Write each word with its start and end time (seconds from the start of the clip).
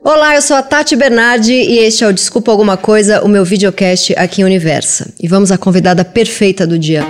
Olá, 0.00 0.36
eu 0.36 0.42
sou 0.42 0.56
a 0.56 0.62
Tati 0.62 0.94
Bernardi 0.94 1.52
e 1.52 1.78
este 1.80 2.04
é 2.04 2.06
o 2.06 2.12
Desculpa 2.12 2.52
Alguma 2.52 2.76
Coisa, 2.76 3.20
o 3.24 3.28
meu 3.28 3.44
videocast 3.44 4.14
aqui 4.16 4.40
em 4.40 4.44
Universa. 4.44 5.12
E 5.20 5.26
vamos 5.26 5.50
à 5.50 5.58
convidada 5.58 6.04
perfeita 6.04 6.64
do 6.64 6.78
dia. 6.78 7.02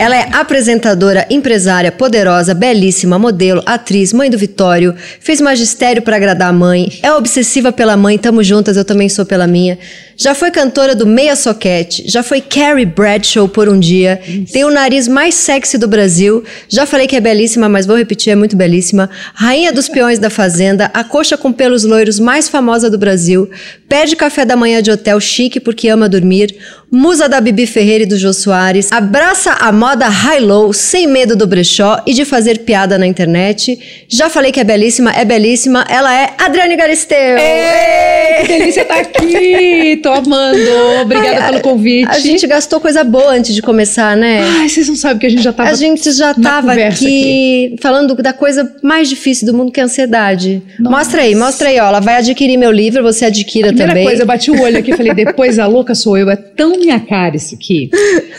Ela 0.00 0.16
é 0.16 0.30
apresentadora, 0.32 1.26
empresária, 1.28 1.92
poderosa, 1.92 2.54
belíssima, 2.54 3.18
modelo, 3.18 3.62
atriz, 3.66 4.14
mãe 4.14 4.30
do 4.30 4.38
Vitório, 4.38 4.94
fez 5.20 5.42
magistério 5.42 6.00
para 6.00 6.16
agradar 6.16 6.48
a 6.48 6.52
mãe, 6.54 6.90
é 7.02 7.12
obsessiva 7.12 7.70
pela 7.70 7.98
mãe, 7.98 8.16
tamo 8.16 8.42
juntas, 8.42 8.78
eu 8.78 8.84
também 8.86 9.10
sou 9.10 9.26
pela 9.26 9.46
minha. 9.46 9.78
Já 10.16 10.34
foi 10.34 10.50
cantora 10.50 10.94
do 10.94 11.06
Meia 11.06 11.36
Soquete, 11.36 12.04
já 12.06 12.22
foi 12.22 12.40
Carrie 12.40 12.86
Bradshaw 12.86 13.46
por 13.46 13.68
um 13.68 13.78
dia, 13.78 14.18
Isso. 14.26 14.54
tem 14.54 14.64
o 14.64 14.70
nariz 14.70 15.06
mais 15.06 15.34
sexy 15.34 15.76
do 15.76 15.86
Brasil, 15.86 16.44
já 16.66 16.86
falei 16.86 17.06
que 17.06 17.16
é 17.16 17.20
belíssima, 17.20 17.68
mas 17.68 17.84
vou 17.84 17.96
repetir, 17.96 18.32
é 18.32 18.36
muito 18.36 18.56
belíssima. 18.56 19.10
Rainha 19.34 19.70
dos 19.70 19.86
peões 19.86 20.18
da 20.18 20.30
fazenda, 20.30 20.90
a 20.94 21.04
coxa 21.04 21.36
com 21.36 21.52
pelos 21.52 21.84
loiros 21.84 22.18
mais 22.18 22.48
famosa 22.48 22.88
do 22.88 22.96
Brasil, 22.96 23.50
pede 23.90 24.14
café 24.14 24.44
da 24.44 24.54
manhã 24.54 24.80
de 24.80 24.88
hotel 24.92 25.18
chique 25.20 25.58
porque 25.58 25.88
ama 25.88 26.08
dormir, 26.08 26.54
musa 26.88 27.28
da 27.28 27.40
Bibi 27.40 27.66
Ferreira 27.66 28.04
e 28.04 28.06
do 28.06 28.16
Jô 28.16 28.32
Soares, 28.32 28.92
abraça 28.92 29.52
a 29.54 29.72
moda 29.72 30.08
high-low 30.08 30.72
sem 30.72 31.08
medo 31.08 31.34
do 31.34 31.44
brechó 31.44 32.00
e 32.06 32.14
de 32.14 32.24
fazer 32.24 32.60
piada 32.60 32.96
na 32.96 33.04
internet. 33.04 34.06
Já 34.08 34.30
falei 34.30 34.52
que 34.52 34.60
é 34.60 34.64
belíssima, 34.64 35.12
é 35.12 35.24
belíssima, 35.24 35.84
ela 35.88 36.14
é 36.14 36.30
Adriane 36.38 36.76
Galisteu. 36.76 37.36
Ei, 37.36 38.42
que 38.42 38.58
delícia 38.58 38.82
estar 38.82 38.94
tá 38.94 39.00
aqui, 39.00 39.98
tô 40.00 40.10
amando, 40.12 40.70
obrigada 41.02 41.40
Ai, 41.40 41.50
pelo 41.50 41.60
convite. 41.60 42.08
A 42.08 42.18
gente 42.20 42.46
gastou 42.46 42.78
coisa 42.78 43.02
boa 43.02 43.32
antes 43.32 43.52
de 43.52 43.60
começar, 43.60 44.16
né? 44.16 44.40
Ai, 44.60 44.68
vocês 44.68 44.88
não 44.88 44.94
sabem 44.94 45.18
que 45.18 45.26
a 45.26 45.30
gente 45.30 45.42
já 45.42 45.52
tava 45.52 45.68
A 45.68 45.74
gente 45.74 46.12
já 46.12 46.32
tava 46.32 46.72
aqui, 46.74 46.86
aqui, 46.86 47.76
falando 47.80 48.14
da 48.14 48.32
coisa 48.32 48.72
mais 48.84 49.08
difícil 49.08 49.46
do 49.46 49.54
mundo 49.54 49.72
que 49.72 49.80
é 49.80 49.82
a 49.82 49.86
ansiedade. 49.86 50.62
Nossa. 50.78 50.96
Mostra 50.96 51.22
aí, 51.22 51.34
mostra 51.34 51.68
aí, 51.70 51.80
ó, 51.80 51.88
ela 51.88 52.00
vai 52.00 52.18
adquirir 52.18 52.56
meu 52.56 52.70
livro, 52.70 53.02
você 53.02 53.24
adquira 53.24 53.79
a 53.84 53.88
também. 53.88 54.04
Primeira 54.04 54.10
coisa, 54.10 54.22
eu 54.22 54.26
bati 54.26 54.50
o 54.50 54.60
olho 54.60 54.78
aqui 54.78 54.92
e 54.92 54.96
falei, 54.96 55.12
depois 55.14 55.58
a 55.58 55.66
louca 55.66 55.94
sou 55.94 56.16
eu, 56.16 56.30
é 56.30 56.36
tão 56.36 56.78
minha 56.78 57.00
cara 57.00 57.36
isso 57.36 57.54
aqui. 57.54 57.90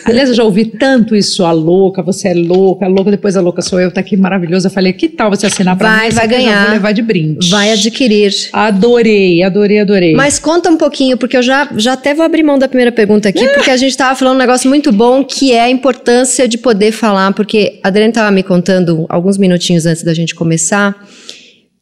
Aliás, 0.06 0.30
eu 0.30 0.36
já 0.36 0.44
ouvi 0.44 0.66
tanto 0.66 1.16
isso, 1.16 1.44
a 1.44 1.52
louca, 1.52 2.02
você 2.02 2.30
é 2.30 2.34
louca, 2.34 2.86
a 2.86 2.88
louca, 2.88 3.12
depois 3.12 3.36
a 3.38 3.42
louca 3.42 3.62
sou 3.62 3.80
eu, 3.80 3.92
tá 3.92 4.02
aqui 4.02 4.18
maravilhoso. 4.18 4.68
Eu 4.68 4.72
falei, 4.72 4.94
que 4.94 5.10
tal 5.10 5.30
você 5.30 5.46
assinar 5.46 5.78
pra 5.78 5.90
vai, 5.90 6.10
mim? 6.10 6.16
Vai, 6.16 6.28
vai 6.28 6.38
ganhar. 6.38 6.64
vou 6.64 6.74
levar 6.74 6.92
de 6.92 7.02
brinde. 7.02 7.50
Vai 7.50 7.72
adquirir. 7.72 8.34
Adorei, 8.54 9.44
adorei, 9.44 9.80
adorei. 9.80 10.14
Mas 10.14 10.40
conta 10.40 10.70
um 10.70 10.78
pouquinho, 10.78 11.18
porque 11.18 11.38
eu 11.38 11.42
já, 11.44 11.70
já 11.78 11.94
até 11.94 12.14
vou 12.14 12.26
abrir 12.26 12.44
mão 12.44 12.58
da 12.58 12.68
primeira 12.68 12.92
pergunta 12.92 13.30
aqui, 13.30 13.48
porque 13.50 13.70
a 13.70 13.78
gente 13.78 13.96
tava 13.96 14.16
falando 14.16 14.36
um 14.36 14.40
negócio 14.40 14.70
muito 14.70 14.92
bom, 14.92 15.24
que 15.24 15.52
é 15.52 15.62
a 15.62 15.70
importância 15.70 16.48
de 16.48 16.58
poder 16.58 16.92
falar, 16.92 17.34
porque 17.34 17.80
a 17.84 17.88
Adriane 17.88 18.14
tava 18.14 18.32
me 18.32 18.44
contando 18.44 19.06
alguns 19.10 19.38
minutinhos 19.38 19.86
antes 19.86 20.04
da 20.04 20.14
gente 20.14 20.34
começar, 20.36 20.96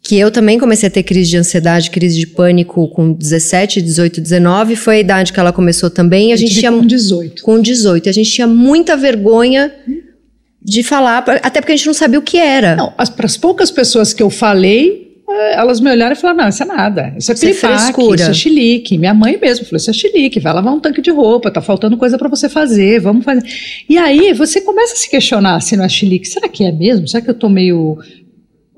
que 0.09 0.17
eu 0.17 0.31
também 0.31 0.57
comecei 0.57 0.87
a 0.87 0.91
ter 0.91 1.03
crise 1.03 1.29
de 1.29 1.37
ansiedade, 1.37 1.91
crise 1.91 2.17
de 2.17 2.25
pânico 2.25 2.87
com 2.87 3.13
17, 3.13 3.79
18, 3.79 4.19
19. 4.19 4.75
Foi 4.75 4.95
a 4.95 4.99
idade 4.99 5.31
que 5.31 5.39
ela 5.39 5.53
começou 5.53 5.87
também. 5.87 6.33
A 6.33 6.35
gente 6.35 6.57
tinha 6.57 6.71
com 6.71 6.83
18. 6.83 7.43
Com 7.43 7.61
18. 7.61 8.09
A 8.09 8.11
gente 8.11 8.31
tinha 8.31 8.47
muita 8.47 8.97
vergonha 8.97 9.71
de 10.59 10.81
falar, 10.81 11.23
até 11.43 11.61
porque 11.61 11.73
a 11.73 11.75
gente 11.75 11.85
não 11.85 11.93
sabia 11.93 12.17
o 12.17 12.23
que 12.23 12.37
era. 12.37 12.75
Não, 12.75 12.91
para 12.91 13.27
as 13.27 13.37
poucas 13.37 13.69
pessoas 13.69 14.11
que 14.11 14.23
eu 14.23 14.31
falei, 14.31 15.15
eh, 15.29 15.53
elas 15.53 15.79
me 15.79 15.91
olharam 15.91 16.13
e 16.13 16.15
falaram: 16.15 16.39
não, 16.39 16.49
isso 16.49 16.63
é 16.63 16.65
nada. 16.65 17.13
Isso 17.15 17.31
é 17.31 17.35
isso 17.35 17.45
piripaque, 17.45 17.73
é 17.73 17.77
frescura. 17.77 18.21
isso 18.21 18.31
é 18.31 18.33
chilique. 18.33 18.97
Minha 18.97 19.13
mãe 19.13 19.37
mesmo 19.39 19.63
falou: 19.63 19.77
isso 19.77 19.91
é 19.91 19.93
chilique, 19.93 20.39
vai 20.39 20.53
lavar 20.53 20.73
um 20.73 20.79
tanque 20.79 21.03
de 21.03 21.11
roupa, 21.11 21.51
tá 21.51 21.61
faltando 21.61 21.95
coisa 21.97 22.17
para 22.17 22.27
você 22.27 22.49
fazer, 22.49 22.99
vamos 22.99 23.23
fazer. 23.23 23.43
E 23.87 23.95
aí 23.95 24.33
você 24.33 24.59
começa 24.59 24.93
a 24.93 24.97
se 24.97 25.07
questionar 25.07 25.61
se 25.61 25.77
não 25.77 25.85
é 25.85 25.89
chilique. 25.89 26.27
Será 26.27 26.49
que 26.49 26.63
é 26.63 26.71
mesmo? 26.71 27.07
Será 27.07 27.21
que 27.23 27.29
eu 27.29 27.35
tô 27.35 27.47
meio 27.47 27.99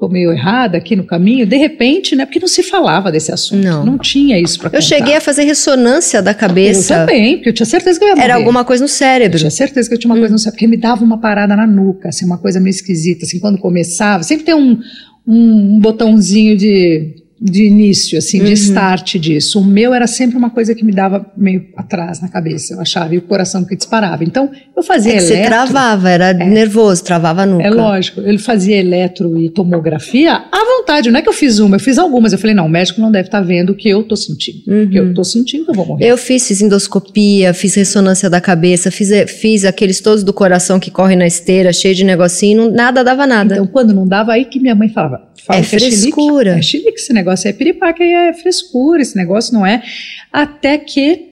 ficou 0.01 0.09
meio 0.09 0.31
errada 0.31 0.79
aqui 0.79 0.95
no 0.95 1.03
caminho, 1.03 1.45
de 1.45 1.55
repente, 1.55 2.15
né? 2.15 2.25
Porque 2.25 2.39
não 2.39 2.47
se 2.47 2.63
falava 2.63 3.11
desse 3.11 3.31
assunto. 3.31 3.63
Não, 3.63 3.85
não 3.85 3.97
tinha 3.99 4.39
isso 4.39 4.59
para 4.59 4.75
Eu 4.75 4.81
cheguei 4.81 5.15
a 5.15 5.21
fazer 5.21 5.43
ressonância 5.43 6.23
da 6.23 6.33
cabeça. 6.33 6.95
Eu 6.95 6.99
também, 7.01 7.35
porque 7.35 7.49
eu 7.49 7.53
tinha 7.53 7.67
certeza 7.67 7.99
que 7.99 8.05
eu 8.05 8.09
ia 8.09 8.15
morrer. 8.15 8.25
Era 8.25 8.35
alguma 8.35 8.65
coisa 8.65 8.83
no 8.83 8.87
cérebro. 8.87 9.35
Eu 9.35 9.41
tinha 9.41 9.51
certeza 9.51 9.87
que 9.87 9.93
eu 9.93 9.99
tinha 9.99 10.09
uma 10.09 10.17
hum. 10.17 10.21
coisa 10.21 10.33
no 10.33 10.39
cérebro, 10.39 10.57
porque 10.57 10.67
me 10.67 10.77
dava 10.77 11.03
uma 11.03 11.19
parada 11.19 11.55
na 11.55 11.67
nuca, 11.67 12.09
assim, 12.09 12.25
uma 12.25 12.39
coisa 12.39 12.59
meio 12.59 12.71
esquisita, 12.71 13.25
assim, 13.25 13.37
quando 13.39 13.59
começava. 13.59 14.23
Sempre 14.23 14.45
tem 14.45 14.55
um, 14.55 14.79
um, 15.27 15.75
um 15.75 15.79
botãozinho 15.79 16.57
de 16.57 17.20
de 17.41 17.65
início, 17.65 18.19
assim, 18.19 18.39
uhum. 18.39 18.45
de 18.45 18.53
start 18.53 19.15
disso. 19.15 19.59
O 19.59 19.65
meu 19.65 19.95
era 19.95 20.05
sempre 20.05 20.37
uma 20.37 20.51
coisa 20.51 20.75
que 20.75 20.85
me 20.85 20.91
dava 20.91 21.25
meio 21.35 21.65
atrás 21.75 22.21
na 22.21 22.27
cabeça, 22.27 22.75
eu 22.75 22.81
achava, 22.81 23.15
e 23.15 23.17
o 23.17 23.21
coração 23.23 23.65
que 23.65 23.75
disparava. 23.75 24.23
Então, 24.23 24.51
eu 24.77 24.83
fazia 24.83 25.13
é 25.13 25.17
eletro. 25.17 25.35
Você 25.35 25.45
travava, 25.45 26.09
era 26.09 26.29
é. 26.29 26.33
nervoso, 26.33 27.03
travava 27.03 27.43
nunca. 27.45 27.65
É 27.65 27.71
lógico, 27.71 28.21
ele 28.21 28.37
fazia 28.37 28.77
eletro 28.77 29.39
e 29.41 29.49
tomografia 29.49 30.33
à 30.33 30.77
vontade, 30.77 31.09
não 31.09 31.19
é 31.19 31.23
que 31.23 31.29
eu 31.29 31.33
fiz 31.33 31.57
uma, 31.57 31.77
eu 31.77 31.79
fiz 31.79 31.97
algumas. 31.97 32.31
Eu 32.31 32.37
falei, 32.37 32.55
não, 32.55 32.67
o 32.67 32.69
médico 32.69 33.01
não 33.01 33.11
deve 33.11 33.27
estar 33.27 33.39
tá 33.39 33.43
vendo 33.43 33.71
o 33.71 33.75
que 33.75 33.89
eu 33.89 34.03
tô 34.03 34.15
sentindo. 34.15 34.61
Uhum. 34.67 34.83
O 34.83 34.89
que 34.89 34.99
eu 34.99 35.05
uhum. 35.05 35.13
tô 35.13 35.23
sentindo, 35.23 35.65
eu 35.67 35.73
vou 35.73 35.85
morrer. 35.87 36.05
Eu 36.05 36.17
fiz, 36.17 36.47
fiz 36.47 36.61
endoscopia, 36.61 37.55
fiz 37.55 37.73
ressonância 37.73 38.29
da 38.29 38.39
cabeça, 38.39 38.91
fiz, 38.91 39.09
fiz 39.27 39.65
aqueles 39.65 39.99
todos 39.99 40.23
do 40.23 40.31
coração 40.31 40.79
que 40.79 40.91
correm 40.91 41.17
na 41.17 41.25
esteira, 41.25 41.73
cheio 41.73 41.95
de 41.95 42.03
negocinho, 42.03 42.69
nada 42.71 43.03
dava 43.03 43.25
nada. 43.25 43.55
Então, 43.55 43.65
quando 43.65 43.93
não 43.93 44.07
dava, 44.07 44.33
aí 44.33 44.45
que 44.45 44.59
minha 44.59 44.75
mãe 44.75 44.89
falava, 44.89 45.31
Fala 45.45 45.59
é 45.59 45.63
frescura. 45.63 46.57
É 46.57 46.61
chilique, 46.61 46.99
esse 46.99 47.11
negócio 47.13 47.30
é 47.33 47.53
piripaque, 47.53 48.03
é 48.03 48.33
frescura, 48.33 49.01
esse 49.01 49.15
negócio 49.15 49.53
não 49.53 49.65
é. 49.65 49.83
Até 50.31 50.77
que 50.77 51.31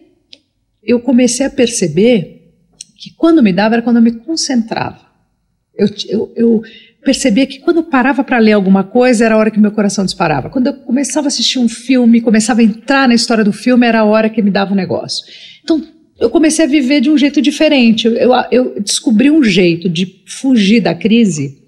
eu 0.84 1.00
comecei 1.00 1.46
a 1.46 1.50
perceber 1.50 2.54
que 2.98 3.12
quando 3.16 3.44
me 3.44 3.54
dava 3.54 3.76
era 3.76 3.82
quando 3.82 3.98
eu 3.98 4.02
me 4.02 4.12
concentrava. 4.12 5.08
Eu, 5.76 5.88
eu, 6.10 6.34
eu 6.36 6.62
percebia 7.04 7.48
que 7.48 7.60
quando 7.60 7.78
eu 7.78 7.84
parava 7.84 8.24
para 8.24 8.38
ler 8.38 8.52
alguma 8.52 8.84
coisa 8.84 9.26
era 9.26 9.36
a 9.36 9.38
hora 9.38 9.52
que 9.52 9.60
meu 9.60 9.72
coração 9.72 10.04
disparava. 10.04 10.50
Quando 10.50 10.68
eu 10.68 10.74
começava 10.74 11.28
a 11.28 11.30
assistir 11.30 11.60
um 11.60 11.70
filme, 11.70 12.22
começava 12.22 12.62
a 12.62 12.64
entrar 12.64 13.08
na 13.08 13.16
história 13.16 13.44
do 13.44 13.54
filme, 13.54 13.88
era 13.88 14.00
a 14.00 14.06
hora 14.06 14.30
que 14.30 14.42
me 14.42 14.52
dava 14.52 14.72
o 14.72 14.74
um 14.74 14.78
negócio. 14.78 15.26
Então, 15.64 15.82
eu 16.20 16.30
comecei 16.30 16.66
a 16.66 16.68
viver 16.68 17.00
de 17.00 17.10
um 17.10 17.18
jeito 17.18 17.42
diferente. 17.42 18.06
Eu, 18.06 18.14
eu, 18.14 18.34
eu 18.52 18.82
descobri 18.82 19.32
um 19.32 19.42
jeito 19.42 19.88
de 19.88 20.22
fugir 20.26 20.82
da 20.82 20.94
crise 20.94 21.59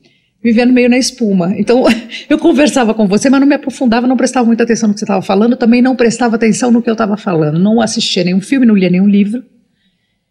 vivendo 0.43 0.73
meio 0.73 0.89
na 0.89 0.97
espuma. 0.97 1.53
Então, 1.57 1.85
eu 2.29 2.37
conversava 2.37 2.93
com 2.93 3.07
você, 3.07 3.29
mas 3.29 3.39
não 3.39 3.47
me 3.47 3.55
aprofundava, 3.55 4.07
não 4.07 4.17
prestava 4.17 4.45
muita 4.45 4.63
atenção 4.63 4.87
no 4.87 4.93
que 4.93 4.99
você 4.99 5.05
estava 5.05 5.21
falando, 5.21 5.55
também 5.55 5.81
não 5.81 5.95
prestava 5.95 6.35
atenção 6.35 6.71
no 6.71 6.81
que 6.81 6.89
eu 6.89 6.93
estava 6.93 7.17
falando, 7.17 7.59
não 7.59 7.81
assistia 7.81 8.23
nenhum 8.23 8.41
filme, 8.41 8.65
não 8.65 8.75
lia 8.75 8.89
nenhum 8.89 9.07
livro. 9.07 9.43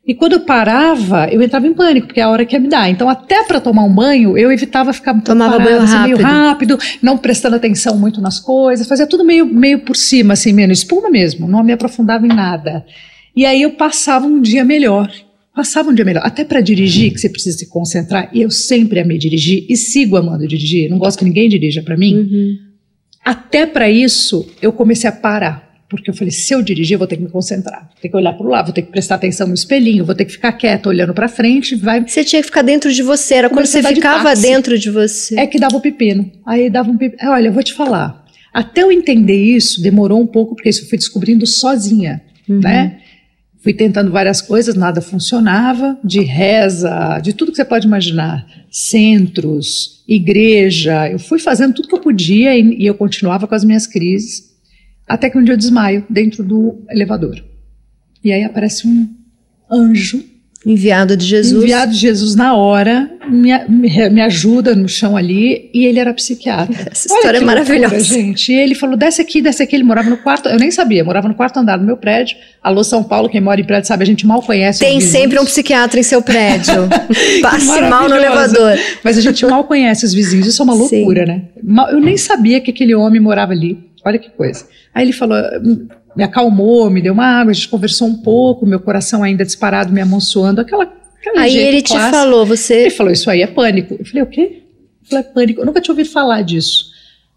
E 0.07 0.15
quando 0.15 0.33
eu 0.33 0.41
parava, 0.41 1.29
eu 1.31 1.41
entrava 1.41 1.67
em 1.67 1.75
pânico, 1.75 2.09
porque 2.09 2.21
é 2.21 2.23
a 2.25 2.31
hora 2.31 2.45
que 2.45 2.57
ia 2.57 2.61
me 2.61 2.69
dar. 2.69 2.89
Então, 2.89 3.09
até 3.09 3.45
para 3.45 3.61
tomar 3.61 3.85
um 3.85 3.95
banho, 3.95 4.37
eu 4.37 4.51
evitava 4.51 4.93
ficar 4.93 5.15
Tomava 5.21 5.59
parada, 5.59 5.71
banho 5.71 5.83
assim, 5.83 5.95
rápido. 5.95 6.17
meio 6.17 6.27
rápido, 6.27 6.79
não 7.03 7.19
prestando 7.19 7.57
atenção 7.57 7.97
muito 7.97 8.21
nas 8.21 8.41
coisas, 8.41 8.89
fazia 8.89 9.07
tudo 9.07 9.25
meio, 9.25 9.47
meio 9.47 9.81
por 9.81 9.95
cima, 9.95 10.33
assim, 10.33 10.53
meio 10.53 10.73
espuma 10.73 11.11
mesmo, 11.11 11.47
não 11.47 11.63
me 11.63 11.73
aprofundava 11.73 12.27
em 12.27 12.31
nada. 12.31 12.85
E 13.37 13.47
aí 13.47 13.63
eu 13.63 13.73
passava 13.73 14.27
um 14.27 14.41
dia 14.41 14.65
melhor 14.65 15.09
passava 15.61 15.91
um 15.91 15.95
dia 15.95 16.07
melhor. 16.07 16.23
Até 16.25 16.43
para 16.43 16.63
dirigir, 16.63 17.13
que 17.13 17.21
você 17.21 17.29
precisa 17.29 17.59
se 17.59 17.67
concentrar, 17.67 18.31
e 18.33 18.41
eu 18.41 18.51
sempre 18.51 18.99
amei 18.99 19.19
dirigir 19.19 19.67
e 19.69 19.77
sigo 19.77 20.17
amando 20.17 20.49
dirigir, 20.49 20.89
não 20.89 20.97
gosto 20.97 21.19
que 21.19 21.25
ninguém 21.27 21.51
dirija 21.51 21.83
para 21.83 21.99
mim. 21.99 22.17
Uhum. 22.17 22.57
Até 23.23 23.67
para 23.67 23.91
isso, 23.91 24.49
eu 24.63 24.73
comecei 24.73 25.09
a 25.09 25.13
parar. 25.13 25.69
Porque 25.87 26.09
eu 26.09 26.15
falei, 26.15 26.31
se 26.31 26.55
eu 26.55 26.63
dirigir, 26.63 26.95
eu 26.95 26.99
vou 26.99 27.07
ter 27.07 27.17
que 27.17 27.23
me 27.23 27.29
concentrar. 27.29 27.81
Vou 27.81 28.01
ter 28.01 28.09
que 28.09 28.17
olhar 28.17 28.33
para 28.33 28.47
o 28.47 28.49
lado, 28.49 28.67
vou 28.67 28.73
ter 28.73 28.83
que 28.83 28.91
prestar 28.91 29.17
atenção 29.17 29.47
no 29.47 29.53
espelhinho, 29.53 30.03
vou 30.03 30.15
ter 30.15 30.25
que 30.25 30.33
ficar 30.33 30.53
quieta, 30.53 30.89
olhando 30.89 31.13
para 31.13 31.29
frente. 31.29 31.75
Vai... 31.75 32.01
Você 32.07 32.25
tinha 32.25 32.41
que 32.41 32.47
ficar 32.47 32.63
dentro 32.63 32.91
de 32.91 33.03
você, 33.03 33.35
era 33.35 33.51
quando 33.51 33.67
você 33.67 33.83
ficava 33.83 34.35
de 34.35 34.41
dentro 34.41 34.79
de 34.79 34.89
você. 34.89 35.39
É 35.39 35.47
que 35.47 35.59
dava 35.59 35.77
o 35.77 35.81
pepino. 35.81 36.31
Aí 36.47 36.71
dava 36.71 36.91
um 36.91 36.97
pepino. 36.97 37.31
Olha, 37.31 37.49
eu 37.49 37.53
vou 37.53 37.63
te 37.63 37.75
falar. 37.75 38.25
Até 38.55 38.83
eu 38.83 38.91
entender 38.91 39.37
isso, 39.37 39.83
demorou 39.83 40.23
um 40.23 40.27
pouco, 40.27 40.55
porque 40.55 40.71
isso 40.71 40.85
eu 40.85 40.89
fui 40.89 40.97
descobrindo 40.97 41.47
sozinha, 41.47 42.23
uhum. 42.49 42.61
né? 42.61 43.01
Fui 43.63 43.75
tentando 43.75 44.11
várias 44.11 44.41
coisas, 44.41 44.75
nada 44.75 45.01
funcionava, 45.01 45.99
de 46.03 46.21
reza, 46.23 47.21
de 47.23 47.35
tudo 47.35 47.51
que 47.51 47.57
você 47.57 47.65
pode 47.65 47.87
imaginar, 47.87 48.47
centros, 48.71 50.03
igreja. 50.09 51.11
Eu 51.11 51.19
fui 51.19 51.39
fazendo 51.39 51.75
tudo 51.75 51.89
que 51.89 51.95
eu 51.95 52.01
podia 52.01 52.57
e, 52.57 52.83
e 52.83 52.87
eu 52.87 52.95
continuava 52.95 53.47
com 53.47 53.55
as 53.55 53.65
minhas 53.65 53.87
crises, 53.87 54.51
até 55.07 55.29
que 55.29 55.37
um 55.37 55.45
dia 55.45 55.55
eu 55.55 55.59
desmaio 55.59 56.07
dentro 56.09 56.43
do 56.43 56.83
elevador. 56.89 57.43
E 58.25 58.33
aí 58.33 58.45
aparece 58.45 58.87
um 58.87 59.09
anjo 59.71 60.25
Enviado 60.65 61.17
de 61.17 61.25
Jesus. 61.25 61.63
Enviado 61.63 61.93
de 61.93 61.99
Jesus 61.99 62.35
na 62.35 62.55
hora, 62.55 63.11
me, 63.31 63.51
me, 63.69 64.11
me 64.11 64.21
ajuda 64.21 64.75
no 64.75 64.89
chão 64.89 65.17
ali, 65.17 65.71
e 65.73 65.87
ele 65.87 65.99
era 65.99 66.13
psiquiatra. 66.13 66.89
Essa 66.91 67.09
história 67.09 67.39
é 67.39 67.41
maravilhosa. 67.41 67.95
Loucura, 67.95 68.01
gente. 68.01 68.53
E 68.53 68.57
ele 68.57 68.75
falou: 68.75 68.97
desce 68.97 69.23
aqui, 69.23 69.41
desce 69.41 69.63
aqui. 69.63 69.77
Ele 69.77 69.85
morava 69.85 70.11
no 70.11 70.17
quarto, 70.17 70.49
eu 70.49 70.59
nem 70.59 70.71
sabia, 70.71 71.05
morava 71.05 71.29
no 71.29 71.35
quarto 71.35 71.59
andar 71.59 71.77
do 71.77 71.85
meu 71.85 71.97
prédio. 71.97 72.37
Alô, 72.63 72.83
São 72.83 73.03
Paulo, 73.03 73.29
quem 73.29 73.41
mora 73.41 73.61
em 73.61 73.65
prédio 73.65 73.89
sabe, 73.89 74.03
a 74.03 74.07
gente 74.07 74.27
mal 74.27 74.43
conhece. 74.43 74.81
Tem 74.81 75.01
sempre 75.01 75.39
um 75.39 75.45
psiquiatra 75.45 76.01
em 76.01 76.03
seu 76.03 76.23
prédio. 76.23 76.89
Passe 77.41 77.81
mal 77.83 78.09
no 78.09 78.17
elevador. 78.17 78.79
Mas 79.03 79.17
a 79.17 79.21
gente 79.21 79.45
mal 79.47 79.65
conhece 79.65 80.05
os 80.05 80.13
vizinhos, 80.13 80.47
isso 80.47 80.63
é 80.63 80.65
uma 80.65 80.75
loucura, 80.75 81.25
Sim. 81.25 81.33
né? 81.33 81.43
Eu 81.91 82.01
nem 82.01 82.17
sabia 82.17 82.61
que 82.61 82.71
aquele 82.71 82.95
homem 82.95 83.21
morava 83.21 83.53
ali. 83.53 83.79
Olha 84.05 84.19
que 84.19 84.31
coisa. 84.31 84.67
Aí 84.95 85.05
ele 85.05 85.13
falou: 85.13 85.37
me 86.17 86.25
acalmou, 86.25 86.91
me 86.91 87.01
deu 87.01 87.13
uma 87.13 87.41
água, 87.41 87.51
a 87.51 87.55
gente 87.55 87.69
conversou 87.69 88.09
um 88.09 88.17
pouco, 88.17 88.67
meu 88.67 88.81
coração 88.81 89.23
ainda 89.23 89.45
disparado, 89.45 89.93
me 89.93 90.01
amonçoando, 90.01 90.61
aquela 90.61 90.87
Aquele 91.21 91.39
Aí 91.39 91.57
ele 91.57 91.83
te 91.83 91.93
clássico. 91.93 92.17
falou, 92.17 92.47
você. 92.47 92.75
Ele 92.75 92.91
falou, 92.91 93.13
isso 93.13 93.31
aí 93.31 93.43
é 93.43 93.47
pânico. 93.47 93.97
Eu 93.99 94.05
falei, 94.05 94.23
o 94.23 94.27
quê? 94.27 94.41
Ele 94.41 94.63
falou, 95.09 95.25
é 95.25 95.33
pânico. 95.33 95.61
Eu 95.61 95.67
nunca 95.67 95.81
tinha 95.81 95.93
ouvido 95.93 96.09
falar 96.09 96.43
disso. 96.43 96.91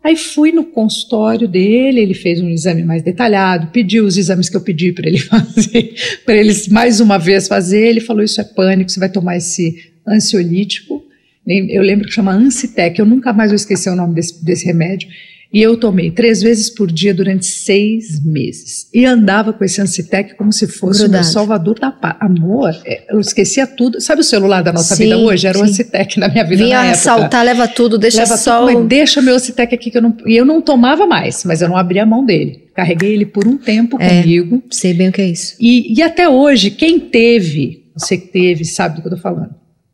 Aí 0.03 0.17
fui 0.17 0.51
no 0.51 0.65
consultório 0.65 1.47
dele, 1.47 2.01
ele 2.01 2.13
fez 2.13 2.41
um 2.41 2.49
exame 2.49 2.83
mais 2.83 3.01
detalhado, 3.01 3.67
pediu 3.67 4.03
os 4.03 4.17
exames 4.17 4.49
que 4.49 4.57
eu 4.57 4.61
pedi 4.61 4.91
para 4.91 5.07
ele 5.07 5.17
fazer, 5.19 5.95
para 6.25 6.35
ele 6.35 6.53
mais 6.71 6.99
uma 6.99 7.17
vez 7.17 7.47
fazer. 7.47 7.87
Ele 7.87 8.01
falou: 8.01 8.21
Isso 8.21 8.41
é 8.41 8.43
pânico, 8.43 8.91
você 8.91 8.99
vai 8.99 9.09
tomar 9.09 9.37
esse 9.37 9.93
ansiolítico. 10.05 11.03
Eu 11.45 11.81
lembro 11.81 12.07
que 12.07 12.13
chama 12.13 12.33
Ancitec, 12.33 12.97
eu 12.99 13.05
nunca 13.05 13.33
mais 13.33 13.51
vou 13.51 13.55
esquecer 13.55 13.89
o 13.89 13.95
nome 13.95 14.15
desse, 14.15 14.43
desse 14.43 14.65
remédio. 14.65 15.09
E 15.53 15.61
eu 15.61 15.77
tomei 15.77 16.09
três 16.09 16.41
vezes 16.41 16.67
por 16.69 16.91
dia 16.91 17.13
durante 17.13 17.45
seis 17.45 18.19
meses. 18.25 18.87
E 18.91 19.05
andava 19.05 19.53
com 19.53 19.63
esse 19.63 19.79
Ancitec 19.79 20.33
como 20.35 20.51
se 20.51 20.65
fosse 20.65 21.01
o 21.01 21.03
meu 21.03 21.09
Grudado. 21.11 21.25
salvador 21.31 21.79
da 21.79 21.91
paz. 21.91 22.15
Amor, 22.19 22.75
é, 22.83 23.03
eu 23.13 23.19
esquecia 23.19 23.67
tudo. 23.67 24.01
Sabe 24.01 24.21
o 24.21 24.23
celular 24.23 24.63
da 24.63 24.73
nossa 24.73 24.95
Sim, 24.95 25.03
vida 25.03 25.17
hoje? 25.19 25.45
Era 25.45 25.59
o 25.59 25.63
sim. 25.63 25.69
Ancitec 25.69 26.19
na 26.19 26.27
minha 26.27 26.43
vida 26.43 26.63
Vinha 26.63 26.77
na 26.77 26.85
época. 26.85 26.97
assaltar, 26.97 27.45
leva 27.45 27.67
tudo, 27.67 27.99
deixa 27.99 28.19
Leva 28.19 28.35
só. 28.35 28.61
tudo, 28.65 28.71
o- 28.71 28.79
mas 28.79 28.87
deixa 28.87 29.21
meu 29.21 29.35
Ocitec 29.35 29.75
aqui 29.75 29.91
que 29.91 29.97
eu 29.97 30.01
não. 30.01 30.17
E 30.25 30.35
eu 30.35 30.43
não 30.43 30.59
tomava 30.59 31.05
mais, 31.05 31.43
mas 31.45 31.61
eu 31.61 31.69
não 31.69 31.77
abria 31.77 32.01
a 32.01 32.05
mão 32.05 32.25
dele. 32.25 32.63
Carreguei 32.73 33.13
ele 33.13 33.25
por 33.27 33.47
um 33.47 33.55
tempo 33.55 33.97
É. 34.01 34.21
comigo. 34.23 34.63
Sei 34.71 34.91
bem 34.95 35.09
o 35.09 35.11
que 35.11 35.21
é 35.21 35.27
isso. 35.29 35.55
E, 35.59 35.93
e 35.95 36.01
até 36.01 36.27
hoje, 36.27 36.71
quem 36.71 36.99
teve, 36.99 37.85
você 37.95 38.17
que 38.17 38.27
teve, 38.29 38.65
sabe 38.65 38.95
do 38.95 39.01
que 39.01 39.07
eu 39.07 39.11
tô 39.11 39.17
falando. 39.21 39.51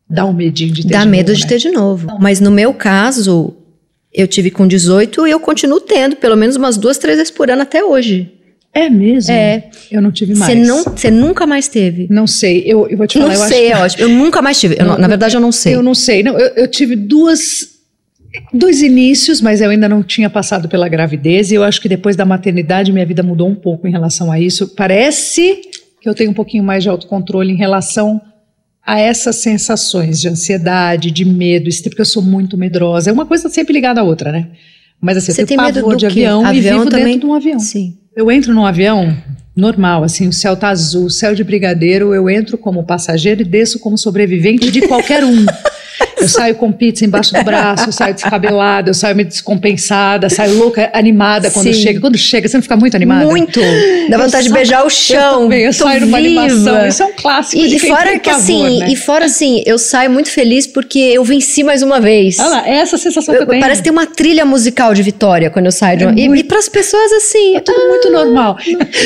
Dá 0.10 0.26
um 0.26 0.34
medinho 0.34 0.72
de 0.74 0.84
ter 0.84 0.94
Dá 0.94 1.04
de 1.04 1.10
medo 1.10 1.28
novo, 1.28 1.38
de 1.38 1.44
né? 1.44 1.50
ter 1.50 1.58
de 1.60 1.70
novo. 1.70 2.18
Mas 2.20 2.40
no 2.40 2.50
meu 2.50 2.74
caso, 2.74 3.58
eu 4.14 4.28
tive 4.28 4.50
com 4.50 4.68
18 4.68 5.28
e 5.28 5.32
eu 5.32 5.40
continuo 5.40 5.80
tendo, 5.80 6.16
pelo 6.16 6.36
menos 6.36 6.56
umas 6.56 6.78
duas, 6.78 6.98
três 6.98 7.18
vezes 7.18 7.32
por 7.32 7.50
ano 7.50 7.62
até 7.62 7.84
hoje. 7.84 8.32
É 8.74 8.90
mesmo? 8.90 9.32
É. 9.32 9.70
Eu 9.92 10.02
não 10.02 10.12
tive 10.12 10.36
mais. 10.36 10.54
Você 10.54 10.64
não, 10.64 10.84
você 10.84 11.12
nunca 11.12 11.48
mais 11.48 11.68
teve. 11.68 12.08
Não 12.10 12.28
sei, 12.28 12.64
eu, 12.66 12.88
eu 12.88 12.98
vou 12.98 13.08
te 13.08 13.18
falar. 13.18 13.34
não 13.34 13.44
eu 13.44 13.48
sei, 13.50 13.72
acho 13.72 13.82
é 13.82 13.86
ótimo. 13.86 14.04
Eu 14.04 14.10
nunca 14.10 14.42
mais 14.42 14.60
tive. 14.60 14.76
Não, 14.78 14.98
na 14.98 15.08
verdade, 15.08 15.36
eu 15.36 15.42
não 15.42 15.52
sei. 15.52 15.76
Eu 15.76 15.84
não 15.84 15.96
sei. 15.96 16.22
Não, 16.22 16.38
eu, 16.38 16.48
eu 16.56 16.68
tive 16.68 16.96
duas. 16.96 17.78
Dois 18.54 18.84
inícios, 18.84 19.42
mas 19.42 19.60
eu 19.60 19.72
ainda 19.72 19.90
não 19.90 20.04
tinha 20.04 20.30
passado 20.30 20.70
pela 20.70 20.88
gravidez, 20.88 21.52
e 21.52 21.56
eu 21.56 21.64
acho 21.64 21.82
que 21.82 21.90
depois 21.90 22.16
da 22.16 22.26
maternidade 22.26 22.92
minha 22.92 23.06
vida 23.06 23.24
mudou 23.24 23.48
um 23.48 23.56
pouco 23.56 23.88
em 23.88 23.92
relação 23.92 24.32
a 24.32 24.40
isso. 24.40 24.68
Parece 24.76 25.60
que 26.00 26.08
eu 26.08 26.14
tenho 26.14 26.30
um 26.30 26.34
pouquinho 26.36 26.64
mais 26.64 26.84
de 26.84 26.90
autocontrole 26.90 27.52
em 27.52 27.56
relação 27.56 28.22
a 28.86 29.00
essas 29.00 29.38
sensações 29.38 30.20
de 30.20 30.28
ansiedade, 30.28 31.12
de 31.12 31.26
medo, 31.26 31.70
isso 31.70 31.84
porque 31.84 32.02
eu 32.02 32.06
sou 32.06 32.24
muito 32.24 32.58
medrosa. 32.58 33.10
É 33.10 33.14
uma 33.14 33.26
coisa 33.26 33.50
sempre 33.50 33.74
ligada 33.74 34.02
à 34.02 34.04
outra, 34.04 34.32
né? 34.32 34.48
Mas 35.02 35.18
assim, 35.18 35.32
Você 35.32 35.44
eu 35.44 35.48
tenho 35.48 35.62
medo 35.62 35.76
pavor 35.76 35.94
do 35.94 36.00
de 36.00 36.06
avião, 36.08 36.46
Avião 36.46 36.76
e 36.76 36.80
vivo 36.80 36.90
também? 36.90 37.06
dentro 37.06 37.20
de 37.22 37.26
um 37.28 37.34
avião. 37.34 37.60
Sim. 37.60 37.98
Eu 38.16 38.32
entro 38.32 38.54
num 38.54 38.66
avião 38.66 39.16
normal, 39.56 40.04
assim, 40.04 40.28
o 40.28 40.34
céu 40.34 40.56
tá 40.56 40.70
azul, 40.70 41.10
céu 41.10 41.36
de 41.36 41.44
brigadeiro, 41.44 42.14
eu 42.14 42.30
entro 42.30 42.58
como 42.58 42.84
passageiro 42.84 43.42
e 43.42 43.46
desço 43.46 43.80
como 43.80 43.98
sobrevivente 43.98 44.72
de 44.72 44.82
qualquer 44.88 45.24
um. 45.24 45.46
Eu 46.20 46.28
saio 46.28 46.56
com 46.56 46.72
pizza 46.72 47.06
embaixo 47.06 47.34
do 47.34 47.44
braço, 47.44 47.88
eu 47.90 47.94
saio 47.94 48.14
descabelada, 48.14 48.90
eu 48.90 48.94
saio 48.94 49.16
meio 49.16 49.28
descompensada, 49.28 50.30
saio 50.30 50.58
louca, 50.58 50.90
animada 50.94 51.50
quando 51.52 51.68
Sim. 51.74 51.82
chega. 51.82 52.00
Quando 52.00 52.18
chega, 52.18 52.48
você 52.48 52.58
não 52.58 52.62
fica 52.62 52.76
muito 52.78 52.96
animada? 52.96 53.26
Muito. 53.26 53.60
Dá 54.10 54.18
Eu 54.18 54.20
vontade 54.24 54.44
de 54.44 54.50
saio- 54.50 54.54
beijar 54.54 54.86
o 54.86 54.90
chão. 54.90 55.34
Eu, 55.34 55.40
também, 55.44 55.62
eu 55.64 55.74
saio 55.74 56.02
numa 56.02 56.20
viva. 56.22 56.42
animação. 56.42 56.88
Isso 56.88 57.04
é 57.04 57.06
um 57.06 57.14
clássico 57.14 57.62
E, 57.64 57.70
de 57.70 57.76
e 57.76 57.80
fora 57.80 58.20
que 58.20 58.30
pavor, 58.30 58.40
assim, 58.42 58.80
né? 58.80 58.90
e 58.92 58.96
fora 58.96 59.26
assim, 59.26 59.64
eu 59.66 59.78
saio 59.78 60.10
muito 60.12 60.30
feliz 60.30 60.68
porque 60.68 61.00
eu 61.00 61.24
venci 61.24 61.64
mais 61.64 61.82
uma 61.82 62.00
vez. 62.00 62.38
Olha 62.40 62.50
lá, 62.50 62.68
é 62.70 62.76
essa 62.80 62.96
a 62.96 63.00
sensação 63.00 63.34
que 63.34 63.40
eu 63.40 63.44
Eu- 63.44 63.48
tenho. 63.50 63.62
parece 63.62 63.82
ter 63.84 63.90
uma 63.90 64.06
trilha 64.06 64.46
musical 64.46 64.94
de 64.94 65.02
vitória 65.04 65.50
quando 65.50 65.66
eu 65.66 65.72
saio 65.72 65.98
de 65.98 66.04
É 66.04 66.08
uma. 66.08 66.20
E, 66.20 66.28
muito- 66.28 66.42
e 66.42 66.44
para 66.44 66.60
as 66.60 66.70
pessoas 66.70 67.12
assim. 67.14 67.56
É 67.56 67.60
tudo 67.60 67.88
muito 67.88 68.12
normal. 68.12 68.58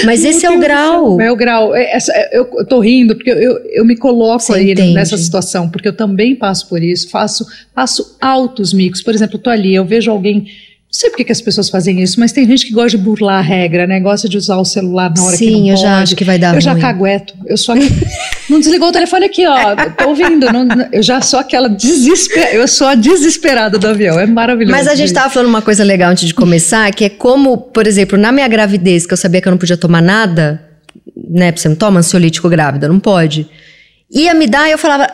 Mas 0.06 0.24
esse 0.25 0.45
é 0.45 0.50
o 0.51 0.60
grau. 0.60 1.19
É 1.22 1.31
o 1.31 1.36
grau. 1.36 1.75
É, 1.75 1.98
é, 1.98 2.38
eu, 2.38 2.48
eu 2.57 2.66
tô 2.66 2.80
rindo 2.80 3.16
porque 3.16 3.30
eu, 3.31 3.38
eu, 3.38 3.60
eu 3.72 3.86
me 3.86 3.95
coloco 3.95 4.40
Você 4.44 4.54
aí 4.54 4.72
entende. 4.72 4.94
nessa 4.94 5.18
situação, 5.18 5.69
porque 5.69 5.88
eu 5.88 5.94
também 5.94 6.36
passo 6.36 6.68
por 6.68 6.81
isso, 6.83 7.09
faço, 7.09 7.45
faço 7.74 8.18
altos 8.21 8.74
micos. 8.74 9.01
Por 9.01 9.13
exemplo, 9.15 9.38
eu 9.38 9.41
tô 9.41 9.50
ali, 9.50 9.74
eu 9.74 9.85
vejo 9.85 10.12
alguém. 10.12 10.45
Não 10.94 11.00
sei 11.00 11.09
por 11.09 11.18
que 11.25 11.31
as 11.31 11.41
pessoas 11.41 11.69
fazem 11.71 12.03
isso, 12.03 12.19
mas 12.19 12.31
tem 12.31 12.45
gente 12.45 12.68
que 12.68 12.71
gosta 12.71 12.95
de 12.95 13.03
burlar 13.03 13.39
a 13.39 13.41
regra, 13.41 13.88
né? 13.88 14.00
Gosta 14.00 14.30
de 14.30 14.38
usar 14.38 14.57
o 14.57 14.63
celular 14.65 15.12
na 15.18 15.24
hora 15.24 15.35
que 15.35 15.45
não 15.50 15.51
Sim, 15.53 15.69
eu 15.71 15.75
pode. 15.75 15.81
já 15.88 16.01
acho 16.03 16.15
que 16.15 16.24
vai 16.24 16.38
dar 16.38 16.53
Eu 16.53 16.62
já 16.62 16.74
ruim. 16.74 16.81
cagueto. 16.81 17.33
Eu 17.47 17.57
sou 17.57 17.74
aqui. 17.74 17.89
não 18.47 18.59
desligou 18.59 18.89
o 18.89 18.91
telefone 18.91 19.25
aqui, 19.25 19.44
ó. 19.47 19.75
Tô 19.97 20.09
ouvindo. 20.09 20.51
não- 20.53 20.68
eu 20.91 21.01
já 21.01 21.19
sou 21.19 21.39
aquela 21.39 21.68
desesperada. 21.68 22.53
Eu 22.53 22.68
sou 22.68 22.85
a 22.85 22.94
desesperada 22.94 23.80
do 23.80 23.88
avião. 23.88 24.19
É 24.19 24.27
maravilhoso. 24.27 24.71
Mas 24.77 24.85
a 24.88 24.91
gente 24.94 25.07
gente. 25.07 25.15
tava 25.15 25.31
falando 25.31 25.50
uma 25.50 25.63
coisa 25.63 25.83
legal 25.83 26.12
antes 26.12 26.27
de 26.27 26.33
começar, 26.35 26.91
que 26.94 27.06
é 27.06 27.09
como, 27.09 27.57
por 27.57 27.88
exemplo, 27.88 28.15
na 28.15 28.31
minha 28.31 28.47
gravidez, 28.47 29.07
que 29.07 29.13
eu 29.13 29.18
sabia 29.18 29.41
que 29.41 29.47
eu 29.47 29.51
não 29.51 29.57
podia 29.57 29.75
tomar 29.75 30.01
nada, 30.01 30.63
né? 31.27 31.51
Você 31.56 31.68
não 31.69 31.75
toma 31.75 32.01
ansiolítico 32.01 32.47
grávida, 32.50 32.88
não 32.88 33.00
pode. 33.00 33.50
Ia 34.12 34.35
me 34.35 34.45
dar 34.45 34.69
e 34.69 34.74
eu 34.74 34.77
falava, 34.77 35.07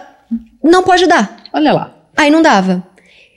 não 0.62 0.83
pode 0.83 1.07
dar. 1.07 1.38
Olha 1.54 1.74
lá. 1.74 1.96
Aí 2.16 2.30
não 2.30 2.42
dava. 2.42 2.84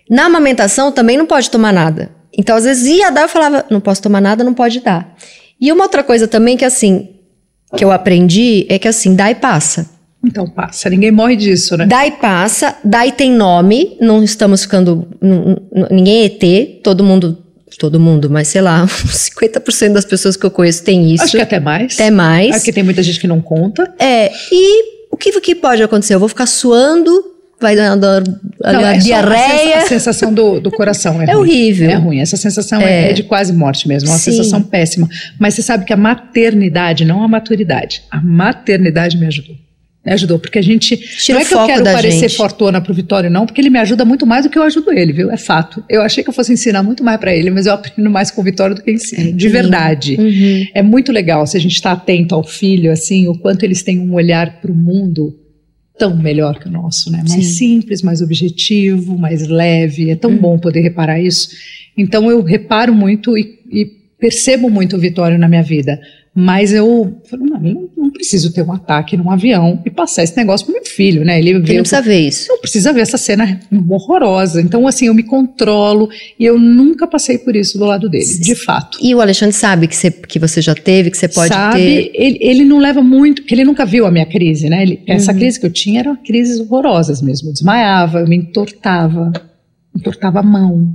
Na 0.08 0.26
amamentação 0.26 0.92
também 0.92 1.16
não 1.16 1.26
pode 1.26 1.50
tomar 1.50 1.72
nada. 1.72 2.10
Então, 2.36 2.56
às 2.56 2.64
vezes 2.64 2.86
ia 2.86 3.10
dar, 3.10 3.22
eu 3.22 3.28
falava, 3.28 3.64
não 3.70 3.80
posso 3.80 4.02
tomar 4.02 4.20
nada, 4.20 4.42
não 4.42 4.54
pode 4.54 4.80
dar. 4.80 5.14
E 5.60 5.70
uma 5.70 5.84
outra 5.84 6.02
coisa 6.02 6.26
também 6.26 6.56
que 6.56 6.64
assim, 6.64 7.10
que 7.76 7.84
eu 7.84 7.92
aprendi 7.92 8.66
é 8.68 8.78
que 8.78 8.88
assim, 8.88 9.14
dá 9.14 9.30
e 9.30 9.34
passa. 9.34 9.88
Então 10.24 10.48
passa. 10.48 10.88
Ninguém 10.88 11.10
morre 11.10 11.36
disso, 11.36 11.76
né? 11.76 11.86
Dá 11.86 12.06
e 12.06 12.12
passa, 12.12 12.76
dá 12.84 13.06
e 13.06 13.12
tem 13.12 13.32
nome, 13.32 13.96
não 14.00 14.22
estamos 14.22 14.62
ficando. 14.62 15.08
ninguém 15.90 16.22
é 16.22 16.24
ET, 16.26 16.82
todo 16.82 17.02
mundo. 17.02 17.38
Todo 17.78 17.98
mundo, 17.98 18.28
mas 18.28 18.48
sei 18.48 18.60
lá, 18.60 18.84
uns 18.84 19.30
50% 19.30 19.94
das 19.94 20.04
pessoas 20.04 20.36
que 20.36 20.44
eu 20.44 20.50
conheço 20.50 20.84
tem 20.84 21.12
isso. 21.12 21.24
Acho 21.24 21.36
que 21.36 21.42
até 21.42 21.58
mais. 21.58 21.94
Até 21.94 22.10
mais. 22.10 22.56
Aqui 22.56 22.70
tem 22.70 22.82
muita 22.82 23.02
gente 23.02 23.18
que 23.18 23.26
não 23.26 23.40
conta. 23.40 23.92
É, 23.98 24.30
e 24.52 25.06
o 25.10 25.16
que, 25.16 25.40
que 25.40 25.54
pode 25.54 25.82
acontecer? 25.82 26.14
Eu 26.14 26.20
vou 26.20 26.28
ficar 26.28 26.46
suando, 26.46 27.31
vai 27.62 27.74
dar 27.76 27.94
dar- 27.96 28.22
Não, 28.62 28.86
é 28.86 28.98
diarreia. 28.98 29.76
A, 29.78 29.80
sensa- 29.80 29.84
a 29.84 29.88
sensação 29.88 30.34
do, 30.34 30.60
do 30.60 30.70
coração 30.70 31.20
é, 31.22 31.24
É 31.30 31.32
ruim. 31.32 31.40
horrível. 31.50 31.90
É 31.90 31.94
ruim. 31.94 32.18
Essa 32.20 32.36
sensação 32.36 32.80
é, 32.82 33.10
é 33.10 33.12
de 33.12 33.22
quase 33.22 33.52
morte 33.52 33.88
mesmo. 33.88 34.08
É 34.08 34.12
uma 34.12 34.18
Sim. 34.18 34.32
sensação 34.32 34.62
péssima. 34.62 35.08
Mas 35.38 35.54
você 35.54 35.62
sabe 35.62 35.84
que 35.84 35.92
a 35.92 35.96
maternidade, 35.96 37.04
não 37.04 37.22
a 37.22 37.28
maturidade, 37.28 38.02
a 38.10 38.20
maternidade 38.20 39.16
me 39.16 39.26
ajudou. 39.26 39.56
Me 40.04 40.12
ajudou, 40.12 40.36
porque 40.36 40.58
a 40.58 40.62
gente. 40.62 40.96
Tira 40.96 41.38
não 41.38 41.46
é 41.46 41.48
que 41.48 41.54
eu 41.54 41.64
quero 41.64 41.84
parecer 41.84 42.28
gente. 42.28 42.36
fortuna 42.36 42.80
pro 42.80 42.92
Vitório, 42.92 43.30
não, 43.30 43.46
porque 43.46 43.60
ele 43.60 43.70
me 43.70 43.78
ajuda 43.78 44.04
muito 44.04 44.26
mais 44.26 44.44
do 44.44 44.50
que 44.50 44.58
eu 44.58 44.64
ajudo 44.64 44.90
ele, 44.92 45.12
viu? 45.12 45.30
É 45.30 45.36
fato. 45.36 45.84
Eu 45.88 46.02
achei 46.02 46.24
que 46.24 46.28
eu 46.28 46.34
fosse 46.34 46.52
ensinar 46.52 46.82
muito 46.82 47.04
mais 47.04 47.20
para 47.20 47.32
ele, 47.32 47.50
mas 47.50 47.66
eu 47.66 47.72
aprendo 47.74 48.10
mais 48.10 48.28
com 48.28 48.40
o 48.40 48.44
Vitório 48.44 48.74
do 48.74 48.82
que 48.82 48.90
ensino. 48.90 49.28
É, 49.28 49.32
de 49.32 49.48
verdade. 49.48 50.16
Uhum. 50.18 50.64
É 50.74 50.82
muito 50.82 51.12
legal 51.12 51.46
se 51.46 51.56
a 51.56 51.60
gente 51.60 51.76
está 51.76 51.92
atento 51.92 52.34
ao 52.34 52.42
filho, 52.42 52.90
assim, 52.90 53.28
o 53.28 53.38
quanto 53.38 53.62
eles 53.62 53.84
têm 53.84 54.00
um 54.00 54.12
olhar 54.14 54.60
para 54.60 54.72
o 54.72 54.74
mundo 54.74 55.38
tão 55.98 56.16
melhor 56.16 56.58
que 56.58 56.68
o 56.68 56.70
nosso, 56.70 57.10
né? 57.10 57.18
Mais 57.28 57.44
Sim. 57.46 57.80
simples, 57.80 58.02
mais 58.02 58.20
objetivo, 58.22 59.16
mais 59.18 59.46
leve. 59.46 60.10
É 60.10 60.16
tão 60.16 60.30
Uhum. 60.30 60.38
bom 60.38 60.58
poder 60.58 60.80
reparar 60.80 61.20
isso. 61.20 61.48
Então 61.96 62.30
eu 62.30 62.42
reparo 62.42 62.94
muito 62.94 63.36
e, 63.36 63.58
e 63.70 63.84
percebo 64.18 64.70
muito 64.70 64.96
o 64.96 64.98
Vitório 64.98 65.38
na 65.38 65.48
minha 65.48 65.62
vida. 65.62 66.00
Mas 66.34 66.72
eu 66.72 67.14
falo, 67.28 67.44
não, 67.44 67.88
não, 67.94 68.10
preciso 68.10 68.52
ter 68.54 68.62
um 68.62 68.72
ataque 68.72 69.18
num 69.18 69.30
avião 69.30 69.82
e 69.84 69.90
passar 69.90 70.22
esse 70.22 70.34
negócio 70.34 70.64
pro 70.64 70.74
meu 70.74 70.84
filho, 70.86 71.24
né? 71.26 71.38
Ele 71.38 71.50
Ele 71.50 71.58
não 71.58 71.62
precisa 71.66 72.00
ver 72.00 72.20
isso. 72.20 72.48
não 72.48 72.58
precisa 72.58 72.90
ver 72.92 73.02
essa 73.02 73.18
cena 73.18 73.60
horrorosa. 73.86 74.60
Então, 74.62 74.86
assim, 74.88 75.06
eu 75.08 75.14
me 75.14 75.22
controlo 75.22 76.08
e 76.38 76.44
eu 76.46 76.58
nunca 76.58 77.06
passei 77.06 77.36
por 77.36 77.54
isso 77.54 77.78
do 77.78 77.84
lado 77.84 78.08
dele, 78.08 78.24
de 78.40 78.54
fato. 78.54 78.96
E 79.02 79.14
o 79.14 79.20
Alexandre 79.20 79.54
sabe 79.54 79.86
que 79.86 79.94
você, 79.94 80.10
que 80.10 80.38
você 80.38 80.62
já 80.62 80.74
teve, 80.74 81.10
que 81.10 81.18
você 81.18 81.28
pode 81.28 81.52
Sabe, 81.52 81.78
ter. 81.78 82.10
ele, 82.14 82.38
ele 82.40 82.64
não 82.64 82.78
leva 82.78 83.02
muito, 83.02 83.42
porque 83.42 83.54
ele 83.54 83.64
nunca 83.64 83.84
viu 83.84 84.06
a 84.06 84.10
minha 84.10 84.24
crise, 84.26 84.68
né? 84.70 84.82
Ele- 84.82 85.02
Uhum. 85.06 85.14
Essa 85.14 85.34
crise 85.34 85.58
que 85.60 85.66
eu 85.66 85.70
tinha 85.72 86.00
eram 86.00 86.16
crises 86.16 86.58
horrorosas 86.60 87.20
mesmo. 87.20 87.48
Eu 87.48 87.52
desmaiava, 87.52 88.20
eu 88.20 88.26
me 88.28 88.36
entortava, 88.36 89.32
entortava 89.94 90.40
a 90.40 90.42
mão. 90.42 90.92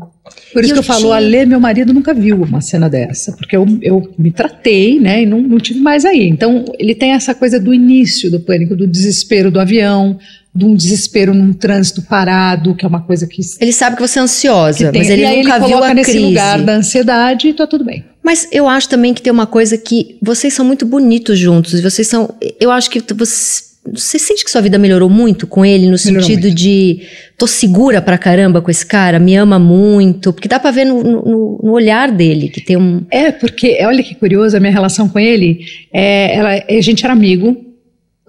Por 0.54 0.64
isso 0.64 0.74
que 0.74 0.80
eu 0.80 0.84
falo, 0.84 1.00
tinha- 1.02 1.10
o 1.12 1.14
Alê, 1.14 1.46
meu 1.46 1.60
marido, 1.60 1.94
nunca 1.94 2.14
viu 2.14 2.42
uma 2.44 2.60
cena 2.62 2.90
dessa, 2.90 3.32
porque 3.34 3.56
eu, 3.56 3.66
eu 3.82 4.14
me 4.18 4.32
tratei, 4.32 5.00
né? 5.00 5.24
E 5.24 5.26
não, 5.26 5.42
não 5.42 5.58
tive 5.58 5.80
mais 5.80 6.04
aí. 6.04 6.28
Então, 6.28 6.66
ele 6.78 6.94
tem 6.96 7.12
essa 7.14 7.34
coisa 7.34 7.60
do 7.60 7.74
início 7.74 8.30
do 8.30 8.40
pânico, 8.40 8.76
do 8.76 8.86
desespero 8.88 9.50
do 9.50 9.60
avião, 9.60 10.18
de 10.54 10.66
um 10.66 10.76
desespero 10.76 11.34
num 11.34 11.54
trânsito 11.54 12.02
parado, 12.02 12.74
que 12.76 12.84
é 12.84 12.88
uma 12.88 13.02
coisa 13.02 13.28
que. 13.28 13.42
Ele 13.62 13.72
sabe 13.72 13.96
que 13.96 14.02
você 14.02 14.20
é 14.20 14.22
ansiosa, 14.24 14.92
mas 14.94 15.10
ele 15.10 15.22
nunca 15.24 15.38
ele 15.38 15.44
viu 15.60 15.60
coloca 15.70 15.92
a 15.92 15.94
nesse 15.94 16.12
crise. 16.12 16.26
lugar 16.26 16.62
da 16.64 16.76
ansiedade 16.76 17.48
e 17.50 17.54
tá 17.54 17.68
tudo 17.68 17.86
bem. 17.86 18.04
Mas 18.24 18.48
eu 18.52 18.68
acho 18.68 18.90
também 18.90 19.14
que 19.14 19.22
tem 19.22 19.32
uma 19.32 19.46
coisa 19.48 19.78
que 19.78 20.18
vocês 20.22 20.54
são 20.54 20.66
muito 20.66 20.86
bonitos 20.86 21.38
juntos. 21.40 21.76
e 21.76 21.82
Vocês 21.82 22.08
são. 22.08 22.34
Eu 22.60 22.72
acho 22.72 22.90
que 22.90 23.02
você. 23.14 23.62
Você 23.94 24.18
sente 24.20 24.44
que 24.44 24.52
sua 24.52 24.62
vida 24.62 24.78
melhorou 24.78 25.10
muito 25.10 25.46
com 25.48 25.66
ele, 25.66 25.86
no 25.88 25.98
Melhorou 26.04 26.22
sentido 26.24 26.44
muito. 26.44 26.56
de 26.56 27.02
tô 27.38 27.46
segura 27.48 28.02
pra 28.02 28.18
caramba 28.18 28.62
com 28.62 28.70
esse 28.72 28.86
cara, 28.86 29.20
me 29.20 29.36
ama 29.36 29.58
muito, 29.60 30.32
porque 30.34 30.48
dá 30.48 30.60
pra 30.60 30.72
ver 30.72 30.86
no, 30.86 31.04
no- 31.04 31.60
no 31.64 31.72
olhar 31.72 32.12
dele 32.12 32.50
que 32.50 32.62
tem 32.62 32.76
um. 32.78 33.06
É, 33.12 33.32
porque, 33.32 33.78
olha 33.84 34.04
que 34.04 34.16
curioso, 34.16 34.56
a 34.58 34.60
minha 34.60 34.72
relação 34.72 35.08
com 35.10 35.20
ele, 35.20 35.60
é, 35.94 36.36
ela, 36.36 36.64
a 36.70 36.82
gente 36.82 37.04
era 37.04 37.14
amigo 37.14 37.56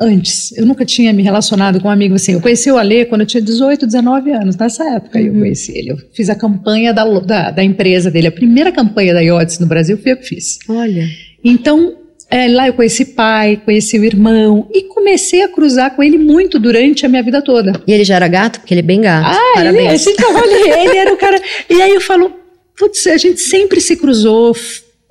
antes. 0.01 0.57
Eu 0.57 0.65
nunca 0.65 0.85
tinha 0.85 1.13
me 1.13 1.23
relacionado 1.23 1.81
com 1.81 1.89
um 1.89 1.91
amigo 1.91 2.15
assim. 2.15 2.33
Eu 2.33 2.41
conheci 2.41 2.71
o 2.71 2.79
Alê 2.79 3.05
quando 3.05 3.23
eu 3.23 3.27
tinha 3.27 3.43
18, 3.43 3.85
19 3.87 4.31
anos, 4.31 4.57
nessa 4.57 4.85
época 4.95 5.21
eu 5.21 5.33
conheci 5.33 5.77
ele. 5.77 5.91
Eu 5.91 5.99
fiz 6.15 6.31
a 6.31 6.35
campanha 6.37 6.93
da, 6.95 7.05
da, 7.21 7.51
da 7.51 7.65
empresa 7.65 8.11
dele, 8.11 8.29
a 8.29 8.33
primeira 8.33 8.71
campanha 8.71 9.13
da 9.13 9.21
IODS 9.21 9.59
no 9.59 9.67
Brasil 9.67 9.99
foi 9.99 10.13
eu 10.13 10.17
que 10.17 10.25
fiz. 10.27 10.59
Olha. 10.69 11.05
Então, 11.43 11.95
É, 12.31 12.47
lá 12.49 12.67
eu 12.67 12.75
conheci 12.75 13.07
pai, 13.07 13.61
conheci 13.65 13.99
o 13.99 14.05
irmão 14.05 14.69
e 14.73 14.83
comecei 14.83 15.43
a 15.43 15.49
cruzar 15.49 15.97
com 15.97 16.03
ele 16.03 16.19
muito 16.19 16.59
durante 16.59 17.07
a 17.07 17.09
minha 17.09 17.23
vida 17.23 17.41
toda. 17.41 17.73
E 17.87 17.93
ele 17.93 18.05
já 18.05 18.17
era 18.17 18.29
gato? 18.29 18.61
Porque 18.61 18.75
ele 18.75 18.81
é 18.81 18.83
bem 18.83 19.01
gato. 19.01 19.27
Ah, 19.27 19.53
Parabéns. 19.55 19.85
Ele, 19.85 19.89
a 19.89 19.97
gente, 19.97 20.25
olha, 20.25 20.81
ele 20.85 20.97
era 20.99 21.13
o 21.13 21.17
cara. 21.17 21.41
E 21.71 21.81
aí 21.81 21.95
eu 21.95 22.01
falo, 22.03 22.33
putz, 22.79 23.07
a 23.07 23.17
gente 23.17 23.41
sempre 23.41 23.81
se 23.81 23.97
cruzou 23.97 24.55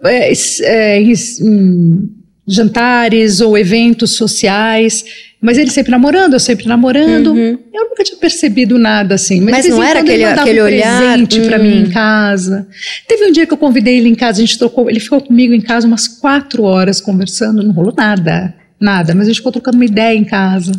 é, 0.04 0.32
é, 0.62 1.02
em, 1.02 1.12
em 1.12 2.10
jantares 2.48 3.42
ou 3.42 3.58
eventos 3.58 4.16
sociais. 4.16 5.04
Mas 5.39 5.58
ele 5.58 5.70
sempre 5.70 5.91
namorando, 5.91 6.34
eu 6.34 6.39
sempre 6.39 6.67
namorando. 6.67 7.27
Uhum. 7.27 7.60
Eu 7.74 7.89
nunca 7.89 8.03
tinha 8.03 8.17
percebido 8.17 8.79
nada 8.79 9.15
assim. 9.15 9.39
Mas, 9.39 9.65
de 9.65 9.72
não 9.72 9.84
era 9.84 10.00
aquele, 10.00 10.25
aquele 10.25 10.62
um 10.62 10.65
olhar. 10.65 11.00
presente 11.00 11.41
pra 11.41 11.60
hum. 11.60 11.63
mim 11.63 11.82
em 11.82 11.89
casa. 11.89 12.67
Teve 13.08 13.25
um 13.25 13.32
dia 13.32 13.46
que 13.46 13.53
eu 13.53 13.58
convidei 13.58 13.98
ele 13.98 14.10
em 14.10 14.15
casa, 14.15 14.41
a 14.41 14.46
gente 14.46 14.58
trocou, 14.58 14.89
ele 14.89 15.00
ficou 15.00 15.22
comigo 15.22 15.53
em 15.53 15.62
casa 15.62 15.86
umas 15.86 16.08
quatro 16.08 16.63
horas 16.63 17.00
conversando, 17.00 17.62
não 17.62 17.72
rolou 17.72 17.94
nada, 17.96 18.53
nada, 18.79 19.13
mas 19.13 19.27
a 19.27 19.29
gente 19.29 19.38
ficou 19.38 19.51
trocando 19.51 19.77
uma 19.77 19.86
ideia 19.86 20.17
em 20.17 20.24
casa. 20.24 20.72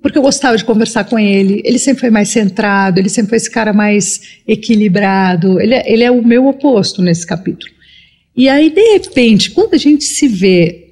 Porque 0.00 0.16
eu 0.16 0.22
gostava 0.22 0.56
de 0.56 0.64
conversar 0.64 1.04
com 1.04 1.18
ele. 1.18 1.60
Ele 1.64 1.78
sempre 1.78 2.00
foi 2.00 2.10
mais 2.10 2.30
centrado, 2.30 2.98
ele 2.98 3.08
sempre 3.08 3.30
foi 3.30 3.36
esse 3.36 3.50
cara 3.50 3.72
mais 3.72 4.38
equilibrado. 4.48 5.60
Ele 5.60 5.74
é, 5.74 5.92
ele 5.92 6.04
é 6.04 6.10
o 6.10 6.24
meu 6.24 6.46
oposto 6.46 7.02
nesse 7.02 7.26
capítulo. 7.26 7.70
E 8.34 8.48
aí, 8.48 8.70
de 8.70 8.92
repente, 8.92 9.50
quando 9.50 9.74
a 9.74 9.78
gente 9.78 10.04
se 10.04 10.26
vê 10.26 10.89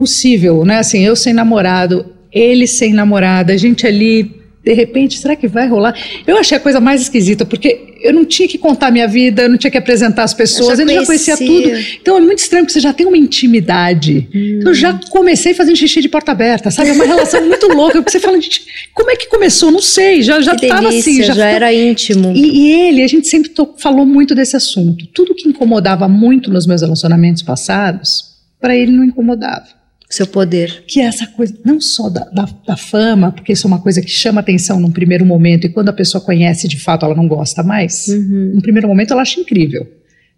possível, 0.00 0.64
né? 0.64 0.78
Assim, 0.78 1.04
eu 1.04 1.14
sem 1.14 1.34
namorado, 1.34 2.06
ele 2.32 2.66
sem 2.66 2.94
namorada, 2.94 3.52
a 3.52 3.56
gente 3.58 3.86
ali, 3.86 4.32
de 4.64 4.72
repente, 4.72 5.18
será 5.18 5.36
que 5.36 5.46
vai 5.46 5.68
rolar? 5.68 5.94
Eu 6.26 6.38
achei 6.38 6.56
a 6.56 6.60
coisa 6.60 6.80
mais 6.80 7.02
esquisita, 7.02 7.44
porque 7.44 7.98
eu 8.02 8.14
não 8.14 8.24
tinha 8.24 8.48
que 8.48 8.56
contar 8.56 8.86
a 8.86 8.90
minha 8.90 9.06
vida, 9.06 9.42
eu 9.42 9.48
não 9.50 9.58
tinha 9.58 9.70
que 9.70 9.76
apresentar 9.76 10.22
as 10.22 10.32
pessoas, 10.32 10.78
Eu 10.78 10.88
já 10.88 10.94
já 10.94 11.04
conhecia 11.04 11.36
conhecia. 11.36 11.70
tudo. 11.76 11.98
Então 12.00 12.16
é 12.16 12.20
muito 12.22 12.38
estranho, 12.38 12.64
porque 12.64 12.72
você 12.72 12.80
já 12.80 12.94
tem 12.94 13.06
uma 13.06 13.18
intimidade. 13.18 14.26
Eu 14.64 14.72
já 14.72 14.98
comecei 15.10 15.52
fazendo 15.52 15.76
xixi 15.76 16.00
de 16.00 16.08
porta 16.08 16.32
aberta, 16.32 16.70
sabe? 16.70 16.88
É 16.88 16.92
uma 16.94 17.04
relação 17.04 17.44
muito 17.46 17.68
louca, 17.68 17.98
porque 18.00 18.10
você 18.10 18.20
fala, 18.20 18.40
gente, 18.40 18.62
como 18.94 19.10
é 19.10 19.16
que 19.16 19.28
começou? 19.28 19.70
Não 19.70 19.82
sei, 19.82 20.22
já, 20.22 20.40
já 20.40 20.56
Que 20.56 20.64
estava 20.64 20.88
delícia, 20.88 21.12
assim, 21.12 21.22
já, 21.24 21.34
já, 21.34 21.46
era 21.46 21.74
íntimo. 21.74 22.32
e, 22.34 22.68
e 22.68 22.72
ele, 22.88 23.02
a 23.02 23.06
gente 23.06 23.28
sempre 23.28 23.50
falou 23.76 24.06
muito 24.06 24.34
desse 24.34 24.56
assunto. 24.56 25.06
Tudo 25.08 25.34
que 25.34 25.46
incomodava 25.46 26.08
muito 26.08 26.50
nos 26.50 26.66
meus 26.66 26.80
relacionamentos 26.80 27.42
passados, 27.42 28.30
para 28.58 28.74
ele 28.74 28.92
não 28.92 29.04
incomodava. 29.04 29.79
Seu 30.10 30.26
poder. 30.26 30.84
Que 30.88 31.00
é 31.00 31.04
essa 31.04 31.26
coisa, 31.28 31.56
não 31.64 31.80
só 31.80 32.08
da, 32.10 32.24
da, 32.24 32.48
da 32.66 32.76
fama, 32.76 33.30
porque 33.30 33.52
isso 33.52 33.66
é 33.66 33.68
uma 33.68 33.80
coisa 33.80 34.02
que 34.02 34.10
chama 34.10 34.40
atenção 34.40 34.80
num 34.80 34.90
primeiro 34.90 35.24
momento, 35.24 35.66
e 35.66 35.70
quando 35.70 35.88
a 35.88 35.92
pessoa 35.92 36.22
conhece, 36.22 36.66
de 36.66 36.80
fato, 36.80 37.06
ela 37.06 37.14
não 37.14 37.28
gosta 37.28 37.62
mais. 37.62 38.08
Uhum. 38.08 38.52
No 38.56 38.60
primeiro 38.62 38.88
momento, 38.88 39.12
ela 39.12 39.22
acha 39.22 39.38
incrível. 39.40 39.86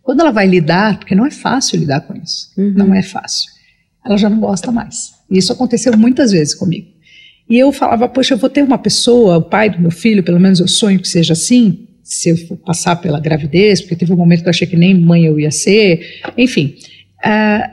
Quando 0.02 0.20
ela 0.20 0.30
vai 0.30 0.46
lidar, 0.46 0.98
porque 0.98 1.14
não 1.14 1.24
é 1.24 1.30
fácil 1.30 1.78
lidar 1.80 2.02
com 2.02 2.14
isso, 2.14 2.48
Uhum. 2.58 2.74
não 2.76 2.94
é 2.94 3.02
fácil, 3.02 3.50
ela 4.04 4.16
já 4.18 4.28
não 4.28 4.40
gosta 4.40 4.70
mais. 4.70 5.12
E 5.30 5.38
isso 5.38 5.52
aconteceu 5.52 5.96
muitas 5.96 6.32
vezes 6.32 6.54
comigo. 6.54 6.88
E 7.48 7.58
eu 7.58 7.72
falava, 7.72 8.08
poxa, 8.08 8.34
eu 8.34 8.38
vou 8.38 8.50
ter 8.50 8.62
uma 8.62 8.78
pessoa, 8.78 9.38
o 9.38 9.42
pai 9.42 9.70
do 9.70 9.80
meu 9.80 9.90
filho, 9.90 10.22
pelo 10.22 10.38
menos 10.40 10.60
eu 10.60 10.68
sonho 10.68 11.00
que 11.00 11.08
seja 11.08 11.32
assim, 11.32 11.86
se 12.02 12.28
eu 12.30 12.36
for 12.36 12.56
passar 12.58 12.96
pela 12.96 13.18
gravidez, 13.20 13.80
porque 13.80 13.96
teve 13.96 14.12
um 14.12 14.16
momento 14.16 14.42
que 14.42 14.48
eu 14.48 14.50
achei 14.50 14.66
que 14.66 14.76
nem 14.76 14.98
mãe 14.98 15.24
eu 15.24 15.38
ia 15.40 15.50
ser, 15.50 16.20
enfim. 16.36 16.74
ah, 17.24 17.70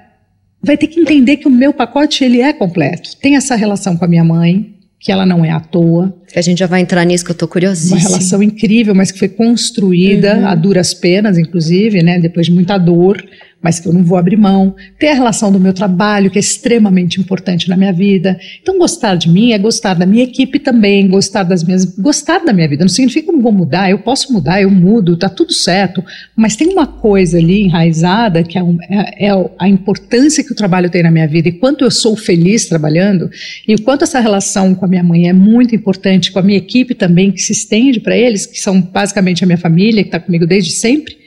vai 0.62 0.78
ter 0.78 0.88
que 0.88 1.00
entender 1.00 1.38
que 1.38 1.48
o 1.48 1.52
meu 1.52 1.72
pacote 1.74 2.24
ele 2.24 2.42
é 2.42 2.52
completo. 2.54 3.16
Tem 3.22 3.36
essa 3.36 3.56
relação 3.56 3.96
com 3.98 4.06
a 4.06 4.08
minha 4.08 4.24
mãe, 4.24 4.74
que 5.00 5.12
ela 5.12 5.26
não 5.26 5.46
é 5.46 5.50
à 5.52 5.60
toa, 5.62 6.14
a 6.36 6.42
gente 6.42 6.60
já 6.60 6.68
vai 6.68 6.82
entrar 6.82 7.06
nisso, 7.06 7.24
que 7.24 7.32
eu 7.32 7.36
uma 7.46 7.48
curiosíssima. 7.48 7.98
relação 8.00 8.44
incrível, 8.44 8.94
mas 8.94 9.12
que 9.12 9.20
foi 9.20 9.30
construída 9.30 10.36
Uhum. 10.38 10.48
a 10.48 10.56
duras 10.56 10.94
penas, 10.94 11.38
inclusive, 11.38 12.04
né, 12.04 12.20
depois 12.20 12.48
de 12.48 12.52
muita 12.52 12.78
dor, 12.78 13.24
mas 13.62 13.80
que 13.80 13.88
eu 13.88 13.94
não 13.94 14.04
vou 14.04 14.18
abrir 14.18 14.38
mão. 14.38 14.74
Tem 14.98 15.10
a 15.10 15.14
relação 15.14 15.52
do 15.52 15.60
meu 15.60 15.74
trabalho, 15.74 16.32
que 16.32 16.38
é 16.38 16.40
extremamente 16.40 17.20
importante 17.20 17.68
na 17.68 17.76
minha 17.76 17.92
vida. 17.92 18.40
Então, 18.62 18.78
gostar 18.78 19.16
de 19.16 19.30
mim 19.30 19.52
é 19.52 19.58
gostar 19.58 19.96
da 19.96 20.06
minha 20.06 20.24
equipe 20.24 20.60
também, 20.60 21.08
gostar 21.10 21.44
das 21.44 21.64
minhas, 21.64 21.84
gostar 21.86 22.40
da 22.46 22.54
minha 22.54 22.68
vida. 22.70 22.84
Não 22.86 22.90
significa 22.90 23.26
que 23.26 23.30
eu 23.32 23.36
não 23.36 23.42
vou 23.42 23.52
mudar, 23.52 23.90
eu 23.90 24.00
posso 24.00 24.32
mudar, 24.32 24.62
eu 24.62 24.72
mudo, 24.72 25.18
tá 25.18 25.28
tudo 25.28 25.52
certo. 25.54 26.04
Mas 26.36 26.56
tem 26.56 26.68
uma 26.70 26.88
coisa 26.88 27.38
ali 27.38 27.64
enraizada 27.64 28.44
que 28.44 28.58
é, 28.58 28.64
um- 28.64 28.78
é- 28.90 29.28
é 29.28 29.52
a 29.60 29.68
importância 29.68 30.44
que 30.44 30.52
o 30.52 30.56
trabalho 30.56 30.90
tem 30.90 31.04
na 31.04 31.12
minha 31.12 31.28
vida 31.28 31.50
e 31.50 31.52
quanto 31.52 31.84
eu 31.84 31.92
sou 31.92 32.16
feliz 32.16 32.66
trabalhando 32.68 33.30
e 33.68 33.76
o 33.76 33.82
quanto 33.82 34.04
essa 34.04 34.20
relação 34.20 34.74
com 34.74 34.86
a 34.86 34.88
minha 34.88 35.04
mãe 35.04 35.28
é 35.28 35.34
muito 35.34 35.76
importante, 35.76 36.32
com 36.32 36.40
a 36.40 36.42
minha 36.42 36.58
equipe 36.58 36.96
também, 36.96 37.32
que 37.32 37.42
se 37.42 37.52
estende 37.52 38.00
para 38.00 38.16
eles, 38.18 38.46
que 38.46 38.58
são 38.60 38.80
basicamente 38.82 39.44
a 39.44 39.48
minha 39.48 39.58
família, 39.58 40.02
que 40.02 40.08
está 40.08 40.20
comigo 40.20 40.48
desde 40.48 40.72
sempre. 40.72 41.19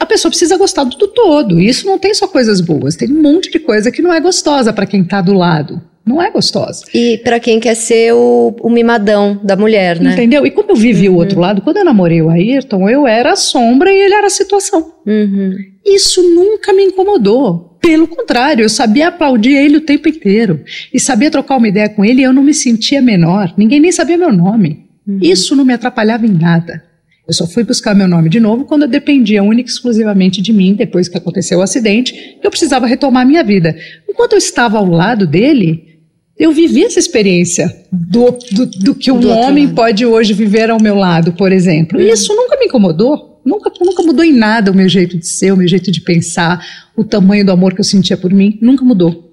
A 0.00 0.06
pessoa 0.06 0.30
precisa 0.30 0.56
gostar 0.56 0.84
do 0.84 1.06
todo. 1.08 1.60
E 1.60 1.68
isso 1.68 1.86
não 1.86 1.98
tem 1.98 2.14
só 2.14 2.26
coisas 2.26 2.62
boas, 2.62 2.96
tem 2.96 3.12
um 3.12 3.20
monte 3.20 3.50
de 3.50 3.58
coisa 3.58 3.92
que 3.92 4.00
não 4.00 4.12
é 4.12 4.18
gostosa 4.18 4.72
para 4.72 4.86
quem 4.86 5.02
está 5.02 5.20
do 5.20 5.34
lado. 5.34 5.82
Não 6.06 6.20
é 6.20 6.30
gostosa. 6.30 6.86
E 6.94 7.18
pra 7.18 7.38
quem 7.38 7.60
quer 7.60 7.74
ser 7.74 8.14
o, 8.14 8.56
o 8.62 8.70
mimadão 8.70 9.38
da 9.44 9.54
mulher, 9.54 10.00
né? 10.00 10.14
Entendeu? 10.14 10.46
E 10.46 10.50
como 10.50 10.70
eu 10.70 10.76
vivi 10.76 11.08
o 11.08 11.16
outro 11.16 11.38
lado, 11.38 11.60
quando 11.60 11.76
eu 11.76 11.84
namorei 11.84 12.22
o 12.22 12.30
Ayrton, 12.30 12.88
eu 12.88 13.06
era 13.06 13.32
a 13.32 13.36
sombra 13.36 13.92
e 13.92 13.98
ele 14.00 14.14
era 14.14 14.26
a 14.26 14.30
situação. 14.30 14.92
Uhum. 15.06 15.54
Isso 15.84 16.22
nunca 16.22 16.72
me 16.72 16.84
incomodou. 16.84 17.78
Pelo 17.80 18.08
contrário, 18.08 18.64
eu 18.64 18.68
sabia 18.68 19.08
aplaudir 19.08 19.54
ele 19.54 19.76
o 19.76 19.82
tempo 19.82 20.08
inteiro. 20.08 20.64
E 20.92 20.98
sabia 20.98 21.30
trocar 21.30 21.58
uma 21.58 21.68
ideia 21.68 21.88
com 21.90 22.04
ele 22.04 22.22
e 22.22 22.24
eu 22.24 22.32
não 22.32 22.42
me 22.42 22.54
sentia 22.54 23.02
menor. 23.02 23.52
Ninguém 23.56 23.80
nem 23.80 23.92
sabia 23.92 24.16
meu 24.16 24.32
nome. 24.32 24.86
Isso 25.20 25.54
não 25.56 25.64
me 25.64 25.74
atrapalhava 25.74 26.26
em 26.26 26.32
nada. 26.32 26.82
Eu 27.30 27.34
só 27.34 27.46
fui 27.46 27.62
buscar 27.62 27.94
meu 27.94 28.08
nome 28.08 28.28
de 28.28 28.40
novo 28.40 28.64
quando 28.64 28.82
eu 28.82 28.88
dependia 28.88 29.40
única 29.40 29.70
e 29.70 29.72
exclusivamente 29.72 30.42
de 30.42 30.52
mim, 30.52 30.74
depois 30.74 31.08
que 31.08 31.16
aconteceu 31.16 31.60
o 31.60 31.62
acidente, 31.62 32.12
que 32.12 32.44
eu 32.44 32.50
precisava 32.50 32.88
retomar 32.88 33.22
a 33.22 33.24
minha 33.24 33.44
vida. 33.44 33.72
Enquanto 34.08 34.32
eu 34.32 34.38
estava 34.38 34.78
ao 34.78 34.84
lado 34.84 35.28
dele, 35.28 36.00
eu 36.36 36.50
vivi 36.50 36.82
essa 36.82 36.98
experiência 36.98 37.72
do, 37.92 38.36
do, 38.50 38.66
do 38.66 38.94
que 38.96 39.12
um 39.12 39.20
Do 39.20 39.28
homem 39.30 39.66
lado. 39.66 39.76
pode 39.76 40.04
hoje 40.04 40.32
viver 40.32 40.70
ao 40.70 40.82
meu 40.82 40.96
lado, 40.96 41.32
por 41.34 41.52
exemplo. 41.52 42.00
E 42.00 42.10
isso 42.10 42.34
nunca 42.34 42.58
me 42.58 42.66
incomodou. 42.66 43.40
Nunca, 43.46 43.70
nunca 43.80 44.02
mudou 44.02 44.24
em 44.24 44.32
nada 44.32 44.72
o 44.72 44.74
meu 44.74 44.88
jeito 44.88 45.16
de 45.16 45.28
ser, 45.28 45.52
o 45.52 45.56
meu 45.56 45.68
jeito 45.68 45.92
de 45.92 46.00
pensar, 46.00 46.66
o 46.96 47.04
tamanho 47.04 47.46
do 47.46 47.52
amor 47.52 47.74
que 47.74 47.80
eu 47.80 47.84
sentia 47.84 48.16
por 48.16 48.32
mim. 48.32 48.58
Nunca 48.60 48.84
mudou. 48.84 49.29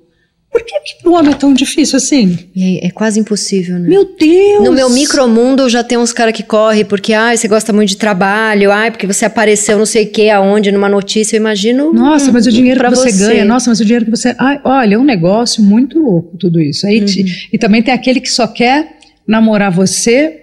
Por 0.57 0.65
que, 0.65 0.79
que 0.79 1.01
pro 1.03 1.13
homem 1.13 1.31
é 1.33 1.35
tão 1.35 1.53
difícil 1.53 1.97
assim? 1.97 2.37
Aí, 2.55 2.79
é 2.81 2.89
quase 2.89 3.19
impossível, 3.19 3.77
né? 3.77 3.87
Meu 3.87 4.15
Deus! 4.17 4.63
No 4.63 4.71
meu 4.71 4.89
micromundo 4.89 5.69
já 5.69 5.83
tem 5.83 5.97
uns 5.99 6.11
caras 6.11 6.33
que 6.33 6.41
correm 6.41 6.83
porque, 6.83 7.13
ai, 7.13 7.37
você 7.37 7.47
gosta 7.47 7.71
muito 7.71 7.89
de 7.89 7.97
trabalho, 7.97 8.71
ai, 8.71 8.89
porque 8.89 9.05
você 9.05 9.25
apareceu 9.25 9.77
não 9.77 9.85
sei 9.85 10.05
o 10.05 10.09
que, 10.09 10.29
aonde, 10.31 10.71
numa 10.71 10.89
notícia, 10.89 11.35
eu 11.35 11.39
imagino. 11.39 11.93
Nossa, 11.93 12.31
mas 12.31 12.47
o 12.47 12.51
dinheiro 12.51 12.83
que 12.83 12.89
você, 12.89 13.11
você. 13.11 13.25
ganha, 13.27 13.45
nossa, 13.45 13.69
mas 13.69 13.79
o 13.79 13.85
dinheiro 13.85 14.05
que 14.05 14.11
você. 14.11 14.35
Ai, 14.39 14.59
olha, 14.63 14.95
é 14.95 14.97
um 14.97 15.03
negócio 15.03 15.63
muito 15.63 15.99
louco 15.99 16.35
tudo 16.37 16.59
isso. 16.59 16.87
Aí 16.87 17.05
te- 17.05 17.21
Uhum. 17.21 17.27
e 17.53 17.57
também 17.59 17.83
tem 17.83 17.93
aquele 17.93 18.19
que 18.19 18.29
só 18.31 18.47
quer 18.47 18.97
namorar 19.27 19.71
você 19.71 20.41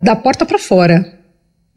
da 0.00 0.14
porta 0.14 0.46
para 0.46 0.58
fora. 0.58 1.18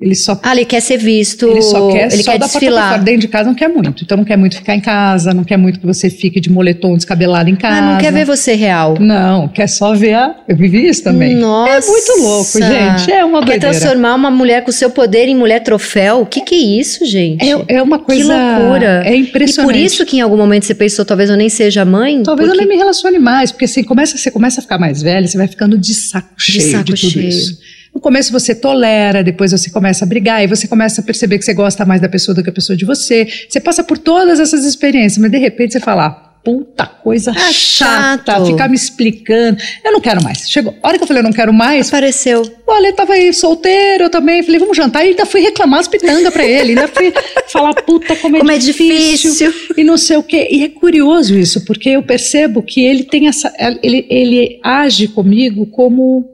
Ele 0.04 0.16
só 0.16 0.38
Ah, 0.44 0.52
ele 0.54 0.66
quer 0.66 0.82
ser 0.82 0.98
visto, 0.98 1.48
Ele 1.48 1.62
só 1.62 1.90
quer, 1.90 2.12
ele 2.12 2.24
só 2.24 2.32
quer 2.34 2.40
porta 2.40 2.60
desfilar. 2.60 2.90
fora. 2.92 3.02
Dentro 3.04 3.22
de 3.22 3.28
casa 3.30 3.46
não 3.48 3.56
quer 3.56 3.70
muito. 3.70 4.04
Então 4.04 4.18
não 4.18 4.26
quer 4.26 4.38
muito 4.38 4.58
ficar 4.58 4.76
em 4.76 4.82
casa, 4.82 5.34
não 5.34 5.46
quer 5.46 5.56
muito 5.56 5.80
que 5.80 5.86
você 5.86 6.10
fique 6.10 6.42
de 6.42 6.50
moletom 6.52 6.96
descabelado 6.98 7.50
em 7.50 7.56
casa. 7.56 7.78
Ah, 7.78 7.94
não 7.94 7.98
quer 8.02 8.12
ver 8.12 8.26
você 8.26 8.54
real. 8.54 8.98
Não, 9.00 9.48
quer 9.48 9.68
só 9.68 9.94
ver 9.96 10.16
a... 10.16 10.36
Eu 10.48 10.58
vivi 10.58 10.88
isso 10.90 11.04
também. 11.04 11.36
Nossa. 11.36 11.88
É 11.88 11.92
muito 11.92 12.22
louco, 12.22 12.52
gente. 12.60 13.12
É 13.12 13.24
uma 13.24 13.40
Quer 13.40 13.60
doideira. 13.60 13.60
transformar 13.80 14.16
uma 14.16 14.30
mulher 14.30 14.64
com 14.66 14.72
seu 14.74 14.90
poder 14.90 15.28
em 15.30 15.36
mulher 15.36 15.62
troféu? 15.62 16.22
O 16.22 16.26
que 16.26 16.42
que 16.42 16.54
é 16.56 16.80
isso, 16.80 17.06
gente? 17.06 17.42
É, 17.44 17.76
é 17.76 17.82
uma 17.82 17.98
coisa... 18.00 18.36
loucura. 18.58 19.04
É 19.06 19.16
e 19.16 19.20
impressionante. 19.22 19.72
por 19.74 19.80
isso 19.80 20.06
que 20.06 20.18
em 20.18 20.22
algum 20.22 20.36
momento 20.36 20.66
você 20.66 20.76
pensou, 20.76 21.06
talvez 21.06 21.30
eu 21.30 21.38
nem 21.38 21.48
seja 21.48 21.86
mãe? 21.86 22.22
Talvez 22.24 22.50
porque... 22.50 22.62
eu 22.62 22.68
nem 22.68 22.76
me 22.76 22.82
relacione 22.82 23.20
mais, 23.20 23.52
porque 23.54 23.66
assim, 23.66 23.84
começa, 23.84 24.18
você 24.18 24.30
começa 24.30 24.60
a 24.60 24.64
ficar 24.64 24.78
mais 24.78 25.02
velha, 25.02 25.26
você 25.26 25.38
vai 25.38 25.48
ficando 25.48 25.78
de 25.78 25.94
saco 25.94 26.28
De 26.38 26.44
cheio 26.44 26.66
de, 26.66 26.72
saco 26.72 26.86
tudo 26.86 26.98
cheio. 26.98 27.30
isso. 27.30 27.58
No 27.94 28.02
começo 28.02 28.32
você 28.32 28.56
tolera, 28.56 29.24
depois 29.24 29.52
você 29.52 29.70
começa 29.70 30.04
a 30.04 30.08
brigar, 30.08 30.44
e 30.44 30.48
você 30.48 30.68
começa 30.68 31.02
a 31.02 31.04
perceber 31.04 31.38
que 31.38 31.46
você 31.46 31.54
gosta 31.54 31.86
mais 31.86 32.02
da 32.02 32.10
pessoa 32.10 32.34
do 32.36 32.44
que 32.44 32.50
a 32.50 32.54
pessoa 32.54 32.76
de 32.76 32.86
você. 32.86 33.28
Você 33.48 33.60
passa 33.60 33.84
por 33.84 33.98
todas 33.98 34.40
essas 34.40 34.66
experiências, 34.66 35.20
mas 35.20 35.32
de 35.32 35.38
repente 35.38 35.74
você 35.74 35.80
fala, 35.80 36.06
"Ah, 36.08 36.34
puta 36.44 36.86
coisa 36.86 37.32
Ah, 37.32 37.54
chata, 37.54 38.34
chato. 38.34 38.46
ficar 38.48 38.68
me 38.68 38.76
explicando. 38.76 39.58
Eu 39.86 39.94
não 39.94 40.02
quero 40.02 40.22
mais. 40.24 40.50
Chegou, 40.50 40.76
a 40.84 40.88
hora 40.90 40.98
que 40.98 41.04
eu 41.04 41.08
falei, 41.08 41.22
eu 41.22 41.24
não 41.24 41.32
quero 41.32 41.54
mais, 41.54 41.88
Apareceu. 41.88 42.42
Olha, 42.68 42.88
ele 42.88 42.94
tava 42.96 43.14
aí 43.14 43.32
solteiro, 43.32 44.06
eu 44.06 44.10
também. 44.10 44.42
Falei, 44.44 44.60
vamos 44.60 44.76
jantar. 44.76 45.06
E 45.06 45.10
ainda 45.10 45.26
fui 45.26 45.40
reclamar 45.42 45.80
as 45.80 45.88
pitangas 45.88 46.34
pra 46.34 46.44
ele. 46.44 46.70
Ainda 46.72 46.88
fui 46.90 47.14
falar, 47.48 47.74
puta, 47.76 48.16
como 48.18 48.36
é 48.36 48.40
Como 48.40 48.52
é 48.52 48.58
difícil. 48.58 49.32
difícil. 49.32 49.54
E 49.78 49.84
não 49.86 49.98
sei 49.98 50.18
o 50.18 50.24
quê. 50.24 50.48
E 50.52 50.64
é 50.66 50.70
curioso 50.70 51.38
isso, 51.38 51.64
porque 51.64 51.90
eu 51.92 52.04
percebo 52.04 52.62
que 52.64 52.84
ele 52.84 53.04
tem 53.04 53.28
essa. 53.30 53.54
Ele, 53.82 54.06
ele 54.10 54.60
age 54.64 55.08
comigo 55.08 55.66
como. 55.68 56.33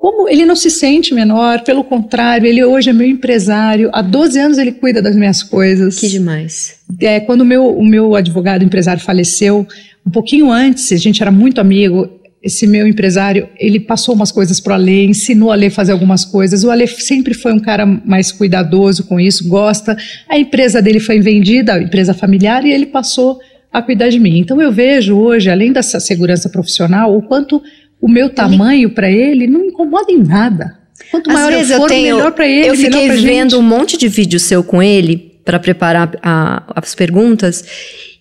Como 0.00 0.26
ele 0.30 0.46
não 0.46 0.56
se 0.56 0.70
sente 0.70 1.12
menor, 1.12 1.60
pelo 1.60 1.84
contrário, 1.84 2.46
ele 2.46 2.64
hoje 2.64 2.88
é 2.88 2.92
meu 2.92 3.06
empresário. 3.06 3.90
Há 3.92 4.00
12 4.00 4.38
anos 4.38 4.56
ele 4.56 4.72
cuida 4.72 5.02
das 5.02 5.14
minhas 5.14 5.42
coisas. 5.42 5.98
Que 5.98 6.08
demais. 6.08 6.76
É, 6.98 7.20
quando 7.20 7.42
o 7.42 7.44
meu, 7.44 7.66
o 7.66 7.84
meu 7.84 8.16
advogado 8.16 8.64
empresário 8.64 9.02
faleceu, 9.02 9.68
um 10.06 10.10
pouquinho 10.10 10.50
antes, 10.50 10.90
a 10.90 10.96
gente 10.96 11.20
era 11.20 11.30
muito 11.30 11.60
amigo, 11.60 12.08
esse 12.42 12.66
meu 12.66 12.86
empresário, 12.86 13.46
ele 13.58 13.78
passou 13.78 14.14
umas 14.14 14.32
coisas 14.32 14.58
para 14.58 14.70
o 14.70 14.74
Ale, 14.74 15.04
ensinou 15.04 15.50
a 15.50 15.52
Ale 15.52 15.66
a 15.66 15.70
fazer 15.70 15.92
algumas 15.92 16.24
coisas. 16.24 16.64
O 16.64 16.70
Ale 16.70 16.86
sempre 16.86 17.34
foi 17.34 17.52
um 17.52 17.60
cara 17.60 17.84
mais 17.84 18.32
cuidadoso 18.32 19.04
com 19.04 19.20
isso, 19.20 19.46
gosta. 19.46 19.94
A 20.26 20.38
empresa 20.38 20.80
dele 20.80 20.98
foi 20.98 21.20
vendida, 21.20 21.74
a 21.74 21.82
empresa 21.82 22.14
familiar, 22.14 22.64
e 22.64 22.72
ele 22.72 22.86
passou 22.86 23.38
a 23.70 23.82
cuidar 23.82 24.08
de 24.08 24.18
mim. 24.18 24.38
Então 24.38 24.60
eu 24.60 24.72
vejo 24.72 25.16
hoje, 25.16 25.50
além 25.50 25.72
dessa 25.72 26.00
segurança 26.00 26.48
profissional, 26.48 27.14
o 27.14 27.20
quanto 27.22 27.62
o 28.00 28.08
meu 28.08 28.28
tamanho 28.30 28.90
para 28.90 29.10
ele 29.10 29.46
não 29.46 29.64
incomoda 29.64 30.10
em 30.10 30.22
nada. 30.22 30.78
Quanto 31.10 31.28
Às 31.30 31.34
maior 31.36 31.50
vezes 31.52 31.70
eu 31.70 31.76
eu 31.76 31.80
for, 31.82 31.88
tenho, 31.88 32.16
melhor 32.16 32.32
para 32.32 32.46
ele, 32.46 32.68
eu 32.68 32.74
fiquei 32.76 33.08
vendo 33.10 33.50
gente. 33.52 33.56
um 33.56 33.62
monte 33.62 33.96
de 33.96 34.08
vídeo 34.08 34.38
seu 34.38 34.62
com 34.62 34.82
ele 34.82 35.40
para 35.44 35.58
preparar 35.58 36.12
a- 36.22 36.62
as 36.76 36.94
perguntas 36.94 37.64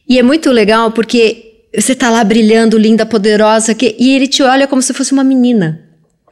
e 0.08 0.18
é 0.18 0.24
muito 0.24 0.50
legal 0.52 0.92
porque 0.92 1.46
você 1.78 1.94
tá 1.94 2.10
lá 2.10 2.24
brilhando, 2.24 2.78
linda, 2.80 3.06
poderosa, 3.06 3.76
que, 3.76 3.96
e 4.00 4.16
ele 4.16 4.28
te 4.28 4.42
olha 4.42 4.66
como 4.68 4.82
se 4.82 4.92
fosse 4.94 5.12
uma 5.12 5.24
menina. 5.24 5.82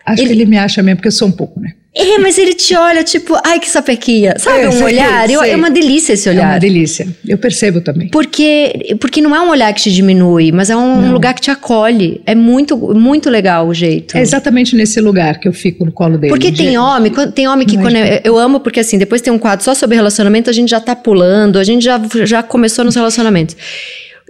Acho 0.05 0.23
que 0.23 0.29
ele 0.31 0.45
me 0.45 0.57
acha 0.57 0.81
mesmo, 0.81 0.97
porque 0.97 1.09
eu 1.09 1.11
sou 1.11 1.27
um 1.27 1.31
pouco, 1.31 1.59
né? 1.59 1.73
É, 1.99 2.17
mas 2.19 2.37
ele 2.37 2.53
te 2.53 2.75
olha 2.75 3.03
tipo, 3.03 3.35
ai 3.43 3.59
que 3.59 3.67
sapequinha. 3.69 4.35
Sabe 4.37 4.61
É, 4.61 4.69
um 4.69 4.71
sei, 4.73 4.83
olhar? 4.83 5.29
Eu- 5.29 5.41
é 5.43 5.55
uma 5.55 5.71
delícia 5.71 6.13
esse 6.13 6.29
É 6.29 6.31
uma 6.31 6.41
olhar. 6.41 6.59
delícia. 6.59 7.07
Eu 7.27 7.37
percebo 7.37 7.81
também. 7.81 8.09
Porque, 8.09 8.95
porque 8.99 9.19
não 9.21 9.35
é 9.35 9.41
um 9.41 9.49
olhar 9.49 9.73
que 9.73 9.81
te 9.81 9.91
diminui, 9.91 10.51
mas 10.51 10.69
é 10.69 10.75
um 10.75 11.01
Não. 11.01 11.11
lugar 11.13 11.33
que 11.33 11.41
te 11.41 11.49
acolhe. 11.49 12.21
É 12.25 12.35
muito, 12.35 12.77
muito 12.77 13.29
legal 13.29 13.67
o 13.67 13.73
jeito. 13.73 14.15
É 14.17 14.21
exatamente 14.21 14.75
nesse 14.75 15.01
lugar 15.01 15.39
que 15.39 15.47
eu 15.47 15.53
fico 15.53 15.83
no 15.85 15.91
colo 15.91 16.17
dele. 16.17 16.31
Porque 16.31 16.51
tem 16.51 16.77
homem, 16.77 17.11
tem 17.33 17.47
homem 17.47 17.65
que 17.65 17.75
Não 17.77 17.87
é 17.87 17.91
quando 17.91 17.95
de- 17.95 18.21
eu, 18.27 18.33
eu 18.35 18.37
amo, 18.37 18.59
porque 18.59 18.79
assim, 18.79 18.97
depois 18.97 19.21
tem 19.21 19.33
um 19.33 19.39
quadro 19.39 19.65
só 19.65 19.73
sobre 19.73 19.95
relacionamento, 19.95 20.49
a 20.49 20.53
gente 20.53 20.69
já 20.69 20.79
tá 20.79 20.95
pulando, 20.95 21.57
a 21.57 21.63
gente 21.63 21.83
já, 21.83 21.99
já 22.25 22.43
começou 22.43 22.85
nos 22.85 22.95
relacionamentos. 22.95 23.55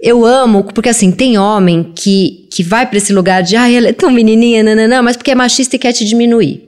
Eu 0.00 0.24
amo, 0.24 0.62
porque 0.72 0.88
assim, 0.88 1.10
tem 1.10 1.36
homem 1.38 1.92
que, 1.94 2.46
que 2.50 2.62
vai 2.62 2.86
pra 2.86 2.98
esse 2.98 3.12
lugar 3.12 3.42
de, 3.42 3.56
ai, 3.56 3.76
ela 3.76 3.88
é 3.88 3.92
tão 3.92 4.10
menininha, 4.12 4.62
nananã, 4.62 5.02
mas 5.02 5.16
porque 5.16 5.32
é 5.32 5.34
machista 5.34 5.74
e 5.74 5.78
quer 5.78 5.92
te 5.92 6.04
diminuir. 6.04 6.67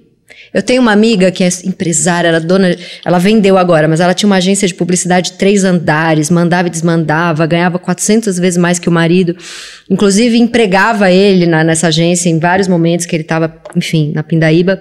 Eu 0.52 0.62
tenho 0.62 0.82
uma 0.82 0.90
amiga 0.92 1.30
que 1.30 1.44
é 1.44 1.48
empresária, 1.64 2.28
ela 2.28 2.38
é 2.38 2.40
dona, 2.40 2.76
ela 3.04 3.18
vendeu 3.18 3.56
agora, 3.56 3.86
mas 3.86 4.00
ela 4.00 4.12
tinha 4.12 4.26
uma 4.26 4.36
agência 4.36 4.66
de 4.66 4.74
publicidade 4.74 5.30
de 5.32 5.38
três 5.38 5.62
andares, 5.64 6.28
mandava 6.28 6.66
e 6.66 6.70
desmandava, 6.70 7.46
ganhava 7.46 7.78
400 7.78 8.38
vezes 8.38 8.56
mais 8.58 8.78
que 8.78 8.88
o 8.88 8.92
marido. 8.92 9.36
Inclusive 9.88 10.36
empregava 10.38 11.10
ele 11.10 11.46
na- 11.46 11.62
nessa 11.62 11.86
agência 11.88 12.28
em 12.28 12.38
vários 12.38 12.66
momentos 12.66 13.06
que 13.06 13.14
ele 13.14 13.22
estava, 13.22 13.54
enfim, 13.76 14.12
na 14.14 14.22
Pindaíba. 14.22 14.80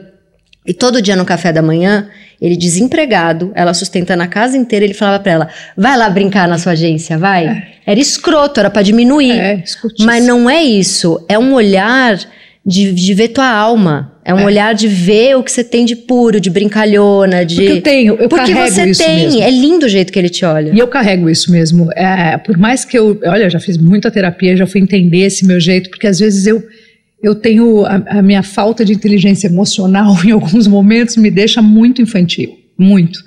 E 0.65 0.73
todo 0.73 1.01
dia 1.01 1.15
no 1.15 1.25
café 1.25 1.51
da 1.53 1.61
manhã, 1.61 2.09
ele 2.41 2.55
desempregado, 2.55 3.51
ela 3.55 3.73
sustentando 3.73 4.21
a 4.23 4.27
casa 4.27 4.57
inteira, 4.57 4.85
ele 4.85 4.93
falava 4.93 5.21
pra 5.21 5.31
ela: 5.31 5.49
vai 5.75 5.97
lá 5.97 6.09
brincar 6.09 6.47
na 6.47 6.57
sua 6.57 6.73
agência, 6.73 7.17
vai. 7.17 7.63
Era 7.85 7.99
escroto, 7.99 8.59
era 8.59 8.69
pra 8.69 8.81
diminuir. 8.81 9.31
É. 9.39 9.63
Mas 10.01 10.25
não 10.25 10.49
é 10.49 10.61
isso. 10.63 11.23
É 11.29 11.39
um 11.39 11.53
olhar 11.53 12.19
de, 12.65 12.91
de 12.93 13.13
ver 13.13 13.29
tua 13.29 13.47
alma. 13.49 14.13
É 14.23 14.33
um 14.33 14.39
É. 14.39 14.45
olhar 14.45 14.75
de 14.75 14.87
ver 14.87 15.35
o 15.37 15.43
que 15.43 15.51
você 15.51 15.63
tem 15.63 15.85
de 15.85 15.95
puro, 15.95 16.39
de 16.39 16.49
brincalhona, 16.51 17.43
de. 17.43 17.55
Porque 17.55 17.71
eu 17.71 17.81
tenho, 17.81 18.13
eu 18.15 18.29
Porque 18.29 18.53
carrego 18.53 18.75
você 18.75 18.89
isso 18.91 19.03
tem. 19.03 19.15
mesmo. 19.23 19.41
É 19.41 19.49
lindo 19.49 19.85
o 19.85 19.89
jeito 19.89 20.13
que 20.13 20.19
ele 20.19 20.29
te 20.29 20.45
olha. 20.45 20.71
E 20.73 20.77
eu 20.77 20.87
carrego 20.87 21.29
isso 21.29 21.51
mesmo. 21.51 21.89
É, 21.93 22.37
por 22.37 22.57
mais 22.57 22.85
que 22.85 22.97
eu, 22.97 23.19
olha, 23.25 23.49
já 23.49 23.59
fiz 23.59 23.77
muita 23.77 24.11
terapia, 24.11 24.55
já 24.55 24.67
fui 24.67 24.81
entender 24.81 25.19
esse 25.21 25.45
meu 25.47 25.59
jeito, 25.59 25.89
porque 25.89 26.05
às 26.07 26.19
vezes 26.19 26.45
eu 26.45 26.61
eu 27.21 27.35
tenho 27.35 27.85
a, 27.85 27.95
a 28.19 28.21
minha 28.21 28.41
falta 28.41 28.85
de 28.85 28.93
inteligência 28.93 29.47
emocional 29.47 30.15
em 30.23 30.31
alguns 30.31 30.67
momentos 30.67 31.17
me 31.17 31.29
deixa 31.31 31.61
muito 31.61 32.01
infantil, 32.01 32.55
muito. 32.77 33.19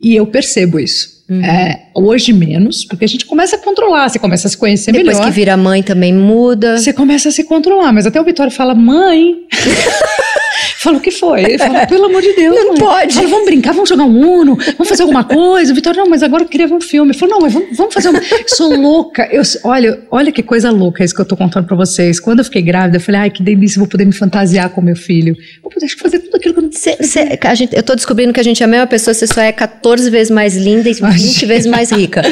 E 0.00 0.14
eu 0.14 0.26
percebo 0.26 0.78
isso. 0.78 1.21
Uhum. 1.28 1.42
É, 1.44 1.86
hoje 1.94 2.32
menos, 2.32 2.84
porque 2.84 3.04
a 3.04 3.08
gente 3.08 3.24
começa 3.24 3.56
a 3.56 3.58
controlar, 3.58 4.08
você 4.08 4.18
começa 4.18 4.48
a 4.48 4.50
se 4.50 4.56
conhecer 4.56 4.92
Depois 4.92 5.16
melhor. 5.16 5.30
que 5.30 5.34
vira 5.34 5.56
mãe 5.56 5.82
também 5.82 6.12
muda. 6.12 6.76
Você 6.76 6.92
começa 6.92 7.28
a 7.28 7.32
se 7.32 7.44
controlar, 7.44 7.92
mas 7.92 8.06
até 8.06 8.20
o 8.20 8.24
Vitório 8.24 8.52
fala, 8.52 8.74
mãe. 8.74 9.36
Fala 10.82 10.96
o 10.98 11.00
que 11.00 11.10
foi? 11.10 11.44
Ele 11.44 11.58
fala, 11.58 11.86
pelo 11.86 12.06
amor 12.06 12.20
de 12.22 12.32
Deus. 12.34 12.54
Não 12.56 12.68
mãe. 12.68 12.78
pode. 12.78 13.14
Fala, 13.14 13.28
vamos 13.28 13.44
brincar, 13.44 13.72
vamos 13.72 13.88
jogar 13.88 14.04
um 14.04 14.40
Uno, 14.40 14.56
vamos 14.56 14.88
fazer 14.88 15.02
alguma 15.02 15.24
coisa. 15.24 15.72
O 15.72 15.74
Vitório, 15.74 16.00
não, 16.00 16.08
mas 16.10 16.22
agora 16.22 16.42
eu 16.42 16.48
queria 16.48 16.66
ver 16.66 16.74
um 16.74 16.80
filme. 16.80 17.12
Ele 17.12 17.18
falou, 17.18 17.34
não, 17.36 17.40
mas 17.42 17.52
vamos, 17.52 17.76
vamos 17.76 17.94
fazer 17.94 18.08
uma. 18.08 18.18
Eu 18.32 18.48
sou 18.48 18.74
louca. 18.74 19.28
Eu, 19.30 19.42
olha, 19.64 20.00
olha 20.10 20.32
que 20.32 20.42
coisa 20.42 20.70
louca 20.70 21.04
isso 21.04 21.14
que 21.14 21.20
eu 21.20 21.24
tô 21.24 21.36
contando 21.36 21.66
pra 21.66 21.76
vocês. 21.76 22.18
Quando 22.18 22.40
eu 22.40 22.44
fiquei 22.44 22.62
grávida, 22.62 22.96
eu 22.96 23.00
falei, 23.00 23.20
ai, 23.22 23.30
que 23.30 23.42
delícia, 23.42 23.78
vou 23.78 23.88
poder 23.88 24.04
me 24.04 24.12
fantasiar 24.12 24.70
com 24.70 24.80
meu 24.80 24.96
filho. 24.96 25.36
Vou 25.62 25.70
poder 25.70 25.88
fazer 25.90 26.18
tudo 26.18 26.36
aquilo 26.36 26.54
que 26.54 26.60
eu 26.60 26.64
não 26.64 26.72
Cê- 26.72 26.96
cê- 27.02 27.38
a 27.42 27.54
gente- 27.54 27.76
eu 27.76 27.82
tô 27.82 27.94
descobrindo 27.94 28.32
que 28.32 28.40
a 28.40 28.42
gente 28.42 28.62
é 28.62 28.66
a 28.66 28.68
mesma 28.68 28.86
pessoa, 28.86 29.14
você 29.14 29.26
só 29.26 29.40
é 29.40 29.52
14 29.52 30.08
vezes 30.10 30.30
mais 30.30 30.56
linda 30.56 30.88
e 30.88 30.92
20 30.94 30.98
Imagina. 31.00 31.46
vezes 31.48 31.66
mais 31.70 31.90
rica. 31.92 32.22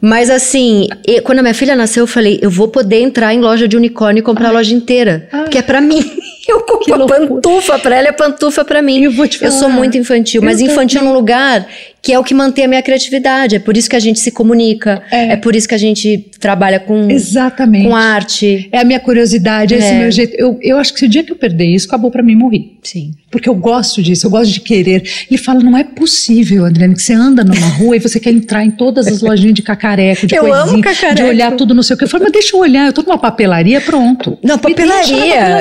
Mas 0.00 0.30
assim, 0.30 0.86
e- 1.06 1.20
quando 1.20 1.40
a 1.40 1.42
minha 1.42 1.54
filha 1.54 1.74
nasceu, 1.76 2.04
eu 2.04 2.06
falei, 2.06 2.38
eu 2.40 2.50
vou 2.50 2.68
poder 2.68 3.00
entrar 3.00 3.34
em 3.34 3.40
loja 3.40 3.66
de 3.68 3.76
unicórnio 3.76 4.20
e 4.20 4.22
comprar 4.24 4.48
a 4.48 4.52
loja 4.52 4.72
inteira. 4.74 5.28
Ai. 5.32 5.48
Que 5.48 5.58
é 5.58 5.62
pra 5.62 5.80
mim. 5.80 6.02
Eu 6.48 6.60
compro 6.62 6.94
a 6.94 7.06
pantufa 7.06 7.78
pra 7.78 7.96
ela 7.96 8.08
a 8.08 8.12
pantufa 8.12 8.64
pra 8.64 8.80
mim. 8.80 9.02
Eu 9.02 9.12
vou 9.12 9.28
te 9.28 9.42
Eu 9.44 9.52
sou 9.52 9.68
muito 9.68 9.98
infantil, 9.98 10.40
mas 10.42 10.60
infantil 10.60 11.02
num 11.02 11.12
lugar 11.12 11.66
que 12.00 12.12
é 12.12 12.18
o 12.18 12.24
que 12.24 12.32
mantém 12.34 12.64
a 12.64 12.68
minha 12.68 12.82
criatividade. 12.82 13.56
É 13.56 13.58
por 13.58 13.76
isso 13.76 13.88
que 13.90 13.96
a 13.96 14.00
gente 14.00 14.18
se 14.20 14.30
comunica. 14.30 15.02
É. 15.10 15.32
É, 15.32 15.36
por 15.36 15.54
isso 15.56 15.68
que 15.68 15.74
a 15.74 15.78
gente 15.78 16.30
trabalha 16.40 16.78
com, 16.80 17.10
Exatamente. 17.10 17.86
com 17.88 17.94
arte. 17.96 18.68
É 18.72 18.78
a 18.78 18.84
minha 18.84 19.00
curiosidade, 19.00 19.74
é 19.74 19.78
esse 19.78 19.88
É. 19.88 19.98
meu 19.98 20.10
jeito. 20.10 20.34
Eu, 20.38 20.58
eu 20.62 20.78
acho 20.78 20.92
que 20.92 21.00
se 21.00 21.06
o 21.06 21.08
dia 21.08 21.22
que 21.24 21.32
eu 21.32 21.36
perder 21.36 21.66
isso, 21.66 21.86
acabou 21.86 22.10
pra 22.10 22.22
mim 22.22 22.34
morrer. 22.34 22.72
Sim. 22.82 23.12
Porque 23.30 23.48
eu 23.48 23.54
gosto 23.54 24.02
disso, 24.02 24.26
eu 24.26 24.30
gosto 24.30 24.50
de 24.52 24.60
querer. 24.60 25.02
Ele 25.30 25.36
fala, 25.38 25.60
não 25.60 25.76
é 25.76 25.84
possível, 25.84 26.64
Adriane, 26.64 26.94
que 26.94 27.02
você 27.02 27.12
anda 27.12 27.44
numa 27.44 27.66
rua 27.66 27.96
e 27.96 27.98
você 27.98 28.18
quer 28.18 28.30
entrar 28.30 28.64
em 28.64 28.70
todas 28.70 29.06
as 29.06 29.20
lojinhas 29.20 29.54
de 29.54 29.60
cacareco, 29.62 30.26
de 30.26 30.34
Eu 30.34 30.44
coisinha, 30.44 30.62
amo 30.62 30.80
cacareco. 30.82 31.16
de 31.16 31.22
olhar 31.24 31.52
tudo 31.52 31.74
não 31.74 31.82
sei 31.82 31.94
o 31.94 31.98
que. 31.98 32.04
Eu 32.04 32.08
falo, 32.08 32.24
mas 32.24 32.32
deixa 32.32 32.56
eu 32.56 32.60
olhar, 32.60 32.86
eu 32.86 32.92
tô 32.92 33.02
numa 33.02 33.18
papelaria, 33.18 33.80
pronto. 33.82 34.38
Não, 34.42 34.54
na 34.54 34.58
papelaria. 34.58 35.16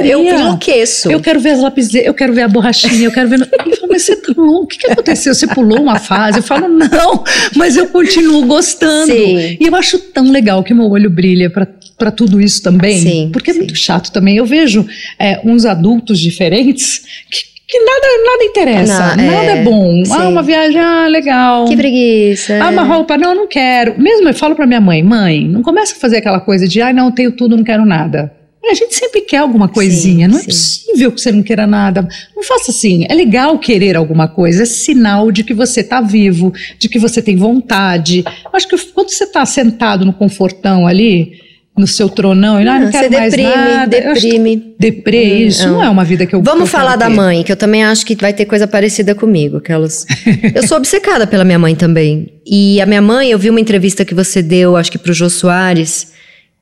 Eu 0.06 0.20
papelaria. 0.24 0.40
enlouqueço. 0.40 1.12
Eu 1.12 1.20
quero 1.20 1.40
ver 1.42 1.50
as 1.52 1.60
lapiseiras, 1.60 2.08
eu 2.08 2.14
quero 2.14 2.32
ver 2.34 2.44
a 2.44 2.48
borrachinha, 2.48 3.04
eu 3.06 3.12
quero 3.12 3.28
ver. 3.28 3.36
Ele 3.36 3.46
fala, 3.76 3.88
mas 3.92 4.04
você 4.04 4.16
tá 4.16 4.34
louco? 4.38 4.64
O 4.64 4.68
que, 4.68 4.78
que 4.78 4.92
aconteceu? 4.92 5.34
Você 5.36 5.48
pulou 5.48 5.82
uma 5.82 6.00
fase? 6.00 6.27
Eu 6.36 6.44
falo, 6.44 6.68
não, 6.68 7.24
mas 7.56 7.78
eu 7.78 7.88
continuo 7.88 8.46
gostando. 8.46 9.12
Sim. 9.12 9.58
E 9.60 9.68
eu 9.68 9.76
acho 9.76 10.00
tão 10.00 10.32
legal 10.32 10.64
que 10.64 10.74
meu 10.74 10.90
olho 10.90 11.10
brilha 11.10 11.50
pra 11.50 11.66
para 11.98 12.12
tudo 12.12 12.40
isso 12.40 12.62
também. 12.62 13.00
Sim, 13.00 13.30
porque 13.34 13.50
é 13.50 13.54
sim. 13.54 13.60
muito 13.60 13.76
chato 13.76 14.12
também. 14.12 14.38
Eu 14.38 14.46
vejo 14.46 14.86
é, 15.18 15.42
uns 15.44 15.66
adultos 15.66 16.20
diferentes 16.20 17.00
que, 17.30 17.40
que 17.68 17.80
nada, 17.80 18.08
nada 18.24 18.44
interessa, 18.44 19.16
Não, 19.16 19.26
nada 19.26 19.52
é, 19.52 19.58
é 19.58 19.64
bom. 19.64 20.06
sim. 20.06 20.14
Ah, 20.14 20.30
uma 20.30 20.44
viagem, 20.44 20.80
ah, 20.80 21.08
legal. 21.08 21.66
Que 21.66 21.76
preguiça. 21.76 22.60
Ah, 22.62 22.70
uma 22.70 22.84
roupa, 22.84 23.18
não, 23.18 23.34
não 23.34 23.48
quero. 23.48 24.00
Mesmo 24.00 24.30
eu 24.30 24.34
falo 24.34 24.56
pra 24.56 24.68
minha 24.68 24.80
mãe, 24.80 25.02
mãe, 25.02 25.48
não 25.48 25.64
começa 25.64 25.96
a 25.96 26.00
fazer 26.00 26.18
aquela 26.18 26.40
coisa 26.40 26.68
de, 26.68 26.82
ai, 26.82 26.94
não, 26.94 27.12
tenho 27.12 27.32
tudo, 27.32 27.58
não 27.58 27.64
quero 27.64 27.84
nada. 27.84 28.32
A 28.70 28.74
gente 28.74 28.96
sempre 28.96 29.22
quer 29.22 29.38
alguma 29.38 29.68
coisinha, 29.68 30.28
não 30.28 30.38
é 30.38 30.42
sim. 30.42 30.46
possível 30.48 31.12
que 31.12 31.22
você 31.22 31.32
não 31.32 31.42
queira 31.44 31.66
nada. 31.66 32.08
Não 32.36 32.44
faça 32.44 32.72
assim. 32.72 33.06
É 33.10 33.14
legal 33.14 33.58
querer 33.60 33.96
alguma 33.96 34.28
coisa, 34.28 34.64
é 34.64 34.66
sinal 34.66 35.32
de 35.32 35.44
que 35.44 35.54
você 35.54 35.82
está 35.82 36.02
vivo, 36.02 36.54
de 36.78 36.90
que 36.90 37.00
você 37.00 37.22
tem 37.22 37.36
vontade. 37.36 38.24
Acho 38.54 38.68
que 38.68 38.78
quando 38.94 39.10
você 39.10 39.24
está 39.24 39.46
sentado 39.46 40.06
no 40.06 40.14
confortão 40.14 40.86
ali, 40.88 41.34
no 41.78 41.86
seu 41.86 42.10
tronão, 42.10 42.60
e 42.60 42.68
ah, 42.68 42.74
não 42.80 42.86
Não, 42.86 42.92
quero 42.92 43.08
você 43.08 43.18
mais 43.18 43.34
deprime, 43.34 43.56
nada. 43.56 43.88
Deprime. 43.88 44.76
Deprê, 44.80 45.26
Hum, 45.44 45.48
isso 45.48 45.68
não. 45.68 45.74
não 45.76 45.84
é 45.84 45.90
uma 45.90 46.04
vida 46.04 46.26
que 46.26 46.34
eu 46.36 46.42
Vamos 46.42 46.62
eu 46.62 46.68
falar 46.68 46.96
da 46.96 47.08
ter. 47.08 47.16
mãe, 47.16 47.44
que 47.44 47.52
eu 47.52 47.56
também 47.56 47.84
acho 47.84 48.04
que 48.06 48.16
vai 48.16 48.34
ter 48.34 48.46
coisa 48.46 48.66
parecida 48.68 49.14
comigo. 49.14 49.58
Aquelas... 49.58 50.06
eu 50.56 50.68
sou 50.68 50.78
obcecada 50.78 51.28
pela 51.28 51.44
minha 51.46 51.60
mãe 51.60 51.76
também. 51.76 52.34
E 52.46 52.82
a 52.82 52.86
minha 52.88 53.02
mãe, 53.02 53.30
eu 53.30 53.38
vi 53.38 53.50
uma 53.52 53.60
entrevista 53.60 54.04
que 54.04 54.16
você 54.16 54.42
deu, 54.42 54.76
acho 54.76 54.92
que 54.92 54.98
pro 54.98 55.14
Jô 55.14 55.30
Soares, 55.30 56.14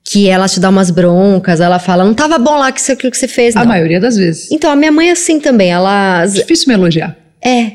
que 0.07 0.29
ela 0.29 0.47
te 0.47 0.59
dá 0.59 0.69
umas 0.69 0.91
broncas, 0.91 1.59
ela 1.59 1.79
fala, 1.79 2.03
não 2.05 2.13
tava 2.13 2.37
bom 2.37 2.57
lá 2.59 2.71
que 2.71 2.79
você- 2.79 2.95
que 2.95 3.09
você 3.11 3.27
fez, 3.27 3.55
A 3.55 3.61
não. 3.61 3.67
maioria 3.67 3.99
das 3.99 4.15
vezes. 4.15 4.51
Então, 4.51 4.69
a 4.69 4.75
minha 4.75 4.91
mãe 4.91 5.09
é 5.09 5.13
assim 5.13 5.39
também, 5.39 5.71
ela... 5.71 6.23
Difícil 6.27 6.67
me 6.67 6.75
elogiar. 6.75 7.17
É. 7.43 7.71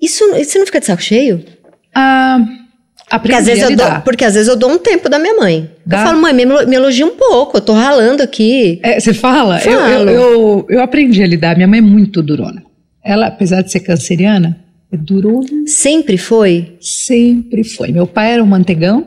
Isso, 0.00 0.22
você 0.32 0.58
não 0.60 0.66
fica 0.66 0.78
de 0.78 0.86
saco 0.86 1.02
cheio? 1.02 1.44
Ah, 1.92 2.38
Porque 3.10 3.32
às, 3.32 3.40
aprendi 3.40 3.44
vezes 3.44 3.64
a 3.64 3.70
eu 3.72 3.76
dou, 3.76 4.00
porque 4.02 4.24
às 4.24 4.34
vezes 4.34 4.48
eu 4.48 4.54
dou 4.56 4.70
um 4.70 4.78
tempo 4.78 5.08
da 5.08 5.18
minha 5.18 5.34
mãe. 5.36 5.68
Dá? 5.84 6.00
Eu 6.02 6.06
falo, 6.06 6.20
mãe, 6.20 6.32
me, 6.32 6.44
me 6.44 6.76
elogia 6.76 7.04
um 7.06 7.16
pouco, 7.16 7.56
eu 7.56 7.60
tô 7.60 7.72
ralando 7.72 8.22
aqui. 8.22 8.78
É, 8.82 9.00
você 9.00 9.12
fala? 9.12 9.60
Eu, 9.64 9.80
eu, 9.80 10.08
eu, 10.08 10.66
eu 10.70 10.80
aprendi 10.82 11.20
a 11.22 11.26
lidar. 11.26 11.56
Minha 11.56 11.66
mãe 11.68 11.78
é 11.78 11.82
muito 11.82 12.22
durona. 12.22 12.62
Ela, 13.04 13.26
apesar 13.26 13.62
de 13.62 13.72
ser 13.72 13.80
canceriana, 13.80 14.56
é 14.92 14.96
durona. 14.96 15.46
Sempre 15.66 16.16
foi? 16.18 16.76
Sempre 16.80 17.64
foi. 17.64 17.90
Meu 17.90 18.06
pai 18.06 18.32
era 18.34 18.42
um 18.42 18.46
mantegão 18.46 19.06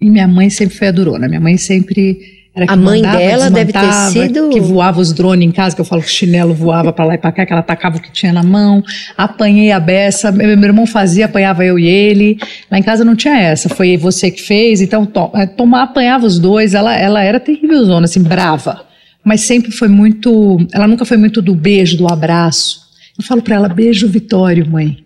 e 0.00 0.10
minha 0.10 0.28
mãe 0.28 0.50
sempre 0.50 0.76
foi 0.76 0.88
a 0.88 0.92
durona. 0.92 1.28
Minha 1.28 1.40
mãe 1.40 1.56
sempre 1.56 2.18
era 2.54 2.66
que 2.66 2.72
A 2.72 2.76
mãe 2.76 3.00
mandava, 3.02 3.18
dela 3.18 3.50
deve 3.50 3.72
ter 3.72 3.92
sido- 4.12 4.50
que 4.50 4.60
voava 4.60 5.00
os 5.00 5.12
drones 5.12 5.48
em 5.48 5.50
casa, 5.50 5.74
que 5.74 5.80
eu 5.80 5.84
falo 5.84 6.02
que 6.02 6.06
o 6.08 6.10
chinelo 6.10 6.54
voava 6.54 6.92
pra 6.92 7.04
lá 7.04 7.14
e 7.14 7.18
pra 7.18 7.32
cá, 7.32 7.44
que 7.44 7.52
ela 7.52 7.62
tacava 7.62 7.96
o 7.96 8.00
que 8.00 8.12
tinha 8.12 8.32
na 8.32 8.44
mão. 8.44 8.80
Apanhei 9.16 9.72
a 9.72 9.80
beça, 9.80 10.30
meu, 10.30 10.56
meu 10.56 10.68
irmão 10.68 10.86
fazia, 10.86 11.24
apanhava 11.24 11.64
eu 11.64 11.78
e 11.78 11.86
ele. 11.86 12.38
Lá 12.70 12.78
em 12.78 12.82
casa 12.82 13.04
não 13.04 13.16
tinha 13.16 13.36
essa, 13.36 13.68
foi 13.68 13.96
você 13.96 14.30
que 14.30 14.40
fez, 14.40 14.80
então 14.80 15.04
to, 15.04 15.30
é, 15.34 15.46
tomar 15.46 15.82
apanhava 15.82 16.26
os 16.26 16.38
dois. 16.38 16.74
Ela, 16.74 16.96
ela 16.96 17.22
era 17.22 17.40
terrível 17.40 17.84
zona, 17.84 18.04
assim, 18.04 18.22
brava. 18.22 18.84
Mas 19.24 19.40
sempre 19.40 19.72
foi 19.72 19.88
muito, 19.88 20.58
ela 20.72 20.86
nunca 20.86 21.04
foi 21.04 21.16
muito 21.16 21.42
do 21.42 21.54
beijo, 21.54 21.96
do 21.96 22.06
abraço. 22.06 22.84
Eu 23.18 23.24
falo 23.24 23.42
pra 23.42 23.54
ela, 23.56 23.68
beijo 23.68 24.06
Vitório, 24.06 24.68
mãe. 24.70 24.98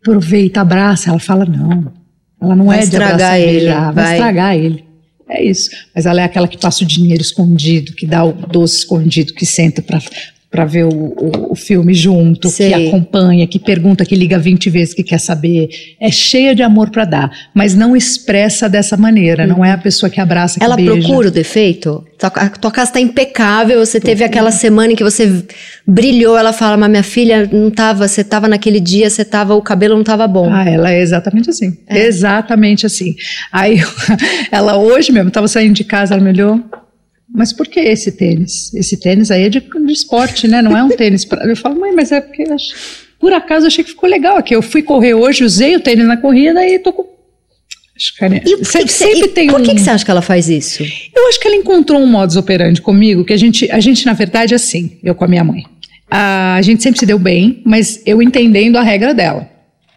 Aproveita, 0.00 0.60
abraça. 0.60 1.10
Ela 1.10 1.18
fala, 1.18 1.44
não. 1.44 1.92
Ela 2.40 2.54
não 2.56 2.66
Vai 2.66 2.80
é 2.80 2.86
de 2.86 2.96
abraçar 2.96 3.40
ele, 3.40 3.50
beijar, 3.52 3.92
vai 3.92 4.04
vai. 4.04 4.14
estragar 4.14 4.56
ele. 4.56 4.84
É 5.28 5.44
isso. 5.44 5.70
Mas 5.94 6.06
ela 6.06 6.20
é 6.20 6.24
aquela 6.24 6.48
que 6.48 6.56
passa 6.56 6.84
o 6.84 6.86
dinheiro 6.86 7.20
escondido, 7.20 7.92
que 7.92 8.06
dá 8.06 8.24
o 8.24 8.32
doce 8.32 8.78
escondido, 8.78 9.34
que 9.34 9.44
senta 9.44 9.82
pra, 9.82 10.00
para 10.50 10.64
ver 10.64 10.84
o, 10.84 10.88
o, 10.88 11.52
o, 11.52 11.54
filme 11.54 11.92
junto, 11.92 12.48
Sei. 12.48 12.68
que 12.68 12.88
acompanha, 12.88 13.46
que 13.46 13.58
pergunta, 13.58 14.06
que 14.06 14.14
liga 14.14 14.38
20 14.38 14.70
vezes, 14.70 14.94
que 14.94 15.02
quer 15.02 15.18
saber. 15.20 15.68
É 16.00 16.10
cheia 16.10 16.54
de 16.54 16.62
amor 16.62 16.90
para 16.90 17.04
dar, 17.04 17.30
mas 17.52 17.74
não 17.74 17.94
expressa 17.94 18.68
dessa 18.68 18.96
maneira, 18.96 19.42
uhum. 19.42 19.50
não 19.50 19.64
é 19.64 19.72
a 19.72 19.78
pessoa 19.78 20.08
que 20.08 20.20
abraça, 20.20 20.58
que 20.58 20.64
Ela 20.64 20.76
beija. 20.76 20.92
procura 20.92 21.28
o 21.28 21.30
defeito? 21.30 22.04
A 22.20 22.48
tua 22.50 22.70
casa 22.70 22.90
está 22.90 23.00
impecável, 23.00 23.78
você 23.78 24.00
teve 24.00 24.24
aquela 24.24 24.50
semana 24.50 24.92
em 24.92 24.96
que 24.96 25.04
você 25.04 25.44
brilhou, 25.86 26.36
ela 26.36 26.52
fala, 26.52 26.76
mas 26.76 26.90
minha 26.90 27.02
filha 27.02 27.48
não 27.52 27.68
estava, 27.68 28.08
você 28.08 28.22
estava 28.22 28.48
naquele 28.48 28.80
dia, 28.80 29.08
você 29.08 29.22
estava, 29.22 29.54
o 29.54 29.62
cabelo 29.62 29.94
não 29.94 30.00
estava 30.00 30.26
bom. 30.26 30.52
Ah, 30.52 30.68
ela 30.68 30.90
é 30.90 31.00
exatamente 31.00 31.48
assim, 31.50 31.78
é. 31.86 32.06
exatamente 32.06 32.84
assim. 32.84 33.14
Aí, 33.52 33.78
ela 34.50 34.76
hoje 34.76 35.12
mesmo, 35.12 35.28
estava 35.28 35.46
saindo 35.46 35.74
de 35.74 35.84
casa, 35.84 36.14
ela 36.14 36.22
me 36.22 36.30
olhou, 36.30 36.60
mas 37.32 37.52
por 37.52 37.66
que 37.68 37.78
esse 37.78 38.12
tênis? 38.12 38.72
Esse 38.74 38.96
tênis 38.96 39.30
aí 39.30 39.44
é 39.44 39.48
de, 39.48 39.60
de 39.60 39.92
esporte, 39.92 40.48
né? 40.48 40.62
Não 40.62 40.76
é 40.76 40.82
um 40.82 40.88
tênis. 40.88 41.24
Pra... 41.24 41.44
Eu 41.44 41.56
falo, 41.56 41.78
mãe, 41.78 41.92
mas 41.94 42.10
é 42.10 42.20
porque 42.20 42.44
por 43.20 43.32
acaso 43.32 43.64
eu 43.64 43.68
achei 43.68 43.84
que 43.84 43.90
ficou 43.90 44.08
legal 44.08 44.36
aqui. 44.36 44.54
Eu 44.54 44.62
fui 44.62 44.82
correr 44.82 45.14
hoje, 45.14 45.44
usei 45.44 45.76
o 45.76 45.80
tênis 45.80 46.06
na 46.06 46.16
corrida 46.16 46.66
e 46.66 46.78
tô 46.78 46.92
com. 46.92 47.17
E 48.46 48.56
por 48.56 48.70
que, 48.70 48.88
sempre 48.88 49.28
tem 49.28 49.48
por 49.48 49.60
que, 49.60 49.72
um... 49.72 49.74
que 49.74 49.80
você 49.80 49.90
acha 49.90 50.04
que 50.04 50.10
ela 50.10 50.22
faz 50.22 50.48
isso? 50.48 50.82
Eu 51.14 51.28
acho 51.28 51.40
que 51.40 51.48
ela 51.48 51.56
encontrou 51.56 52.00
um 52.00 52.06
modus 52.06 52.36
operandi 52.36 52.80
comigo 52.80 53.24
que 53.24 53.32
a 53.32 53.36
gente, 53.36 53.70
a 53.70 53.80
gente 53.80 54.06
na 54.06 54.12
verdade, 54.12 54.54
é 54.54 54.56
assim, 54.56 54.98
eu 55.02 55.14
com 55.14 55.24
a 55.24 55.28
minha 55.28 55.42
mãe. 55.42 55.64
A 56.10 56.60
gente 56.62 56.82
sempre 56.82 56.98
se 56.98 57.04
deu 57.04 57.18
bem, 57.18 57.60
mas 57.64 58.00
eu 58.06 58.22
entendendo 58.22 58.76
a 58.76 58.82
regra 58.82 59.12
dela. 59.12 59.48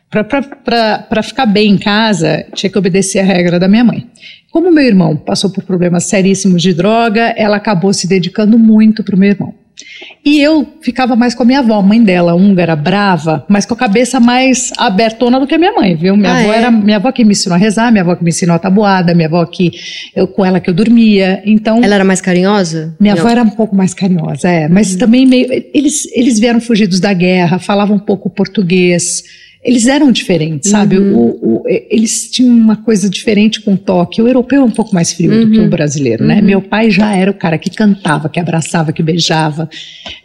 Para 0.09 1.23
ficar 1.23 1.45
bem 1.45 1.71
em 1.71 1.77
casa, 1.77 2.45
tinha 2.53 2.69
que 2.69 2.77
obedecer 2.77 3.19
a 3.19 3.23
regra 3.23 3.57
da 3.57 3.67
minha 3.69 3.83
mãe. 3.83 4.07
Como 4.51 4.69
meu 4.69 4.83
irmão 4.83 5.15
passou 5.15 5.49
por 5.49 5.63
problemas 5.63 6.03
seríssimos 6.03 6.61
de 6.61 6.73
droga, 6.73 7.33
ela 7.37 7.55
acabou 7.55 7.93
se 7.93 8.07
dedicando 8.07 8.59
muito 8.59 9.05
para 9.05 9.15
o 9.15 9.17
meu 9.19 9.29
irmão. 9.29 9.60
E 10.23 10.39
eu 10.39 10.67
ficava 10.81 11.15
mais 11.15 11.33
com 11.33 11.43
a 11.43 11.45
minha 11.45 11.59
avó, 11.59 11.81
mãe 11.81 12.01
dela, 12.03 12.35
húngara, 12.35 12.75
brava, 12.75 13.45
mas 13.47 13.65
com 13.65 13.73
a 13.73 13.77
cabeça 13.77 14.19
mais 14.19 14.71
abertona 14.77 15.39
do 15.39 15.47
que 15.47 15.55
a 15.55 15.57
minha 15.57 15.73
mãe, 15.73 15.95
viu? 15.95 16.15
Minha 16.15 16.31
ah, 16.31 16.39
avó 16.39 16.53
é? 16.53 16.57
era 16.57 16.71
minha 16.71 16.97
avó 16.97 17.11
que 17.11 17.23
me 17.23 17.31
ensinou 17.31 17.55
a 17.55 17.59
rezar, 17.59 17.91
minha 17.91 18.03
avó 18.03 18.15
que 18.15 18.23
me 18.23 18.29
ensinou 18.29 18.55
a 18.55 18.59
tabuada, 18.59 19.13
minha 19.13 19.27
avó 19.27 19.45
que 19.45 19.71
eu, 20.15 20.27
com 20.27 20.45
ela 20.45 20.59
que 20.59 20.69
eu 20.69 20.73
dormia. 20.73 21.41
Então 21.45 21.83
Ela 21.83 21.95
era 21.95 22.03
mais 22.03 22.21
carinhosa? 22.21 22.95
Minha 22.99 23.15
Não. 23.15 23.21
avó 23.21 23.29
era 23.29 23.43
um 23.43 23.49
pouco 23.49 23.75
mais 23.75 23.93
carinhosa, 23.93 24.49
é, 24.49 24.67
mas 24.67 24.93
uhum. 24.93 24.99
também 24.99 25.25
meio 25.25 25.47
eles 25.73 26.07
eles 26.13 26.39
vieram 26.39 26.61
fugidos 26.61 26.99
da 26.99 27.13
guerra, 27.13 27.59
falavam 27.59 27.95
um 27.95 27.99
pouco 27.99 28.29
português 28.29 29.23
eles 29.63 29.85
eram 29.85 30.11
diferentes, 30.11 30.71
sabe? 30.71 30.97
Uhum. 30.97 31.15
O, 31.15 31.61
o, 31.61 31.63
eles 31.67 32.29
tinham 32.31 32.51
uma 32.51 32.75
coisa 32.75 33.07
diferente 33.07 33.61
com 33.61 33.73
o 33.73 33.77
toque. 33.77 34.21
O 34.21 34.27
europeu 34.27 34.61
é 34.61 34.63
um 34.63 34.71
pouco 34.71 34.93
mais 34.93 35.13
frio 35.13 35.31
uhum. 35.31 35.41
do 35.41 35.51
que 35.51 35.59
o 35.59 35.63
uhum. 35.63 35.69
brasileiro, 35.69 36.25
né? 36.25 36.39
Uhum. 36.39 36.45
Meu 36.45 36.61
pai 36.61 36.89
já 36.89 37.15
era 37.15 37.29
o 37.29 37.33
cara 37.33 37.59
que 37.59 37.69
cantava, 37.69 38.27
que 38.27 38.39
abraçava, 38.39 38.91
que 38.91 39.03
beijava. 39.03 39.69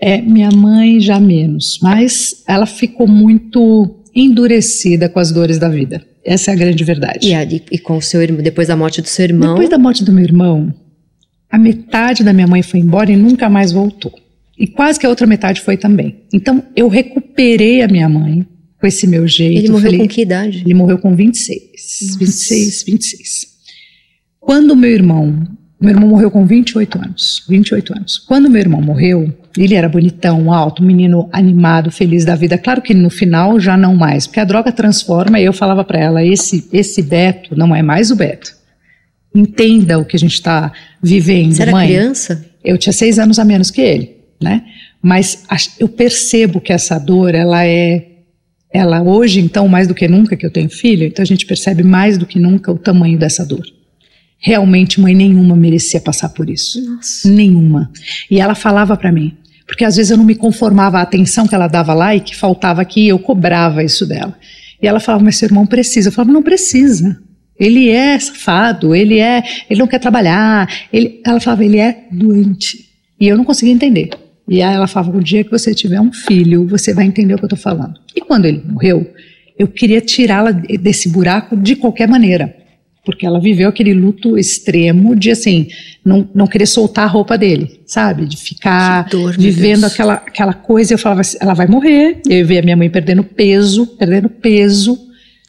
É, 0.01 0.23
minha 0.23 0.51
mãe 0.51 1.01
já 1.01 1.21
menos. 1.21 1.79
Mas 1.83 2.43
ela 2.49 2.65
ficou 2.65 3.07
muito 3.07 4.03
endurecida 4.15 5.09
com 5.09 5.21
as 5.21 5.31
dores 5.31 5.59
da 5.59 5.69
vida. 5.69 6.03
Essa 6.25 6.51
é 6.51 6.55
a 6.55 6.57
grande 6.57 6.83
verdade. 6.83 7.29
E, 7.31 7.63
e 7.73 7.79
com 7.79 7.99
o 7.99 8.03
seu 8.03 8.23
irmão, 8.23 8.43
depois 8.43 8.69
da 8.69 8.77
morte 8.77 9.03
do 9.03 9.09
seu 9.09 9.27
irmão? 9.27 9.51
Depois 9.51 9.69
da 9.69 9.79
morte 9.79 10.03
do 10.03 10.13
meu 10.13 10.25
irmão, 10.25 10.73
a 11.51 11.59
metade 11.59 12.25
da 12.25 12.33
minha 12.33 12.47
mãe 12.47 12.63
foi 12.63 12.81
embora 12.81 13.13
e 13.13 13.17
nunca 13.17 13.51
mais 13.51 13.71
voltou. 13.71 14.13
E 14.59 14.67
quase 14.67 14.99
que 14.99 15.05
a 15.05 15.11
outra 15.11 15.27
metade 15.27 15.61
foi 15.61 15.77
também. 15.77 16.23
Então 16.33 16.63
eu 16.75 16.89
recuperei 16.89 17.83
a 17.83 17.89
minha 17.89 18.09
mãe 18.09 18.47
com 18.81 18.87
esse 18.87 19.07
meu 19.07 19.27
jeito. 19.27 19.59
Ele 19.59 19.69
morreu 19.69 19.91
falei, 19.91 19.99
com 20.01 20.09
que 20.09 20.21
idade? 20.21 20.63
Ele 20.65 20.75
morreu 20.75 20.99
com 20.99 21.15
26. 21.15 21.61
Nossa. 21.73 22.19
26, 22.19 22.83
26. 22.85 23.47
Quando 24.41 24.77
meu 24.77 24.91
irmão, 24.91 25.47
meu 25.81 25.91
irmão 25.91 26.09
morreu 26.09 26.31
com 26.31 26.47
28 26.47 26.99
anos, 26.99 27.45
28 27.49 27.95
anos. 27.95 28.19
Quando 28.19 28.49
meu 28.51 28.61
irmão 28.61 28.81
morreu, 28.81 29.33
ele 29.57 29.75
era 29.75 29.89
bonitão, 29.89 30.53
alto, 30.53 30.83
menino 30.83 31.29
animado, 31.33 31.91
feliz 31.91 32.25
da 32.25 32.37
vida. 32.37 32.57
Claro 32.57 32.81
que 32.81 32.95
no 32.95 33.11
final 33.11 33.59
já 33.59 33.77
não 33.77 33.95
mais, 33.95 34.27
porque 34.27 34.41
a 34.41 34.45
droga 34.45 34.71
transforma. 34.71 35.41
E 35.41 35.45
eu 35.45 35.53
falava 35.53 35.85
para 35.85 35.99
ela, 35.99 36.25
esse 36.25 36.69
esse 36.73 37.03
Beto 37.03 37.57
não 37.57 37.75
é 37.75 37.83
mais 37.83 38.11
o 38.11 38.17
Beto. 38.17 38.55
Entenda 39.35 39.99
o 39.99 40.05
que 40.05 40.17
a 40.17 40.19
gente 40.19 40.35
está 40.35 40.73
vivendo, 41.03 41.53
Você 41.53 41.63
era 41.63 41.73
mãe. 41.73 41.89
criança? 41.89 42.45
Eu 42.65 42.79
tinha 42.79 42.93
seis 42.93 43.19
anos 43.19 43.39
a 43.39 43.45
menos 43.45 43.71
que 43.71 43.81
ele, 43.81 44.17
né? 44.43 44.65
Mas 45.03 45.45
eu 45.79 45.89
percebo 45.89 46.61
que 46.61 46.73
essa 46.73 46.99
dor, 46.99 47.35
ela 47.35 47.65
é 47.65 48.16
ela 48.77 49.03
hoje, 49.03 49.41
então, 49.41 49.67
mais 49.67 49.89
do 49.89 49.95
que 49.95 50.07
nunca 50.07 50.37
que 50.37 50.45
eu 50.45 50.51
tenho 50.51 50.69
filho, 50.69 51.07
então 51.07 51.23
a 51.23 51.27
gente 51.27 51.47
percebe 51.47 51.83
mais 51.83 52.19
do 52.19 52.27
que 52.27 52.39
nunca 52.39 52.71
o 52.71 52.79
tamanho 52.79 53.19
dessa 53.19 53.45
dor. 53.45 53.65
Realmente, 54.39 55.01
mãe 55.01 55.15
nenhuma 55.15 55.57
merecia 55.57 56.01
passar 56.01 56.29
por 56.29 56.51
isso. 56.51 56.85
Nossa. 56.85 57.29
Nenhuma. 57.29 57.91
E 58.31 58.39
ela 58.39 58.55
falava 58.55 58.95
para 58.95 59.11
mim, 59.11 59.35
porque 59.67 59.83
às 59.83 59.97
vezes 59.97 60.11
eu 60.11 60.19
não 60.19 60.25
me 60.25 60.35
conformava 60.35 60.99
a 60.99 61.03
atenção 61.03 61.47
que 61.47 61.55
ela 61.55 61.69
dava 61.69 61.95
lá 61.95 62.15
e 62.15 62.21
que 62.21 62.37
faltava 62.37 62.83
aqui, 62.83 63.09
eu 63.09 63.19
cobrava 63.19 63.83
isso 63.83 64.07
dela. 64.07 64.37
E 64.83 64.87
ela 64.87 65.01
falava, 65.01 65.25
mas 65.25 65.37
seu 65.37 65.47
irmão 65.47 65.67
precisa. 65.67 66.09
Eu 66.09 66.13
falava, 66.13 66.33
não 66.33 66.43
precisa. 66.43 67.19
Ele 67.59 67.89
é 67.89 68.19
safado, 68.19 68.95
ele 68.95 69.19
é, 69.19 69.43
ele 69.71 69.81
não 69.81 69.87
quer 69.87 69.99
trabalhar. 69.99 70.69
Ele, 70.93 71.23
ela 71.25 71.41
falava, 71.41 71.65
ele 71.65 71.79
é 71.79 72.05
doente. 72.13 72.91
E 73.19 73.27
eu 73.27 73.39
não 73.39 73.45
conseguia 73.45 73.73
entender. 73.73 74.11
E 74.49 74.63
aí 74.63 74.75
ela 74.75 74.87
falava: 74.87 75.17
o 75.17 75.23
dia 75.23 75.45
que 75.45 75.51
você 75.51 75.75
tiver 75.75 76.01
um 76.01 76.13
filho, 76.13 76.67
você 76.67 76.95
vai 76.95 77.05
entender 77.05 77.35
o 77.35 77.39
que 77.39 77.45
eu 77.45 77.49
estou 77.49 77.59
falando. 77.59 77.95
E 78.15 78.21
quando 78.21 78.45
ele 78.45 78.63
morreu, 78.65 79.11
eu 79.59 79.67
queria 79.67 80.01
tirá-la 80.01 80.51
desse 80.53 81.09
buraco 81.09 81.57
de 81.57 81.77
qualquer 81.77 82.09
maneira. 82.09 82.55
Porque 83.05 83.25
ela 83.25 83.41
viveu 83.41 83.69
aquele 83.69 83.95
luto 83.95 84.37
extremo 84.37 85.15
de, 85.15 85.31
assim, 85.31 85.69
não, 86.05 86.29
não 86.35 86.47
querer 86.49 86.67
soltar 86.67 87.05
a 87.05 87.09
roupa 87.09 87.39
dele, 87.39 87.81
sabe? 87.87 88.27
De 88.27 88.37
ficar 88.37 89.09
dor, 89.09 89.37
vivendo 89.39 89.85
aquela, 89.85 90.15
aquela 90.15 90.53
coisa. 90.53 90.95
Eu 90.95 90.99
falava 90.99 91.21
assim: 91.21 91.39
ela 91.41 91.55
vai 91.55 91.69
morrer. 91.69 92.21
Eu 92.29 92.45
via 92.45 92.63
minha 92.63 92.77
mãe 92.77 92.91
perdendo 92.91 93.23
peso, 93.23 93.87
perdendo 93.87 94.29
peso. 94.29 95.06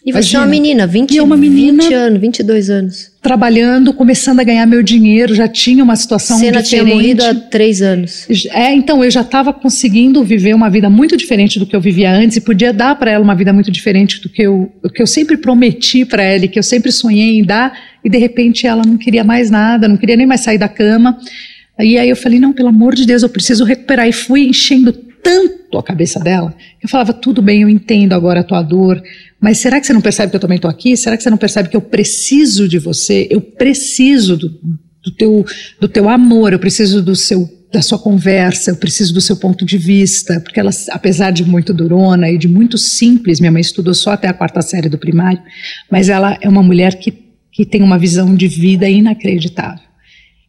E 0.08 0.12
você 0.14 0.38
é 0.38 0.40
uma 0.40 0.48
menina, 0.48 0.88
20, 0.88 1.16
e 1.16 1.20
uma 1.20 1.36
menina 1.36 1.84
20 1.84 1.94
anos, 1.94 2.22
22 2.22 2.70
anos. 2.70 3.12
Trabalhando, 3.22 3.92
começando 3.94 4.40
a 4.40 4.44
ganhar 4.46 4.66
meu 4.66 4.82
dinheiro, 4.82 5.36
já 5.36 5.50
tinha 5.50 5.84
uma 5.84 5.98
situação 5.98 6.38
Cena 6.38 6.62
diferente. 6.62 6.70
tinha 6.70 6.96
morrido 6.96 7.26
há 7.26 7.36
três 7.36 7.82
anos. 7.82 8.26
É, 8.52 8.72
então 8.74 9.04
eu 9.04 9.12
já 9.12 9.20
estava 9.20 9.52
conseguindo 9.52 10.24
viver 10.24 10.56
uma 10.56 10.70
vida 10.70 10.90
muito 10.90 11.18
diferente 11.18 11.60
do 11.60 11.66
que 11.66 11.76
eu 11.76 11.82
vivia 11.82 12.10
antes 12.10 12.38
e 12.38 12.42
podia 12.42 12.72
dar 12.72 12.96
para 12.96 13.12
ela 13.12 13.22
uma 13.22 13.36
vida 13.36 13.52
muito 13.52 13.70
diferente 13.70 14.22
do 14.22 14.30
que 14.30 14.44
eu, 14.44 14.72
do 14.82 14.90
que 14.90 15.02
eu 15.02 15.08
sempre 15.08 15.36
prometi 15.36 16.06
para 16.06 16.24
ela 16.24 16.46
e 16.46 16.48
que 16.48 16.58
eu 16.58 16.64
sempre 16.64 16.90
sonhei 16.90 17.40
em 17.40 17.44
dar. 17.44 17.78
E 18.02 18.10
de 18.10 18.18
repente 18.18 18.66
ela 18.66 18.84
não 18.86 18.96
queria 18.96 19.26
mais 19.26 19.52
nada, 19.52 19.90
não 19.90 19.98
queria 19.98 20.16
nem 20.16 20.26
mais 20.26 20.40
sair 20.40 20.58
da 20.58 20.70
cama. 20.70 21.18
E 21.78 21.98
aí 21.98 22.08
eu 22.08 22.16
falei, 22.16 22.40
não, 22.40 22.54
pelo 22.54 22.70
amor 22.70 22.96
de 22.96 23.06
Deus, 23.06 23.24
eu 23.24 23.30
preciso 23.30 23.66
recuperar. 23.66 24.08
E 24.08 24.14
fui 24.14 24.48
enchendo 24.48 24.94
tanto 25.22 25.78
a 25.78 25.84
cabeça 25.84 26.22
dela, 26.22 26.56
eu 26.82 26.88
falava, 26.88 27.12
tudo 27.12 27.42
bem, 27.42 27.64
eu 27.64 27.70
entendo 27.70 28.14
agora 28.14 28.40
a 28.40 28.44
tua 28.44 28.62
dor, 28.62 29.04
mas 29.40 29.60
será 29.60 29.80
que 29.80 29.86
você 29.86 29.94
não 29.94 30.02
percebe 30.02 30.32
que 30.32 30.36
eu 30.36 30.42
também 30.42 30.56
estou 30.56 30.70
aqui? 30.70 30.98
Será 30.98 31.16
que 31.16 31.24
você 31.24 31.30
não 31.30 31.38
percebe 31.38 31.70
que 31.70 31.78
eu 31.78 31.82
preciso 31.82 32.68
de 32.68 32.80
você? 32.80 33.28
Eu 33.30 33.40
preciso 33.40 34.36
do, 34.36 34.50
do, 35.04 35.12
teu, 35.12 35.46
do 35.80 35.88
teu 35.88 36.10
amor, 36.10 36.54
eu 36.54 36.60
preciso 36.60 37.02
do 37.02 37.16
seu 37.16 37.58
da 37.72 37.82
sua 37.82 38.00
conversa, 38.00 38.72
eu 38.72 38.78
preciso 38.78 39.14
do 39.14 39.20
seu 39.20 39.36
ponto 39.36 39.66
de 39.66 39.78
vista, 39.78 40.40
porque 40.40 40.58
ela, 40.58 40.72
apesar 40.90 41.32
de 41.32 41.44
muito 41.44 41.74
durona 41.74 42.32
e 42.32 42.38
de 42.38 42.48
muito 42.48 42.78
simples, 42.78 43.42
minha 43.42 43.52
mãe 43.52 43.60
estudou 43.60 43.94
só 43.94 44.12
até 44.12 44.30
a 44.30 44.34
quarta 44.34 44.62
série 44.62 44.88
do 44.88 44.98
primário, 44.98 45.42
mas 45.92 46.08
ela 46.08 46.38
é 46.42 46.48
uma 46.48 46.64
mulher 46.64 46.96
que, 46.96 47.14
que 47.52 47.66
tem 47.66 47.84
uma 47.84 48.00
visão 48.00 48.34
de 48.36 48.48
vida 48.48 48.88
inacreditável. 48.88 49.84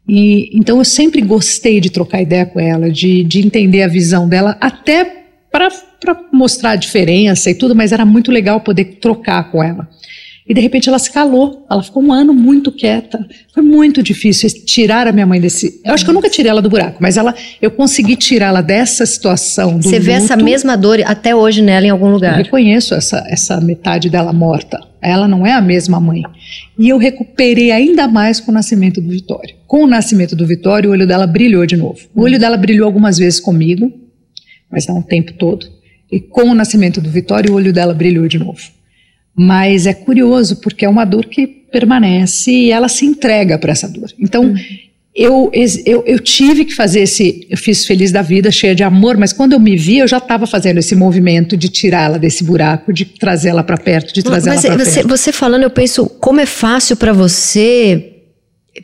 E, 0.09 0.57
então 0.57 0.79
eu 0.79 0.85
sempre 0.85 1.21
gostei 1.21 1.81
de 1.81 1.91
trocar 1.91 2.23
ideia 2.23 2.47
com 2.47 2.61
ela, 2.61 2.91
de, 2.91 3.25
de 3.25 3.41
entender 3.41 3.83
a 3.83 3.89
visão 3.89 4.29
dela, 4.29 4.57
até 4.61 5.25
para 5.51 5.69
mostrar 6.33 6.71
a 6.71 6.77
diferença 6.77 7.51
e 7.51 7.55
tudo, 7.55 7.75
mas 7.75 7.93
era 7.93 8.05
muito 8.05 8.31
legal 8.31 8.61
poder 8.61 8.99
trocar 9.01 9.51
com 9.51 9.63
ela. 9.63 9.89
E 10.49 10.55
de 10.55 10.63
repente 10.63 10.89
ela 10.89 10.99
se 10.99 11.13
calou, 11.13 11.67
ela 11.71 11.83
ficou 11.83 12.03
um 12.03 12.11
ano 12.11 12.33
muito 12.33 12.73
quieta. 12.73 13.29
Foi 13.53 13.63
muito 13.63 14.03
difícil 14.03 14.49
tirar 14.65 15.07
a 15.07 15.13
minha 15.13 15.27
mãe 15.27 15.39
desse. 15.39 15.79
Eu 15.85 15.93
acho 15.93 16.05
que 16.05 16.09
eu 16.09 16.15
nunca 16.15 16.31
tirei 16.31 16.51
ela 16.51 16.63
do 16.63 16.71
buraco, 16.71 16.97
mas 17.01 17.19
ela, 17.19 17.35
eu 17.61 17.71
consegui 17.71 18.17
tirá-la 18.17 18.63
dessa 18.63 19.05
situação. 19.05 19.83
Você 19.83 20.01
vê 20.01 20.13
essa 20.13 20.37
mesma 20.37 20.75
dor 20.75 21.03
até 21.05 21.37
hoje 21.37 21.61
nela 21.61 21.85
em 21.85 21.91
algum 21.91 22.11
lugar? 22.11 22.33
Eu 22.39 22.45
reconheço 22.45 22.95
essa, 22.95 23.23
essa 23.29 23.61
metade 23.61 24.09
dela 24.09 24.33
morta. 24.33 24.81
Ela 25.03 25.29
não 25.29 25.47
é 25.47 25.53
a 25.53 25.61
mesma 25.61 26.01
mãe. 26.01 26.23
E 26.79 26.89
eu 26.89 26.97
recuperei 26.97 27.71
ainda 27.71 28.09
mais 28.09 28.41
com 28.41 28.51
o 28.51 28.55
nascimento 28.55 29.03
do 29.03 29.11
Vitório. 29.11 29.55
Com 29.67 29.85
o 29.85 29.87
nascimento 29.87 30.35
do 30.35 30.47
Vitório, 30.47 30.89
o 30.89 30.93
olho 30.95 31.07
dela 31.07 31.27
brilhou 31.27 31.67
de 31.67 31.77
novo. 31.77 31.99
O 32.15 32.23
olho 32.23 32.39
dela 32.39 32.57
brilhou 32.57 32.87
algumas 32.87 33.19
vezes 33.19 33.39
comigo, 33.39 33.93
mas 34.71 34.87
não 34.87 35.01
o 35.01 35.03
tempo 35.03 35.35
todo. 35.35 35.78
E 36.11 36.21
com 36.21 36.45
o 36.45 36.55
nascimento 36.55 37.01
do 37.01 37.11
Vitório, 37.11 37.53
o 37.53 37.57
olho 37.57 37.73
dela 37.73 37.93
brilhou 37.93 38.27
de 38.27 38.39
novo. 38.39 38.61
Mas 39.35 39.87
é 39.87 39.95
curioso, 39.95 40.57
porque 40.57 40.85
é 40.85 40.89
uma 40.89 41.05
dor 41.05 41.27
que 41.27 41.47
permanece 41.47 42.51
e 42.51 42.71
ela 42.71 42.89
se 42.89 43.05
entrega 43.05 43.59
para 43.59 43.73
essa 43.73 43.89
dor. 43.89 44.11
Então, 44.19 44.45
uhum. 44.45 44.57
eu, 45.15 45.51
eu, 45.85 46.03
eu 46.07 46.19
tive 46.19 46.65
que 46.65 46.75
fazer 46.75 47.01
esse. 47.01 47.47
Eu 47.49 47.57
fiz 47.57 47.87
Feliz 47.87 48.11
da 48.11 48.23
Vida, 48.23 48.51
cheia 48.51 48.75
de 48.75 48.83
amor, 48.83 49.17
mas 49.17 49.33
quando 49.33 49.53
eu 49.53 49.61
me 49.61 49.77
vi, 49.77 49.99
eu 49.99 50.09
já 50.09 50.17
estava 50.19 50.47
fazendo 50.47 50.79
esse 50.79 50.97
movimento 50.97 51.57
de 51.57 51.69
tirá-la 51.69 52.19
desse 52.19 52.43
buraco, 52.43 52.93
de 52.93 53.05
trazê-la 53.05 53.63
para 53.63 53.77
perto, 53.77 54.13
de 54.13 54.23
trazê-la 54.23 54.61
para 54.61 54.85
perto. 54.85 55.09
Você 55.09 55.31
falando, 55.31 55.63
eu 55.63 55.71
penso, 55.71 56.07
como 56.07 56.41
é 56.41 56.47
fácil 56.47 56.97
para 56.97 57.13
você 57.13 58.15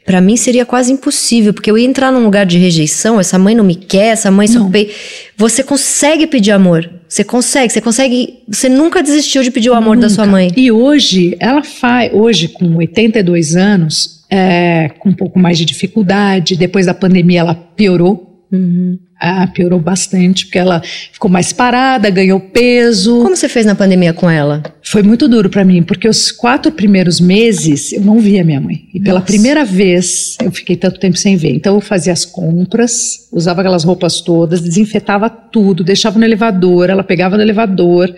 Pra 0.04 0.20
mim 0.20 0.36
seria 0.36 0.64
quase 0.64 0.92
impossível, 0.92 1.52
porque 1.52 1.70
eu 1.70 1.78
ia 1.78 1.86
entrar 1.86 2.10
num 2.10 2.24
lugar 2.24 2.44
de 2.44 2.58
rejeição, 2.58 3.20
essa 3.20 3.38
mãe 3.38 3.54
não 3.54 3.64
me 3.64 3.76
quer, 3.76 4.08
essa 4.08 4.30
mãe 4.30 4.48
só 4.48 4.64
pe... 4.68 4.90
Você 5.36 5.62
consegue 5.62 6.26
pedir 6.26 6.50
amor. 6.50 6.90
Você 7.14 7.22
consegue, 7.22 7.72
você 7.72 7.80
consegue. 7.80 8.40
Você 8.48 8.68
nunca 8.68 9.00
desistiu 9.00 9.44
de 9.44 9.52
pedir 9.52 9.70
o 9.70 9.74
amor 9.74 9.96
da 9.96 10.08
sua 10.10 10.26
Nunca. 10.26 10.36
mãe. 10.36 10.52
E 10.56 10.72
hoje, 10.72 11.36
ela 11.38 11.62
faz, 11.62 12.12
hoje 12.12 12.48
com 12.48 12.74
82 12.74 13.54
anos, 13.54 14.24
é, 14.28 14.88
com 14.98 15.10
um 15.10 15.12
pouco 15.12 15.38
mais 15.38 15.56
de 15.56 15.64
dificuldade, 15.64 16.56
depois 16.56 16.86
da 16.86 16.92
pandemia 16.92 17.38
ela 17.38 17.54
piorou, 17.54 18.33
Uhum. 18.54 18.98
ah, 19.20 19.46
piorou 19.48 19.80
bastante, 19.80 20.46
porque 20.46 20.58
ela 20.58 20.80
ficou 21.12 21.30
mais 21.30 21.52
parada, 21.52 22.08
ganhou 22.10 22.38
peso. 22.38 23.20
Como 23.22 23.34
você 23.34 23.48
fez 23.48 23.66
na 23.66 23.74
pandemia 23.74 24.12
com 24.12 24.30
ela? 24.30 24.62
Foi 24.82 25.02
muito 25.02 25.26
duro 25.26 25.50
pra 25.50 25.64
mim, 25.64 25.82
porque 25.82 26.08
os 26.08 26.30
quatro 26.30 26.70
primeiros 26.70 27.20
meses 27.20 27.92
eu 27.92 28.02
não 28.02 28.20
via 28.20 28.44
minha 28.44 28.60
mãe. 28.60 28.84
E 28.94 29.00
pela 29.00 29.20
Nossa. 29.20 29.32
primeira 29.32 29.64
vez 29.64 30.36
eu 30.42 30.52
fiquei 30.52 30.76
tanto 30.76 31.00
tempo 31.00 31.16
sem 31.16 31.36
ver. 31.36 31.54
Então 31.54 31.74
eu 31.74 31.80
fazia 31.80 32.12
as 32.12 32.24
compras, 32.24 33.28
usava 33.32 33.60
aquelas 33.60 33.82
roupas 33.82 34.20
todas, 34.20 34.60
desinfetava 34.60 35.28
tudo, 35.28 35.82
deixava 35.82 36.18
no 36.18 36.24
elevador, 36.24 36.90
ela 36.90 37.02
pegava 37.02 37.36
no 37.36 37.42
elevador. 37.42 38.14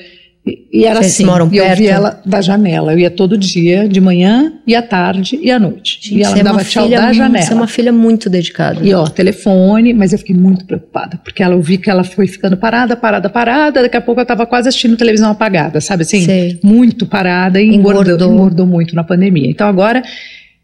E, 0.47 0.85
era 0.85 1.01
Vocês 1.01 1.15
assim. 1.15 1.25
moram 1.25 1.49
e 1.51 1.57
eu 1.57 1.65
perto? 1.65 1.79
via 1.79 1.91
ela 1.91 2.21
da 2.25 2.41
janela. 2.41 2.93
Eu 2.93 2.99
ia 3.01 3.11
todo 3.11 3.37
dia, 3.37 3.89
de 3.89 4.01
manhã 4.01 4.53
e 4.65 4.77
à 4.77 4.83
tarde 4.83 5.37
e 5.43 5.51
à 5.51 5.59
noite. 5.59 6.15
e 6.15 6.23
ela 6.23 6.35
me 6.35 6.41
é 6.41 6.45
dava 6.45 6.59
uma 6.59 6.65
tchau 6.65 6.85
filha, 6.85 7.01
da 7.01 7.13
janela. 7.13 7.45
Você 7.45 7.53
é 7.53 7.57
uma 7.57 7.67
filha 7.67 7.93
muito 7.93 8.31
dedicada. 8.31 8.79
E 8.81 8.95
ó, 8.95 9.05
telefone, 9.09 9.93
mas 9.93 10.13
eu 10.13 10.19
fiquei 10.21 10.37
muito 10.37 10.65
preocupada, 10.65 11.19
porque 11.25 11.43
ela, 11.43 11.55
eu 11.55 11.61
vi 11.61 11.79
que 11.79 11.91
ela 11.91 12.05
foi 12.05 12.29
ficando 12.29 12.57
parada, 12.57 12.95
parada, 12.95 13.29
parada, 13.29 13.83
daqui 13.83 13.97
a 13.97 14.01
pouco 14.01 14.21
eu 14.21 14.27
tava 14.27 14.47
quase 14.47 14.69
assistindo 14.69 14.97
televisão 14.97 15.33
apagada, 15.33 15.81
sabe 15.81 16.03
assim? 16.03 16.21
Sei. 16.25 16.61
Muito 16.63 17.07
parada 17.07 17.61
e 17.61 17.67
engordou, 17.67 18.03
Engordou. 18.05 18.33
engordou 18.33 18.67
muito 18.67 18.95
na 18.95 19.03
pandemia. 19.03 19.51
Então 19.51 19.67
agora, 19.67 20.01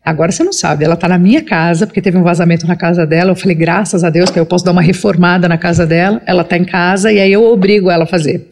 agora 0.04 0.30
você 0.30 0.44
não 0.44 0.52
sabe, 0.52 0.84
ela 0.84 0.94
tá 0.94 1.08
na 1.08 1.18
minha 1.18 1.42
casa, 1.42 1.88
porque 1.88 2.00
teve 2.00 2.16
um 2.16 2.22
vazamento 2.22 2.68
na 2.68 2.76
casa 2.76 3.04
dela, 3.04 3.32
eu 3.32 3.36
falei, 3.36 3.56
graças 3.56 4.04
a 4.04 4.10
Deus, 4.10 4.30
que 4.30 4.38
eu 4.38 4.46
posso 4.46 4.64
dar 4.64 4.70
uma 4.70 4.82
reformada 4.82 5.48
na 5.48 5.58
casa 5.58 5.84
dela, 5.84 6.22
ela 6.24 6.44
tá 6.44 6.56
em 6.56 6.64
casa 6.64 7.12
e 7.12 7.18
aí 7.20 7.32
eu 7.32 7.42
obrigo 7.44 7.90
ela 7.90 8.04
a 8.04 8.06
fazer. 8.06 8.46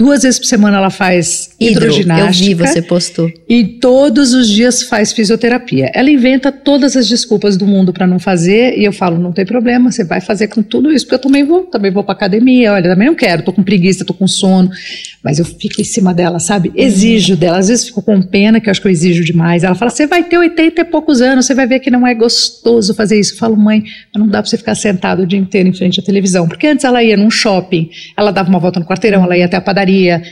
Duas 0.00 0.22
vezes 0.22 0.38
por 0.38 0.46
semana 0.46 0.78
ela 0.78 0.88
faz 0.88 1.50
Hidro, 1.60 1.84
eu 1.84 1.90
hidroginástica. 1.90 2.46
vi, 2.46 2.54
você 2.54 2.80
postou. 2.80 3.30
E 3.46 3.64
todos 3.64 4.32
os 4.32 4.48
dias 4.48 4.82
faz 4.84 5.12
fisioterapia. 5.12 5.90
Ela 5.92 6.10
inventa 6.10 6.50
todas 6.50 6.96
as 6.96 7.06
desculpas 7.06 7.54
do 7.58 7.66
mundo 7.66 7.92
para 7.92 8.06
não 8.06 8.18
fazer 8.18 8.78
e 8.78 8.84
eu 8.86 8.94
falo, 8.94 9.18
não 9.18 9.30
tem 9.30 9.44
problema, 9.44 9.92
você 9.92 10.02
vai 10.02 10.22
fazer 10.22 10.48
com 10.48 10.62
tudo 10.62 10.90
isso, 10.90 11.04
porque 11.04 11.16
eu 11.16 11.18
também 11.18 11.44
vou, 11.44 11.64
também 11.64 11.90
vou 11.90 12.02
para 12.02 12.14
academia, 12.14 12.72
olha, 12.72 12.88
também 12.88 13.08
não 13.08 13.14
quero, 13.14 13.42
tô 13.42 13.52
com 13.52 13.62
preguiça, 13.62 14.02
tô 14.02 14.14
com 14.14 14.26
sono, 14.26 14.70
mas 15.22 15.38
eu 15.38 15.44
fico 15.44 15.82
em 15.82 15.84
cima 15.84 16.14
dela, 16.14 16.38
sabe? 16.38 16.72
Exijo 16.74 17.36
dela, 17.36 17.58
às 17.58 17.68
vezes 17.68 17.84
fico 17.84 18.00
com 18.00 18.22
pena, 18.22 18.58
que 18.58 18.68
eu 18.68 18.70
acho 18.70 18.80
que 18.80 18.88
eu 18.88 18.92
exijo 18.92 19.22
demais. 19.22 19.64
Ela 19.64 19.74
fala, 19.74 19.90
você 19.90 20.06
vai 20.06 20.24
ter 20.24 20.38
80 20.38 20.80
e 20.80 20.84
poucos 20.86 21.20
anos, 21.20 21.44
você 21.44 21.54
vai 21.54 21.66
ver 21.66 21.78
que 21.78 21.90
não 21.90 22.06
é 22.06 22.14
gostoso 22.14 22.94
fazer 22.94 23.20
isso. 23.20 23.34
Eu 23.34 23.38
falo, 23.38 23.54
mãe, 23.54 23.84
não 24.16 24.26
dá 24.26 24.40
para 24.40 24.48
você 24.48 24.56
ficar 24.56 24.74
sentado 24.74 25.24
o 25.24 25.26
dia 25.26 25.38
inteiro 25.38 25.68
em 25.68 25.74
frente 25.74 26.00
à 26.00 26.02
televisão, 26.02 26.48
porque 26.48 26.66
antes 26.66 26.86
ela 26.86 27.02
ia 27.04 27.18
num 27.18 27.30
shopping, 27.30 27.90
ela 28.16 28.30
dava 28.30 28.48
uma 28.48 28.58
volta 28.58 28.80
no 28.80 28.86
quarteirão, 28.86 29.22
ela 29.24 29.36
ia 29.36 29.44
até 29.44 29.58
a 29.58 29.60
padaria, 29.60 29.89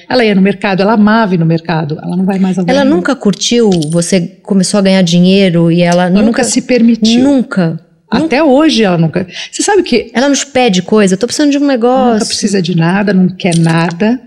ela 0.09 0.25
ia 0.25 0.35
no 0.35 0.43
mercado, 0.43 0.83
ela 0.83 0.93
amava 0.95 1.35
ir 1.35 1.39
no 1.39 1.47
mercado, 1.47 1.99
ela 2.03 2.17
não 2.17 2.25
vai 2.25 2.39
mais 2.39 2.59
ao 2.59 2.65
Ela 2.69 2.85
nunca 2.85 3.15
curtiu, 3.17 3.71
você 3.91 4.21
começou 4.43 4.79
a 4.79 4.83
ganhar 4.83 5.03
dinheiro 5.03 5.71
e 5.71 5.83
ela, 5.83 6.05
Ela 6.05 6.11
nunca, 6.11 6.23
nunca 6.25 6.45
se 6.45 6.63
permitiu. 6.63 7.23
Nunca. 7.23 7.81
Até 8.11 8.43
hoje 8.43 8.85
ela 8.85 8.97
nunca. 8.97 9.27
Você 9.51 9.63
sabe 9.63 9.83
que 9.83 10.11
Ela 10.15 10.29
nos 10.29 10.43
pede 10.43 10.83
coisa, 10.83 11.15
eu 11.15 11.19
tô 11.19 11.27
precisando 11.27 11.51
de 11.51 11.59
um 11.59 11.67
negócio. 11.67 12.15
nunca 12.15 12.27
precisa 12.27 12.63
de 12.63 12.77
nada, 12.77 13.13
não 13.13 13.29
quer 13.29 13.57
nada. 13.59 14.21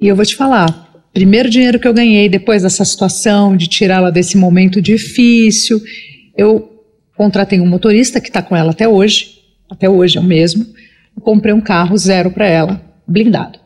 E 0.00 0.06
eu 0.08 0.14
vou 0.14 0.24
te 0.24 0.36
falar, 0.36 0.86
primeiro 1.14 1.48
dinheiro 1.48 1.78
que 1.78 1.88
eu 1.88 1.94
ganhei 1.94 2.28
depois 2.28 2.62
dessa 2.62 2.84
situação 2.84 3.56
de 3.56 3.66
tirá-la 3.66 4.10
desse 4.10 4.36
momento 4.36 4.82
difícil, 4.82 5.80
eu 6.36 6.70
contratei 7.16 7.58
um 7.58 7.66
motorista 7.66 8.20
que 8.20 8.28
está 8.28 8.42
com 8.42 8.54
ela 8.54 8.72
até 8.72 8.86
hoje, 8.86 9.38
até 9.70 9.88
hoje 9.88 10.18
é 10.18 10.20
o 10.20 10.24
mesmo. 10.24 10.66
Eu 11.16 11.22
comprei 11.22 11.54
um 11.54 11.60
carro 11.60 11.96
zero 11.96 12.30
para 12.30 12.46
ela, 12.46 12.80
blindado. 13.08 13.58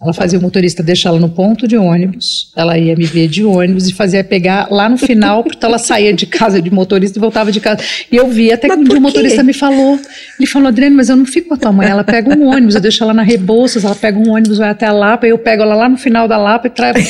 Ela 0.00 0.12
fazia 0.12 0.38
o 0.38 0.42
motorista 0.42 0.80
deixar 0.80 1.08
ela 1.08 1.18
no 1.18 1.28
ponto 1.28 1.66
de 1.66 1.76
ônibus, 1.76 2.52
ela 2.54 2.78
ia 2.78 2.94
me 2.94 3.04
ver 3.04 3.26
de 3.26 3.44
ônibus 3.44 3.88
e 3.88 3.92
fazia 3.92 4.22
pegar 4.22 4.68
lá 4.70 4.88
no 4.88 4.96
final, 4.96 5.42
porque 5.42 5.64
ela 5.66 5.76
saía 5.76 6.12
de 6.12 6.24
casa 6.24 6.62
de 6.62 6.70
motorista 6.70 7.18
e 7.18 7.20
voltava 7.20 7.50
de 7.50 7.58
casa. 7.58 7.82
E 8.10 8.14
eu 8.14 8.28
vi 8.28 8.52
até 8.52 8.68
que 8.68 8.76
Mas 8.76 8.88
um 8.88 8.98
o 8.98 9.00
motorista 9.00 9.42
me 9.42 9.52
falou, 9.52 9.98
ele 10.38 10.46
falou, 10.46 10.68
Adriane, 10.68 10.94
mas 10.94 11.08
eu 11.08 11.16
não 11.16 11.26
fico 11.26 11.48
com 11.48 11.54
a 11.54 11.56
tua 11.56 11.72
mãe, 11.72 11.88
ela 11.88 12.04
pega 12.04 12.32
um 12.32 12.46
ônibus, 12.46 12.76
eu 12.76 12.80
deixo 12.80 13.02
ela 13.02 13.12
na 13.12 13.22
Rebouças, 13.22 13.84
ela 13.84 13.96
pega 13.96 14.16
um 14.16 14.30
ônibus, 14.30 14.58
vai 14.58 14.70
até 14.70 14.86
a 14.86 14.92
Lapa, 14.92 15.26
eu 15.26 15.36
pego 15.36 15.62
ela 15.62 15.74
lá 15.74 15.88
no 15.88 15.98
final 15.98 16.28
da 16.28 16.38
Lapa 16.38 16.68
e 16.68 16.70
trago... 16.70 17.00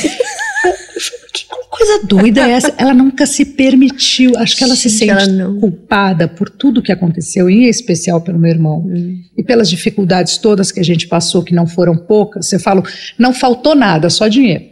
Que 1.32 1.44
coisa 1.70 2.06
doida 2.06 2.40
é 2.48 2.50
essa? 2.52 2.74
Ela 2.78 2.92
nunca 2.94 3.26
se 3.26 3.44
permitiu. 3.44 4.32
Acho 4.36 4.56
que 4.56 4.64
ela 4.64 4.74
se 4.74 4.88
Gente, 4.88 4.98
sente 4.98 5.10
ela 5.10 5.26
não. 5.26 5.58
culpada 5.60 6.26
por 6.26 6.48
tudo 6.50 6.82
que 6.82 6.92
aconteceu, 6.92 7.48
em 7.48 7.64
especial 7.68 8.20
pelo 8.20 8.38
meu 8.38 8.50
irmão. 8.50 8.84
E 9.36 9.42
pelas 9.42 9.68
dificuldades 9.70 10.38
todas 10.38 10.72
que 10.72 10.80
a 10.80 10.84
gente 10.84 11.06
passou, 11.06 11.42
que 11.42 11.54
não 11.54 11.66
foram 11.66 11.96
poucas. 11.96 12.46
Você 12.46 12.58
fala, 12.58 12.82
não 13.18 13.32
faltou 13.32 13.74
nada, 13.74 14.10
só 14.10 14.28
dinheiro. 14.28 14.64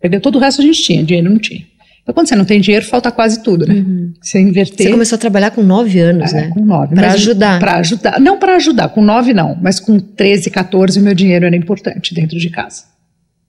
Perdeu 0.00 0.20
todo 0.20 0.36
o 0.36 0.38
resto 0.38 0.60
a 0.60 0.64
gente 0.64 0.82
tinha, 0.82 1.02
dinheiro 1.02 1.30
não 1.30 1.38
tinha. 1.38 1.66
Então, 2.02 2.14
quando 2.14 2.26
você 2.26 2.36
não 2.36 2.44
tem 2.46 2.58
dinheiro, 2.58 2.86
falta 2.86 3.10
quase 3.10 3.42
tudo, 3.42 3.66
né? 3.66 3.84
Você 4.22 4.40
inverter. 4.40 4.86
Você 4.86 4.90
começou 4.92 5.16
a 5.16 5.18
trabalhar 5.18 5.50
com 5.50 5.62
nove 5.62 6.00
anos, 6.00 6.32
É, 6.32 6.36
né? 6.42 6.50
Com 6.54 6.64
nove. 6.64 6.94
Pra 6.94 7.08
Mas 7.08 7.14
ajudar. 7.16 7.58
Pra 7.60 7.76
ajudar. 7.76 8.18
Não 8.18 8.38
para 8.38 8.56
ajudar, 8.56 8.88
com 8.88 9.02
nove 9.02 9.34
não, 9.34 9.54
mas 9.60 9.78
com 9.78 9.98
13, 10.00 10.48
14, 10.48 10.98
meu 11.02 11.12
dinheiro 11.12 11.44
era 11.44 11.54
importante 11.54 12.14
dentro 12.14 12.38
de 12.38 12.48
casa. 12.48 12.84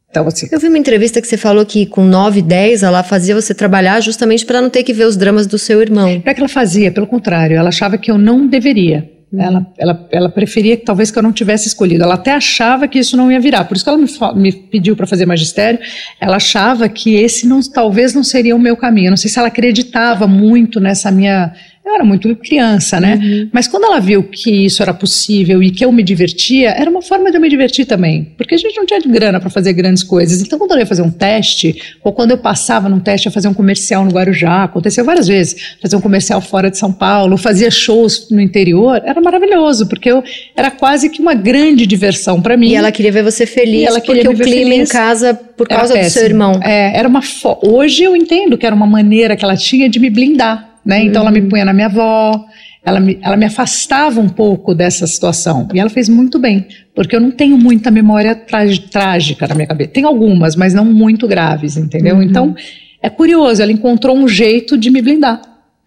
Então, 0.09 0.27
assim, 0.27 0.47
Eu 0.51 0.59
vi 0.59 0.67
uma 0.67 0.77
entrevista 0.77 1.21
que 1.21 1.27
você 1.27 1.37
falou 1.37 1.65
que 1.65 1.85
com 1.85 2.03
9, 2.03 2.41
10 2.41 2.83
ela 2.83 3.03
fazia 3.03 3.35
você 3.35 3.53
trabalhar 3.53 3.99
justamente 4.01 4.45
para 4.45 4.61
não 4.61 4.69
ter 4.69 4.83
que 4.83 4.93
ver 4.93 5.05
os 5.05 5.15
dramas 5.15 5.45
do 5.45 5.57
seu 5.57 5.81
irmão. 5.81 6.07
Não 6.07 6.23
é 6.25 6.33
que 6.33 6.39
ela 6.39 6.49
fazia, 6.49 6.91
pelo 6.91 7.05
contrário, 7.05 7.55
ela 7.55 7.69
achava 7.69 7.97
que 7.97 8.09
eu 8.09 8.17
não 8.17 8.47
deveria. 8.47 9.07
Ela, 9.37 9.67
ela, 9.77 10.07
ela 10.11 10.29
preferia 10.29 10.75
que 10.75 10.83
talvez 10.83 11.11
que 11.11 11.19
eu 11.19 11.21
não 11.21 11.31
tivesse 11.31 11.67
escolhido. 11.67 12.03
Ela 12.03 12.15
até 12.15 12.31
achava 12.31 12.87
que 12.87 12.97
isso 12.97 13.15
não 13.15 13.31
ia 13.31 13.39
virar. 13.39 13.63
Por 13.65 13.77
isso 13.77 13.83
que 13.83 13.89
ela 13.89 13.97
me, 13.99 14.41
me 14.41 14.51
pediu 14.51 14.95
para 14.95 15.05
fazer 15.05 15.27
magistério. 15.27 15.79
Ela 16.19 16.37
achava 16.37 16.89
que 16.89 17.13
esse 17.13 17.45
não, 17.45 17.61
talvez 17.61 18.15
não 18.15 18.23
seria 18.23 18.55
o 18.55 18.59
meu 18.59 18.75
caminho. 18.75 19.07
Eu 19.07 19.11
não 19.11 19.17
sei 19.17 19.29
se 19.29 19.37
ela 19.37 19.47
acreditava 19.47 20.25
muito 20.25 20.79
nessa 20.79 21.11
minha. 21.11 21.53
Eu 21.89 21.95
era 21.95 22.05
muito 22.05 22.35
criança, 22.35 22.99
né? 22.99 23.49
Mas 23.51 23.67
quando 23.67 23.85
ela 23.85 23.99
viu 23.99 24.21
que 24.21 24.65
isso 24.65 24.83
era 24.83 24.93
possível 24.93 25.63
e 25.63 25.71
que 25.71 25.83
eu 25.83 25.91
me 25.91 26.03
divertia, 26.03 26.69
era 26.69 26.87
uma 26.87 27.01
forma 27.01 27.31
de 27.31 27.37
eu 27.37 27.41
me 27.41 27.49
divertir 27.49 27.83
também. 27.83 28.31
Porque 28.37 28.53
a 28.53 28.57
gente 28.59 28.77
não 28.77 28.85
tinha 28.85 28.99
grana 28.99 29.39
para 29.39 29.49
fazer 29.49 29.73
grandes 29.73 30.03
coisas. 30.03 30.39
Então, 30.39 30.59
quando 30.59 30.73
eu 30.73 30.77
ia 30.77 30.85
fazer 30.85 31.01
um 31.01 31.09
teste, 31.09 31.75
ou 32.03 32.13
quando 32.13 32.29
eu 32.29 32.37
passava 32.37 32.87
num 32.87 32.99
teste 32.99 33.27
a 33.27 33.31
fazer 33.31 33.47
um 33.47 33.55
comercial 33.55 34.05
no 34.05 34.11
Guarujá, 34.11 34.65
aconteceu 34.65 35.03
várias 35.03 35.27
vezes, 35.27 35.75
fazer 35.81 35.95
um 35.95 36.01
comercial 36.01 36.39
fora 36.41 36.69
de 36.69 36.77
São 36.77 36.93
Paulo, 36.93 37.37
fazia 37.37 37.71
shows 37.71 38.27
no 38.29 38.39
interior, 38.39 39.01
era 39.03 39.19
maravilhoso, 39.19 39.87
porque 39.87 40.11
eu 40.11 40.23
era 40.55 40.69
quase 40.69 41.09
que 41.09 41.19
uma 41.19 41.33
grande 41.33 41.87
diversão 41.87 42.39
para 42.39 42.55
mim. 42.55 42.69
E 42.69 42.75
ela 42.75 42.91
queria 42.91 43.11
ver 43.11 43.23
você 43.23 43.47
feliz, 43.47 43.81
E 43.81 43.85
ela 43.85 43.99
porque 43.99 44.13
queria 44.13 44.29
o 44.29 44.33
me 44.33 44.37
ver 44.37 44.43
clima 44.43 44.75
em 44.75 44.85
casa, 44.85 45.33
por 45.33 45.67
causa 45.67 45.97
do 45.97 46.09
seu 46.09 46.23
irmão. 46.23 46.59
É, 46.63 46.95
era 46.95 47.07
uma 47.07 47.21
Hoje 47.63 48.03
eu 48.03 48.15
entendo 48.15 48.57
que 48.59 48.65
era 48.65 48.75
uma 48.75 48.85
maneira 48.85 49.35
que 49.35 49.43
ela 49.43 49.57
tinha 49.57 49.89
de 49.89 49.99
me 49.99 50.09
blindar, 50.09 50.68
né? 50.89 51.03
Então 51.03 51.21
ela 51.21 51.31
me 51.31 51.39
Uhum. 51.41 51.49
punha 51.49 51.63
na 51.63 51.71
minha 51.73 51.85
avó, 51.87 52.45
ela 52.83 52.99
me, 52.99 53.19
ela 53.21 53.37
me 53.37 53.45
afastava 53.45 54.19
um 54.19 54.27
pouco 54.29 54.73
dessa 54.73 55.05
situação. 55.05 55.67
E 55.73 55.79
ela 55.79 55.89
fez 55.89 56.09
muito 56.09 56.39
bem, 56.39 56.65
porque 56.95 57.15
eu 57.15 57.21
não 57.21 57.29
tenho 57.31 57.57
muita 57.57 57.91
memória 57.91 58.33
trágica 58.35 59.47
na 59.47 59.53
minha 59.55 59.67
cabeça. 59.67 59.91
Tem 59.91 60.03
algumas, 60.03 60.55
mas 60.55 60.73
não 60.73 60.85
muito 60.85 61.27
graves, 61.27 61.77
entendeu? 61.77 62.15
Uhum. 62.15 62.23
Então 62.23 62.55
é 63.01 63.09
curioso, 63.09 63.61
ela 63.61 63.71
encontrou 63.71 64.17
um 64.17 64.27
jeito 64.27 64.77
de 64.77 64.89
me 64.89 65.01
blindar, 65.01 65.39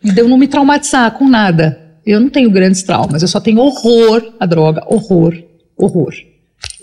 de 0.02 0.18
eu 0.20 0.28
não 0.28 0.38
me 0.38 0.46
traumatizar 0.46 1.10
com 1.12 1.28
nada. 1.28 1.78
Eu 2.06 2.20
não 2.20 2.28
tenho 2.28 2.50
grandes 2.50 2.82
traumas, 2.82 3.22
eu 3.22 3.28
só 3.28 3.40
tenho 3.40 3.58
horror 3.58 4.34
à 4.40 4.46
droga, 4.46 4.82
horror, 4.86 5.34
horror. 5.76 6.12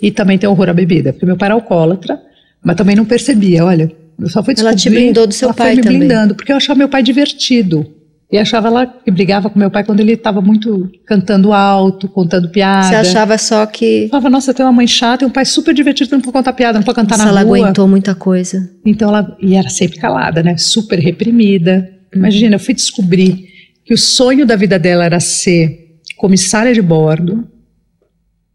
E 0.02 0.10
também 0.10 0.38
tenho 0.38 0.52
horror 0.52 0.68
à 0.70 0.72
bebida, 0.72 1.12
porque 1.12 1.26
meu 1.26 1.36
pai 1.36 1.46
era 1.48 1.54
alcoólatra, 1.54 2.20
mas 2.64 2.76
também 2.76 2.96
não 2.96 3.04
percebia, 3.04 3.64
olha. 3.64 3.90
Eu 4.18 4.28
só 4.28 4.42
fui 4.42 4.54
Ela 4.58 4.70
te 4.72 4.76
descobrir- 4.76 5.00
blindou 5.04 5.26
do 5.26 5.32
seu 5.32 5.46
ela 5.48 5.54
pai 5.54 5.68
foi 5.68 5.76
me 5.76 5.82
também. 5.82 5.98
blindando, 6.00 6.34
porque 6.34 6.52
eu 6.52 6.56
achava 6.56 6.76
meu 6.78 6.88
pai 6.90 7.02
divertido. 7.02 7.86
E 8.32 8.38
achava 8.38 8.68
ela 8.68 8.86
que 8.86 9.10
brigava 9.10 9.50
com 9.50 9.58
meu 9.58 9.70
pai 9.70 9.82
quando 9.82 9.98
ele 9.98 10.12
estava 10.12 10.40
muito 10.40 10.88
cantando 11.04 11.52
alto, 11.52 12.08
contando 12.08 12.48
piada. 12.48 12.86
Você 12.86 12.94
achava 12.94 13.36
só 13.36 13.66
que 13.66 14.06
falava, 14.08 14.30
nossa, 14.30 14.54
tenho 14.54 14.68
uma 14.68 14.72
mãe 14.72 14.86
chata 14.86 15.24
e 15.24 15.26
um 15.26 15.30
pai 15.30 15.44
super 15.44 15.74
divertido 15.74 16.10
que 16.10 16.14
não 16.14 16.22
pode 16.22 16.32
contar 16.32 16.52
piada, 16.52 16.78
não 16.78 16.84
pode 16.84 16.94
cantar 16.94 17.16
se 17.16 17.24
na 17.24 17.30
ela 17.30 17.42
rua. 17.42 17.58
aguentou 17.58 17.88
muita 17.88 18.14
coisa. 18.14 18.70
Então 18.86 19.08
ela 19.08 19.36
e 19.40 19.56
era 19.56 19.68
sempre 19.68 19.98
calada, 19.98 20.44
né? 20.44 20.56
Super 20.56 21.00
reprimida. 21.00 21.88
Imagina, 22.14 22.54
eu 22.54 22.60
fui 22.60 22.72
descobrir 22.72 23.48
que 23.84 23.92
o 23.92 23.98
sonho 23.98 24.46
da 24.46 24.54
vida 24.54 24.78
dela 24.78 25.04
era 25.04 25.18
ser 25.18 25.98
comissária 26.16 26.72
de 26.72 26.80
bordo. 26.80 27.48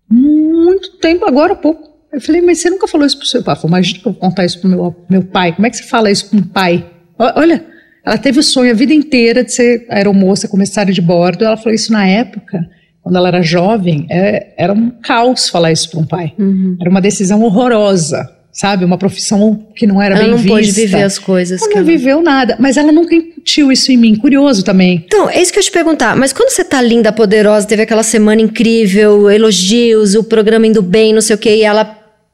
Muito 0.10 0.98
tempo, 1.00 1.26
agora 1.26 1.52
há 1.52 1.56
pouco. 1.58 1.96
Eu 2.14 2.22
falei, 2.22 2.42
mas 2.42 2.60
você 2.62 2.70
nunca 2.70 2.88
falou 2.88 3.06
isso 3.06 3.18
pro 3.18 3.28
seu 3.28 3.44
pai? 3.44 3.56
Eu 3.56 3.60
falei, 3.60 3.72
imagina 3.72 4.00
que 4.00 4.08
eu 4.08 4.14
vou 4.14 4.22
contar 4.22 4.46
isso 4.46 4.62
pro 4.62 4.70
meu, 4.70 4.96
meu 5.10 5.24
pai. 5.24 5.54
Como 5.54 5.68
é 5.68 5.70
que 5.70 5.76
você 5.76 5.84
fala 5.84 6.10
isso 6.10 6.30
com 6.30 6.38
um 6.38 6.44
pai? 6.44 6.90
Olha, 7.20 7.66
ela 8.06 8.18
teve 8.18 8.40
o 8.40 8.44
sonho 8.44 8.72
a 8.72 8.76
vida 8.76 8.94
inteira 8.94 9.44
de 9.44 9.52
ser 9.54 9.86
aeromoça, 9.90 10.48
comissária 10.48 10.94
de 10.94 11.02
bordo. 11.02 11.44
Ela 11.46 11.58
falou 11.58 11.74
isso 11.74 11.92
na 11.92 12.06
época, 12.08 12.68
quando 13.02 13.16
ela 13.18 13.28
era 13.28 13.42
jovem, 13.42 14.06
é- 14.10 14.54
era 14.58 14.74
um 14.74 14.90
caos 14.90 15.50
falar 15.50 15.72
isso 15.72 15.90
para 15.90 16.00
um 16.00 16.06
pai. 16.06 16.34
Uhum. 16.38 16.78
Era 16.80 16.90
uma 16.90 17.02
decisão 17.02 17.42
horrorosa. 17.44 18.32
sabe? 18.58 18.86
Uma 18.86 18.98
profissão 18.98 19.68
que 19.76 19.86
não 19.86 20.02
era 20.02 20.16
ela 20.16 20.24
bem 20.24 20.32
não 20.32 20.38
vista. 20.38 20.56
pôde 20.56 20.72
viver 20.72 21.04
as 21.04 21.20
coisas. 21.20 21.62
Ela 21.62 21.72
não 21.72 21.78
ela- 21.80 21.86
viveu 21.86 22.22
nada, 22.22 22.56
mas 22.58 22.78
ela 22.78 22.90
nunca 22.90 23.14
incutiu 23.14 23.70
isso 23.70 23.92
em 23.92 23.98
mim. 23.98 24.16
Curioso 24.16 24.64
também. 24.64 25.04
Então, 25.06 25.30
é 25.30 25.42
isso 25.42 25.52
que 25.52 25.60
eu 25.60 25.62
ia 25.62 25.66
te 25.66 25.72
perguntar. 25.74 26.16
Mas 26.16 26.32
quando 26.32 26.50
você 26.52 26.64
tá 26.64 26.82
linda, 26.82 27.12
poderosa, 27.12 27.68
teve 27.68 27.82
aquela 27.82 28.02
semana 28.02 28.42
incrível, 28.42 29.30
elogios, 29.30 30.16
o 30.16 30.24
programa 30.24 30.66
indo 30.66 30.82
bem, 30.82 31.14
não 31.14 31.20
sei 31.20 31.36
o 31.36 31.38
quê, 31.38 31.58
e 31.58 31.64
ela, 31.64 31.84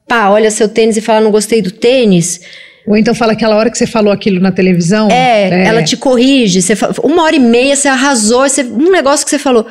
pá, 0.06 0.28
olha 0.28 0.48
seu 0.52 0.68
tênis 0.68 0.96
e 0.96 1.00
fala, 1.00 1.20
não 1.20 1.32
gostei 1.32 1.60
do 1.60 1.72
tênis. 1.72 2.40
Ou 2.86 2.96
então 2.96 3.14
fala 3.14 3.32
aquela 3.32 3.56
hora 3.56 3.70
que 3.70 3.78
você 3.78 3.86
falou 3.86 4.12
aquilo 4.12 4.40
na 4.40 4.50
televisão. 4.52 5.08
É, 5.10 5.66
ela 5.66 5.82
te 5.82 5.96
corrige. 5.96 6.60
Você 6.60 6.74
fa- 6.74 6.92
uma 7.02 7.22
hora 7.22 7.36
e 7.36 7.38
meia 7.40 7.76
você 7.76 7.88
arrasou, 7.88 8.40
você- 8.48 8.64
um 8.64 8.90
negócio 8.90 9.24
que 9.24 9.30
você 9.30 9.38
falou. 9.38 9.66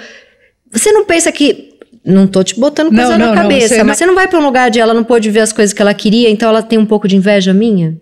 Você 0.71 0.91
não 0.91 1.05
pensa 1.05 1.31
que. 1.31 1.69
Não 2.03 2.25
tô 2.25 2.41
te 2.43 2.59
botando 2.59 2.87
coisa 2.89 3.11
Não, 3.11 3.17
na 3.19 3.25
não, 3.27 3.35
não, 3.35 3.41
cabeça, 3.43 3.67
você 3.75 3.77
mas 3.83 3.85
não- 3.87 3.93
você 3.95 4.05
não 4.07 4.15
vai 4.15 4.27
pra 4.27 4.39
um 4.39 4.43
lugar 4.43 4.71
de 4.71 4.79
ela 4.79 4.91
não 4.91 5.03
pôde 5.03 5.29
ver 5.29 5.41
as 5.41 5.53
coisas 5.53 5.71
que 5.71 5.79
ela 5.81 5.93
queria, 5.93 6.31
então 6.31 6.49
ela 6.49 6.63
tem 6.63 6.79
um 6.79 6.85
pouco 6.85 7.07
de 7.07 7.15
inveja 7.15 7.53
minha? 7.53 7.95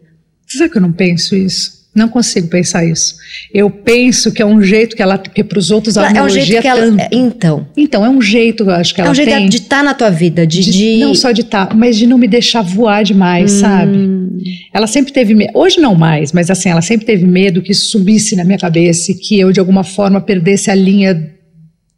Você 0.48 0.58
sabe 0.58 0.70
que 0.72 0.78
eu 0.78 0.82
não 0.82 0.94
penso 0.94 1.36
isso? 1.36 1.79
Não 2.00 2.08
consigo 2.08 2.48
pensar 2.48 2.86
isso. 2.86 3.16
Eu 3.54 3.70
penso 3.70 4.32
que 4.32 4.42
é 4.42 4.46
um 4.46 4.62
jeito 4.62 4.96
que 4.96 5.02
ela. 5.02 5.18
Porque 5.18 5.44
para 5.44 5.60
os 5.60 5.70
outros 5.70 5.98
ela 5.98 6.10
é 6.10 6.24
um 6.24 6.30
jeito 6.30 6.62
que 6.62 6.68
ela. 6.68 6.82
tanto. 6.82 7.00
é, 7.02 7.10
Então. 7.12 7.68
Então, 7.76 8.06
é 8.06 8.10
um 8.10 8.22
jeito, 8.22 8.64
eu 8.64 8.72
acho 8.72 8.96
que 8.96 9.02
É 9.02 9.04
ela 9.04 9.12
um 9.12 9.16
jeito 9.16 9.30
tem. 9.30 9.50
de 9.50 9.58
estar 9.58 9.84
na 9.84 9.94
tua 9.94 10.10
vida, 10.10 10.48
de. 10.48 10.62
de- 10.62 10.72
de- 10.72 10.98
Não 11.00 11.14
só 11.14 11.32
de 11.32 11.42
estar, 11.42 11.76
mas 11.76 11.98
de 11.98 12.08
não 12.08 12.18
me 12.18 12.28
deixar 12.28 12.62
voar 12.62 13.04
demais, 13.04 13.52
sabe? 13.52 13.98
Hum. 13.98 14.38
Ela 14.74 14.88
sempre 14.88 15.12
teve 15.12 15.36
medo, 15.36 15.52
hoje 15.54 15.80
não 15.82 15.94
mais, 15.96 16.32
mas 16.32 16.50
assim, 16.50 16.70
ela 16.70 16.82
sempre 16.82 17.06
teve 17.06 17.26
medo 17.26 17.62
que 17.62 17.72
isso 17.74 17.88
subisse 17.88 18.36
na 18.36 18.44
minha 18.46 18.58
cabeça 18.58 19.12
e 19.12 19.16
que 19.16 19.38
eu 19.40 19.52
de 19.52 19.60
alguma 19.60 19.84
forma 19.84 20.22
perdesse 20.22 20.72
a 20.72 20.76
linha 20.76 21.30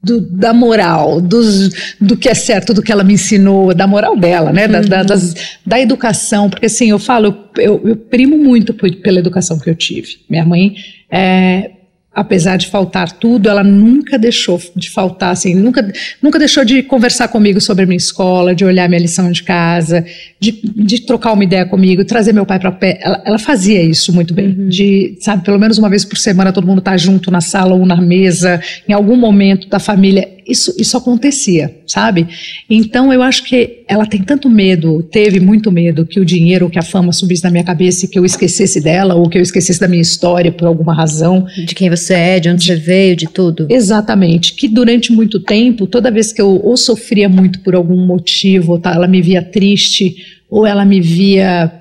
do- 0.04 0.22
da 0.22 0.52
moral, 0.54 1.22
dos, 1.22 1.70
do 2.00 2.18
que 2.18 2.28
é 2.28 2.34
certo, 2.34 2.74
do 2.74 2.82
que 2.82 2.92
ela 2.92 3.04
me 3.04 3.14
ensinou, 3.14 3.74
da 3.74 3.86
moral 3.86 4.18
dela, 4.18 4.52
né? 4.52 4.68
Da, 4.68 4.82
da, 4.82 5.04
das- 5.04 5.36
da 5.66 5.80
educação, 5.80 6.50
porque 6.50 6.66
assim, 6.66 6.90
eu 6.90 6.98
falo, 7.00 7.36
eu, 7.58 7.82
eu 7.86 7.96
primo 7.96 8.38
muito 8.38 8.74
por- 8.74 8.92
pela 8.98 9.20
educação 9.20 9.60
que 9.60 9.70
eu 9.70 9.76
tive. 9.76 10.18
Minha 10.30 10.46
mãe, 10.46 10.76
é, 11.10 11.72
apesar 12.14 12.58
de 12.58 12.68
faltar 12.68 13.10
tudo, 13.14 13.48
ela 13.48 13.64
nunca 13.64 14.20
deixou 14.20 14.62
de 14.76 14.90
faltar, 14.90 15.32
assim, 15.32 15.56
nunca, 15.56 15.92
nunca 16.22 16.38
deixou 16.38 16.66
de 16.66 16.84
conversar 16.84 17.30
comigo 17.30 17.62
sobre 17.62 17.84
a 17.84 17.88
minha 17.88 17.98
escola, 17.98 18.54
de 18.54 18.66
olhar 18.66 18.90
minha 18.90 19.00
lição 19.00 19.32
de 19.32 19.42
casa, 19.44 20.06
de, 20.38 20.60
de 20.62 21.02
trocar 21.06 21.32
uma 21.32 21.44
ideia 21.44 21.66
comigo, 21.66 22.04
trazer 22.04 22.34
meu 22.34 22.46
pai 22.46 22.60
para 22.60 22.72
pé. 22.72 23.00
Ela, 23.02 23.22
ela 23.26 23.40
fazia 23.40 23.82
isso 23.82 24.14
muito 24.14 24.34
bem, 24.34 24.68
de, 24.68 25.18
sabe, 25.22 25.44
pelo 25.46 25.58
menos 25.58 25.78
uma 25.78 25.90
vez 25.90 26.04
por 26.04 26.18
semana 26.18 26.52
todo 26.52 26.68
mundo 26.68 26.82
tá 26.82 26.98
junto 26.98 27.32
na 27.32 27.40
sala 27.40 27.74
ou 27.74 27.86
na 27.86 27.96
mesa, 27.96 28.62
em 28.88 28.94
algum 28.94 29.16
momento 29.16 29.70
da 29.70 29.80
família. 29.80 30.28
Isso, 30.52 30.74
isso 30.78 30.98
acontecia, 30.98 31.74
sabe? 31.88 32.28
Então 32.70 33.12
eu 33.14 33.22
acho 33.22 33.44
que 33.44 33.84
ela 33.88 34.06
tem 34.06 34.22
tanto 34.22 34.50
medo, 34.50 35.02
teve 35.04 35.40
muito 35.40 35.72
medo 35.72 36.06
que 36.06 36.20
o 36.20 36.26
dinheiro, 36.26 36.70
que 36.70 36.78
a 36.78 36.84
fama 36.84 37.14
subisse 37.14 37.44
na 37.44 37.50
minha 37.50 37.64
cabeça 37.64 38.06
e 38.06 38.08
que 38.08 38.20
eu 38.20 38.26
esquecesse 38.26 38.82
dela 38.82 39.16
ou 39.16 39.30
que 39.30 39.38
eu 39.38 39.42
esquecesse 39.42 39.80
da 39.80 39.88
minha 39.88 40.02
história 40.02 40.52
por 40.52 40.68
alguma 40.68 40.94
razão. 40.94 41.46
De 41.66 41.74
quem 41.74 41.90
você 41.90 42.14
é, 42.14 42.40
de 42.40 42.50
onde 42.50 42.64
você 42.64 42.76
veio, 42.76 43.16
de 43.16 43.28
tudo. 43.28 43.68
Exatamente, 43.70 44.54
que 44.54 44.68
durante 44.68 45.12
muito 45.12 45.40
tempo, 45.40 45.88
toda 45.88 46.12
vez 46.12 46.34
que 46.34 46.42
eu 46.42 46.62
ou 46.64 46.76
sofria 46.76 47.30
muito 47.30 47.62
por 47.62 47.74
algum 47.74 48.06
motivo, 48.06 48.78
tá, 48.78 48.94
ela 48.94 49.08
me 49.08 49.22
via 49.22 49.42
triste, 49.42 50.16
ou 50.50 50.68
ela 50.68 50.84
me 50.84 51.00
via 51.00 51.72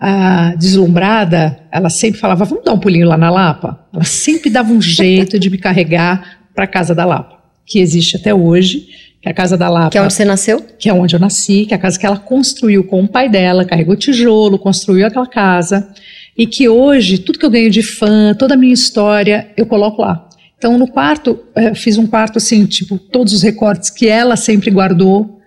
ah, 0.00 0.54
deslumbrada, 0.56 1.58
ela 1.70 1.90
sempre 1.90 2.18
falava: 2.18 2.44
Vamos 2.44 2.64
dar 2.64 2.72
um 2.72 2.78
pulinho 2.78 3.06
lá 3.06 3.18
na 3.18 3.30
Lapa? 3.30 3.86
Ela 3.92 4.04
sempre 4.04 4.48
dava 4.48 4.72
um 4.72 4.80
jeito 4.80 5.38
de 5.38 5.50
me 5.50 5.58
carregar 5.58 6.40
para 6.54 6.66
Casa 6.66 6.94
da 6.94 7.04
Lapa, 7.04 7.39
que 7.70 7.78
existe 7.78 8.16
até 8.16 8.34
hoje, 8.34 8.86
que 9.22 9.28
é 9.28 9.30
a 9.30 9.34
Casa 9.34 9.56
da 9.56 9.68
Lapa 9.68 9.90
Que 9.90 9.98
é 9.98 10.02
onde 10.02 10.12
você 10.12 10.24
nasceu? 10.24 10.60
que 10.78 10.88
é 10.88 10.92
onde 10.92 11.14
eu 11.14 11.20
nasci, 11.20 11.64
que 11.66 11.72
é 11.72 11.76
a 11.76 11.80
casa 11.80 11.98
que 11.98 12.04
ela 12.04 12.18
construiu 12.18 12.82
com 12.84 13.02
o 13.04 13.08
pai 13.08 13.28
dela, 13.28 13.64
carregou 13.64 13.94
tijolo, 13.94 14.58
construiu 14.58 15.06
aquela 15.06 15.26
casa, 15.26 15.88
e 16.36 16.46
que 16.46 16.68
hoje, 16.68 17.18
tudo 17.18 17.38
que 17.38 17.46
eu 17.46 17.50
ganho 17.50 17.70
de 17.70 17.82
fã, 17.82 18.34
toda 18.36 18.54
a 18.54 18.56
minha 18.56 18.74
história, 18.74 19.48
eu 19.56 19.66
coloco 19.66 20.02
lá. 20.02 20.26
Então, 20.58 20.76
no 20.76 20.88
quarto, 20.88 21.38
eh, 21.54 21.74
fiz 21.74 21.96
um 21.96 22.06
quarto 22.06 22.38
assim, 22.38 22.66
tipo, 22.66 22.98
todos 22.98 23.32
os 23.32 23.42
recortes 23.42 23.88
que 23.88 24.06
ela 24.08 24.36
sempre 24.36 24.70
guardou. 24.70 25.38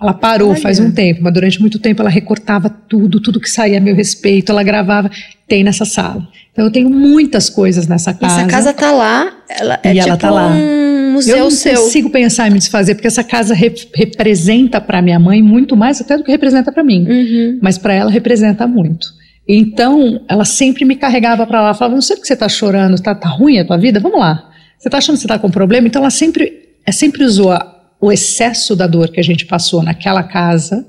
Ela 0.00 0.14
parou 0.14 0.50
Olha. 0.50 0.60
faz 0.60 0.78
um 0.80 0.90
tempo, 0.90 1.20
mas 1.22 1.34
durante 1.34 1.60
muito 1.60 1.78
tempo 1.78 2.00
ela 2.00 2.08
recortava 2.10 2.70
tudo, 2.70 3.20
tudo 3.20 3.38
que 3.40 3.50
saía 3.50 3.78
a 3.78 3.80
meu 3.80 3.94
respeito, 3.94 4.50
ela 4.50 4.62
gravava, 4.62 5.10
tem 5.46 5.62
nessa 5.62 5.84
sala. 5.84 6.26
Então, 6.52 6.64
eu 6.64 6.70
tenho 6.70 6.88
muitas 6.88 7.50
coisas 7.50 7.86
nessa 7.86 8.14
casa. 8.14 8.40
Essa 8.40 8.46
casa 8.48 8.72
tá 8.72 8.90
lá, 8.92 9.30
ela 9.48 9.78
é 9.82 9.92
E 9.94 9.98
ela 9.98 10.12
tipo 10.12 10.18
tá 10.18 10.30
lá. 10.30 10.46
um 10.48 10.79
museu 11.10 11.36
Eu 11.36 11.44
não 11.44 11.50
seu. 11.50 11.74
consigo 11.74 12.10
pensar 12.10 12.48
em 12.48 12.52
me 12.52 12.58
desfazer, 12.58 12.94
porque 12.94 13.06
essa 13.08 13.22
casa 13.24 13.54
rep- 13.54 13.88
representa 13.94 14.80
para 14.80 15.02
minha 15.02 15.18
mãe 15.18 15.42
muito 15.42 15.76
mais 15.76 16.00
até 16.00 16.16
do 16.16 16.24
que 16.24 16.30
representa 16.30 16.70
para 16.72 16.82
mim. 16.82 17.06
Uhum. 17.08 17.58
Mas 17.62 17.76
para 17.78 17.92
ela 17.94 18.10
representa 18.10 18.66
muito. 18.66 19.08
Então, 19.48 20.24
ela 20.28 20.44
sempre 20.44 20.84
me 20.84 20.94
carregava 20.96 21.46
para 21.46 21.60
lá, 21.60 21.74
falava: 21.74 21.94
"Não 21.94 22.02
sei 22.02 22.16
porque 22.16 22.28
você 22.28 22.36
tá 22.36 22.48
chorando, 22.48 23.00
tá, 23.02 23.14
tá 23.14 23.28
ruim 23.28 23.58
a 23.58 23.64
tua 23.64 23.76
vida? 23.76 23.98
Vamos 23.98 24.20
lá. 24.20 24.48
Você 24.78 24.88
tá 24.88 24.98
achando 24.98 25.16
que 25.16 25.22
você 25.22 25.28
tá 25.28 25.38
com 25.38 25.50
problema?" 25.50 25.86
Então, 25.88 26.02
ela 26.02 26.10
sempre, 26.10 26.52
ela 26.86 26.92
sempre 26.94 27.24
usou 27.24 27.52
o 28.00 28.10
excesso 28.12 28.76
da 28.76 28.86
dor 28.86 29.08
que 29.10 29.18
a 29.20 29.24
gente 29.24 29.44
passou 29.46 29.82
naquela 29.82 30.22
casa, 30.22 30.86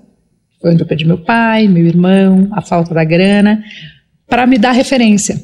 foi 0.62 0.72
onde 0.74 0.82
eu 0.84 0.88
perdi 0.88 1.06
meu 1.06 1.18
pai, 1.18 1.68
meu 1.68 1.86
irmão, 1.86 2.48
a 2.54 2.62
falta 2.62 2.94
da 2.94 3.04
grana, 3.04 3.64
para 4.30 4.46
me 4.46 4.58
dar 4.58 4.72
referência. 4.74 5.42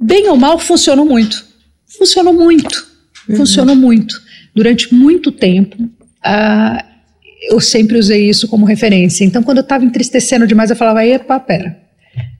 Bem 0.00 0.28
ou 0.28 0.36
mal, 0.36 0.58
funcionou 0.58 1.04
muito. 1.04 1.44
Funcionou 1.98 2.32
muito. 2.32 2.86
Funcionou 3.36 3.76
muito. 3.76 4.20
Durante 4.54 4.92
muito 4.92 5.30
tempo, 5.30 5.76
ah, 6.24 6.84
eu 7.50 7.60
sempre 7.60 7.98
usei 7.98 8.28
isso 8.28 8.48
como 8.48 8.66
referência. 8.66 9.24
Então, 9.24 9.42
quando 9.42 9.58
eu 9.58 9.62
estava 9.62 9.84
entristecendo 9.84 10.46
demais, 10.46 10.70
eu 10.70 10.76
falava: 10.76 11.04
epa, 11.04 11.38
pera. 11.38 11.76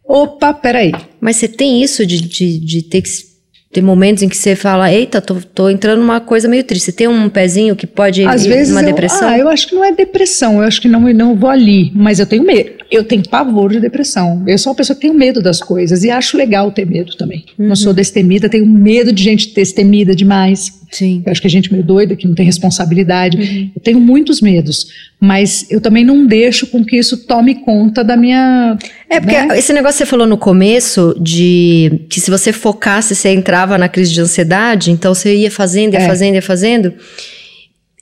Opa, 0.04 0.54
peraí. 0.54 0.92
Mas 1.20 1.36
você 1.36 1.46
tem 1.46 1.82
isso 1.82 2.06
de, 2.06 2.20
de, 2.20 2.58
de 2.58 2.82
ter 2.82 3.02
que. 3.02 3.28
Ter 3.70 3.82
momentos 3.82 4.22
em 4.22 4.30
que 4.30 4.36
você 4.36 4.56
fala, 4.56 4.90
eita, 4.90 5.20
tô, 5.20 5.34
tô 5.34 5.68
entrando 5.68 6.00
numa 6.00 6.20
coisa 6.20 6.48
meio 6.48 6.64
triste. 6.64 6.86
Você 6.86 6.92
tem 6.92 7.06
um 7.06 7.28
pezinho 7.28 7.76
que 7.76 7.86
pode 7.86 8.22
ir 8.22 8.26
Às 8.26 8.46
vezes 8.46 8.72
uma 8.72 8.80
eu, 8.80 8.86
depressão? 8.86 9.28
Ah, 9.28 9.36
eu 9.36 9.46
acho 9.46 9.68
que 9.68 9.74
não 9.74 9.84
é 9.84 9.92
depressão, 9.92 10.54
eu 10.54 10.62
acho 10.62 10.80
que 10.80 10.88
não, 10.88 11.00
não 11.12 11.36
vou 11.36 11.50
ali, 11.50 11.92
mas 11.94 12.18
eu 12.18 12.24
tenho 12.24 12.44
medo. 12.44 12.77
Eu 12.90 13.04
tenho 13.04 13.22
pavor 13.28 13.70
de 13.70 13.80
depressão. 13.80 14.42
Eu 14.46 14.56
sou 14.56 14.70
uma 14.70 14.76
pessoa 14.76 14.94
que 14.94 15.02
tem 15.02 15.12
medo 15.12 15.42
das 15.42 15.60
coisas 15.60 16.04
e 16.04 16.10
acho 16.10 16.36
legal 16.38 16.70
ter 16.70 16.86
medo 16.86 17.14
também. 17.16 17.44
Uhum. 17.58 17.68
Não 17.68 17.76
sou 17.76 17.92
destemida, 17.92 18.48
tenho 18.48 18.64
medo 18.64 19.12
de 19.12 19.22
gente 19.22 19.54
destemida 19.54 20.14
demais. 20.14 20.78
Sim. 20.90 21.22
Eu 21.26 21.30
acho 21.30 21.40
que 21.40 21.46
a 21.46 21.50
gente 21.50 21.70
meio 21.70 21.84
doida, 21.84 22.16
que 22.16 22.26
não 22.26 22.34
tem 22.34 22.46
responsabilidade. 22.46 23.36
Uhum. 23.36 23.70
Eu 23.76 23.82
tenho 23.82 24.00
muitos 24.00 24.40
medos, 24.40 24.86
mas 25.20 25.70
eu 25.70 25.82
também 25.82 26.02
não 26.02 26.26
deixo 26.26 26.66
com 26.66 26.82
que 26.82 26.96
isso 26.96 27.26
tome 27.26 27.56
conta 27.56 28.02
da 28.02 28.16
minha. 28.16 28.78
É, 29.10 29.20
porque 29.20 29.38
né? 29.38 29.58
esse 29.58 29.72
negócio 29.74 29.98
que 29.98 30.04
você 30.04 30.06
falou 30.06 30.26
no 30.26 30.38
começo 30.38 31.14
de 31.20 32.06
que 32.08 32.20
se 32.20 32.30
você 32.30 32.52
focasse, 32.54 33.14
você 33.14 33.28
entrava 33.28 33.76
na 33.76 33.88
crise 33.88 34.12
de 34.12 34.20
ansiedade, 34.20 34.90
então 34.90 35.14
você 35.14 35.36
ia 35.36 35.50
fazendo, 35.50 35.92
ia 35.92 36.00
É. 36.00 36.06
fazendo, 36.06 36.34
ia 36.36 36.42
fazendo. 36.42 36.94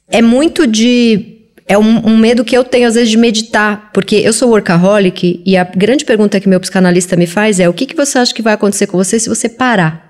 É 0.09 0.23
muito 0.23 0.67
de. 0.67 1.36
É 1.69 1.77
um, 1.77 2.07
um 2.07 2.17
medo 2.17 2.45
que 2.45 2.57
eu 2.57 2.63
tenho, 2.63 2.87
às 2.87 2.95
vezes, 2.95 3.11
de 3.11 3.17
meditar. 3.17 3.91
Porque 3.93 4.17
eu 4.17 4.33
sou 4.33 4.51
workaholic 4.51 5.43
e 5.45 5.57
a 5.57 5.65
grande 5.65 6.05
pergunta 6.05 6.39
que 6.41 6.49
meu 6.49 6.61
psicanalista 6.61 7.17
me 7.17 7.27
faz 7.27 7.59
é: 7.59 7.69
o 7.69 7.73
que, 7.73 7.87
que 7.87 7.97
você 7.97 8.19
acha 8.19 8.35
que 8.35 8.43
vai 8.43 8.55
acontecer 8.55 8.87
com 8.87 8.97
você 8.97 9.19
se 9.19 9.29
você 9.29 9.49
parar? 9.49 10.07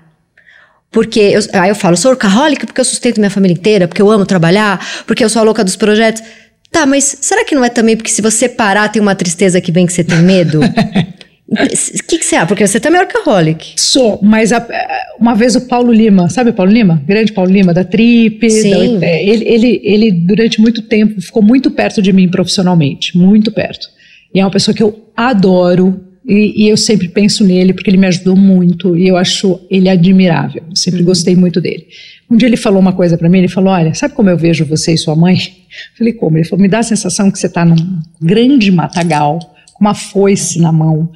Porque 0.91 1.19
eu, 1.19 1.41
aí 1.53 1.69
eu 1.69 1.75
falo, 1.75 1.97
sou 1.97 2.11
workaholic 2.11 2.65
porque 2.65 2.79
eu 2.79 2.85
sustento 2.85 3.17
minha 3.17 3.29
família 3.29 3.53
inteira, 3.53 3.87
porque 3.87 4.01
eu 4.01 4.09
amo 4.09 4.25
trabalhar, 4.25 4.79
porque 5.05 5.23
eu 5.23 5.29
sou 5.29 5.41
a 5.41 5.43
louca 5.43 5.63
dos 5.63 5.75
projetos. 5.75 6.21
Tá, 6.71 6.85
mas 6.85 7.17
será 7.21 7.43
que 7.45 7.55
não 7.55 7.63
é 7.63 7.69
também 7.69 7.95
porque 7.95 8.11
se 8.11 8.21
você 8.21 8.47
parar 8.47 8.89
tem 8.89 9.01
uma 9.01 9.15
tristeza 9.15 9.59
que 9.59 9.71
vem 9.71 9.85
que 9.85 9.93
você 9.93 10.03
tem 10.03 10.19
medo? 10.19 10.59
O 11.49 11.55
que, 12.07 12.17
que 12.19 12.25
você 12.25 12.35
acha? 12.35 12.45
Porque 12.45 12.67
você 12.67 12.79
também 12.79 12.99
é 12.99 13.03
workaholic. 13.03 13.73
Sou, 13.77 14.19
mas 14.21 14.51
a- 14.51 14.67
uma 15.17 15.33
vez 15.33 15.55
o 15.55 15.61
Paulo 15.61 15.93
Lima, 15.93 16.29
sabe 16.29 16.49
o 16.49 16.53
Paulo 16.53 16.71
Lima? 16.71 17.01
Grande 17.07 17.31
Paulo 17.31 17.49
Lima, 17.49 17.73
da 17.73 17.85
Trip. 17.85 18.49
Sim. 18.49 18.99
da- 18.99 19.05
é, 19.05 19.23
ele, 19.25 19.45
ele, 19.47 19.81
ele, 19.83 20.11
durante 20.11 20.59
muito 20.59 20.81
tempo, 20.81 21.21
ficou 21.21 21.41
muito 21.41 21.71
perto 21.71 22.01
de 22.01 22.11
mim 22.11 22.27
profissionalmente, 22.27 23.17
muito 23.17 23.49
perto. 23.51 23.87
E 24.33 24.39
é 24.41 24.43
uma 24.43 24.51
pessoa 24.51 24.75
que 24.75 24.83
eu 24.83 25.09
adoro, 25.15 26.01
e, 26.27 26.65
e 26.65 26.67
eu 26.69 26.75
sempre 26.75 27.07
penso 27.07 27.45
nele, 27.45 27.71
porque 27.73 27.89
ele 27.89 27.97
me 27.97 28.07
ajudou 28.07 28.35
muito, 28.35 28.97
e 28.97 29.07
eu 29.07 29.15
acho 29.15 29.57
ele 29.71 29.87
admirável. 29.87 30.63
Sempre 30.75 31.01
gostei 31.01 31.33
muito 31.35 31.61
dele. 31.61 31.87
Um 32.29 32.35
dia 32.35 32.49
ele 32.49 32.57
falou 32.57 32.81
uma 32.81 32.91
coisa 32.91 33.17
para 33.17 33.29
mim, 33.29 33.37
ele 33.37 33.47
falou, 33.47 33.71
olha, 33.71 33.93
sabe 33.93 34.13
como 34.13 34.29
eu 34.29 34.37
vejo 34.37 34.65
você 34.65 34.93
e 34.93 34.97
sua 34.97 35.15
mãe? 35.15 35.37
Eu 35.93 35.97
falei, 35.97 36.11
como? 36.13 36.37
Ele 36.37 36.43
falou, 36.43 36.61
me 36.61 36.67
dá 36.67 36.79
a 36.79 36.83
sensação 36.83 37.29
que 37.31 37.37
você 37.39 37.47
está 37.47 37.63
num 37.63 37.75
grande 38.21 38.69
matagal, 38.71 39.39
com 39.77 39.85
uma 39.85 39.93
foice 39.93 40.59
na 40.59 40.71
mão, 40.71 41.09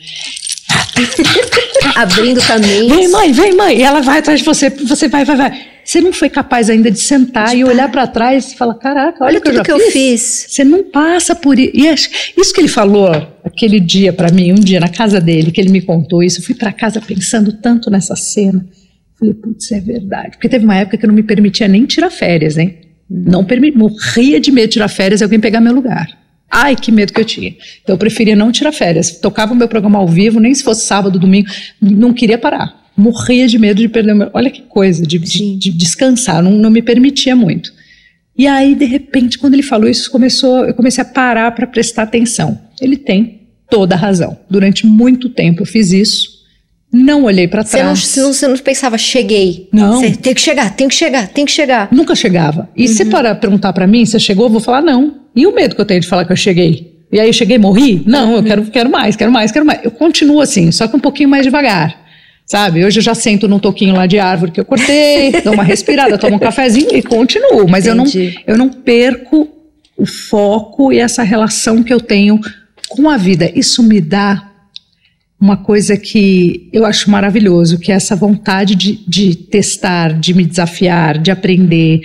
Abrindo 1.96 2.42
caminhos. 2.42 2.96
Vem, 2.96 3.08
mãe, 3.10 3.32
vem, 3.32 3.56
mãe. 3.56 3.78
E 3.80 3.82
ela 3.82 4.02
vai 4.02 4.20
atrás 4.20 4.40
de 4.40 4.46
você, 4.46 4.70
você 4.70 5.08
vai, 5.08 5.26
vai, 5.26 5.36
vai. 5.36 5.62
Você 5.84 6.00
não 6.00 6.14
foi 6.14 6.30
capaz 6.30 6.70
ainda 6.70 6.92
de 6.92 7.00
sentar 7.00 7.58
e 7.58 7.64
olhar 7.64 7.90
para 7.92 8.08
trás 8.08 8.54
e 8.54 8.56
falar: 8.56 8.76
caraca, 8.76 9.24
olha, 9.24 9.30
Olha 9.32 9.40
o 9.40 9.42
que 9.42 9.48
eu 9.50 9.54
tudo 9.54 9.58
já 9.58 9.64
que 9.64 9.72
eu 9.72 9.80
fiz. 9.80 9.94
fiz. 9.94 10.46
Você 10.50 10.64
não 10.64 10.84
passa 10.84 11.36
por 11.36 11.58
isso. 11.58 12.10
Isso 12.38 12.54
que 12.54 12.62
ele 12.62 12.68
falou 12.68 13.10
aquele 13.44 13.80
dia 13.80 14.14
para 14.14 14.32
mim, 14.32 14.52
um 14.52 14.56
dia 14.56 14.80
na 14.80 14.90
casa 14.90 15.20
dele, 15.20 15.52
que 15.52 15.60
ele 15.60 15.70
me 15.70 15.82
contou 15.82 16.24
isso. 16.24 16.40
Eu 16.40 16.44
fui 16.44 16.56
para 16.56 16.72
casa 16.72 17.02
pensando 17.02 17.54
tanto 17.54 17.90
nessa 17.90 18.16
cena. 18.16 18.66
Falei, 19.20 19.34
putz, 19.34 19.72
é 19.72 19.80
verdade. 19.80 20.32
Porque 20.32 20.50
teve 20.50 20.66
uma 20.66 20.76
época 20.76 20.98
que 20.98 21.06
eu 21.06 21.08
não 21.08 21.16
me 21.16 21.24
permitia 21.24 21.68
nem 21.68 21.86
tirar 21.86 22.10
férias, 22.10 22.58
hein? 22.58 22.78
Não 23.10 23.44
permi 23.44 23.72
morria 23.72 24.40
de 24.40 24.52
medo 24.52 24.68
de 24.68 24.74
tirar 24.74 24.88
férias 24.88 25.20
e 25.20 25.24
alguém 25.24 25.40
pegar 25.40 25.60
meu 25.60 25.74
lugar. 25.74 26.08
Ai, 26.52 26.76
que 26.76 26.92
medo 26.92 27.14
que 27.14 27.22
eu 27.22 27.26
tinha. 27.26 27.56
Então 27.82 27.94
eu 27.94 27.98
preferia 27.98 28.36
não 28.36 28.52
tirar 28.52 28.72
férias. 28.72 29.12
Tocava 29.20 29.54
o 29.54 29.56
meu 29.56 29.68
programa 29.68 30.00
ao 30.00 30.08
vivo, 30.08 30.40
nem 30.40 30.54
se 30.54 30.64
fosse 30.64 30.86
sábado, 30.86 31.18
domingo, 31.18 31.50
não 31.80 32.12
queria 32.12 32.38
parar. 32.38 32.82
Morria 32.96 33.48
de 33.48 33.58
medo 33.58 33.82
de 33.82 33.88
perder 33.88 34.12
o 34.12 34.16
meu. 34.16 34.30
Olha 34.34 34.52
que 34.52 34.62
coisa, 34.64 35.06
de, 35.06 35.18
de, 35.18 35.56
de 35.56 35.72
descansar, 35.72 36.44
não, 36.44 36.52
não 36.52 36.70
me 36.70 36.82
permitia 36.82 37.36
muito. 37.36 37.72
E 38.38 38.48
aí, 38.48 38.76
de 38.76 38.86
repente, 38.86 39.38
quando 39.40 39.54
ele 39.54 39.64
falou 39.64 39.90
isso, 39.90 40.12
começou, 40.12 40.66
eu 40.66 40.74
comecei 40.74 41.02
a 41.02 41.06
parar 41.06 41.52
para 41.52 41.66
prestar 41.66 42.04
atenção. 42.04 42.60
Ele 42.82 42.98
tem 42.98 43.42
toda 43.70 43.96
a 43.96 43.98
razão. 43.98 44.38
Durante 44.50 44.86
muito 44.86 45.30
tempo 45.30 45.62
eu 45.62 45.66
fiz 45.66 45.92
isso 45.94 46.42
não 46.92 47.24
olhei 47.24 47.48
para 47.48 47.64
trás. 47.64 48.00
Você 48.00 48.20
não, 48.20 48.34
você 48.34 48.48
não 48.48 48.58
pensava, 48.58 48.98
cheguei. 48.98 49.70
Não. 49.72 50.00
Você 50.00 50.12
tem 50.12 50.34
que 50.34 50.42
chegar, 50.42 50.76
tem 50.76 50.88
que 50.90 50.96
chegar, 50.96 51.28
tem 51.30 51.46
que 51.46 51.52
chegar. 51.52 51.88
Nunca 51.92 52.14
chegava. 52.16 52.70
E 52.76 52.82
uhum. 52.82 52.88
se 52.94 53.06
para 53.06 53.34
perguntar 53.34 53.72
para 53.72 53.88
mim, 53.88 54.06
você 54.06 54.20
chegou, 54.20 54.48
eu 54.48 54.50
vou 54.50 54.60
falar 54.60 54.82
não. 54.82 55.21
E 55.36 55.48
o 55.48 55.54
medo 55.54 55.76
que 55.76 55.82
eu 55.82 55.86
tenho 55.86 56.02
de 56.02 56.08
falar 56.08 56.26
que 56.26 56.32
eu 56.32 56.38
cheguei? 56.38 56.92
E 57.12 57.20
aí 57.20 57.28
eu 57.28 57.34
cheguei 57.34 57.58
e 57.58 57.60
morri? 57.60 58.02
Não, 58.06 58.38
eu 58.38 58.44
quero, 58.44 58.64
quero 58.66 58.90
mais, 58.90 59.16
quero 59.16 59.32
mais, 59.32 59.52
quero 59.52 59.66
mais. 59.66 59.84
Eu 59.84 59.92
continuo 59.92 60.42
assim, 60.42 60.72
só 60.72 60.88
que 60.88 60.96
um 60.96 61.00
pouquinho 61.00 61.30
mais 61.30 61.44
devagar. 61.44 62.00
Sabe? 62.46 62.84
Hoje 62.84 63.00
eu 63.00 63.04
já 63.04 63.16
sento 63.16 63.48
num 63.48 63.60
toquinho 63.60 63.96
lá 63.96 64.06
de 64.06 64.20
árvore 64.20 64.52
que 64.52 64.60
eu 64.60 64.66
cortei, 64.66 65.32
dou 65.44 65.54
uma 65.54 65.64
respirada, 65.64 66.18
tomo 66.18 66.36
um 66.36 66.40
cafezinho 66.40 66.96
e 66.96 67.02
continuo. 67.02 67.68
Mas 67.70 67.86
eu 67.86 67.96
não, 67.96 68.06
eu 68.46 68.58
não 68.58 68.70
perco 68.70 69.48
o 69.98 70.06
foco 70.06 70.92
e 70.92 71.00
essa 71.00 71.24
relação 71.24 71.84
que 71.84 71.94
eu 71.94 72.00
tenho 72.00 72.40
com 72.90 73.10
a 73.10 73.18
vida. 73.18 73.52
Isso 73.56 73.84
me 73.84 74.02
dá 74.02 74.50
uma 75.40 75.58
coisa 75.58 75.98
que 75.98 76.70
eu 76.72 76.86
acho 76.86 77.10
maravilhoso, 77.10 77.80
que 77.80 77.92
é 77.92 77.96
essa 77.96 78.16
vontade 78.16 78.76
de, 78.76 79.00
de 79.08 79.36
testar, 79.36 80.14
de 80.20 80.34
me 80.34 80.46
desafiar, 80.46 81.18
de 81.18 81.32
aprender. 81.32 82.02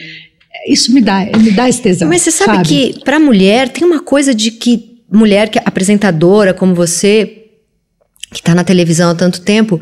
Isso 0.66 0.92
me 0.92 1.00
dá, 1.00 1.24
me 1.38 1.50
dá 1.52 1.68
esse 1.68 1.80
tesão. 1.80 2.08
Mas 2.08 2.22
você 2.22 2.30
sabe, 2.30 2.56
sabe? 2.56 2.68
que 2.68 3.04
para 3.04 3.20
mulher 3.20 3.68
tem 3.68 3.86
uma 3.86 4.00
coisa 4.00 4.34
de 4.34 4.50
que 4.50 4.96
mulher 5.10 5.48
que 5.48 5.58
é 5.58 5.62
apresentadora 5.64 6.52
como 6.52 6.74
você, 6.74 7.44
que 8.32 8.40
está 8.40 8.54
na 8.54 8.64
televisão 8.64 9.10
há 9.10 9.14
tanto 9.14 9.40
tempo, 9.40 9.80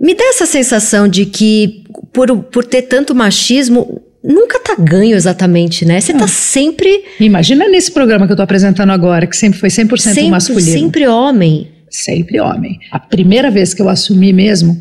me 0.00 0.14
dá 0.14 0.24
essa 0.24 0.46
sensação 0.46 1.08
de 1.08 1.26
que 1.26 1.84
por, 2.12 2.36
por 2.44 2.64
ter 2.64 2.82
tanto 2.82 3.14
machismo, 3.14 4.02
nunca 4.22 4.60
tá 4.60 4.76
ganho 4.78 5.16
exatamente, 5.16 5.84
né? 5.84 6.00
Você 6.00 6.12
tá 6.12 6.28
sempre. 6.28 7.04
Imagina 7.18 7.68
nesse 7.68 7.90
programa 7.90 8.26
que 8.26 8.32
eu 8.32 8.36
tô 8.36 8.42
apresentando 8.42 8.90
agora, 8.90 9.26
que 9.26 9.36
sempre 9.36 9.58
foi 9.58 9.68
100% 9.68 9.98
sempre, 9.98 10.30
masculino. 10.30 10.72
Sempre 10.72 11.08
homem 11.08 11.72
sempre 11.92 12.40
homem. 12.40 12.78
A 12.90 12.98
primeira 12.98 13.50
vez 13.50 13.74
que 13.74 13.82
eu 13.82 13.88
assumi 13.88 14.32
mesmo, 14.32 14.80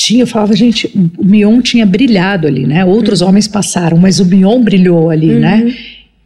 tinha, 0.00 0.22
eu 0.22 0.26
falava, 0.26 0.56
gente, 0.56 0.90
o 1.18 1.22
Mion 1.22 1.60
tinha 1.60 1.84
brilhado 1.84 2.46
ali, 2.46 2.66
né? 2.66 2.82
Outros 2.86 3.20
uhum. 3.20 3.28
homens 3.28 3.46
passaram, 3.46 3.98
mas 3.98 4.18
o 4.18 4.24
Mion 4.24 4.62
brilhou 4.62 5.10
ali, 5.10 5.34
né? 5.34 5.56
uhum. 5.56 5.64
né? 5.66 5.74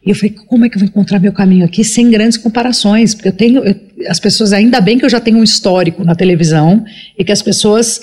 E 0.06 0.10
eu 0.10 0.14
falei, 0.14 0.30
como 0.46 0.64
é 0.64 0.68
que 0.68 0.76
eu 0.76 0.80
vou 0.80 0.88
encontrar 0.88 1.18
meu 1.18 1.32
caminho 1.32 1.64
aqui 1.64 1.82
sem 1.82 2.08
grandes 2.08 2.38
comparações? 2.38 3.14
Porque 3.14 3.30
eu 3.30 3.32
tenho, 3.32 3.64
eu, 3.64 3.74
as 4.06 4.20
pessoas, 4.20 4.52
ainda 4.52 4.80
bem 4.80 4.96
que 4.96 5.04
eu 5.04 5.08
já 5.08 5.18
tenho 5.18 5.38
um 5.38 5.42
histórico 5.42 6.04
na 6.04 6.14
televisão 6.14 6.84
e 7.18 7.24
que 7.24 7.32
as 7.32 7.42
pessoas 7.42 8.00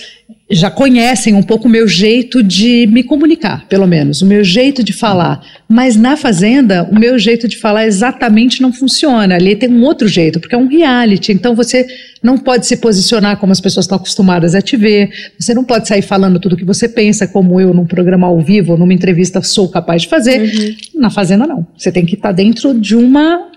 já 0.51 0.69
conhecem 0.69 1.33
um 1.33 1.41
pouco 1.41 1.67
o 1.67 1.71
meu 1.71 1.87
jeito 1.87 2.43
de 2.43 2.85
me 2.87 3.03
comunicar, 3.03 3.65
pelo 3.67 3.87
menos, 3.87 4.21
o 4.21 4.25
meu 4.25 4.43
jeito 4.43 4.83
de 4.83 4.91
falar. 4.91 5.41
Mas 5.67 5.95
na 5.95 6.17
Fazenda, 6.17 6.83
o 6.91 6.99
meu 6.99 7.17
jeito 7.17 7.47
de 7.47 7.57
falar 7.57 7.85
exatamente 7.85 8.61
não 8.61 8.73
funciona. 8.73 9.35
Ali 9.35 9.55
tem 9.55 9.69
um 9.69 9.83
outro 9.83 10.07
jeito, 10.07 10.39
porque 10.39 10.53
é 10.53 10.57
um 10.57 10.67
reality. 10.67 11.31
Então 11.31 11.55
você 11.55 11.87
não 12.21 12.37
pode 12.37 12.67
se 12.67 12.77
posicionar 12.77 13.37
como 13.37 13.51
as 13.51 13.61
pessoas 13.61 13.85
estão 13.85 13.95
acostumadas 13.95 14.53
a 14.53 14.61
te 14.61 14.75
ver. 14.75 15.09
Você 15.39 15.53
não 15.53 15.63
pode 15.63 15.87
sair 15.87 16.01
falando 16.01 16.39
tudo 16.39 16.53
o 16.53 16.57
que 16.57 16.65
você 16.65 16.89
pensa, 16.89 17.25
como 17.25 17.59
eu 17.59 17.73
num 17.73 17.85
programa 17.85 18.27
ao 18.27 18.39
vivo, 18.41 18.75
numa 18.75 18.93
entrevista 18.93 19.41
sou 19.41 19.69
capaz 19.69 20.01
de 20.01 20.09
fazer. 20.09 20.41
Uhum. 20.41 20.75
Na 20.95 21.09
Fazenda, 21.09 21.47
não. 21.47 21.65
Você 21.77 21.91
tem 21.91 22.05
que 22.05 22.15
estar 22.15 22.31
dentro 22.33 22.73
de 22.73 22.95
uma 22.95 23.50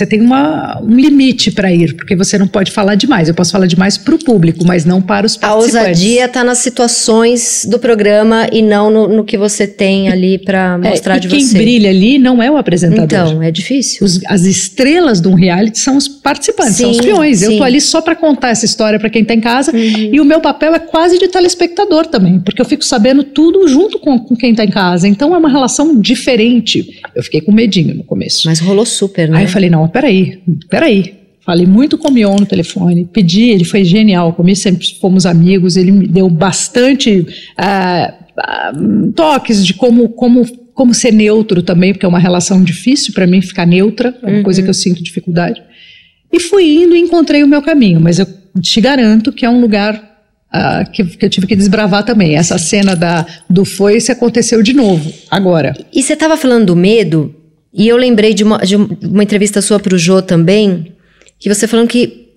você 0.00 0.06
tem 0.06 0.20
uma, 0.20 0.80
um 0.82 0.96
limite 0.96 1.50
para 1.50 1.70
ir, 1.70 1.94
porque 1.94 2.16
você 2.16 2.38
não 2.38 2.48
pode 2.48 2.72
falar 2.72 2.94
demais. 2.94 3.28
Eu 3.28 3.34
posso 3.34 3.52
falar 3.52 3.66
demais 3.66 3.98
para 3.98 4.14
o 4.14 4.18
público, 4.18 4.64
mas 4.66 4.86
não 4.86 5.02
para 5.02 5.26
os 5.26 5.36
participantes. 5.36 5.76
A 5.76 5.80
ousadia 5.80 6.24
está 6.24 6.42
nas 6.42 6.58
situações 6.58 7.66
do 7.68 7.78
programa 7.78 8.48
e 8.50 8.62
não 8.62 8.90
no, 8.90 9.08
no 9.08 9.24
que 9.24 9.36
você 9.36 9.66
tem 9.66 10.08
ali 10.08 10.38
para 10.38 10.80
é, 10.82 10.88
mostrar 10.88 11.16
é, 11.16 11.18
de 11.18 11.28
quem 11.28 11.40
você. 11.40 11.52
Quem 11.52 11.62
brilha 11.62 11.90
ali 11.90 12.18
não 12.18 12.42
é 12.42 12.50
o 12.50 12.56
apresentador. 12.56 13.04
Então, 13.04 13.42
é 13.42 13.50
difícil. 13.50 14.06
Os, 14.06 14.20
as 14.26 14.44
estrelas 14.44 15.20
de 15.20 15.28
um 15.28 15.34
reality 15.34 15.78
são 15.78 15.96
os 15.98 16.08
participantes, 16.08 16.76
sim, 16.76 16.84
são 16.84 16.90
os 16.92 17.00
peões. 17.00 17.40
Sim. 17.40 17.52
Eu 17.52 17.58
tô 17.58 17.64
ali 17.64 17.80
só 17.80 18.00
para 18.00 18.16
contar 18.16 18.48
essa 18.48 18.64
história 18.64 18.98
para 18.98 19.10
quem 19.10 19.20
está 19.20 19.34
em 19.34 19.40
casa 19.40 19.70
uhum. 19.70 20.10
e 20.14 20.18
o 20.18 20.24
meu 20.24 20.40
papel 20.40 20.74
é 20.74 20.78
quase 20.78 21.18
de 21.18 21.28
telespectador 21.28 22.06
também, 22.06 22.40
porque 22.40 22.60
eu 22.60 22.64
fico 22.64 22.84
sabendo 22.84 23.22
tudo 23.22 23.68
junto 23.68 23.98
com, 23.98 24.18
com 24.18 24.34
quem 24.34 24.52
está 24.52 24.64
em 24.64 24.70
casa. 24.70 25.06
Então 25.06 25.34
é 25.34 25.38
uma 25.38 25.50
relação 25.50 26.00
diferente. 26.00 27.00
Eu 27.14 27.22
fiquei 27.22 27.42
com 27.42 27.52
medinho 27.52 27.94
no 27.94 28.04
começo. 28.04 28.48
Mas 28.48 28.60
rolou 28.60 28.86
super, 28.86 29.28
né? 29.28 29.38
Aí 29.38 29.44
eu 29.44 29.48
falei, 29.48 29.68
não, 29.68 29.89
peraí, 29.90 30.42
peraí. 30.68 31.20
Falei 31.44 31.66
muito 31.66 31.96
com 31.96 32.08
o 32.08 32.12
Mion 32.12 32.36
no 32.38 32.46
telefone, 32.46 33.08
pedi, 33.10 33.50
ele 33.50 33.64
foi 33.64 33.82
genial 33.82 34.32
comigo, 34.34 34.56
sempre 34.56 34.86
fomos 35.00 35.24
amigos, 35.24 35.76
ele 35.76 35.90
me 35.90 36.06
deu 36.06 36.28
bastante 36.28 37.26
uh, 37.58 39.12
toques 39.14 39.64
de 39.64 39.74
como, 39.74 40.10
como, 40.10 40.46
como 40.74 40.94
ser 40.94 41.12
neutro 41.12 41.62
também, 41.62 41.92
porque 41.92 42.04
é 42.04 42.08
uma 42.08 42.18
relação 42.18 42.62
difícil 42.62 43.14
para 43.14 43.26
mim 43.26 43.40
ficar 43.40 43.66
neutra, 43.66 44.14
é 44.22 44.26
uma 44.26 44.36
uhum. 44.36 44.42
coisa 44.42 44.62
que 44.62 44.68
eu 44.68 44.74
sinto 44.74 45.02
dificuldade. 45.02 45.62
E 46.30 46.38
fui 46.38 46.82
indo 46.82 46.94
e 46.94 47.00
encontrei 47.00 47.42
o 47.42 47.48
meu 47.48 47.62
caminho, 47.62 48.00
mas 48.00 48.18
eu 48.18 48.26
te 48.60 48.80
garanto 48.80 49.32
que 49.32 49.44
é 49.44 49.50
um 49.50 49.60
lugar 49.60 50.08
Uh, 50.52 50.90
que, 50.90 51.04
que, 51.04 51.24
eu 51.26 51.30
tive 51.30 51.46
que 51.46 51.54
desbravar 51.54 52.02
também. 52.02 52.34
Essa 52.34 52.58
cena 52.58 52.96
da, 52.96 53.24
do 53.48 53.64
foice 53.64 54.10
aconteceu 54.10 54.60
de 54.64 54.72
novo, 54.72 55.08
agora. 55.30 55.72
E 55.94 56.02
você 56.02 56.14
estava 56.14 56.36
falando 56.36 56.66
do 56.66 56.74
medo, 56.74 57.32
e 57.72 57.88
eu 57.88 57.96
lembrei 57.96 58.34
de 58.34 58.42
uma, 58.42 58.58
de 58.58 58.76
uma 58.76 59.22
entrevista 59.22 59.62
sua 59.62 59.78
para 59.78 59.94
o 59.94 59.98
Jô 59.98 60.20
também, 60.20 60.92
que 61.38 61.48
você 61.48 61.66
falando 61.66 61.88
que 61.88 62.28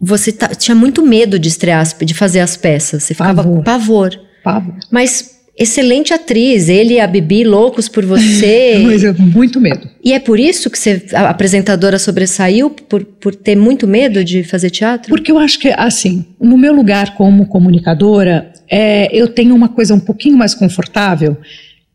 você 0.00 0.32
tá, 0.32 0.48
tinha 0.48 0.74
muito 0.74 1.04
medo 1.04 1.38
de 1.38 1.48
estrear, 1.48 1.86
de 2.04 2.14
fazer 2.14 2.40
as 2.40 2.56
peças. 2.56 3.04
Você 3.04 3.14
ficava 3.14 3.42
pavor. 3.42 3.62
pavor. 3.62 4.20
Pavor. 4.42 4.74
Mas 4.90 5.32
excelente 5.56 6.12
atriz, 6.12 6.68
ele 6.68 6.94
e 6.94 7.00
a 7.00 7.06
Bibi 7.06 7.44
loucos 7.44 7.88
por 7.88 8.04
você. 8.04 8.82
Mas 8.84 9.04
eu 9.04 9.14
muito 9.14 9.60
medo. 9.60 9.88
E 10.04 10.12
é 10.12 10.18
por 10.18 10.40
isso 10.40 10.68
que 10.68 10.78
você, 10.78 11.06
a 11.12 11.30
apresentadora 11.30 11.98
sobressaiu, 11.98 12.70
por, 12.70 13.04
por 13.04 13.34
ter 13.34 13.56
muito 13.56 13.86
medo 13.86 14.24
de 14.24 14.42
fazer 14.42 14.70
teatro? 14.70 15.08
Porque 15.08 15.30
eu 15.30 15.38
acho 15.38 15.58
que, 15.58 15.68
assim, 15.68 16.24
no 16.40 16.58
meu 16.58 16.74
lugar 16.74 17.14
como 17.14 17.46
comunicadora, 17.46 18.52
é, 18.68 19.08
eu 19.16 19.28
tenho 19.28 19.54
uma 19.54 19.68
coisa 19.68 19.94
um 19.94 20.00
pouquinho 20.00 20.36
mais 20.36 20.54
confortável, 20.54 21.36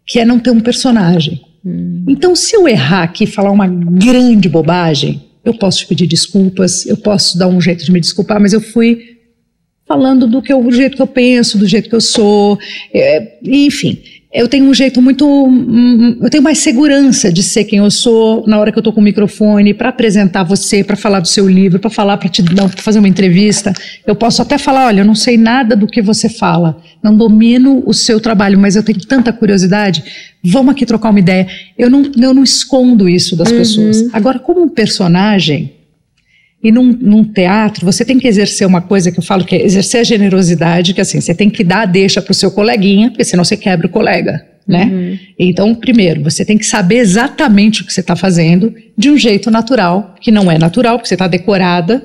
que 0.05 0.19
é 0.19 0.25
não 0.25 0.39
ter 0.39 0.51
um 0.51 0.61
personagem. 0.61 1.41
Hum. 1.67 2.05
Então, 2.07 2.35
se 2.35 2.55
eu 2.55 2.67
errar 2.67 3.03
aqui 3.03 3.25
e 3.25 3.27
falar 3.27 3.51
uma 3.51 3.67
grande 3.67 4.47
bobagem, 4.47 5.21
eu 5.43 5.53
posso 5.53 5.79
te 5.79 5.87
pedir 5.87 6.07
desculpas, 6.07 6.85
eu 6.85 6.95
posso 6.95 7.37
dar 7.37 7.47
um 7.47 7.59
jeito 7.59 7.83
de 7.83 7.91
me 7.91 7.99
desculpar, 7.99 8.39
mas 8.39 8.53
eu 8.53 8.61
fui 8.61 9.17
falando 9.85 10.27
do 10.27 10.41
que 10.41 10.51
eu, 10.51 10.61
do 10.61 10.71
jeito 10.71 10.95
que 10.95 11.01
eu 11.01 11.07
penso, 11.07 11.57
do 11.57 11.67
jeito 11.67 11.89
que 11.89 11.95
eu 11.95 12.01
sou, 12.01 12.57
é, 12.93 13.39
enfim 13.43 14.01
eu 14.37 14.47
tenho 14.47 14.65
um 14.65 14.73
jeito 14.73 15.01
muito. 15.01 15.25
Hum, 15.27 16.19
eu 16.21 16.29
tenho 16.29 16.43
mais 16.43 16.59
segurança 16.59 17.33
de 17.33 17.41
ser 17.41 17.63
quem 17.63 17.79
eu 17.79 17.89
sou 17.89 18.45
na 18.45 18.59
hora 18.59 18.71
que 18.71 18.77
eu 18.77 18.81
estou 18.81 18.93
com 18.93 19.01
o 19.01 19.03
microfone, 19.03 19.73
para 19.73 19.89
apresentar 19.89 20.43
você, 20.43 20.83
para 20.83 20.95
falar 20.95 21.21
do 21.21 21.27
seu 21.27 21.49
livro, 21.49 21.79
para 21.79 21.89
falar, 21.89 22.17
para 22.17 22.29
te 22.29 22.43
dar, 22.43 22.69
pra 22.69 22.83
fazer 22.83 22.99
uma 22.99 23.07
entrevista. 23.07 23.73
Eu 24.05 24.15
posso 24.15 24.39
até 24.43 24.59
falar: 24.59 24.85
olha, 24.85 25.01
eu 25.01 25.05
não 25.05 25.15
sei 25.15 25.37
nada 25.37 25.75
do 25.75 25.87
que 25.87 26.03
você 26.03 26.29
fala, 26.29 26.79
não 27.03 27.17
domino 27.17 27.81
o 27.83 27.95
seu 27.95 28.19
trabalho, 28.19 28.59
mas 28.59 28.75
eu 28.75 28.83
tenho 28.83 28.99
tanta 28.99 29.33
curiosidade. 29.33 30.03
Vamos 30.43 30.71
aqui 30.71 30.85
trocar 30.85 31.09
uma 31.09 31.19
ideia. 31.19 31.47
Eu 31.75 31.89
não, 31.89 32.03
eu 32.21 32.33
não 32.33 32.43
escondo 32.43 33.09
isso 33.09 33.35
das 33.35 33.49
uhum. 33.49 33.57
pessoas. 33.57 34.07
Agora, 34.13 34.37
como 34.37 34.61
um 34.61 34.69
personagem, 34.69 35.76
e 36.63 36.71
num, 36.71 36.91
num, 36.91 37.23
teatro, 37.23 37.85
você 37.85 38.03
tem 38.03 38.17
que 38.17 38.27
exercer 38.27 38.65
uma 38.65 38.81
coisa 38.81 39.11
que 39.11 39.19
eu 39.19 39.23
falo 39.23 39.45
que 39.45 39.55
é 39.55 39.63
exercer 39.63 40.01
a 40.01 40.03
generosidade, 40.03 40.93
que 40.93 41.01
assim, 41.01 41.21
você 41.21 41.33
tem 41.33 41.49
que 41.49 41.63
dar 41.63 41.81
a 41.81 41.85
deixa 41.85 42.21
para 42.21 42.31
o 42.31 42.35
seu 42.35 42.51
coleguinha, 42.51 43.09
porque 43.09 43.23
senão 43.23 43.43
você 43.43 43.55
quebra 43.55 43.85
o 43.85 43.89
colega, 43.89 44.43
né? 44.67 44.85
Uhum. 44.85 45.19
Então, 45.37 45.75
primeiro, 45.75 46.23
você 46.23 46.43
tem 46.43 46.57
que 46.57 46.65
saber 46.65 46.97
exatamente 46.97 47.81
o 47.81 47.85
que 47.85 47.93
você 47.93 48.01
está 48.01 48.15
fazendo 48.15 48.73
de 48.97 49.09
um 49.09 49.17
jeito 49.17 49.51
natural, 49.51 50.15
que 50.19 50.31
não 50.31 50.51
é 50.51 50.57
natural, 50.57 50.97
porque 50.97 51.07
você 51.07 51.15
está 51.15 51.27
decorada. 51.27 52.03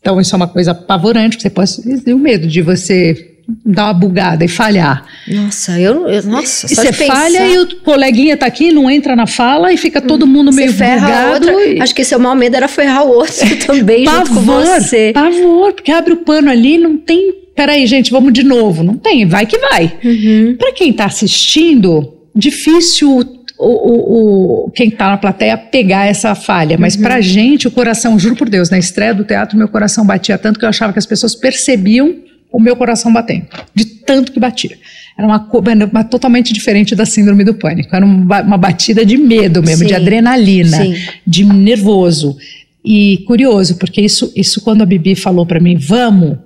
Então, 0.00 0.20
isso 0.20 0.34
é 0.34 0.36
uma 0.36 0.48
coisa 0.48 0.72
apavorante, 0.72 1.36
que 1.36 1.42
você 1.42 1.50
pode 1.50 2.02
ter 2.02 2.12
o 2.12 2.18
medo 2.18 2.46
de 2.46 2.60
você 2.60 3.29
dar 3.64 3.86
uma 3.86 3.94
bugada 3.94 4.44
e 4.44 4.48
falhar. 4.48 5.04
Nossa, 5.28 5.78
eu, 5.80 6.08
eu 6.08 6.22
nossa, 6.24 6.66
e 6.66 6.74
você 6.74 6.92
falha 6.92 7.46
e 7.46 7.58
o 7.58 7.76
coleguinha 7.80 8.36
tá 8.36 8.46
aqui, 8.46 8.72
não 8.72 8.90
entra 8.90 9.14
na 9.16 9.26
fala 9.26 9.72
e 9.72 9.76
fica 9.76 10.00
todo 10.00 10.26
mundo 10.26 10.52
meio 10.52 10.72
bugado. 10.72 11.50
E... 11.60 11.80
Acho 11.80 11.94
que 11.94 12.04
seu 12.04 12.18
maior 12.18 12.36
medo 12.36 12.56
era 12.56 12.68
ferrar 12.68 13.04
o 13.04 13.10
outro 13.10 13.56
também 13.66 14.04
pavor, 14.04 14.26
junto 14.26 14.34
com 14.34 14.42
você. 14.42 15.12
Pavor, 15.12 15.72
porque 15.72 15.92
abre 15.92 16.12
o 16.12 16.18
pano 16.18 16.50
ali, 16.50 16.78
não 16.78 16.96
tem. 16.96 17.34
Peraí, 17.54 17.86
gente, 17.86 18.10
vamos 18.10 18.32
de 18.32 18.42
novo. 18.42 18.82
Não 18.82 18.96
tem, 18.96 19.26
vai 19.26 19.46
que 19.46 19.58
vai. 19.58 19.92
Uhum. 20.02 20.56
Para 20.58 20.72
quem 20.72 20.92
tá 20.92 21.04
assistindo, 21.04 22.14
difícil 22.34 23.22
o, 23.58 23.66
o, 23.66 24.64
o, 24.66 24.70
quem 24.70 24.88
está 24.88 25.08
na 25.08 25.18
plateia 25.18 25.56
pegar 25.58 26.06
essa 26.06 26.34
falha. 26.34 26.78
Mas 26.78 26.96
uhum. 26.96 27.02
pra 27.02 27.20
gente, 27.20 27.68
o 27.68 27.70
coração, 27.70 28.18
juro 28.18 28.36
por 28.36 28.48
Deus, 28.48 28.70
na 28.70 28.78
estreia 28.78 29.12
do 29.12 29.24
teatro, 29.24 29.58
meu 29.58 29.68
coração 29.68 30.06
batia 30.06 30.38
tanto 30.38 30.58
que 30.58 30.64
eu 30.64 30.68
achava 30.68 30.92
que 30.92 30.98
as 30.98 31.06
pessoas 31.06 31.34
percebiam 31.34 32.14
o 32.52 32.58
meu 32.58 32.76
coração 32.76 33.12
batendo, 33.12 33.46
de 33.74 33.84
tanto 33.84 34.32
que 34.32 34.40
batia. 34.40 34.76
Era 35.16 35.26
uma, 35.26 35.48
uma 35.92 36.04
totalmente 36.04 36.52
diferente 36.52 36.94
da 36.94 37.04
síndrome 37.04 37.44
do 37.44 37.54
pânico. 37.54 37.94
Era 37.94 38.04
uma, 38.04 38.42
uma 38.42 38.58
batida 38.58 39.04
de 39.04 39.16
medo 39.16 39.62
mesmo, 39.62 39.82
Sim. 39.82 39.88
de 39.88 39.94
adrenalina, 39.94 40.76
Sim. 40.78 40.94
de 41.26 41.44
nervoso. 41.44 42.36
E 42.84 43.18
curioso, 43.26 43.76
porque 43.76 44.00
isso, 44.00 44.32
isso 44.34 44.62
quando 44.62 44.82
a 44.82 44.86
Bibi 44.86 45.14
falou 45.14 45.44
para 45.44 45.60
mim, 45.60 45.76
vamos, 45.76 46.38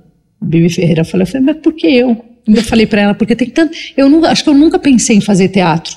Bibi 0.43 0.69
Ferreira, 0.69 1.03
eu 1.03 1.07
falei, 1.07 1.27
mas 1.41 1.57
por 1.59 1.73
que 1.73 1.87
eu? 1.87 2.25
Eu 2.47 2.63
falei 2.63 2.87
para 2.87 3.01
ela, 3.01 3.15
porque 3.15 3.35
tem 3.35 3.49
tanto. 3.49 3.77
Eu 3.97 4.11
não, 4.11 4.25
acho 4.25 4.43
que 4.43 4.51
eu 4.51 4.55
nunca 4.55 4.79
pensei 4.79 5.17
em 5.17 5.21
fazer 5.21 5.49
teatro. 5.49 5.97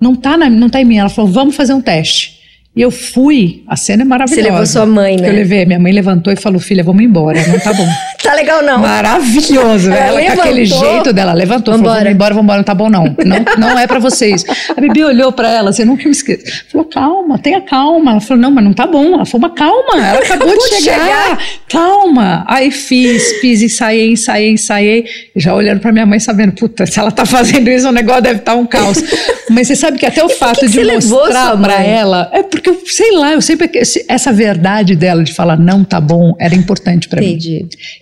Não 0.00 0.14
tá, 0.14 0.36
na, 0.36 0.50
não 0.50 0.68
tá 0.68 0.80
em 0.80 0.84
mim. 0.84 0.98
Ela 0.98 1.08
falou, 1.08 1.30
vamos 1.30 1.56
fazer 1.56 1.72
um 1.72 1.80
teste. 1.80 2.35
E 2.76 2.82
eu 2.82 2.90
fui, 2.90 3.62
a 3.66 3.74
cena 3.74 4.02
é 4.02 4.04
maravilhosa. 4.04 4.42
Você 4.42 4.50
levou 4.50 4.66
sua 4.66 4.84
mãe, 4.84 5.16
né? 5.16 5.30
Eu 5.30 5.32
levei, 5.32 5.64
minha 5.64 5.78
mãe 5.78 5.90
levantou 5.90 6.30
e 6.30 6.36
falou: 6.36 6.60
filha, 6.60 6.84
vamos 6.84 7.02
embora, 7.02 7.40
não 7.48 7.58
tá 7.58 7.72
bom. 7.72 7.88
tá 8.22 8.34
legal 8.34 8.62
não. 8.62 8.80
Maravilhoso. 8.80 9.90
Ela, 9.90 9.96
ela 9.96 10.16
levantou, 10.20 10.36
com 10.36 10.42
aquele 10.42 10.66
jeito 10.66 11.12
dela, 11.14 11.32
levantou, 11.32 11.72
vambora. 11.72 11.88
falou: 11.88 12.04
vamos 12.04 12.14
embora, 12.14 12.34
vamos 12.34 12.44
embora, 12.44 12.58
não 12.58 12.64
tá 12.64 12.74
bom 12.74 12.90
não. 12.90 13.04
Não, 13.24 13.70
não 13.70 13.78
é 13.78 13.86
pra 13.86 13.98
vocês. 13.98 14.44
A 14.76 14.78
Bibi 14.78 15.02
olhou 15.04 15.32
pra 15.32 15.50
ela, 15.50 15.72
você 15.72 15.86
nunca 15.86 16.04
me 16.04 16.10
esquece. 16.10 16.64
Falou: 16.70 16.86
calma, 16.86 17.38
tenha 17.38 17.62
calma. 17.62 18.10
Ela 18.10 18.20
falou: 18.20 18.42
não, 18.42 18.50
mas 18.50 18.62
não 18.62 18.74
tá 18.74 18.86
bom. 18.86 19.14
Ela 19.14 19.24
falou: 19.24 19.48
mas 19.48 19.58
calma, 19.58 20.06
ela 20.06 20.18
acabou, 20.20 20.48
acabou 20.50 20.68
de 20.68 20.74
chegar. 20.74 21.00
chegar. 21.00 21.38
Calma. 21.70 22.44
Aí 22.46 22.70
fiz, 22.70 23.40
fiz, 23.40 23.62
ensaiei, 23.62 24.12
ensaiei, 24.12 24.50
ensaiei. 24.50 25.06
Já 25.34 25.54
olhando 25.54 25.80
pra 25.80 25.92
minha 25.92 26.04
mãe, 26.04 26.20
sabendo, 26.20 26.52
puta, 26.52 26.84
se 26.84 27.00
ela 27.00 27.10
tá 27.10 27.24
fazendo 27.24 27.70
isso, 27.70 27.88
o 27.88 27.92
negócio 27.92 28.20
deve 28.20 28.40
estar 28.40 28.52
tá 28.52 28.58
um 28.58 28.66
caos. 28.66 29.02
mas 29.48 29.66
você 29.66 29.74
sabe 29.74 29.96
que 29.96 30.04
até 30.04 30.22
o 30.22 30.28
fato 30.28 30.60
que 30.60 30.68
que 30.68 30.84
de 30.84 31.08
mostrar 31.08 31.56
pra 31.56 31.82
ela, 31.82 32.28
é 32.34 32.42
porque 32.42 32.65
eu, 32.68 32.80
sei 32.84 33.12
lá, 33.12 33.32
eu 33.32 33.40
sempre 33.40 33.70
essa 34.08 34.32
verdade 34.32 34.96
dela 34.96 35.22
de 35.22 35.32
falar 35.32 35.58
não 35.58 35.84
tá 35.84 36.00
bom 36.00 36.34
era 36.38 36.54
importante 36.54 37.08
para 37.08 37.20
mim. 37.20 37.38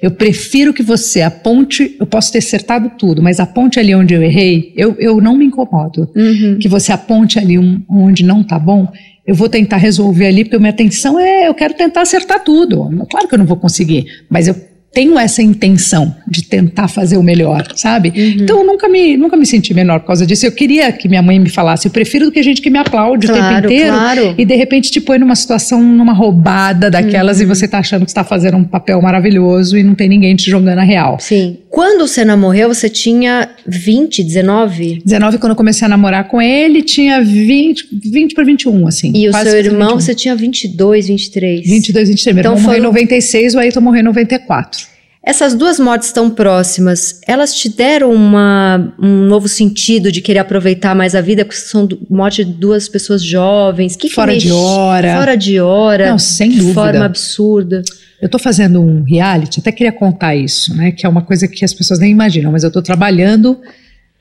Eu 0.00 0.10
prefiro 0.10 0.72
que 0.72 0.82
você 0.82 1.22
aponte, 1.22 1.96
eu 1.98 2.06
posso 2.06 2.32
ter 2.32 2.38
acertado 2.38 2.90
tudo, 2.98 3.22
mas 3.22 3.40
aponte 3.40 3.78
ali 3.78 3.94
onde 3.94 4.14
eu 4.14 4.22
errei, 4.22 4.72
eu, 4.76 4.96
eu 4.98 5.20
não 5.20 5.36
me 5.36 5.46
incomodo. 5.46 6.08
Uhum. 6.14 6.58
Que 6.58 6.68
você 6.68 6.92
aponte 6.92 7.38
ali 7.38 7.58
um, 7.58 7.82
onde 7.88 8.24
não 8.24 8.42
tá 8.42 8.58
bom, 8.58 8.88
eu 9.26 9.34
vou 9.34 9.48
tentar 9.48 9.78
resolver 9.78 10.26
ali, 10.26 10.44
porque 10.44 10.58
minha 10.58 10.70
atenção 10.70 11.18
é, 11.18 11.48
eu 11.48 11.54
quero 11.54 11.74
tentar 11.74 12.02
acertar 12.02 12.44
tudo. 12.44 12.88
Claro 13.10 13.28
que 13.28 13.34
eu 13.34 13.38
não 13.38 13.46
vou 13.46 13.56
conseguir, 13.56 14.06
mas 14.28 14.48
eu 14.48 14.54
tenho 14.95 15.18
essa 15.18 15.42
intenção 15.42 16.14
de 16.26 16.45
tentar 16.45 16.86
fazer 16.86 17.16
o 17.16 17.22
melhor, 17.22 17.66
sabe? 17.74 18.12
Uhum. 18.14 18.42
Então 18.42 18.61
eu 18.61 18.64
nunca 18.64 18.88
me, 18.88 19.16
nunca 19.16 19.36
me 19.36 19.45
senti 19.45 19.74
menor 19.74 20.01
por 20.01 20.07
causa 20.07 20.24
disso. 20.24 20.47
Eu 20.47 20.53
queria 20.53 20.92
que 20.92 21.09
minha 21.09 21.20
mãe 21.20 21.38
me 21.38 21.51
falasse, 21.51 21.88
eu 21.88 21.90
prefiro 21.92 22.26
do 22.26 22.32
que 22.32 22.40
gente 22.42 22.62
que 22.62 22.70
me 22.70 22.78
aplaude 22.78 23.26
claro, 23.26 23.42
o 23.42 23.49
tempo 23.49 23.66
inteiro 23.66 23.92
claro. 23.92 24.34
e 24.38 24.45
de 24.45 24.55
repente 24.55 24.92
te 24.92 25.01
põe 25.01 25.18
numa 25.18 25.34
situação, 25.34 25.82
numa 25.82 26.12
roubada 26.12 26.88
daquelas 26.88 27.38
uhum. 27.38 27.42
e 27.42 27.47
você 27.47 27.66
tá 27.66 27.78
achando 27.78 28.05
que 28.05 28.11
está 28.11 28.22
fazendo 28.22 28.57
um 28.57 28.62
papel 28.62 29.03
maravilhoso 29.03 29.76
e 29.76 29.82
não 29.82 29.97
tem 29.97 30.09
ninguém 30.09 30.36
te 30.36 30.49
jogando 30.49 30.78
a 30.78 30.84
real. 30.84 31.18
Sim. 31.18 31.59
Quando 31.68 32.03
o 32.03 32.09
Senna 32.09 32.36
morreu, 32.36 32.68
você 32.68 32.88
tinha 32.88 33.49
20, 33.66 34.22
19? 34.22 35.03
19 35.05 35.38
quando 35.38 35.51
eu 35.51 35.57
comecei 35.57 35.84
a 35.84 35.88
namorar 35.88 36.28
com 36.28 36.40
ele, 36.40 36.82
tinha 36.82 37.20
20, 37.20 37.88
20 38.12 38.32
para 38.32 38.45
21, 38.45 38.86
assim. 38.86 39.12
E 39.12 39.28
o 39.28 39.32
seu 39.32 39.59
irmão, 39.59 39.88
21. 39.88 40.01
você 40.01 40.14
tinha 40.14 40.36
22, 40.36 41.09
23? 41.09 41.66
22, 41.66 42.09
23. 42.11 42.34
Meu 42.36 42.42
então 42.42 42.53
irmão 42.53 42.64
foram... 42.64 42.78
morreu 42.78 42.78
em 42.78 42.86
96, 42.86 43.55
o 43.57 43.59
Ayrton 43.59 43.80
morreu 43.80 44.01
em 44.01 44.05
94. 44.05 44.84
Essas 45.27 45.55
duas 45.55 45.81
mortes 45.81 46.12
tão 46.12 46.29
próximas, 46.29 47.18
elas 47.27 47.55
te 47.55 47.70
deram 47.70 48.12
uma, 48.12 48.95
um 49.01 49.27
novo 49.27 49.49
sentido 49.49 50.12
de 50.12 50.20
querer 50.20 50.41
aproveitar 50.41 50.95
mais 50.95 51.14
a 51.14 51.22
vida? 51.22 51.47
Porque 51.47 51.59
são 51.59 51.89
morte 52.11 52.45
de 52.45 52.53
duas 52.53 52.91
pessoas 52.91 53.22
jovens. 53.22 53.97
Que 53.97 54.11
fora 54.11 54.33
que 54.33 54.41
de 54.41 54.53
hora. 54.53 55.16
Fora 55.16 55.35
de 55.35 55.59
hora. 55.59 56.11
Não, 56.11 56.18
sem 56.18 56.51
dúvida. 56.51 56.68
De 56.68 56.75
forma 56.75 57.05
absurda. 57.07 57.83
Eu 58.20 58.27
estou 58.27 58.39
fazendo 58.39 58.83
um 58.83 59.03
reality, 59.03 59.61
até 59.61 59.72
queria 59.72 59.93
contar 59.93 60.37
isso, 60.37 60.75
né? 60.77 60.93
Que 60.93 61.07
é 61.07 61.09
uma 61.09 61.22
coisa 61.22 61.49
que 61.49 61.64
as 61.64 61.72
pessoas 61.72 61.99
nem 61.99 62.11
imaginam, 62.11 62.53
mas 62.53 62.62
eu 62.62 62.68
estou 62.68 62.83
trabalhando 62.83 63.59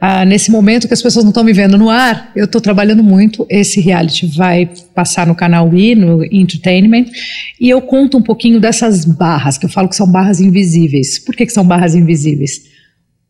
ah, 0.06 0.26
nesse 0.26 0.52
momento 0.52 0.86
que 0.86 0.94
as 0.94 1.02
pessoas 1.02 1.24
não 1.24 1.30
estão 1.30 1.46
me 1.46 1.54
vendo 1.54 1.78
no 1.78 1.90
ar, 1.90 2.30
eu 2.36 2.44
estou 2.44 2.60
trabalhando 2.60 3.02
muito. 3.02 3.48
Esse 3.50 3.80
reality 3.80 4.28
vai 4.28 4.70
passar 4.94 5.26
no 5.26 5.34
canal 5.34 5.74
I, 5.74 5.96
no 5.96 6.26
Entertainment, 6.26 7.06
e 7.58 7.70
eu 7.70 7.82
conto 7.82 8.18
um 8.18 8.22
pouquinho 8.22 8.60
dessas 8.60 9.06
barras, 9.06 9.58
que 9.58 9.66
eu 9.66 9.70
falo 9.70 9.88
que 9.88 9.96
são 9.96 10.06
barras 10.06 10.42
invisíveis. 10.42 11.20
Por 11.20 11.34
que, 11.34 11.46
que 11.46 11.54
são 11.54 11.66
barras 11.66 11.96
invisíveis? 11.96 12.64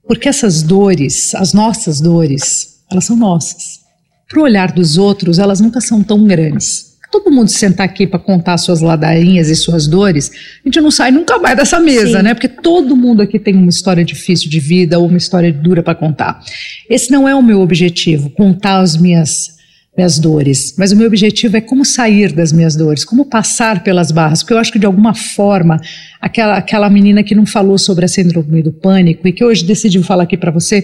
Porque 0.08 0.28
essas 0.28 0.64
dores, 0.64 1.36
as 1.36 1.54
nossas 1.54 2.02
dores, 2.02 2.80
elas 2.92 3.06
são 3.06 3.16
nossas. 3.16 3.82
Para 4.28 4.40
o 4.40 4.44
olhar 4.44 4.72
dos 4.72 4.98
outros, 4.98 5.38
elas 5.38 5.62
nunca 5.62 5.80
são 5.80 6.02
tão 6.02 6.26
grandes 6.26 6.93
todo 7.14 7.30
mundo 7.30 7.50
sentar 7.50 7.86
aqui 7.86 8.08
para 8.08 8.18
contar 8.18 8.58
suas 8.58 8.82
ladainhas 8.82 9.48
e 9.48 9.56
suas 9.56 9.86
dores, 9.86 10.32
a 10.66 10.68
gente 10.68 10.82
não 10.82 10.90
sai 10.90 11.12
nunca 11.12 11.38
mais 11.38 11.56
dessa 11.56 11.80
mesa, 11.80 12.18
Sim. 12.18 12.24
né? 12.24 12.34
Porque 12.34 12.48
todo 12.48 12.96
mundo 12.96 13.22
aqui 13.22 13.38
tem 13.38 13.54
uma 13.54 13.70
história 13.70 14.04
difícil 14.04 14.50
de 14.50 14.60
vida 14.60 14.98
ou 14.98 15.06
uma 15.06 15.18
história 15.18 15.54
dura 15.54 15.84
para 15.84 15.94
contar. 15.94 16.44
Esse 16.90 17.12
não 17.12 17.30
é 17.30 17.36
o 17.36 17.44
meu 17.44 17.62
objetivo, 17.62 18.32
contar 18.32 18.80
as 18.80 18.98
minhas 18.98 19.54
minhas 19.96 20.18
dores, 20.18 20.74
mas 20.76 20.92
o 20.92 20.96
meu 20.96 21.06
objetivo 21.06 21.56
é 21.56 21.62
como 21.62 21.86
sair 21.86 22.32
das 22.32 22.52
minhas 22.52 22.76
dores, 22.76 23.06
como 23.06 23.26
passar 23.26 23.84
pelas 23.84 24.12
barras, 24.12 24.42
porque 24.42 24.52
eu 24.56 24.58
acho 24.58 24.72
que 24.72 24.80
de 24.80 24.88
alguma 24.88 25.14
forma 25.14 25.80
aquela 26.20 26.58
aquela 26.58 26.90
menina 26.90 27.22
que 27.22 27.36
não 27.36 27.46
falou 27.46 27.78
sobre 27.78 28.04
a 28.04 28.08
síndrome 28.08 28.64
do 28.64 28.74
pânico 28.74 29.28
e 29.28 29.32
que 29.32 29.46
hoje 29.46 29.64
decidiu 29.64 30.02
falar 30.02 30.24
aqui 30.24 30.36
para 30.36 30.50
você 30.50 30.84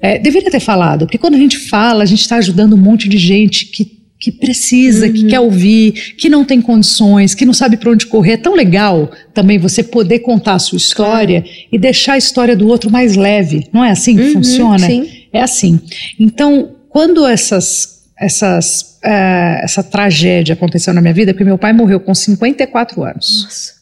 é, 0.00 0.18
deveria 0.18 0.50
ter 0.50 0.60
falado, 0.60 1.04
porque 1.04 1.18
quando 1.18 1.34
a 1.34 1.38
gente 1.38 1.58
fala, 1.68 2.02
a 2.02 2.06
gente 2.06 2.22
está 2.22 2.36
ajudando 2.36 2.72
um 2.72 2.78
monte 2.78 3.10
de 3.10 3.18
gente 3.18 3.66
que 3.66 3.95
que 4.26 4.32
precisa, 4.32 5.06
uhum. 5.06 5.12
que 5.12 5.26
quer 5.26 5.38
ouvir, 5.38 5.92
que 6.18 6.28
não 6.28 6.44
tem 6.44 6.60
condições, 6.60 7.32
que 7.32 7.46
não 7.46 7.52
sabe 7.52 7.76
para 7.76 7.92
onde 7.92 8.06
correr. 8.06 8.32
É 8.32 8.36
tão 8.36 8.56
legal 8.56 9.08
também 9.32 9.56
você 9.56 9.84
poder 9.84 10.18
contar 10.18 10.54
a 10.54 10.58
sua 10.58 10.78
história 10.78 11.42
claro. 11.42 11.56
e 11.70 11.78
deixar 11.78 12.14
a 12.14 12.18
história 12.18 12.56
do 12.56 12.66
outro 12.66 12.90
mais 12.90 13.14
leve. 13.14 13.68
Não 13.72 13.84
é 13.84 13.92
assim 13.92 14.16
que 14.16 14.22
uhum, 14.22 14.32
funciona? 14.32 14.80
Sim. 14.80 15.08
É 15.32 15.40
assim. 15.40 15.78
Então, 16.18 16.74
quando 16.88 17.24
essas, 17.24 18.02
essas, 18.18 18.98
uh, 19.04 19.62
essa 19.62 19.84
tragédia 19.84 20.54
aconteceu 20.54 20.92
na 20.92 21.00
minha 21.00 21.14
vida, 21.14 21.32
porque 21.32 21.44
meu 21.44 21.56
pai 21.56 21.72
morreu 21.72 22.00
com 22.00 22.12
54 22.12 23.04
anos. 23.04 23.44
Nossa. 23.44 23.74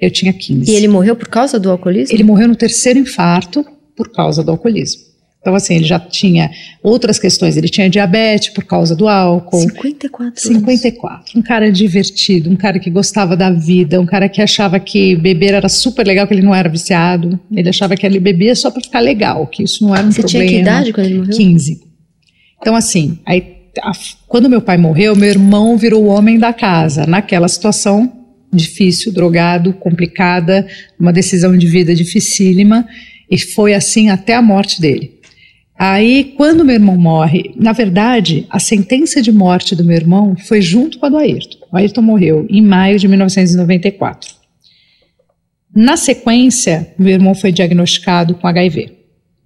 Eu 0.00 0.10
tinha 0.10 0.32
15. 0.32 0.68
E 0.68 0.74
ele 0.74 0.88
morreu 0.88 1.14
por 1.14 1.28
causa 1.28 1.56
do 1.56 1.70
alcoolismo? 1.70 2.16
Ele 2.16 2.24
morreu 2.24 2.48
no 2.48 2.56
terceiro 2.56 2.98
infarto 2.98 3.64
por 3.96 4.10
causa 4.10 4.42
do 4.42 4.50
alcoolismo. 4.50 5.02
Então, 5.40 5.54
assim, 5.54 5.76
ele 5.76 5.84
já 5.84 5.98
tinha 6.00 6.50
outras 6.82 7.18
questões. 7.18 7.56
Ele 7.56 7.68
tinha 7.68 7.88
diabetes 7.88 8.50
por 8.50 8.64
causa 8.64 8.94
do 8.94 9.08
álcool. 9.08 9.60
54 9.60 10.42
54. 10.42 11.38
Um 11.38 11.42
cara 11.42 11.70
divertido, 11.70 12.50
um 12.50 12.56
cara 12.56 12.78
que 12.78 12.90
gostava 12.90 13.36
da 13.36 13.50
vida, 13.50 14.00
um 14.00 14.06
cara 14.06 14.28
que 14.28 14.42
achava 14.42 14.80
que 14.80 15.16
beber 15.16 15.54
era 15.54 15.68
super 15.68 16.06
legal, 16.06 16.26
que 16.26 16.34
ele 16.34 16.42
não 16.42 16.54
era 16.54 16.68
viciado. 16.68 17.38
Ele 17.50 17.68
achava 17.68 17.96
que 17.96 18.04
ele 18.04 18.18
bebia 18.18 18.54
só 18.54 18.70
para 18.70 18.82
ficar 18.82 19.00
legal, 19.00 19.46
que 19.46 19.62
isso 19.62 19.84
não 19.84 19.94
era 19.94 20.06
um 20.06 20.10
Você 20.10 20.20
problema. 20.22 20.44
Você 20.44 20.48
tinha 20.48 20.62
que 20.62 20.68
idade 20.68 20.92
quando 20.92 21.06
ele 21.06 21.18
morreu? 21.18 21.36
15. 21.36 21.80
Então, 22.60 22.74
assim, 22.74 23.18
aí, 23.24 23.58
a, 23.80 23.92
quando 24.26 24.50
meu 24.50 24.60
pai 24.60 24.76
morreu, 24.76 25.14
meu 25.14 25.28
irmão 25.28 25.78
virou 25.78 26.04
o 26.04 26.08
homem 26.08 26.38
da 26.38 26.52
casa. 26.52 27.06
Naquela 27.06 27.46
situação 27.46 28.12
difícil, 28.52 29.12
drogado, 29.12 29.72
complicada, 29.74 30.66
uma 30.98 31.12
decisão 31.12 31.56
de 31.56 31.66
vida 31.66 31.94
dificílima. 31.94 32.86
E 33.30 33.38
foi 33.38 33.74
assim 33.74 34.08
até 34.08 34.34
a 34.34 34.42
morte 34.42 34.80
dele. 34.80 35.17
Aí, 35.78 36.34
quando 36.36 36.64
meu 36.64 36.74
irmão 36.74 36.98
morre, 36.98 37.54
na 37.54 37.72
verdade, 37.72 38.44
a 38.50 38.58
sentença 38.58 39.22
de 39.22 39.30
morte 39.30 39.76
do 39.76 39.84
meu 39.84 39.94
irmão 39.94 40.34
foi 40.36 40.60
junto 40.60 40.98
com 40.98 41.06
a 41.06 41.08
do 41.08 41.16
Ayrton. 41.16 41.58
O 41.70 41.76
Ayrton 41.76 42.02
morreu 42.02 42.44
em 42.50 42.60
maio 42.60 42.98
de 42.98 43.06
1994. 43.06 44.34
Na 45.72 45.96
sequência, 45.96 46.92
meu 46.98 47.12
irmão 47.12 47.32
foi 47.32 47.52
diagnosticado 47.52 48.34
com 48.34 48.48
HIV. 48.48 48.92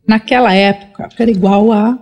Naquela 0.09 0.55
época, 0.55 1.11
era 1.19 1.31
igual 1.31 1.71
a 1.71 1.99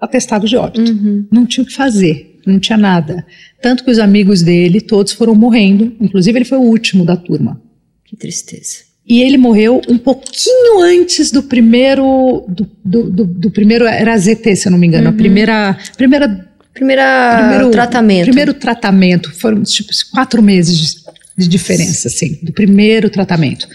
atestado 0.00 0.48
de 0.48 0.56
óbito. 0.56 0.90
Uhum. 0.90 1.28
Não 1.30 1.46
tinha 1.46 1.62
o 1.62 1.66
que 1.66 1.72
fazer, 1.72 2.40
não 2.44 2.58
tinha 2.58 2.76
nada. 2.76 3.24
Tanto 3.62 3.84
que 3.84 3.92
os 3.92 4.00
amigos 4.00 4.42
dele, 4.42 4.80
todos 4.80 5.12
foram 5.12 5.36
morrendo, 5.36 5.96
inclusive 6.00 6.36
ele 6.36 6.44
foi 6.44 6.58
o 6.58 6.62
último 6.62 7.04
da 7.04 7.16
turma. 7.16 7.62
Que 8.04 8.16
tristeza 8.16 8.87
e 9.08 9.22
ele 9.22 9.38
morreu 9.38 9.80
um 9.88 9.96
pouquinho 9.96 10.80
antes 10.80 11.30
do 11.30 11.42
primeiro 11.42 12.44
do, 12.46 12.70
do, 12.84 13.10
do, 13.10 13.24
do 13.24 13.50
primeiro 13.50 13.86
era 13.86 14.16
ZT, 14.18 14.54
se 14.54 14.68
eu 14.68 14.72
não 14.72 14.78
me 14.78 14.86
engano, 14.86 15.08
uhum. 15.08 15.14
a 15.14 15.16
primeira 15.16 15.78
primeira 15.96 16.48
primeira 16.74 17.38
primeiro 17.38 17.70
tratamento 17.70 18.24
primeiro 18.26 18.54
tratamento 18.54 19.32
foram 19.32 19.62
tipo 19.62 19.90
quatro 20.12 20.42
meses 20.42 20.76
de, 20.76 20.96
de 21.38 21.48
diferença 21.48 22.08
assim 22.08 22.38
do 22.42 22.52
primeiro 22.52 23.10
tratamento 23.10 23.66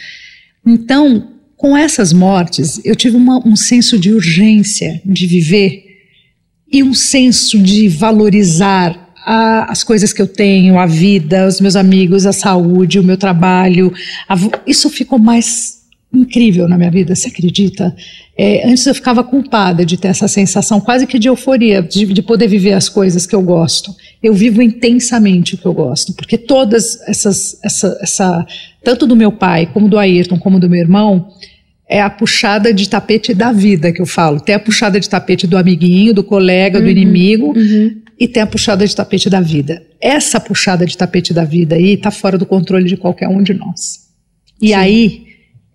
então 0.65 1.31
com 1.57 1.75
essas 1.75 2.13
mortes 2.13 2.79
eu 2.85 2.95
tive 2.95 3.17
uma, 3.17 3.45
um 3.45 3.55
senso 3.55 3.97
de 3.97 4.13
urgência 4.13 5.01
de 5.03 5.27
viver 5.27 5.83
e 6.71 6.81
um 6.81 6.93
senso 6.93 7.59
de 7.59 7.89
valorizar 7.89 9.02
a, 9.25 9.71
as 9.71 9.83
coisas 9.83 10.13
que 10.13 10.21
eu 10.21 10.27
tenho, 10.27 10.77
a 10.79 10.85
vida, 10.85 11.47
os 11.47 11.59
meus 11.59 11.75
amigos, 11.75 12.25
a 12.25 12.33
saúde, 12.33 12.99
o 12.99 13.03
meu 13.03 13.17
trabalho. 13.17 13.93
A, 14.27 14.35
isso 14.67 14.89
ficou 14.89 15.19
mais 15.19 15.83
incrível 16.13 16.67
na 16.69 16.77
minha 16.77 16.91
vida, 16.91 17.15
você 17.15 17.27
acredita? 17.27 17.95
É, 18.37 18.67
antes 18.67 18.85
eu 18.85 18.93
ficava 18.93 19.23
culpada 19.23 19.85
de 19.85 19.97
ter 19.97 20.09
essa 20.09 20.27
sensação 20.27 20.79
quase 20.79 21.07
que 21.07 21.17
de 21.17 21.27
euforia, 21.27 21.81
de, 21.81 22.05
de, 22.05 22.21
poder 22.21 22.47
viver 22.47 22.73
as 22.73 22.87
coisas 22.87 23.25
que 23.25 23.35
eu 23.35 23.41
gosto. 23.41 23.93
Eu 24.21 24.33
vivo 24.33 24.61
intensamente 24.61 25.55
o 25.55 25.57
que 25.57 25.65
eu 25.65 25.73
gosto, 25.73 26.13
porque 26.13 26.37
todas 26.37 26.99
essas, 27.07 27.59
essa, 27.63 27.97
essa 28.01 28.45
tanto 28.83 29.07
do 29.07 29.15
meu 29.15 29.31
pai, 29.31 29.67
como 29.73 29.89
do 29.89 29.97
Ayrton, 29.97 30.37
como 30.37 30.59
do 30.59 30.69
meu 30.69 30.81
irmão, 30.81 31.27
é 31.87 32.01
a 32.01 32.09
puxada 32.09 32.73
de 32.73 32.89
tapete 32.89 33.33
da 33.33 33.51
vida 33.51 33.91
que 33.91 34.01
eu 34.01 34.05
falo. 34.05 34.39
Tem 34.39 34.55
a 34.55 34.59
puxada 34.59 34.99
de 34.99 35.09
tapete 35.09 35.45
do 35.45 35.57
amiguinho, 35.57 36.13
do 36.13 36.23
colega, 36.23 36.81
do 36.81 36.89
inimigo, 36.89 37.53
e 38.23 38.27
tem 38.29 38.41
a 38.41 38.47
puxada 38.47 38.87
de 38.87 38.95
tapete 38.95 39.29
da 39.29 39.41
vida. 39.41 39.85
Essa 39.99 40.39
puxada 40.39 40.85
de 40.85 40.97
tapete 40.97 41.33
da 41.33 41.43
vida 41.43 41.75
aí 41.75 41.95
está 41.95 42.09
fora 42.09 42.37
do 42.37 42.45
controle 42.45 42.85
de 42.85 42.95
qualquer 42.95 43.27
um 43.27 43.43
de 43.43 43.53
nós. 43.53 44.07
E 44.61 44.67
Sim. 44.67 44.73
aí 44.75 45.23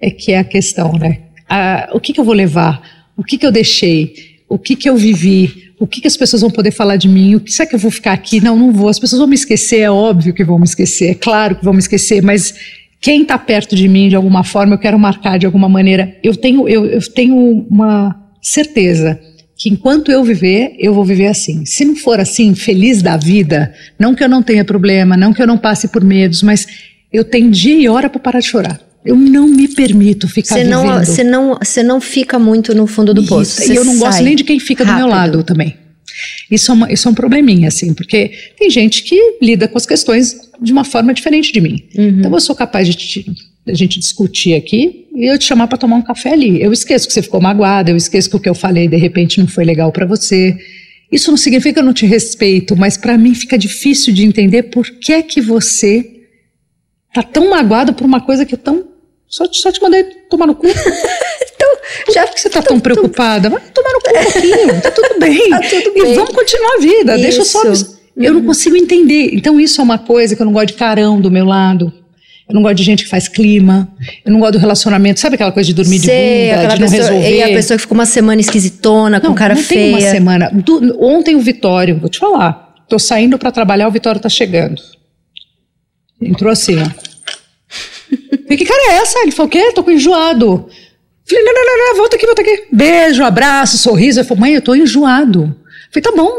é 0.00 0.10
que 0.10 0.32
é 0.32 0.38
a 0.38 0.44
questão, 0.44 0.94
né? 0.94 1.18
Ah, 1.46 1.90
o 1.92 2.00
que, 2.00 2.10
que 2.10 2.18
eu 2.18 2.24
vou 2.24 2.32
levar? 2.32 2.80
O 3.14 3.22
que, 3.22 3.36
que 3.36 3.44
eu 3.44 3.52
deixei? 3.52 4.14
O 4.48 4.58
que, 4.58 4.76
que 4.76 4.88
eu 4.88 4.96
vivi? 4.96 5.72
O 5.78 5.86
que, 5.86 6.00
que 6.00 6.08
as 6.08 6.16
pessoas 6.16 6.40
vão 6.40 6.50
poder 6.50 6.70
falar 6.70 6.96
de 6.96 7.06
mim? 7.06 7.34
O 7.34 7.40
que 7.40 7.52
será 7.52 7.68
que 7.68 7.74
eu 7.74 7.78
vou 7.78 7.90
ficar 7.90 8.14
aqui? 8.14 8.40
Não, 8.40 8.56
não 8.56 8.72
vou. 8.72 8.88
As 8.88 8.98
pessoas 8.98 9.18
vão 9.18 9.28
me 9.28 9.34
esquecer, 9.34 9.80
é 9.80 9.90
óbvio 9.90 10.32
que 10.32 10.42
vão 10.42 10.58
me 10.58 10.64
esquecer, 10.64 11.10
é 11.10 11.14
claro 11.14 11.54
que 11.54 11.62
vão 11.62 11.74
me 11.74 11.80
esquecer, 11.80 12.22
mas 12.22 12.54
quem 12.98 13.20
está 13.22 13.36
perto 13.36 13.76
de 13.76 13.86
mim 13.86 14.08
de 14.08 14.16
alguma 14.16 14.42
forma, 14.42 14.72
eu 14.72 14.78
quero 14.78 14.98
marcar 14.98 15.38
de 15.38 15.44
alguma 15.44 15.68
maneira. 15.68 16.16
Eu 16.22 16.34
tenho, 16.34 16.66
eu, 16.66 16.86
eu 16.86 17.12
tenho 17.12 17.66
uma 17.68 18.18
certeza 18.40 19.20
que 19.58 19.68
enquanto 19.68 20.10
eu 20.12 20.22
viver, 20.22 20.76
eu 20.78 20.94
vou 20.94 21.04
viver 21.04 21.26
assim. 21.26 21.66
Se 21.66 21.84
não 21.84 21.96
for 21.96 22.20
assim, 22.20 22.54
feliz 22.54 23.02
da 23.02 23.16
vida, 23.16 23.74
não 23.98 24.14
que 24.14 24.22
eu 24.22 24.28
não 24.28 24.42
tenha 24.42 24.64
problema, 24.64 25.16
não 25.16 25.34
que 25.34 25.42
eu 25.42 25.46
não 25.48 25.58
passe 25.58 25.88
por 25.88 26.04
medos, 26.04 26.42
mas 26.42 26.66
eu 27.12 27.24
tenho 27.24 27.50
dia 27.50 27.74
e 27.74 27.88
hora 27.88 28.08
para 28.08 28.20
parar 28.20 28.38
de 28.40 28.46
chorar. 28.46 28.80
Eu 29.04 29.16
não 29.16 29.48
me 29.48 29.66
permito 29.68 30.28
ficar 30.28 30.56
Você 30.56 30.64
não, 30.64 30.82
vivendo. 30.82 31.04
você 31.06 31.24
não, 31.24 31.58
você 31.60 31.82
não 31.82 32.00
fica 32.00 32.38
muito 32.38 32.74
no 32.74 32.86
fundo 32.86 33.12
do 33.12 33.24
poço. 33.24 33.62
E 33.70 33.74
eu 33.74 33.84
não 33.84 33.98
gosto 33.98 34.22
nem 34.22 34.36
de 34.36 34.44
quem 34.44 34.60
fica 34.60 34.84
do 34.84 34.92
meu 34.94 35.08
rápido. 35.08 35.36
lado 35.36 35.42
também. 35.44 35.74
Isso 36.50 36.70
é, 36.70 36.74
uma, 36.74 36.92
isso 36.92 37.08
é 37.08 37.10
um 37.10 37.14
probleminha, 37.14 37.68
assim, 37.68 37.94
porque 37.94 38.32
tem 38.58 38.68
gente 38.70 39.02
que 39.04 39.38
lida 39.40 39.68
com 39.68 39.78
as 39.78 39.86
questões 39.86 40.36
de 40.60 40.72
uma 40.72 40.84
forma 40.84 41.14
diferente 41.14 41.52
de 41.52 41.60
mim. 41.60 41.84
Uhum. 41.96 42.08
Então 42.20 42.32
eu 42.34 42.40
sou 42.40 42.56
capaz 42.56 42.88
de 42.88 42.94
te- 42.94 43.26
a 43.68 43.74
gente 43.74 43.98
discutir 43.98 44.54
aqui 44.54 45.06
e 45.20 45.26
eu 45.32 45.38
te 45.38 45.44
chamar 45.44 45.66
para 45.68 45.76
tomar 45.78 45.96
um 45.96 46.02
café 46.02 46.32
ali. 46.32 46.62
Eu 46.62 46.72
esqueço 46.72 47.06
que 47.08 47.12
você 47.12 47.22
ficou 47.22 47.40
magoada, 47.40 47.90
eu 47.90 47.96
esqueço 47.96 48.30
que 48.30 48.36
o 48.36 48.40
que 48.40 48.48
eu 48.48 48.54
falei 48.54 48.86
de 48.88 48.96
repente 48.96 49.40
não 49.40 49.48
foi 49.48 49.64
legal 49.64 49.90
para 49.92 50.06
você. 50.06 50.56
Isso 51.10 51.30
não 51.30 51.38
significa 51.38 51.74
que 51.74 51.78
eu 51.80 51.84
não 51.84 51.92
te 51.92 52.06
respeito, 52.06 52.76
mas 52.76 52.96
para 52.96 53.16
mim 53.18 53.34
fica 53.34 53.56
difícil 53.58 54.12
de 54.14 54.24
entender 54.24 54.64
por 54.64 54.84
que 55.00 55.12
é 55.12 55.22
que 55.22 55.40
você 55.40 56.08
tá 57.14 57.22
tão 57.22 57.50
magoado 57.50 57.92
por 57.94 58.04
uma 58.04 58.20
coisa 58.20 58.44
que 58.44 58.54
eu 58.54 58.58
tão 58.58 58.84
só, 59.26 59.46
te- 59.46 59.60
só 59.60 59.72
te 59.72 59.80
mandei 59.82 60.04
tomar 60.30 60.46
no 60.46 60.54
cu. 60.54 60.66
Já 62.12 62.26
Por 62.26 62.34
que 62.34 62.40
você 62.40 62.50
tá 62.50 62.62
tão 62.62 62.78
preocupada? 62.78 63.48
Vai 63.50 63.60
tomar 63.74 63.92
no 63.92 64.00
cu 64.00 64.10
um 64.10 64.22
pouquinho, 64.32 64.80
tá 64.82 64.90
tudo 64.90 65.18
bem. 65.20 65.50
Tá 65.50 65.60
tudo 65.60 65.92
E 65.98 66.02
bem. 66.02 66.14
vamos 66.14 66.30
continuar 66.34 66.74
a 66.76 66.80
vida. 66.80 67.18
Deixa 67.18 67.38
eu 67.40 67.44
só. 67.44 67.70
Isso. 67.72 67.98
Eu 68.16 68.34
não 68.34 68.44
consigo 68.44 68.76
entender. 68.76 69.30
Então, 69.32 69.58
isso 69.60 69.80
é 69.80 69.84
uma 69.84 69.98
coisa 69.98 70.34
que 70.36 70.42
eu 70.42 70.46
não 70.46 70.52
gosto 70.52 70.68
de 70.68 70.74
carão 70.74 71.20
do 71.20 71.30
meu 71.30 71.44
lado. 71.44 71.92
Eu 72.48 72.54
não 72.54 72.62
gosto 72.62 72.76
de 72.76 72.82
gente 72.82 73.04
que 73.04 73.10
faz 73.10 73.28
clima. 73.28 73.86
Eu 74.24 74.32
não 74.32 74.40
gosto 74.40 74.52
do 74.54 74.58
relacionamento. 74.58 75.20
Sabe 75.20 75.34
aquela 75.34 75.52
coisa 75.52 75.66
de 75.66 75.74
dormir 75.74 75.98
Sei, 75.98 76.48
de 76.48 76.54
bunda, 76.56 76.74
de 76.74 76.80
não 76.80 76.88
pessoa, 76.90 77.08
resolver? 77.10 77.36
E 77.36 77.42
a 77.42 77.48
pessoa 77.48 77.76
que 77.76 77.82
ficou 77.82 77.94
uma 77.94 78.06
semana 78.06 78.40
esquisitona, 78.40 79.20
com 79.20 79.34
cara 79.34 79.54
não 79.54 79.62
feia. 79.62 79.80
tem 79.80 79.90
uma 79.92 80.00
semana. 80.00 80.50
Du- 80.54 80.96
ontem 81.04 81.36
o 81.36 81.40
Vitório, 81.40 81.98
vou 81.98 82.08
te 82.08 82.18
falar. 82.18 82.74
Tô 82.88 82.98
saindo 82.98 83.38
para 83.38 83.50
trabalhar, 83.52 83.86
o 83.86 83.90
Vitório 83.90 84.18
tá 84.20 84.30
chegando. 84.30 84.80
Entrou 86.20 86.50
assim, 86.50 86.76
ó. 86.80 86.84
Falei, 88.44 88.56
que 88.56 88.64
cara 88.64 88.92
é 88.92 88.96
essa? 88.96 89.18
Ele 89.20 89.30
falou, 89.30 89.46
o 89.48 89.50
quê? 89.50 89.72
Tô 89.74 89.84
com 89.84 89.90
enjoado. 89.90 90.68
Falei, 91.28 91.44
não, 91.44 91.52
não, 91.52 91.64
não, 91.66 91.88
não, 91.90 91.96
volta 91.98 92.16
aqui, 92.16 92.24
volta 92.24 92.40
aqui. 92.40 92.64
Beijo, 92.72 93.22
abraço, 93.22 93.76
sorriso. 93.76 94.20
Ele 94.20 94.26
falou, 94.26 94.40
mãe, 94.40 94.54
eu 94.54 94.62
tô 94.62 94.74
enjoado. 94.74 95.54
Falei, 95.92 96.02
tá 96.02 96.12
bom. 96.16 96.38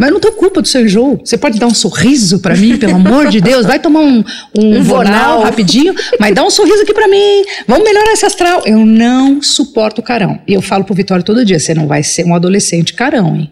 Mas 0.00 0.10
não 0.10 0.18
tenho 0.18 0.32
culpa 0.32 0.62
do 0.62 0.66
seu 0.66 0.86
enjoo. 0.86 1.20
Você 1.22 1.36
pode 1.36 1.58
dar 1.58 1.66
um 1.66 1.74
sorriso 1.74 2.38
pra 2.38 2.56
mim, 2.56 2.78
pelo 2.78 2.94
amor 2.94 3.28
de 3.28 3.38
Deus? 3.38 3.66
Vai 3.66 3.78
tomar 3.78 4.00
um, 4.00 4.24
um, 4.56 4.78
Um 4.78 4.82
vonal 4.82 5.42
rapidinho, 5.42 5.94
mas 6.18 6.34
dá 6.34 6.42
um 6.42 6.48
sorriso 6.48 6.84
aqui 6.84 6.94
pra 6.94 7.06
mim. 7.06 7.44
Vamos 7.68 7.84
melhorar 7.84 8.10
esse 8.10 8.24
astral. 8.24 8.62
Eu 8.64 8.78
não 8.86 9.42
suporto 9.42 10.00
carão. 10.00 10.40
E 10.48 10.54
eu 10.54 10.62
falo 10.62 10.84
pro 10.84 10.94
Vitório 10.94 11.22
todo 11.22 11.44
dia: 11.44 11.58
você 11.60 11.74
não 11.74 11.86
vai 11.86 12.02
ser 12.02 12.24
um 12.24 12.34
adolescente 12.34 12.94
carão, 12.94 13.36
hein? 13.36 13.50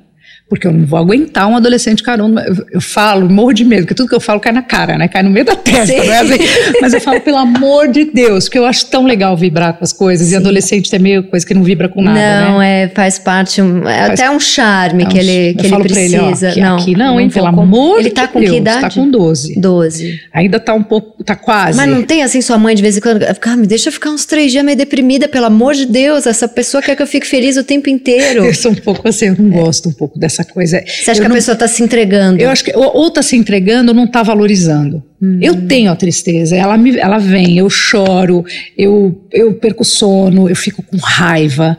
Porque 0.49 0.67
eu 0.67 0.73
não 0.73 0.87
vou 0.87 0.99
aguentar 0.99 1.47
um 1.47 1.57
adolescente 1.57 2.03
carão. 2.03 2.35
Eu, 2.39 2.57
eu 2.73 2.81
falo, 2.81 3.29
morro 3.29 3.53
de 3.53 3.65
medo, 3.67 3.83
porque 3.83 3.95
tudo 3.95 4.09
que 4.09 4.15
eu 4.15 4.21
falo 4.21 4.41
cai 4.41 4.51
na 4.51 4.63
cara, 4.63 4.97
né? 4.97 5.07
Cai 5.07 5.23
no 5.23 5.29
meio 5.29 5.45
da 5.45 5.55
testa, 5.55 5.87
Sim. 5.87 6.07
não 6.07 6.13
é 6.15 6.19
assim? 6.21 6.39
Mas 6.81 6.95
eu 6.95 7.01
falo, 7.03 7.21
pelo 7.21 7.37
amor 7.37 7.89
de 7.89 8.05
Deus, 8.07 8.45
porque 8.45 8.59
eu 8.59 8.65
acho 8.65 8.87
tão 8.87 9.05
legal 9.05 9.37
vibrar 9.37 9.75
com 9.75 9.85
as 9.85 9.93
coisas. 9.93 10.33
E 10.33 10.37
adolescente 10.37 10.95
é 10.95 10.99
meio 10.99 11.23
coisa 11.25 11.45
que 11.45 11.53
não 11.53 11.63
vibra 11.63 11.87
com 11.89 12.01
nada, 12.01 12.49
não, 12.49 12.59
né? 12.61 12.85
é, 12.85 12.89
faz 12.89 13.19
parte, 13.19 13.61
um- 13.61 13.87
é 13.87 14.07
Faz- 14.09 14.21
até 14.21 14.31
um 14.31 14.41
charme 14.41 15.03
É 15.03 15.07
um 15.07 15.11
que 15.11 15.19
ele, 15.19 15.55
que 15.55 15.67
ele 15.67 15.77
pra 15.89 16.01
ele, 16.01 16.17
ó, 16.19 16.23
precisa. 16.29 16.49
aqui- 16.49 16.61
não, 16.61 16.77
aqui 16.77 16.97
não, 16.97 17.21
hein? 17.21 17.29
Pelo 17.29 17.53
com- 17.53 17.61
amor 17.61 17.99
Ele 18.01 18.09
de 18.09 18.15
tá 18.15 18.27
com 18.29 18.41
Deus, 18.41 18.51
que 18.53 18.57
idade? 18.59 18.81
tá 18.81 18.91
com 18.91 19.11
12. 19.11 19.61
12. 19.61 20.19
Ainda 20.33 20.59
tá 20.59 20.73
um 20.73 20.83
pouco, 20.83 21.23
tá 21.23 21.37
quase. 21.37 21.77
Mas 21.77 21.89
não 21.91 22.03
tem 22.03 22.23
assim 22.23 22.41
sua 22.41 22.57
mãe 22.57 22.75
de 22.75 22.81
vez 22.81 22.97
em 22.97 23.01
quando, 23.03 23.23
ah, 23.23 23.57
me 23.57 23.67
deixa 23.67 23.91
ficar 23.93 24.11
uns 24.11 24.25
três 24.25 24.51
dias 24.51 24.65
meio 24.65 24.79
deprimida, 24.79 25.29
pelo 25.29 25.45
amor 25.45 25.75
de 25.75 25.85
Deus, 25.85 26.27
essa 26.27 26.49
pessoa 26.49 26.83
quer 26.83 26.97
que 26.97 27.03
eu 27.03 27.07
fique 27.07 27.27
feliz 27.27 27.57
o 27.59 27.63
tempo 27.65 27.91
inteiro. 27.91 28.45
Eu 28.49 28.55
sou 28.55 28.73
um 28.73 28.75
pouco 28.75 29.07
assim, 29.07 29.27
eu 29.27 29.37
não 29.39 29.51
gosto 29.51 29.89
um 29.91 29.93
pouco 29.93 30.19
dessa 30.19 30.38
coisa. 30.45 30.83
Você 30.87 31.11
acha 31.11 31.13
Eu 31.13 31.23
que 31.23 31.27
a 31.27 31.29
não- 31.29 31.37
pessoa 31.37 31.57
tá 31.57 31.67
se 31.69 31.83
entregando? 31.83 32.41
Eu 32.43 32.51
acho 32.51 32.65
que 32.65 32.73
ou, 32.77 32.97
ou 32.97 33.11
tá 33.11 33.23
se 33.23 33.37
entregando 33.37 33.91
ou 33.93 33.97
não 33.97 34.07
tá 34.07 34.23
valorizando. 34.23 35.03
Hum. 35.23 35.39
Eu 35.43 35.67
tenho 35.67 35.91
a 35.91 35.97
tristeza, 35.97 36.57
ela, 36.57 36.77
me, 36.77 36.97
ela 36.99 37.19
vem, 37.19 37.59
eu 37.59 37.69
choro, 37.69 38.45
eu, 38.77 39.21
eu 39.33 39.55
perco 39.55 39.85
sono, 39.85 40.49
eu 40.49 40.57
fico 40.57 40.83
com 40.83 40.97
raiva, 40.99 41.77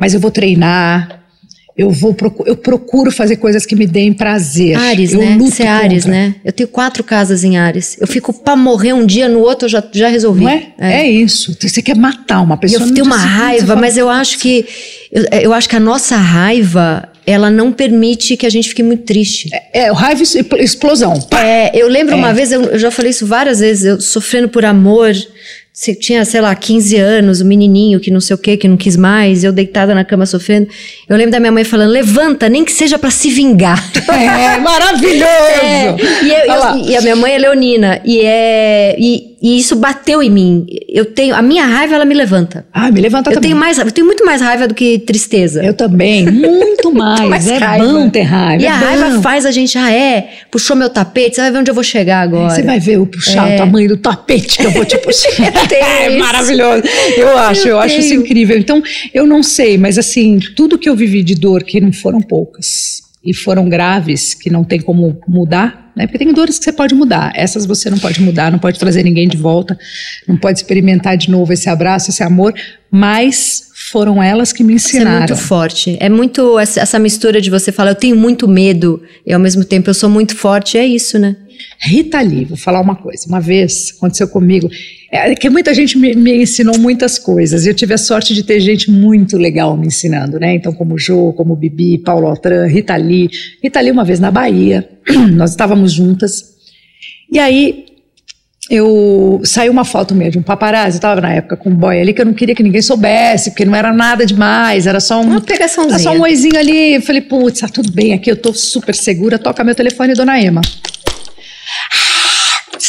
mas 0.00 0.14
eu 0.14 0.20
vou 0.20 0.30
treinar, 0.30 1.20
eu 1.76 1.90
vou 1.90 2.14
procu- 2.14 2.44
eu 2.46 2.56
procuro 2.56 3.10
fazer 3.12 3.36
coisas 3.36 3.66
que 3.66 3.76
me 3.76 3.86
deem 3.86 4.10
prazer. 4.12 4.76
Ares, 4.78 5.12
eu 5.12 5.20
né? 5.20 5.36
Você 5.38 5.62
é 5.64 5.68
Ares, 5.68 6.04
contra. 6.04 6.10
né? 6.18 6.34
Eu 6.42 6.50
tenho 6.52 6.68
quatro 6.68 7.04
casas 7.04 7.44
em 7.44 7.58
Ares. 7.58 7.98
Eu 8.00 8.06
fico 8.06 8.32
pra 8.32 8.56
morrer 8.56 8.94
um 8.94 9.04
dia, 9.04 9.28
no 9.28 9.40
outro 9.40 9.66
eu 9.66 9.70
já, 9.70 9.84
já 9.92 10.08
resolvi. 10.08 10.44
Não 10.44 10.50
é? 10.50 10.72
é? 10.78 11.06
isso. 11.06 11.54
Você 11.60 11.82
quer 11.82 11.94
matar 11.96 12.40
uma 12.40 12.56
pessoa. 12.56 12.82
eu 12.82 12.94
tenho 12.94 13.04
uma 13.04 13.18
raiva, 13.18 13.76
mas 13.76 13.98
eu 13.98 14.08
acho 14.08 14.38
que 14.38 14.64
eu, 15.12 15.24
eu 15.42 15.52
acho 15.52 15.68
que 15.68 15.76
a 15.76 15.80
nossa 15.80 16.16
raiva 16.16 17.08
ela 17.26 17.50
não 17.50 17.72
permite 17.72 18.36
que 18.36 18.46
a 18.46 18.50
gente 18.50 18.68
fique 18.68 18.82
muito 18.82 19.02
triste. 19.04 19.48
É, 19.72 19.90
raiva 19.92 20.20
e 20.20 20.22
expl- 20.22 20.56
explosão. 20.60 21.20
Pá! 21.22 21.42
É, 21.44 21.70
eu 21.74 21.88
lembro 21.88 22.14
É. 22.14 22.16
uma 22.16 22.32
vez, 22.32 22.52
eu, 22.52 22.62
eu 22.62 22.78
já 22.78 22.90
falei 22.90 23.10
isso 23.10 23.26
várias 23.26 23.60
vezes, 23.60 23.84
eu 23.84 24.00
sofrendo 24.00 24.48
por 24.48 24.64
amor. 24.64 25.12
Você 25.72 25.94
tinha, 25.94 26.24
sei 26.24 26.40
lá, 26.40 26.54
15 26.54 26.96
anos, 26.96 27.42
um 27.42 27.44
menininho 27.44 28.00
que 28.00 28.10
não 28.10 28.18
sei 28.20 28.34
o 28.34 28.38
que, 28.38 28.56
que 28.56 28.66
não 28.66 28.78
quis 28.78 28.96
mais, 28.96 29.44
eu 29.44 29.52
deitada 29.52 29.94
na 29.94 30.06
cama 30.06 30.24
sofrendo. 30.24 30.68
Eu 31.06 31.16
lembro 31.18 31.32
da 31.32 31.38
minha 31.40 31.52
mãe 31.52 31.64
falando: 31.64 31.90
levanta, 31.90 32.48
nem 32.48 32.64
que 32.64 32.72
seja 32.72 32.98
pra 32.98 33.10
se 33.10 33.28
vingar. 33.28 33.84
É 34.08 34.58
maravilhoso! 34.58 35.24
É, 35.62 35.94
e, 36.22 36.30
eu- 36.30 36.54
eu- 36.54 36.88
e 36.88 36.96
a 36.96 37.00
minha 37.02 37.16
mãe 37.16 37.32
é 37.34 37.38
leonina, 37.38 38.00
e, 38.06 38.20
é, 38.22 38.96
e, 38.98 39.35
e 39.40 39.58
isso 39.58 39.76
bateu 39.76 40.22
em 40.22 40.30
mim. 40.30 40.66
Eu 40.88 41.04
tenho, 41.04 41.34
a 41.34 41.42
minha 41.42 41.64
raiva, 41.66 41.94
ela 41.94 42.04
me 42.04 42.14
levanta. 42.14 42.66
Ah, 42.72 42.90
me 42.90 43.00
levanta 43.00 43.30
Eu 43.30 43.34
também. 43.34 43.50
tenho, 43.50 43.60
mais, 43.60 43.78
eu 43.78 43.90
tenho 43.92 44.06
muito 44.06 44.24
mais 44.24 44.40
raiva 44.40 44.66
do 44.66 44.74
que 44.74 44.98
tristeza. 45.00 45.62
Eu 45.62 45.74
também, 45.74 46.24
muito 46.30 46.92
mais. 46.94 47.28
mais 47.28 47.46
é 47.48 47.58
raiva. 47.58 47.84
bom 47.86 48.08
ter 48.08 48.22
raiva. 48.22 48.62
E 48.62 48.66
é 48.66 48.70
a 48.70 48.76
bom. 48.78 48.84
raiva 48.84 49.22
faz 49.22 49.44
a 49.44 49.50
gente, 49.50 49.76
ah, 49.76 49.90
é, 49.92 50.30
puxou 50.50 50.74
meu 50.74 50.88
tapete, 50.88 51.36
você 51.36 51.42
vai 51.42 51.50
ver 51.52 51.58
onde 51.58 51.70
eu 51.70 51.74
vou 51.74 51.84
chegar 51.84 52.20
agora. 52.22 52.50
Você 52.54 52.62
vai 52.62 52.80
ver 52.80 52.98
o 52.98 53.06
puxar 53.06 53.50
É. 53.50 53.54
o 53.54 53.58
tamanho 53.58 53.88
do 53.88 53.96
tapete 53.98 54.58
que 54.58 54.66
eu 54.66 54.70
vou 54.70 54.84
te 54.84 54.96
puxar. 54.98 55.28
é 55.72 56.16
maravilhoso. 56.18 56.82
Eu 57.16 57.36
acho, 57.38 57.68
eu, 57.68 57.76
Eu 57.76 57.78
acho 57.80 57.98
isso 58.00 58.14
incrível. 58.14 58.56
Então, 58.58 58.82
eu 59.12 59.26
não 59.26 59.42
sei, 59.42 59.76
mas 59.76 59.98
assim, 59.98 60.38
tudo 60.56 60.78
que 60.78 60.88
eu 60.88 60.96
vivi 60.96 61.22
de 61.22 61.34
dor, 61.34 61.62
que 61.62 61.80
não 61.80 61.92
foram 61.92 62.20
poucas, 62.20 63.02
e 63.24 63.34
foram 63.34 63.68
graves, 63.68 64.32
que 64.34 64.48
não 64.48 64.64
tem 64.64 64.80
como 64.80 65.18
mudar, 65.28 65.85
né? 65.96 66.06
Porque 66.06 66.18
tem 66.18 66.32
dores 66.32 66.58
que 66.58 66.64
você 66.64 66.72
pode 66.72 66.94
mudar. 66.94 67.32
Essas 67.34 67.64
você 67.64 67.88
não 67.88 67.98
pode 67.98 68.20
mudar, 68.20 68.52
não 68.52 68.58
pode 68.58 68.78
trazer 68.78 69.02
ninguém 69.02 69.26
de 69.26 69.38
volta, 69.38 69.78
não 70.28 70.36
pode 70.36 70.58
experimentar 70.58 71.16
de 71.16 71.30
novo 71.30 71.52
esse 71.52 71.70
abraço, 71.70 72.10
esse 72.10 72.22
amor, 72.22 72.52
mas 72.90 73.70
foram 73.90 74.22
elas 74.22 74.52
que 74.52 74.62
me 74.62 74.74
Isso 74.74 74.88
é 74.88 75.00
ensinaram. 75.00 75.18
muito 75.20 75.36
forte. 75.36 75.96
É 75.98 76.08
muito 76.08 76.58
essa 76.58 76.98
mistura 76.98 77.40
de 77.40 77.48
você 77.48 77.72
falar, 77.72 77.92
eu 77.92 77.94
tenho 77.94 78.16
muito 78.16 78.46
medo, 78.46 79.02
e 79.24 79.32
ao 79.32 79.40
mesmo 79.40 79.64
tempo 79.64 79.88
eu 79.88 79.94
sou 79.94 80.10
muito 80.10 80.36
forte. 80.36 80.76
É 80.76 80.84
isso, 80.84 81.18
né? 81.18 81.36
Rita 81.80 82.20
Lee, 82.20 82.44
vou 82.44 82.56
falar 82.56 82.80
uma 82.80 82.96
coisa. 82.96 83.26
Uma 83.28 83.40
vez 83.40 83.94
aconteceu 83.96 84.28
comigo, 84.28 84.68
é 85.10 85.34
que 85.34 85.48
muita 85.48 85.72
gente 85.72 85.96
me, 85.98 86.14
me 86.14 86.42
ensinou 86.42 86.78
muitas 86.78 87.18
coisas. 87.18 87.64
e 87.64 87.68
Eu 87.70 87.74
tive 87.74 87.94
a 87.94 87.98
sorte 87.98 88.34
de 88.34 88.42
ter 88.42 88.60
gente 88.60 88.90
muito 88.90 89.36
legal 89.36 89.76
me 89.76 89.86
ensinando, 89.86 90.38
né? 90.38 90.54
Então, 90.54 90.72
como 90.72 90.98
Jô, 90.98 91.32
como 91.32 91.54
Bibi, 91.54 91.98
Paulo 91.98 92.26
Altran, 92.26 92.66
Rita 92.66 92.96
Lee. 92.96 93.30
Rita 93.62 93.80
Lee, 93.80 93.92
uma 93.92 94.04
vez 94.04 94.18
na 94.18 94.30
Bahia, 94.30 94.88
nós 95.32 95.50
estávamos 95.50 95.92
juntas. 95.92 96.56
E 97.30 97.38
aí, 97.38 97.86
eu 98.68 99.40
saiu 99.44 99.70
uma 99.70 99.84
foto 99.84 100.14
minha 100.14 100.30
de 100.30 100.38
um 100.38 100.42
paparazzi, 100.42 100.96
eu 100.96 100.98
estava 100.98 101.20
na 101.20 101.32
época 101.32 101.56
com 101.56 101.70
um 101.70 101.74
boy 101.74 102.00
ali 102.00 102.12
que 102.12 102.20
eu 102.20 102.26
não 102.26 102.34
queria 102.34 102.54
que 102.54 102.62
ninguém 102.62 102.82
soubesse, 102.82 103.50
porque 103.50 103.64
não 103.64 103.76
era 103.76 103.92
nada 103.92 104.26
demais, 104.26 104.88
era 104.88 104.98
só 104.98 105.20
um, 105.20 105.24
Uma 105.24 105.40
pegaçãozinha. 105.40 105.94
era 105.94 106.02
só 106.02 106.12
um 106.12 106.22
oizinho 106.22 106.58
ali. 106.58 106.94
Eu 106.94 107.02
falei, 107.02 107.22
putz, 107.22 107.60
tá 107.60 107.68
tudo 107.68 107.92
bem 107.92 108.12
aqui, 108.12 108.30
eu 108.30 108.36
tô 108.36 108.52
super 108.52 108.94
segura, 108.94 109.38
toca 109.38 109.62
meu 109.62 109.74
telefone, 109.74 110.14
dona 110.14 110.40
Ema 110.40 110.60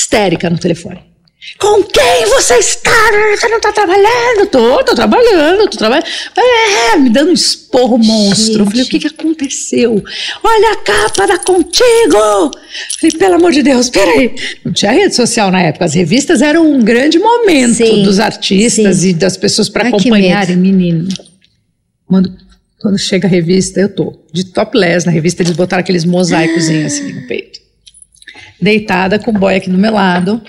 histérica 0.07 0.49
no 0.49 0.57
telefone. 0.57 1.05
Com 1.59 1.83
quem 1.83 2.25
você 2.25 2.55
está? 2.55 2.91
Você 3.37 3.47
não 3.47 3.57
está 3.57 3.71
trabalhando? 3.71 4.47
Tô, 4.49 4.83
tô 4.83 4.95
trabalhando, 4.95 5.69
tô 5.69 5.77
trabalhando. 5.77 6.05
É, 6.35 6.97
me 6.97 7.09
dando 7.09 7.29
um 7.29 7.33
esporro 7.33 7.97
monstro. 7.97 8.63
Eu 8.63 8.65
falei, 8.65 8.83
o 8.83 8.87
que, 8.87 8.99
que 8.99 9.07
aconteceu? 9.07 10.03
Olha 10.43 10.71
a 10.73 10.75
capa 10.77 11.27
da 11.27 11.37
Contigo! 11.37 12.51
Falei, 12.99 13.17
pelo 13.17 13.35
amor 13.35 13.51
de 13.51 13.61
Deus, 13.61 13.89
peraí. 13.89 14.35
Não 14.65 14.73
tinha 14.73 14.91
rede 14.91 15.15
social 15.15 15.51
na 15.51 15.61
época. 15.61 15.85
As 15.85 15.93
revistas 15.93 16.41
eram 16.41 16.69
um 16.69 16.81
grande 16.81 17.19
momento 17.19 17.75
Sim, 17.75 18.03
dos 18.03 18.19
artistas 18.19 18.97
sim. 18.97 19.09
e 19.09 19.13
das 19.13 19.37
pessoas 19.37 19.69
para 19.69 19.87
acompanharem. 19.87 20.57
Menino, 20.57 21.07
quando, 22.05 22.35
quando 22.81 22.97
chega 22.97 23.27
a 23.27 23.31
revista, 23.31 23.79
eu 23.79 23.93
tô 23.93 24.19
de 24.33 24.43
topless 24.45 25.05
na 25.05 25.11
revista. 25.11 25.43
Eles 25.43 25.55
botaram 25.55 25.81
aqueles 25.81 26.03
mosaicos 26.03 26.67
assim 26.67 27.13
no 27.13 27.27
peito. 27.27 27.56
Deitada 28.61 29.19
com 29.19 29.31
o 29.31 29.33
boy 29.33 29.55
aqui 29.55 29.69
do 29.69 29.77
meu 29.77 29.93
lado. 29.93 30.41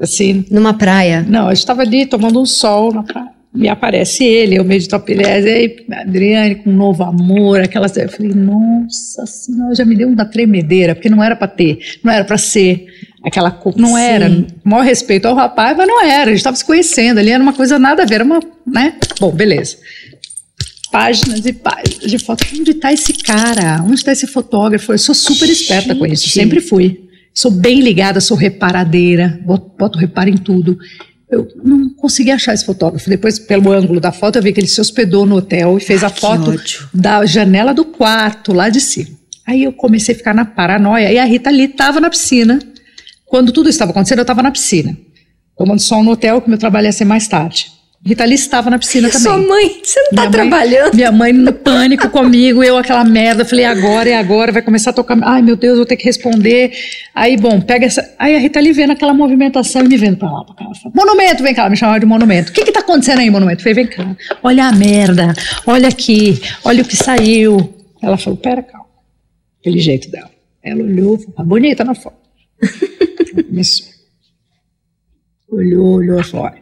Assim, 0.00 0.44
Numa 0.50 0.74
praia. 0.74 1.24
não, 1.28 1.46
a 1.46 1.54
gente 1.54 1.58
estava 1.58 1.82
ali 1.82 2.06
tomando 2.06 2.40
um 2.40 2.46
sol 2.46 2.92
na 2.92 3.02
praia. 3.02 3.28
E 3.54 3.68
aparece 3.68 4.24
ele, 4.24 4.56
eu 4.56 4.64
meio 4.64 4.80
de 4.80 4.88
topless, 4.88 5.46
e 5.46 5.50
aí, 5.50 5.76
Adriane 5.92 6.54
com 6.54 6.70
um 6.70 6.74
novo 6.76 7.02
amor, 7.04 7.60
aquelas. 7.60 7.94
Eu 7.98 8.08
falei, 8.08 8.32
nossa 8.32 9.26
senhora, 9.26 9.74
já 9.74 9.84
me 9.84 9.94
deu 9.94 10.08
uma 10.08 10.24
tremedeira, 10.24 10.94
porque 10.94 11.10
não 11.10 11.22
era 11.22 11.36
para 11.36 11.46
ter, 11.48 11.78
não 12.02 12.10
era 12.10 12.24
para 12.24 12.38
ser 12.38 12.86
aquela 13.22 13.50
coisa. 13.50 13.78
Não 13.78 13.90
Sim. 13.90 14.00
era. 14.00 14.44
Maior 14.64 14.82
respeito 14.84 15.26
ao 15.28 15.34
rapaz, 15.34 15.76
mas 15.76 15.86
não 15.86 16.02
era. 16.02 16.22
A 16.22 16.28
gente 16.28 16.36
estava 16.38 16.56
se 16.56 16.64
conhecendo 16.64 17.18
ali, 17.20 17.30
era 17.30 17.42
uma 17.42 17.52
coisa 17.52 17.78
nada 17.78 18.04
a 18.04 18.06
ver, 18.06 18.14
era 18.16 18.24
uma. 18.24 18.40
né? 18.66 18.94
Bom, 19.20 19.30
beleza. 19.30 19.76
Páginas 20.90 21.44
e 21.44 21.52
páginas 21.52 22.10
de 22.10 22.18
foto. 22.18 22.44
Onde 22.58 22.70
está 22.70 22.90
esse 22.90 23.12
cara? 23.12 23.82
Onde 23.84 23.94
está 23.96 24.12
esse 24.12 24.26
fotógrafo? 24.26 24.92
Eu 24.92 24.98
sou 24.98 25.14
super 25.14 25.48
esperta 25.48 25.94
com 25.94 26.06
isso, 26.06 26.24
Gente. 26.24 26.32
sempre 26.34 26.60
fui. 26.60 27.01
Sou 27.34 27.50
bem 27.50 27.80
ligada, 27.80 28.20
sou 28.20 28.36
reparadeira, 28.36 29.40
boto, 29.44 29.72
boto 29.78 29.98
reparo 29.98 30.28
em 30.28 30.36
tudo. 30.36 30.78
Eu 31.30 31.48
não 31.64 31.88
consegui 31.90 32.30
achar 32.30 32.52
esse 32.52 32.64
fotógrafo. 32.64 33.08
Depois, 33.08 33.38
pelo 33.38 33.72
ângulo 33.72 33.98
da 33.98 34.12
foto, 34.12 34.36
eu 34.36 34.42
vi 34.42 34.52
que 34.52 34.60
ele 34.60 34.66
se 34.66 34.80
hospedou 34.80 35.24
no 35.24 35.36
hotel 35.36 35.78
e 35.78 35.80
fez 35.80 36.04
a 36.04 36.10
que 36.10 36.20
foto 36.20 36.54
da 36.92 37.24
janela 37.24 37.72
do 37.72 37.86
quarto, 37.86 38.52
lá 38.52 38.68
de 38.68 38.80
cima. 38.80 39.16
Aí 39.46 39.64
eu 39.64 39.72
comecei 39.72 40.14
a 40.14 40.18
ficar 40.18 40.34
na 40.34 40.44
paranoia. 40.44 41.10
E 41.10 41.18
a 41.18 41.24
Rita 41.24 41.48
ali 41.48 41.64
estava 41.64 42.00
na 42.00 42.10
piscina. 42.10 42.58
Quando 43.24 43.50
tudo 43.50 43.70
estava 43.70 43.90
acontecendo, 43.92 44.18
eu 44.18 44.22
estava 44.24 44.42
na 44.42 44.50
piscina. 44.50 44.96
Tomando 45.56 45.80
sol 45.80 46.04
no 46.04 46.10
hotel, 46.10 46.40
que 46.42 46.50
meu 46.50 46.58
trabalho 46.58 46.86
ia 46.86 46.92
ser 46.92 47.06
mais 47.06 47.26
tarde. 47.26 47.72
Rita 48.04 48.24
ali 48.24 48.34
estava 48.34 48.68
na 48.68 48.80
piscina 48.80 49.08
também. 49.08 49.22
Sua 49.22 49.38
mãe, 49.38 49.80
você 49.84 50.00
não 50.00 50.10
tá 50.10 50.14
Minha 50.16 50.22
mãe- 50.24 50.30
trabalhando? 50.32 50.94
Minha 50.94 51.12
mãe 51.12 51.32
no 51.32 51.52
pânico 51.52 52.10
comigo, 52.10 52.60
eu 52.60 52.76
aquela 52.76 53.04
merda. 53.04 53.44
Falei, 53.44 53.64
agora 53.64 54.10
é 54.10 54.16
agora, 54.16 54.50
vai 54.50 54.60
começar 54.60 54.90
a 54.90 54.92
tocar. 54.92 55.16
Ai, 55.22 55.40
meu 55.40 55.54
Deus, 55.54 55.76
vou 55.76 55.86
ter 55.86 55.96
que 55.96 56.04
responder. 56.04 56.72
Aí, 57.14 57.36
bom, 57.36 57.60
pega 57.60 57.86
essa. 57.86 58.12
Aí 58.18 58.34
a 58.34 58.40
Rita 58.40 58.58
ali 58.58 58.72
vendo 58.72 58.90
aquela 58.90 59.14
movimentação 59.14 59.84
e 59.84 59.88
me 59.88 59.96
vendo 59.96 60.16
pra 60.16 60.28
lá, 60.32 60.44
pra 60.44 60.52
cá. 60.56 60.64
Fala, 60.82 60.92
monumento, 60.96 61.44
vem 61.44 61.54
cá, 61.54 61.70
me 61.70 61.76
chamava 61.76 62.00
de 62.00 62.06
monumento. 62.06 62.50
O 62.50 62.52
que 62.52 62.64
que 62.64 62.72
tá 62.72 62.80
acontecendo 62.80 63.20
aí, 63.20 63.30
monumento? 63.30 63.60
Eu 63.60 63.62
falei, 63.72 63.74
vem 63.74 63.86
cá, 63.86 64.16
olha 64.42 64.64
a 64.66 64.72
merda, 64.72 65.32
olha 65.64 65.86
aqui, 65.88 66.40
olha 66.64 66.82
o 66.82 66.84
que 66.86 66.96
saiu. 66.96 67.72
Ela 68.02 68.16
falou, 68.18 68.36
pera, 68.36 68.64
calma. 68.64 68.86
Aquele 69.60 69.78
jeito 69.78 70.10
dela. 70.10 70.28
Ela 70.60 70.82
olhou, 70.82 71.18
falou, 71.18 71.34
tá 71.36 71.44
bonita 71.44 71.84
na 71.84 71.94
foto. 71.94 72.16
Começou. 73.48 73.86
Olhou, 75.48 75.98
olhou, 75.98 76.24
falou, 76.24 76.46
olha. 76.46 76.61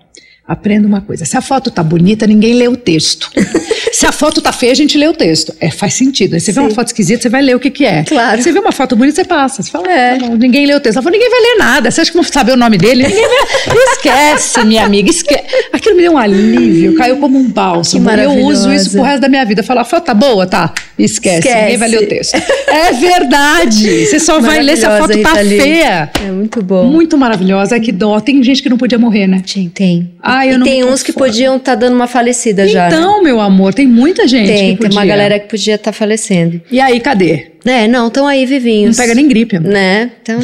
Aprenda 0.51 0.89
uma 0.89 1.01
coisa. 1.01 1.25
Se 1.25 1.37
a 1.37 1.41
foto 1.41 1.71
tá 1.71 1.81
bonita, 1.81 2.27
ninguém 2.27 2.55
lê 2.55 2.67
o 2.67 2.77
texto. 2.77 3.31
Se 4.01 4.07
a 4.07 4.13
foto 4.13 4.41
tá 4.41 4.51
feia, 4.51 4.73
a 4.73 4.75
gente 4.75 4.97
lê 4.97 5.07
o 5.07 5.13
texto. 5.13 5.55
É, 5.61 5.71
faz 5.71 5.93
sentido. 5.93 6.33
Aí 6.33 6.41
você 6.41 6.53
vê 6.53 6.61
uma 6.61 6.71
Sim. 6.71 6.75
foto 6.75 6.87
esquisita, 6.87 7.21
você 7.21 7.29
vai 7.29 7.43
ler 7.43 7.55
o 7.55 7.61
que 7.61 7.71
que 7.71 7.85
é. 7.85 8.03
Claro. 8.03 8.41
Você 8.43 8.51
vê 8.51 8.59
uma 8.59 8.73
foto 8.73 8.97
bonita, 8.97 9.17
você 9.17 9.25
passa. 9.27 9.63
Você 9.63 9.71
fala, 9.71 9.93
É. 9.93 10.17
"Tá 10.17 10.27
bom, 10.27 10.37
ninguém 10.37 10.65
lê 10.65 10.75
o 10.75 10.81
texto. 10.81 10.97
Ela 10.97 11.03
falou, 11.03 11.19
ninguém 11.19 11.29
vai 11.31 11.41
ler 11.41 11.59
nada. 11.59 11.91
Você 11.91 12.01
acha 12.01 12.11
que 12.11 12.17
vão 12.17 12.25
saber 12.25 12.53
o 12.53 12.57
nome 12.57 12.79
dele? 12.79 13.03
Ninguém 13.07 13.29
vai... 13.29 13.77
Esquece, 13.93 14.65
minha 14.65 14.85
amiga, 14.87 15.11
esquece. 15.11 15.45
Aquilo 15.71 15.97
me 15.97 16.03
deu 16.03 16.13
um 16.13 16.17
alívio, 16.19 16.95
caiu 16.95 17.19
como 17.19 17.39
um 17.39 17.47
bálsamo. 17.47 18.09
E 18.11 18.25
eu 18.25 18.33
uso 18.47 18.73
isso 18.73 18.93
pro 18.93 19.03
resto 19.03 19.21
da 19.21 19.29
minha 19.29 19.45
vida. 19.45 19.63
Falar, 19.63 19.83
a 19.83 19.85
foto 19.85 20.05
tá 20.07 20.15
boa? 20.15 20.47
Tá. 20.47 20.73
Esquece, 20.99 21.39
Esquece. 21.41 21.61
ninguém 21.61 21.77
vai 21.77 21.89
ler 21.91 22.03
o 22.03 22.07
texto. 22.09 22.35
É 22.69 22.93
verdade. 22.95 24.07
Você 24.07 24.19
só 24.19 24.41
vai 24.41 24.63
ler 24.63 24.79
se 24.79 24.87
a 24.87 24.97
foto 24.99 25.11
tá 25.21 25.35
Rita 25.35 25.63
feia. 25.63 26.11
É 26.27 26.31
muito 26.31 26.63
bom. 26.63 26.85
Muito 26.87 27.19
maravilhosa. 27.19 27.75
Ai, 27.75 27.81
que 27.81 27.93
dó. 27.93 28.19
Tem 28.21 28.43
gente 28.43 28.63
que 28.63 28.69
não 28.71 28.79
podia 28.79 28.99
morrer, 28.99 29.27
né? 29.27 29.43
Tem. 29.75 30.11
Ah, 30.23 30.47
eu 30.47 30.55
e 30.55 30.59
não 30.59 30.65
tem 30.67 30.85
uns 30.85 31.03
que 31.03 31.13
fora. 31.13 31.27
podiam 31.27 31.57
estar 31.57 31.75
dando 31.75 31.95
uma 31.95 32.07
falecida 32.07 32.67
já. 32.67 32.89
né? 32.89 32.97
Então, 32.97 33.23
meu 33.23 33.41
amor, 33.41 33.75
tem 33.75 33.90
muita 33.91 34.27
gente 34.27 34.47
Tem, 34.47 34.77
tem 34.77 34.91
uma 34.91 35.05
galera 35.05 35.39
que 35.39 35.49
podia 35.49 35.75
estar 35.75 35.93
falecendo. 35.93 36.61
E 36.71 36.81
aí, 36.81 37.01
cadê? 37.01 37.53
É, 37.65 37.87
não, 37.87 38.09
estão 38.09 38.27
aí 38.27 38.47
vivinhos. 38.47 38.97
Não 38.97 39.05
pega 39.05 39.15
nem 39.15 39.29
gripe. 39.29 39.59
Né? 39.59 40.13
Então, 40.23 40.41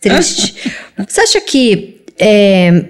triste. 0.00 0.54
Você 1.08 1.20
acha 1.20 1.40
que 1.40 2.02
é, 2.18 2.84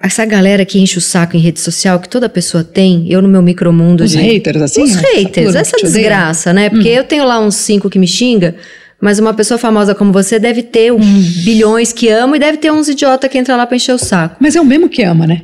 essa 0.00 0.24
galera 0.24 0.64
que 0.64 0.78
enche 0.78 0.98
o 0.98 1.00
saco 1.00 1.36
em 1.36 1.40
rede 1.40 1.60
social, 1.60 1.98
que 1.98 2.08
toda 2.08 2.28
pessoa 2.28 2.62
tem, 2.62 3.10
eu 3.10 3.22
no 3.22 3.28
meu 3.28 3.42
micromundo 3.42 4.04
Os 4.04 4.10
de... 4.10 4.18
haters, 4.18 4.60
assim? 4.60 4.82
Os 4.82 4.96
essa 4.96 5.16
haters, 5.16 5.54
essa 5.54 5.76
desgraça, 5.78 6.52
né? 6.52 6.68
Porque 6.68 6.88
eu 6.88 7.04
tenho 7.04 7.24
lá 7.24 7.40
uns 7.40 7.54
cinco 7.54 7.88
que 7.88 7.98
me 7.98 8.06
xinga, 8.06 8.54
mas 9.00 9.18
uma 9.18 9.32
pessoa 9.34 9.58
famosa 9.58 9.94
como 9.94 10.12
você 10.12 10.38
deve 10.38 10.62
ter 10.62 10.92
um 10.92 11.22
bilhões 11.44 11.92
que 11.92 12.08
ama 12.08 12.36
e 12.36 12.40
deve 12.40 12.58
ter 12.58 12.70
uns 12.70 12.88
idiota 12.88 13.28
que 13.28 13.38
entra 13.38 13.56
lá 13.56 13.66
pra 13.66 13.76
encher 13.76 13.94
o 13.94 13.98
saco. 13.98 14.36
Mas 14.40 14.54
é 14.54 14.60
o 14.60 14.64
mesmo 14.64 14.88
que 14.88 15.02
ama, 15.02 15.26
né? 15.26 15.42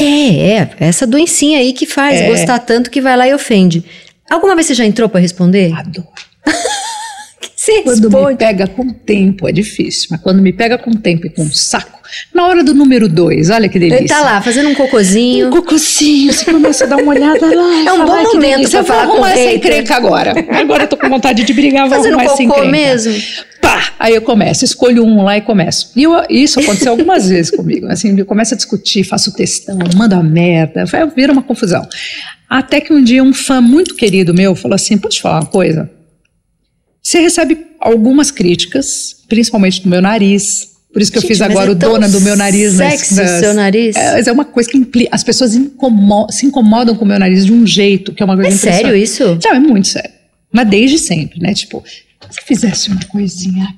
É, 0.00 0.58
é, 0.60 0.70
essa 0.80 1.06
doencinha 1.06 1.58
aí 1.58 1.72
que 1.72 1.86
faz 1.86 2.20
É. 2.20 2.28
gostar 2.28 2.58
tanto 2.60 2.90
que 2.90 3.00
vai 3.00 3.16
lá 3.16 3.26
e 3.28 3.34
ofende. 3.34 3.84
Alguma 4.30 4.54
vez 4.54 4.66
você 4.66 4.74
já 4.74 4.84
entrou 4.84 5.08
pra 5.08 5.20
responder? 5.20 5.72
Adoro. 5.74 6.06
Você 7.84 8.00
Quando 8.00 8.10
me 8.30 8.36
pega 8.36 8.66
com 8.66 8.88
tempo 8.90 9.48
é 9.48 9.52
difícil, 9.52 10.08
mas 10.10 10.20
quando 10.20 10.40
me 10.40 10.52
pega 10.52 10.78
com 10.78 10.90
tempo 10.92 11.26
e 11.26 11.30
com 11.30 11.44
saco, 11.50 12.00
na 12.34 12.46
hora 12.46 12.64
do 12.64 12.74
número 12.74 13.08
dois, 13.08 13.50
olha 13.50 13.68
que 13.68 13.78
delícia. 13.78 13.98
Ele 14.00 14.08
tá 14.08 14.20
lá 14.22 14.40
fazendo 14.40 14.68
um 14.70 14.74
cocôzinho. 14.74 15.48
Um 15.48 15.50
cococinho, 15.50 16.32
você 16.32 16.44
começa 16.46 16.84
a 16.84 16.86
dar 16.86 16.96
uma 16.96 17.12
olhada 17.12 17.46
lá. 17.46 17.68
É 17.88 17.92
um 17.92 18.04
bom 18.06 18.22
momento 18.22 18.70
vou 18.70 18.84
falar 18.84 19.06
com 19.06 19.12
arrumar 19.12 19.32
essa 19.32 19.52
encrenca 19.54 19.94
agora. 19.96 20.32
Agora 20.50 20.84
eu 20.84 20.88
tô 20.88 20.96
com 20.96 21.08
vontade 21.08 21.44
de 21.44 21.52
brigar, 21.52 21.88
vou 21.88 21.96
Fazendo 21.96 22.14
arrumar 22.18 22.32
essa 22.32 22.42
encrenca. 22.42 22.68
mesmo? 22.70 23.14
Pá! 23.60 23.92
Aí 23.98 24.14
eu 24.14 24.22
começo, 24.22 24.64
escolho 24.64 25.04
um 25.04 25.22
lá 25.22 25.36
e 25.36 25.40
começo. 25.40 25.90
E 25.96 26.04
eu- 26.04 26.22
isso 26.30 26.60
aconteceu 26.60 26.92
algumas 26.92 27.28
vezes 27.30 27.50
comigo. 27.50 27.86
Assim, 27.88 28.16
eu 28.18 28.24
começo 28.26 28.54
a 28.54 28.56
discutir, 28.56 29.04
faço 29.04 29.32
textão, 29.34 29.78
mando 29.96 30.14
a 30.14 30.22
merda, 30.22 30.84
vai- 30.86 31.06
vira 31.10 31.32
uma 31.32 31.42
confusão. 31.42 31.86
Até 32.48 32.80
que 32.80 32.92
um 32.92 33.02
dia 33.02 33.22
um 33.22 33.32
fã 33.34 33.60
muito 33.60 33.94
querido 33.94 34.32
meu 34.32 34.54
falou 34.54 34.74
assim: 34.74 34.96
pode 34.96 35.16
te 35.16 35.22
falar 35.22 35.40
uma 35.40 35.46
coisa? 35.46 35.90
Você 37.02 37.20
recebe 37.20 37.66
algumas 37.80 38.30
críticas, 38.30 39.16
principalmente 39.28 39.82
do 39.82 39.88
meu 39.88 40.02
nariz. 40.02 40.68
Por 40.92 41.02
isso 41.02 41.12
que 41.12 41.18
eu 41.18 41.22
Gente, 41.22 41.28
fiz 41.28 41.38
mas 41.38 41.50
agora 41.50 41.70
é 41.70 41.72
o 41.72 41.74
dona 41.74 42.08
do 42.08 42.20
meu 42.20 42.34
nariz 42.36 42.74
nas- 42.78 42.92
sexy 42.94 43.14
nas- 43.14 43.30
o 43.36 43.38
seu 43.40 43.54
nariz. 43.54 43.94
É, 43.94 44.12
mas 44.14 44.26
é 44.26 44.32
uma 44.32 44.44
coisa 44.44 44.68
que 44.70 44.76
impli- 44.78 45.08
as 45.12 45.22
pessoas 45.22 45.54
incomo- 45.54 46.26
se 46.30 46.46
incomodam 46.46 46.94
com 46.96 47.04
o 47.04 47.08
meu 47.08 47.18
nariz 47.18 47.44
de 47.46 47.52
um 47.52 47.66
jeito 47.66 48.12
que 48.12 48.22
é 48.22 48.26
uma 48.26 48.34
coisa 48.34 48.50
É 48.50 48.72
sério 48.72 48.96
isso? 48.96 49.38
Não, 49.44 49.54
é 49.54 49.60
muito 49.60 49.86
sério. 49.88 50.10
Mas 50.52 50.68
desde 50.68 50.98
sempre, 50.98 51.40
né? 51.40 51.52
Tipo, 51.54 51.84
se 52.30 52.40
fizesse 52.46 52.88
uma 52.90 53.04
coisinha. 53.04 53.68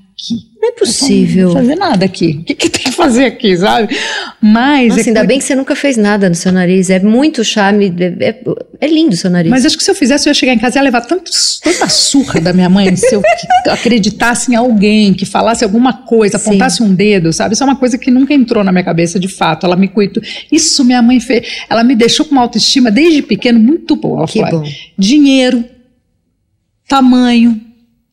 Não 0.62 0.68
é 0.68 0.72
possível. 0.72 1.48
Não 1.48 1.54
fazer 1.54 1.74
nada 1.74 2.04
aqui. 2.04 2.38
O 2.40 2.44
que, 2.44 2.54
que 2.54 2.68
tem 2.68 2.82
que 2.84 2.90
fazer 2.92 3.24
aqui, 3.24 3.56
sabe? 3.56 3.96
Mas. 4.42 4.88
Nossa, 4.88 5.00
é 5.00 5.04
ainda 5.08 5.20
coi- 5.20 5.26
bem 5.28 5.38
que 5.38 5.44
você 5.44 5.54
nunca 5.54 5.74
fez 5.74 5.96
nada 5.96 6.28
no 6.28 6.34
seu 6.34 6.52
nariz. 6.52 6.90
É 6.90 7.00
muito 7.00 7.42
charme. 7.42 7.86
É, 7.98 8.28
é- 8.28 8.42
é 8.78 8.86
lindo 8.86 9.14
o 9.14 9.16
seu 9.16 9.30
nariz. 9.30 9.50
Mas 9.50 9.64
acho 9.64 9.78
que 9.78 9.82
se 9.82 9.90
eu 9.90 9.94
fizesse, 9.94 10.28
eu 10.28 10.30
ia 10.30 10.34
chegar 10.34 10.52
em 10.52 10.58
casa 10.58 10.76
e 10.76 10.78
ia 10.78 10.82
levar 10.82 11.00
tantos, 11.00 11.58
tanta 11.62 11.88
surra 11.88 12.40
da 12.42 12.52
minha 12.52 12.68
mãe 12.68 12.94
se 12.94 13.14
eu 13.14 13.22
que- 13.22 13.70
acreditasse 13.70 14.52
em 14.52 14.54
alguém, 14.54 15.14
que 15.14 15.24
falasse 15.24 15.64
alguma 15.64 15.94
coisa, 15.94 16.36
Sim. 16.36 16.50
apontasse 16.50 16.82
um 16.82 16.94
dedo, 16.94 17.32
sabe? 17.32 17.54
Isso 17.54 17.62
é 17.62 17.66
uma 17.66 17.76
coisa 17.76 17.96
que 17.96 18.10
nunca 18.10 18.34
entrou 18.34 18.62
na 18.62 18.70
minha 18.70 18.84
cabeça 18.84 19.18
de 19.18 19.28
fato. 19.28 19.64
Ela 19.64 19.76
me 19.76 19.88
cuidou. 19.88 20.22
Isso 20.52 20.84
minha 20.84 21.00
mãe 21.00 21.20
fez. 21.20 21.62
Ela 21.70 21.82
me 21.82 21.96
deixou 21.96 22.26
com 22.26 22.32
uma 22.32 22.42
autoestima 22.42 22.90
desde 22.90 23.22
pequeno 23.22 23.58
muito 23.58 23.96
boa. 23.96 24.18
Ela 24.20 24.26
que 24.28 24.40
falou, 24.40 24.60
bom. 24.60 24.68
dinheiro, 24.98 25.64
tamanho, 26.88 27.60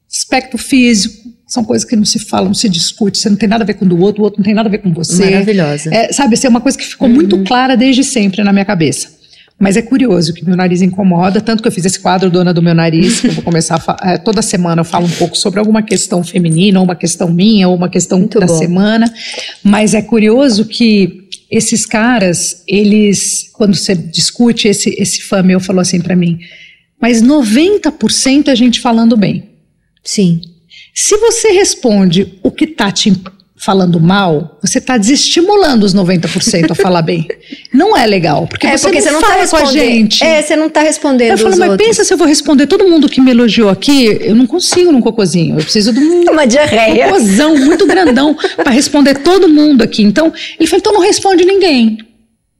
aspecto 0.09 0.57
físico, 0.57 1.26
são 1.47 1.63
coisas 1.63 1.87
que 1.87 1.95
não 1.95 2.03
se 2.03 2.19
falam, 2.19 2.47
não 2.47 2.53
se 2.53 2.67
discute. 2.67 3.17
Você 3.17 3.29
não 3.29 3.37
tem 3.37 3.47
nada 3.47 3.63
a 3.63 3.67
ver 3.67 3.75
com 3.75 3.85
o 3.85 3.87
do 3.87 3.99
outro, 3.99 4.21
o 4.21 4.25
outro 4.25 4.39
não 4.39 4.45
tem 4.45 4.53
nada 4.53 4.67
a 4.67 4.71
ver 4.71 4.79
com 4.79 4.93
você. 4.93 5.31
Maravilhosa. 5.31 5.89
É, 5.93 6.11
sabe, 6.11 6.35
isso 6.35 6.45
é 6.45 6.49
uma 6.49 6.59
coisa 6.59 6.77
que 6.77 6.85
ficou 6.85 7.07
muito 7.07 7.41
clara 7.45 7.77
desde 7.77 8.03
sempre 8.03 8.43
na 8.43 8.51
minha 8.51 8.65
cabeça. 8.65 9.15
Mas 9.59 9.75
é 9.75 9.81
curioso 9.81 10.33
que 10.33 10.45
meu 10.45 10.55
nariz 10.55 10.83
incomoda, 10.83 11.41
tanto 11.41 11.63
que 11.63 11.67
eu 11.67 11.71
fiz 11.71 11.83
esse 11.83 11.99
quadro 11.99 12.29
Dona 12.29 12.53
do 12.53 12.61
Meu 12.61 12.75
Nariz, 12.75 13.21
que 13.21 13.27
eu 13.27 13.31
vou 13.31 13.43
começar 13.43 13.83
a 13.87 14.11
é, 14.11 14.17
toda 14.17 14.43
semana 14.43 14.81
eu 14.81 14.85
falo 14.85 15.07
um 15.07 15.11
pouco 15.11 15.35
sobre 15.35 15.59
alguma 15.59 15.81
questão 15.81 16.23
feminina, 16.23 16.77
ou 16.79 16.85
uma 16.85 16.95
questão 16.95 17.31
minha, 17.31 17.67
ou 17.67 17.75
uma 17.75 17.89
questão 17.89 18.19
Muito 18.19 18.39
da 18.39 18.45
bom. 18.45 18.57
semana. 18.57 19.11
Mas 19.63 19.95
é 19.95 20.01
curioso 20.01 20.65
que 20.65 21.27
esses 21.49 21.87
caras, 21.87 22.61
eles, 22.67 23.49
quando 23.53 23.75
você 23.75 23.95
discute, 23.95 24.67
esse, 24.67 24.89
esse 24.99 25.23
fã 25.23 25.41
meu 25.41 25.59
falou 25.59 25.81
assim 25.81 26.01
pra 26.01 26.15
mim, 26.15 26.37
mas 27.01 27.23
90% 27.23 28.49
é 28.49 28.55
gente 28.55 28.79
falando 28.79 29.17
bem. 29.17 29.49
Sim. 30.03 30.39
Se 30.99 31.15
você 31.17 31.49
responde 31.49 32.39
o 32.41 32.49
que 32.49 32.65
tá 32.65 32.91
te 32.91 33.13
falando 33.55 33.99
mal, 33.99 34.57
você 34.63 34.79
está 34.79 34.97
desestimulando 34.97 35.85
os 35.85 35.93
90% 35.93 36.71
a 36.71 36.73
falar 36.73 37.03
bem. 37.03 37.27
Não 37.71 37.95
é 37.95 38.03
legal, 38.07 38.47
porque 38.47 38.65
é, 38.65 38.75
você 38.75 38.87
porque 38.87 38.97
não, 38.97 39.03
você 39.05 39.11
não 39.11 39.21
fala 39.21 39.43
tá 39.43 39.47
com 39.47 39.57
a 39.57 39.65
gente. 39.65 40.23
É, 40.23 40.41
você 40.41 40.55
não 40.55 40.65
está 40.65 40.81
respondendo 40.81 41.31
Eu 41.31 41.37
falo, 41.37 41.55
mas 41.57 41.69
outros. 41.69 41.87
pensa 41.87 42.03
se 42.03 42.11
eu 42.11 42.17
vou 42.17 42.25
responder 42.25 42.65
todo 42.65 42.87
mundo 42.89 43.07
que 43.07 43.21
me 43.21 43.29
elogiou 43.29 43.69
aqui, 43.69 44.05
eu 44.21 44.33
não 44.33 44.47
consigo 44.47 44.91
num 44.91 44.99
cocôzinho. 44.99 45.59
Eu 45.59 45.63
preciso 45.63 45.93
de 45.93 45.99
um 45.99 46.23
Uma 46.33 46.47
diarreia. 46.47 47.05
cocôzão 47.09 47.55
muito 47.55 47.85
grandão 47.85 48.35
para 48.55 48.71
responder 48.71 49.19
todo 49.19 49.47
mundo 49.47 49.83
aqui. 49.83 50.01
Então, 50.01 50.33
ele 50.59 50.67
falou, 50.67 50.79
então 50.79 50.93
não 50.93 51.01
responde 51.01 51.45
ninguém. 51.45 51.99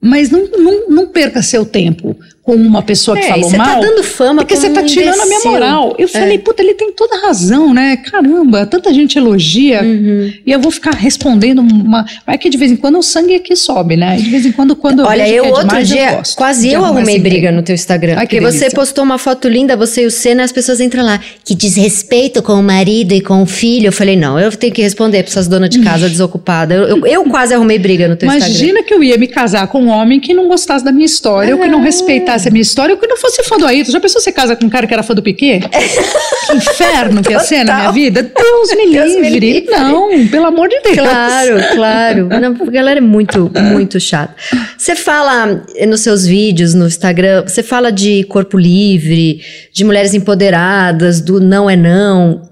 Mas 0.00 0.30
não, 0.30 0.46
não, 0.46 0.88
não 0.88 1.06
perca 1.08 1.42
seu 1.42 1.66
tempo 1.66 2.16
com 2.48 2.54
uma 2.54 2.80
pessoa 2.80 3.14
que 3.14 3.26
É, 3.26 3.28
falou 3.28 3.50
você 3.50 3.58
tá 3.58 3.62
mal. 3.66 3.80
dando 3.82 4.02
fama 4.02 4.40
Porque 4.40 4.56
você 4.56 4.70
tá 4.70 4.80
um 4.80 4.86
tirando 4.86 5.20
a 5.20 5.26
minha 5.26 5.40
moral. 5.44 5.94
Eu 5.98 6.08
falei, 6.08 6.36
É. 6.36 6.38
puta, 6.38 6.62
ele 6.62 6.72
tem 6.72 6.90
toda 6.92 7.18
razão, 7.18 7.74
né? 7.74 7.98
Caramba, 7.98 8.64
tanta 8.64 8.90
gente 8.94 9.18
elogia 9.18 9.82
Uhum. 9.82 10.32
e 10.46 10.50
eu 10.50 10.58
vou 10.58 10.70
ficar 10.72 10.94
respondendo 10.94 11.58
uma. 11.60 12.06
Vai 12.26 12.38
que 12.38 12.48
de 12.48 12.56
vez 12.56 12.72
em 12.72 12.76
quando 12.76 12.98
o 12.98 13.02
sangue 13.02 13.34
aqui 13.34 13.54
sobe, 13.54 13.98
né? 13.98 14.16
De 14.16 14.30
vez 14.30 14.46
em 14.46 14.52
quando, 14.52 14.74
quando 14.74 15.04
Olha, 15.04 15.24
vejo 15.24 15.34
eu 15.36 15.44
é 15.44 15.48
outro 15.50 15.68
demais, 15.68 15.88
dia, 15.88 16.12
gosto 16.14 16.36
quase 16.38 16.72
eu 16.72 16.82
arrumei 16.82 17.18
briga 17.18 17.52
no 17.52 17.62
teu 17.62 17.74
Instagram. 17.74 18.14
Ai, 18.16 18.26
que 18.26 18.36
porque 18.36 18.40
você 18.50 18.60
delícia. 18.60 18.76
postou 18.76 19.04
uma 19.04 19.18
foto 19.18 19.46
linda, 19.46 19.76
você 19.76 20.04
e 20.04 20.06
o 20.06 20.10
Senna, 20.10 20.42
as 20.42 20.50
pessoas 20.52 20.80
entram 20.80 21.04
lá. 21.04 21.20
Que 21.44 21.54
desrespeito 21.54 22.42
com 22.42 22.54
o 22.54 22.62
marido 22.62 23.12
e 23.12 23.20
com 23.20 23.42
o 23.42 23.46
filho. 23.46 23.88
Eu 23.88 23.92
falei, 23.92 24.16
não, 24.16 24.40
eu 24.40 24.50
tenho 24.52 24.72
que 24.72 24.80
responder 24.80 25.22
pra 25.22 25.30
essas 25.30 25.46
donas 25.46 25.68
de 25.68 25.80
casa 25.80 26.08
desocupadas. 26.08 26.78
Eu, 26.78 26.96
eu, 26.96 27.06
eu 27.06 27.24
quase 27.24 27.52
arrumei 27.52 27.78
briga 27.78 28.08
no 28.08 28.16
teu 28.16 28.26
Instagram. 28.26 28.48
Imagina 28.48 28.82
que 28.82 28.94
eu 28.94 29.02
ia 29.04 29.18
me 29.18 29.26
casar 29.26 29.66
com 29.68 29.82
um 29.82 29.88
homem 29.88 30.18
que 30.18 30.32
não 30.32 30.48
gostasse 30.48 30.82
da 30.82 30.90
minha 30.92 31.04
história, 31.04 31.54
ou 31.54 31.60
que 31.60 31.68
não 31.68 31.82
respeitasse 31.82 32.37
a 32.46 32.50
minha 32.50 32.62
história, 32.62 32.96
que 32.96 33.06
não 33.06 33.16
fosse 33.16 33.42
fã 33.42 33.56
do 33.56 33.66
Ayrton. 33.66 33.90
Já 33.90 34.00
pensou 34.00 34.20
você 34.20 34.30
casa 34.30 34.54
com 34.54 34.66
um 34.66 34.68
cara 34.68 34.86
que 34.86 34.94
era 34.94 35.02
fã 35.02 35.14
do 35.14 35.22
Piquet? 35.22 35.60
que 35.68 36.56
inferno 36.56 37.22
que 37.22 37.32
ia 37.32 37.40
ser 37.40 37.64
na 37.64 37.76
minha 37.76 37.92
vida? 37.92 38.22
Deus 38.22 38.70
me 38.70 38.92
Deus 38.92 39.16
me 39.16 39.30
livre. 39.30 39.60
livre. 39.60 39.70
Não, 39.70 40.28
pelo 40.28 40.46
amor 40.46 40.68
de 40.68 40.80
Deus. 40.80 40.96
Claro, 40.96 41.56
claro. 41.74 42.28
Não, 42.40 42.56
a 42.60 42.70
galera 42.70 42.98
é 42.98 43.02
muito, 43.02 43.50
muito 43.72 43.98
chata. 43.98 44.34
Você 44.76 44.94
fala 44.94 45.64
nos 45.86 46.00
seus 46.00 46.26
vídeos 46.26 46.74
no 46.74 46.86
Instagram, 46.86 47.44
você 47.46 47.62
fala 47.62 47.90
de 47.90 48.24
corpo 48.24 48.58
livre, 48.58 49.40
de 49.72 49.84
mulheres 49.84 50.14
empoderadas, 50.14 51.20
do 51.20 51.40
não 51.40 51.68
é 51.68 51.76
não. 51.76 52.42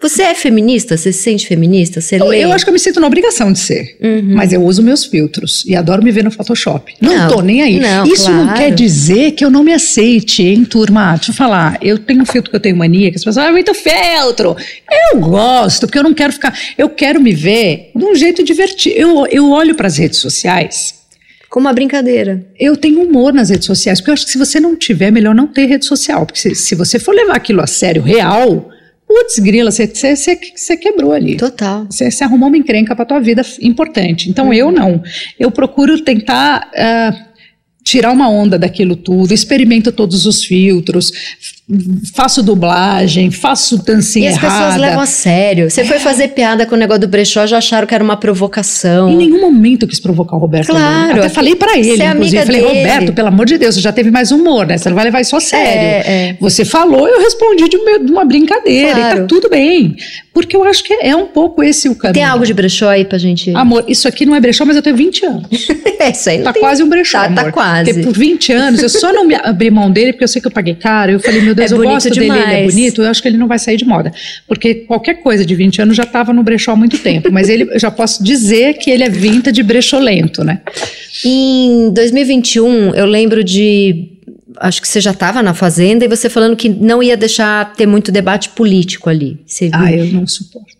Você 0.00 0.22
é 0.24 0.34
feminista? 0.34 0.94
Você 0.94 1.10
se 1.10 1.22
sente 1.22 1.46
feminista? 1.46 2.02
Você 2.02 2.16
Eu, 2.16 2.26
lê? 2.26 2.44
eu 2.44 2.52
acho 2.52 2.64
que 2.64 2.68
eu 2.68 2.72
me 2.72 2.78
sinto 2.78 3.00
na 3.00 3.06
obrigação 3.06 3.50
de 3.50 3.58
ser. 3.58 3.96
Uhum. 4.00 4.34
Mas 4.34 4.52
eu 4.52 4.62
uso 4.62 4.82
meus 4.82 5.06
filtros 5.06 5.64
e 5.66 5.74
adoro 5.74 6.02
me 6.02 6.12
ver 6.12 6.22
no 6.22 6.30
Photoshop. 6.30 6.92
Não, 7.00 7.16
Não, 7.16 7.28
tô 7.30 7.40
nem 7.40 7.62
aí. 7.62 7.80
não, 7.80 8.04
Isso 8.06 8.30
não 8.30 8.44
claro. 8.44 8.58
quer 8.58 8.74
dizer 8.74 9.30
que 9.32 9.42
eu 9.42 9.50
não 9.50 9.64
me 9.64 9.72
aceite, 9.72 10.42
hein, 10.42 10.64
turma? 10.66 11.14
Deixa 11.16 11.30
eu 11.30 11.34
falar. 11.34 11.78
Eu 11.80 11.98
tenho 11.98 12.20
um 12.22 12.26
filtro 12.26 12.50
que 12.50 12.56
eu 12.56 12.60
tenho 12.60 12.76
mania, 12.76 13.10
que 13.10 13.16
as 13.16 13.22
pessoas 13.24 13.36
falam, 13.36 13.50
ah, 13.50 13.52
muito 13.54 13.72
filtro. 13.74 14.54
Eu 15.12 15.18
gosto, 15.18 15.86
porque 15.86 15.98
eu 15.98 16.02
não 16.04 16.12
quero 16.12 16.32
ficar. 16.34 16.56
Eu 16.76 16.90
quero 16.90 17.18
me 17.18 17.32
ver 17.32 17.90
de 17.96 18.04
um 18.04 18.14
jeito 18.14 18.44
divertido. 18.44 18.94
Eu, 18.96 19.26
eu 19.28 19.50
olho 19.50 19.74
para 19.74 19.86
as 19.86 19.96
redes 19.96 20.18
sociais. 20.18 20.94
Com 21.48 21.58
uma 21.60 21.72
brincadeira. 21.72 22.44
Eu 22.60 22.76
tenho 22.76 23.00
humor 23.02 23.32
nas 23.32 23.48
redes 23.48 23.64
sociais, 23.66 23.98
porque 23.98 24.10
eu 24.10 24.14
acho 24.14 24.26
que 24.26 24.32
se 24.32 24.36
você 24.38 24.60
não 24.60 24.76
tiver, 24.76 25.06
é 25.06 25.10
melhor 25.10 25.34
não 25.34 25.46
ter 25.46 25.64
rede 25.64 25.86
social. 25.86 26.26
Porque 26.26 26.38
se, 26.38 26.54
se 26.54 26.74
você 26.74 26.98
for 26.98 27.14
levar 27.14 27.34
aquilo 27.36 27.62
a 27.62 27.66
sério, 27.66 28.02
real, 28.02 28.68
putz, 29.16 29.38
grila, 29.38 29.70
você, 29.70 30.76
quebrou 30.76 31.12
ali. 31.12 31.36
Total. 31.36 31.86
Você, 31.90 32.22
arrumou 32.22 32.48
uma 32.48 32.58
encrenca 32.58 32.94
para 32.94 33.06
tua 33.06 33.20
vida 33.20 33.42
importante. 33.62 34.28
Então 34.28 34.52
eu 34.52 34.70
não. 34.70 35.02
Eu 35.38 35.50
procuro 35.50 35.98
tentar 36.02 36.70
ah, 36.76 37.26
tirar 37.82 38.12
uma 38.12 38.28
onda 38.28 38.58
daquilo 38.58 38.94
tudo, 38.94 39.32
experimento 39.32 39.90
todos 39.90 40.26
os 40.26 40.44
filtros, 40.44 41.10
faço 42.14 42.42
dublagem, 42.44 43.30
faço 43.32 43.74
E 43.74 43.78
dancinha 43.84 44.30
as 44.30 44.36
errada. 44.36 44.54
pessoas 44.66 44.76
levam 44.80 45.00
a 45.00 45.06
sério. 45.06 45.68
Você 45.68 45.84
foi 45.84 45.98
fazer 45.98 46.28
piada 46.28 46.64
com 46.64 46.76
o 46.76 46.78
negócio 46.78 47.00
do 47.00 47.08
brechó, 47.08 47.44
já 47.46 47.58
acharam 47.58 47.86
que 47.86 47.94
era 47.94 48.04
uma 48.04 48.16
provocação. 48.16 49.10
Em 49.10 49.16
nenhum 49.16 49.40
momento 49.40 49.82
eu 49.82 49.88
quis 49.88 49.98
provocar 49.98 50.36
o 50.36 50.38
Roberto. 50.38 50.68
Claro, 50.68 51.12
Até 51.18 51.26
aqui- 51.26 51.34
falei 51.34 51.56
para 51.56 51.76
ele, 51.76 51.96
você 51.96 52.02
é 52.02 52.06
inclusive. 52.10 52.38
amiga 52.38 52.46
Falei, 52.46 52.60
dele. 52.62 52.78
Roberto, 52.88 53.12
pelo 53.12 53.28
amor 53.28 53.46
de 53.46 53.58
Deus, 53.58 53.74
você 53.74 53.80
já 53.80 53.90
teve 53.92 54.10
mais 54.12 54.30
humor, 54.30 54.64
né? 54.66 54.78
Você 54.78 54.88
não 54.88 54.94
vai 54.94 55.04
levar 55.06 55.20
isso 55.20 55.34
a 55.34 55.40
sério. 55.40 55.82
É, 56.08 56.28
é. 56.30 56.36
Você 56.40 56.64
falou, 56.64 57.08
eu 57.08 57.18
respondi 57.20 57.68
de 57.68 57.76
uma, 57.76 57.98
de 57.98 58.12
uma 58.12 58.24
brincadeira. 58.24 58.90
E 58.90 58.94
Claro. 59.02 59.20
tá 59.22 59.26
tudo 59.26 59.48
bem. 59.50 59.96
Porque 60.32 60.54
eu 60.54 60.62
acho 60.64 60.84
que 60.84 60.92
é 60.94 61.16
um 61.16 61.26
pouco 61.26 61.62
esse 61.62 61.88
o 61.88 61.94
caminho. 61.96 62.14
Tem 62.14 62.22
algo 62.24 62.44
de 62.46 62.52
brechó 62.54 62.88
aí 62.90 63.04
pra 63.04 63.16
gente. 63.18 63.50
Amor, 63.56 63.84
isso 63.88 64.06
aqui 64.06 64.24
não 64.26 64.34
é 64.34 64.40
brechó, 64.40 64.64
mas 64.66 64.76
eu 64.76 64.82
tenho 64.82 64.94
20 64.96 65.24
anos. 65.26 65.48
É 65.98 66.10
isso 66.10 66.28
aí. 66.28 66.36
não 66.36 66.44
Tá 66.44 66.52
tem- 66.52 66.62
quase 66.62 66.82
um 66.82 66.88
brechó, 66.90 67.18
Tá, 67.22 67.30
tá 67.32 67.40
amor. 67.40 67.52
quase. 67.52 67.90
Porque 67.94 68.06
por 68.06 68.12
20 68.16 68.52
anos 68.52 68.82
eu 68.82 68.88
só 68.90 69.12
não 69.14 69.24
me 69.26 69.34
abri 69.34 69.70
mão 69.70 69.90
dele 69.90 70.12
porque 70.12 70.24
eu 70.24 70.28
sei 70.28 70.42
que 70.42 70.46
eu 70.46 70.50
paguei 70.52 70.74
caro. 70.74 71.10
Eu 71.12 71.18
falei, 71.20 71.40
meu 71.40 71.54
Deus, 71.56 71.70
É 71.70 71.74
eu 71.74 71.78
bonito 71.78 71.92
gosto 71.94 72.10
dele, 72.10 72.26
ele 72.26 72.38
é 72.38 72.44
demais. 72.44 72.74
bonito, 72.74 73.02
eu 73.02 73.08
acho 73.08 73.20
que 73.22 73.28
ele 73.28 73.36
não 73.36 73.48
vai 73.48 73.58
sair 73.58 73.76
de 73.76 73.84
moda. 73.84 74.12
Porque 74.46 74.74
qualquer 74.74 75.14
coisa 75.22 75.44
de 75.44 75.54
20 75.54 75.82
anos 75.82 75.96
já 75.96 76.04
estava 76.04 76.32
no 76.32 76.42
brechó 76.42 76.72
há 76.72 76.76
muito 76.76 76.98
tempo. 76.98 77.30
Mas 77.32 77.48
ele, 77.48 77.64
eu 77.72 77.78
já 77.80 77.90
posso 77.90 78.22
dizer 78.22 78.74
que 78.74 78.90
ele 78.90 79.02
é 79.02 79.08
vintage 79.10 79.62
brecholento, 79.62 80.44
né? 80.44 80.60
Em 81.24 81.90
2021, 81.92 82.94
eu 82.94 83.06
lembro 83.06 83.42
de. 83.42 84.12
Acho 84.58 84.80
que 84.80 84.88
você 84.88 85.00
já 85.00 85.10
estava 85.10 85.42
na 85.42 85.52
Fazenda 85.52 86.04
e 86.04 86.08
você 86.08 86.30
falando 86.30 86.56
que 86.56 86.68
não 86.68 87.02
ia 87.02 87.16
deixar 87.16 87.74
ter 87.74 87.86
muito 87.86 88.10
debate 88.10 88.48
político 88.50 89.10
ali. 89.10 89.38
Você 89.46 89.66
viu? 89.68 89.78
Ah, 89.78 89.92
eu 89.92 90.06
não 90.06 90.26
suporto. 90.26 90.76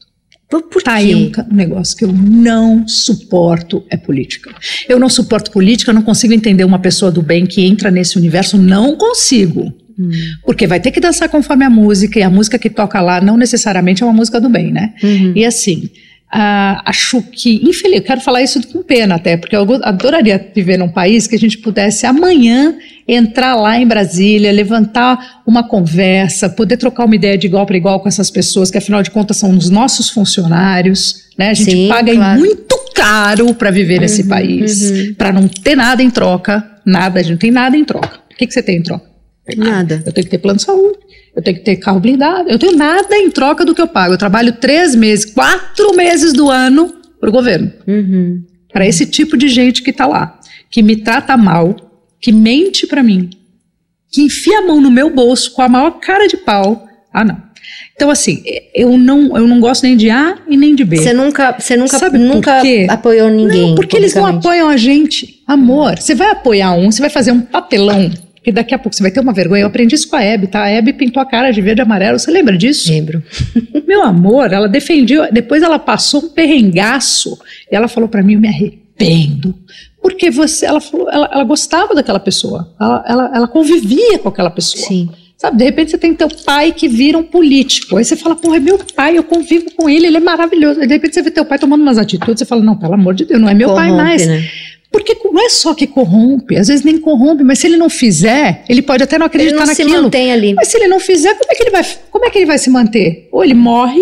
Por, 0.48 0.62
por 0.62 0.80
Tá 0.82 0.92
quê? 0.92 0.98
aí 0.98 1.14
um, 1.14 1.32
um 1.52 1.54
negócio 1.54 1.96
que 1.96 2.04
eu 2.04 2.12
não 2.12 2.86
suporto 2.88 3.84
é 3.90 3.96
política. 3.96 4.54
Eu 4.88 4.98
não 4.98 5.08
suporto 5.08 5.50
política, 5.50 5.90
eu 5.90 5.94
não 5.94 6.02
consigo 6.02 6.32
entender 6.32 6.64
uma 6.64 6.78
pessoa 6.78 7.10
do 7.10 7.20
bem 7.20 7.44
que 7.44 7.62
entra 7.66 7.90
nesse 7.90 8.16
universo, 8.16 8.56
não 8.56 8.96
consigo. 8.96 9.74
Hum. 9.98 10.10
Porque 10.44 10.66
vai 10.66 10.80
ter 10.80 10.90
que 10.90 11.00
dançar 11.00 11.28
conforme 11.28 11.64
a 11.64 11.70
música, 11.70 12.18
e 12.18 12.22
a 12.22 12.30
música 12.30 12.58
que 12.58 12.70
toca 12.70 13.00
lá 13.00 13.20
não 13.20 13.36
necessariamente 13.36 14.02
é 14.02 14.06
uma 14.06 14.12
música 14.12 14.40
do 14.40 14.48
bem, 14.48 14.72
né? 14.72 14.94
Uhum. 15.02 15.32
E 15.34 15.44
assim, 15.44 15.90
ah, 16.30 16.82
acho 16.84 17.22
que, 17.22 17.56
infeliz, 17.66 17.98
eu 17.98 18.02
quero 18.02 18.20
falar 18.20 18.42
isso 18.42 18.60
com 18.68 18.82
pena 18.82 19.14
até, 19.14 19.36
porque 19.36 19.54
eu 19.54 19.62
adoraria 19.82 20.50
viver 20.54 20.76
num 20.76 20.88
país 20.88 21.26
que 21.26 21.36
a 21.36 21.38
gente 21.38 21.58
pudesse 21.58 22.04
amanhã 22.04 22.74
entrar 23.06 23.54
lá 23.54 23.78
em 23.78 23.86
Brasília, 23.86 24.50
levantar 24.50 25.42
uma 25.46 25.62
conversa, 25.62 26.48
poder 26.48 26.76
trocar 26.76 27.04
uma 27.04 27.14
ideia 27.14 27.38
de 27.38 27.46
igual 27.46 27.64
para 27.64 27.76
igual 27.76 28.00
com 28.00 28.08
essas 28.08 28.30
pessoas, 28.30 28.70
que 28.70 28.78
afinal 28.78 29.02
de 29.02 29.10
contas 29.10 29.36
são 29.36 29.56
os 29.56 29.70
nossos 29.70 30.10
funcionários, 30.10 31.26
né? 31.38 31.50
A 31.50 31.54
gente 31.54 31.70
Sim, 31.70 31.88
paga 31.88 32.12
claro. 32.12 32.40
muito 32.40 32.76
caro 32.94 33.54
para 33.54 33.70
viver 33.70 34.00
nesse 34.00 34.24
país, 34.24 34.90
uhum. 34.90 35.14
para 35.14 35.32
não 35.32 35.46
ter 35.46 35.76
nada 35.76 36.02
em 36.02 36.10
troca, 36.10 36.62
nada, 36.84 37.20
a 37.20 37.22
gente 37.22 37.32
não 37.32 37.38
tem 37.38 37.50
nada 37.52 37.76
em 37.76 37.84
troca. 37.84 38.20
O 38.32 38.36
que, 38.36 38.46
que 38.46 38.52
você 38.52 38.62
tem 38.62 38.78
em 38.78 38.82
troca? 38.82 39.15
Nada. 39.56 40.02
Eu 40.04 40.12
tenho 40.12 40.24
que 40.24 40.30
ter 40.30 40.38
plano 40.38 40.56
de 40.56 40.64
saúde, 40.64 40.98
eu 41.34 41.42
tenho 41.42 41.56
que 41.58 41.62
ter 41.64 41.76
carro 41.76 42.00
blindado, 42.00 42.48
eu 42.48 42.58
tenho 42.58 42.76
nada 42.76 43.16
em 43.16 43.30
troca 43.30 43.64
do 43.64 43.74
que 43.74 43.80
eu 43.80 43.86
pago. 43.88 44.14
Eu 44.14 44.18
trabalho 44.18 44.52
três 44.54 44.94
meses, 44.94 45.24
quatro 45.26 45.94
meses 45.94 46.32
do 46.32 46.50
ano 46.50 46.92
para 47.20 47.28
o 47.28 47.32
governo, 47.32 47.70
Uhum. 47.86 48.42
para 48.72 48.86
esse 48.86 49.06
tipo 49.06 49.36
de 49.36 49.48
gente 49.48 49.82
que 49.82 49.90
está 49.90 50.06
lá, 50.06 50.38
que 50.70 50.82
me 50.82 50.96
trata 50.96 51.36
mal, 51.36 51.74
que 52.20 52.32
mente 52.32 52.86
para 52.86 53.02
mim, 53.02 53.30
que 54.10 54.22
enfia 54.22 54.58
a 54.58 54.62
mão 54.66 54.80
no 54.80 54.90
meu 54.90 55.10
bolso 55.14 55.52
com 55.52 55.62
a 55.62 55.68
maior 55.68 55.92
cara 56.00 56.26
de 56.26 56.36
pau. 56.36 56.86
Ah, 57.12 57.24
não. 57.24 57.46
Então, 57.94 58.10
assim, 58.10 58.42
eu 58.74 58.96
não, 58.98 59.36
eu 59.36 59.46
não 59.46 59.58
gosto 59.58 59.82
nem 59.84 59.96
de 59.96 60.10
A 60.10 60.38
e 60.48 60.56
nem 60.56 60.74
de 60.74 60.84
B. 60.84 60.98
Você 60.98 61.12
nunca, 61.12 61.56
você 61.58 61.76
nunca, 61.76 61.98
Sabe 61.98 62.18
por 62.18 62.24
nunca 62.26 62.60
apoiou 62.90 63.30
ninguém. 63.30 63.68
Não, 63.70 63.74
porque 63.74 63.96
eles 63.96 64.14
não 64.14 64.26
apoiam 64.26 64.68
a 64.68 64.76
gente. 64.76 65.42
Amor, 65.46 65.98
você 65.98 66.14
vai 66.14 66.30
apoiar 66.30 66.72
um, 66.74 66.90
você 66.92 67.00
vai 67.00 67.10
fazer 67.10 67.32
um 67.32 67.40
papelão, 67.40 68.10
que 68.46 68.52
daqui 68.52 68.72
a 68.72 68.78
pouco 68.78 68.94
você 68.94 69.02
vai 69.02 69.10
ter 69.10 69.18
uma 69.18 69.32
vergonha. 69.32 69.62
Eu 69.62 69.66
aprendi 69.66 69.96
isso 69.96 70.08
com 70.08 70.14
a 70.14 70.22
Hebe, 70.22 70.46
tá? 70.46 70.62
A 70.62 70.70
Hebe 70.70 70.92
pintou 70.92 71.20
a 71.20 71.26
cara 71.26 71.50
de 71.50 71.60
verde 71.60 71.80
e 71.80 71.82
amarelo. 71.82 72.16
Você 72.16 72.30
lembra 72.30 72.56
disso? 72.56 72.92
Lembro. 72.92 73.20
Meu 73.84 74.04
amor, 74.04 74.52
ela 74.52 74.68
defendia. 74.68 75.28
Depois 75.32 75.64
ela 75.64 75.80
passou 75.80 76.26
um 76.26 76.28
perrengaço. 76.28 77.36
E 77.68 77.74
ela 77.74 77.88
falou 77.88 78.08
pra 78.08 78.22
mim: 78.22 78.34
eu 78.34 78.40
me 78.40 78.46
arrependo. 78.46 79.52
Porque 80.00 80.30
você, 80.30 80.64
ela 80.64 80.80
falou, 80.80 81.10
ela, 81.10 81.28
ela 81.32 81.42
gostava 81.42 81.92
daquela 81.92 82.20
pessoa. 82.20 82.72
Ela, 82.80 83.04
ela, 83.08 83.32
ela 83.34 83.48
convivia 83.48 84.16
com 84.20 84.28
aquela 84.28 84.50
pessoa. 84.50 84.86
Sim. 84.86 85.10
Sabe, 85.36 85.56
de 85.58 85.64
repente 85.64 85.90
você 85.90 85.98
tem 85.98 86.14
teu 86.14 86.28
pai 86.28 86.70
que 86.70 86.86
vira 86.86 87.18
um 87.18 87.24
político. 87.24 87.96
Aí 87.96 88.04
você 88.04 88.14
fala, 88.14 88.36
porra, 88.36 88.58
é 88.58 88.60
meu 88.60 88.78
pai, 88.94 89.18
eu 89.18 89.24
convivo 89.24 89.66
com 89.76 89.90
ele, 89.90 90.06
ele 90.06 90.18
é 90.18 90.20
maravilhoso. 90.20 90.80
Aí 90.80 90.86
de 90.86 90.94
repente 90.94 91.14
você 91.14 91.22
vê 91.22 91.32
teu 91.32 91.44
pai 91.44 91.58
tomando 91.58 91.82
umas 91.82 91.98
atitudes, 91.98 92.38
você 92.38 92.46
fala, 92.46 92.62
não, 92.62 92.76
pelo 92.76 92.94
amor 92.94 93.12
de 93.12 93.24
Deus, 93.24 93.40
não 93.40 93.48
é 93.48 93.54
meu 93.54 93.74
pai 93.74 93.88
Corrompe, 93.88 94.04
mais. 94.04 94.24
né? 94.24 94.48
Porque 94.90 95.16
não 95.24 95.44
é 95.44 95.48
só 95.48 95.74
que 95.74 95.86
corrompe, 95.86 96.56
às 96.56 96.68
vezes 96.68 96.84
nem 96.84 96.98
corrompe, 96.98 97.42
mas 97.44 97.58
se 97.58 97.66
ele 97.66 97.76
não 97.76 97.90
fizer, 97.90 98.64
ele 98.68 98.80
pode 98.80 99.02
até 99.02 99.18
não 99.18 99.26
Ele 99.26 99.34
acreditar 99.34 99.66
não 99.66 99.74
se 99.74 99.82
naquilo. 99.84 100.02
mantém 100.04 100.32
ali. 100.32 100.54
Mas 100.54 100.68
se 100.68 100.76
ele 100.78 100.88
não 100.88 101.00
fizer, 101.00 101.34
como 101.34 101.52
é 101.52 101.54
que 101.54 101.62
ele 101.62 101.70
vai, 101.70 101.84
como 102.10 102.24
é 102.24 102.30
que 102.30 102.38
ele 102.38 102.46
vai 102.46 102.58
se 102.58 102.70
manter? 102.70 103.28
Ou 103.32 103.44
ele 103.44 103.54
morre, 103.54 104.00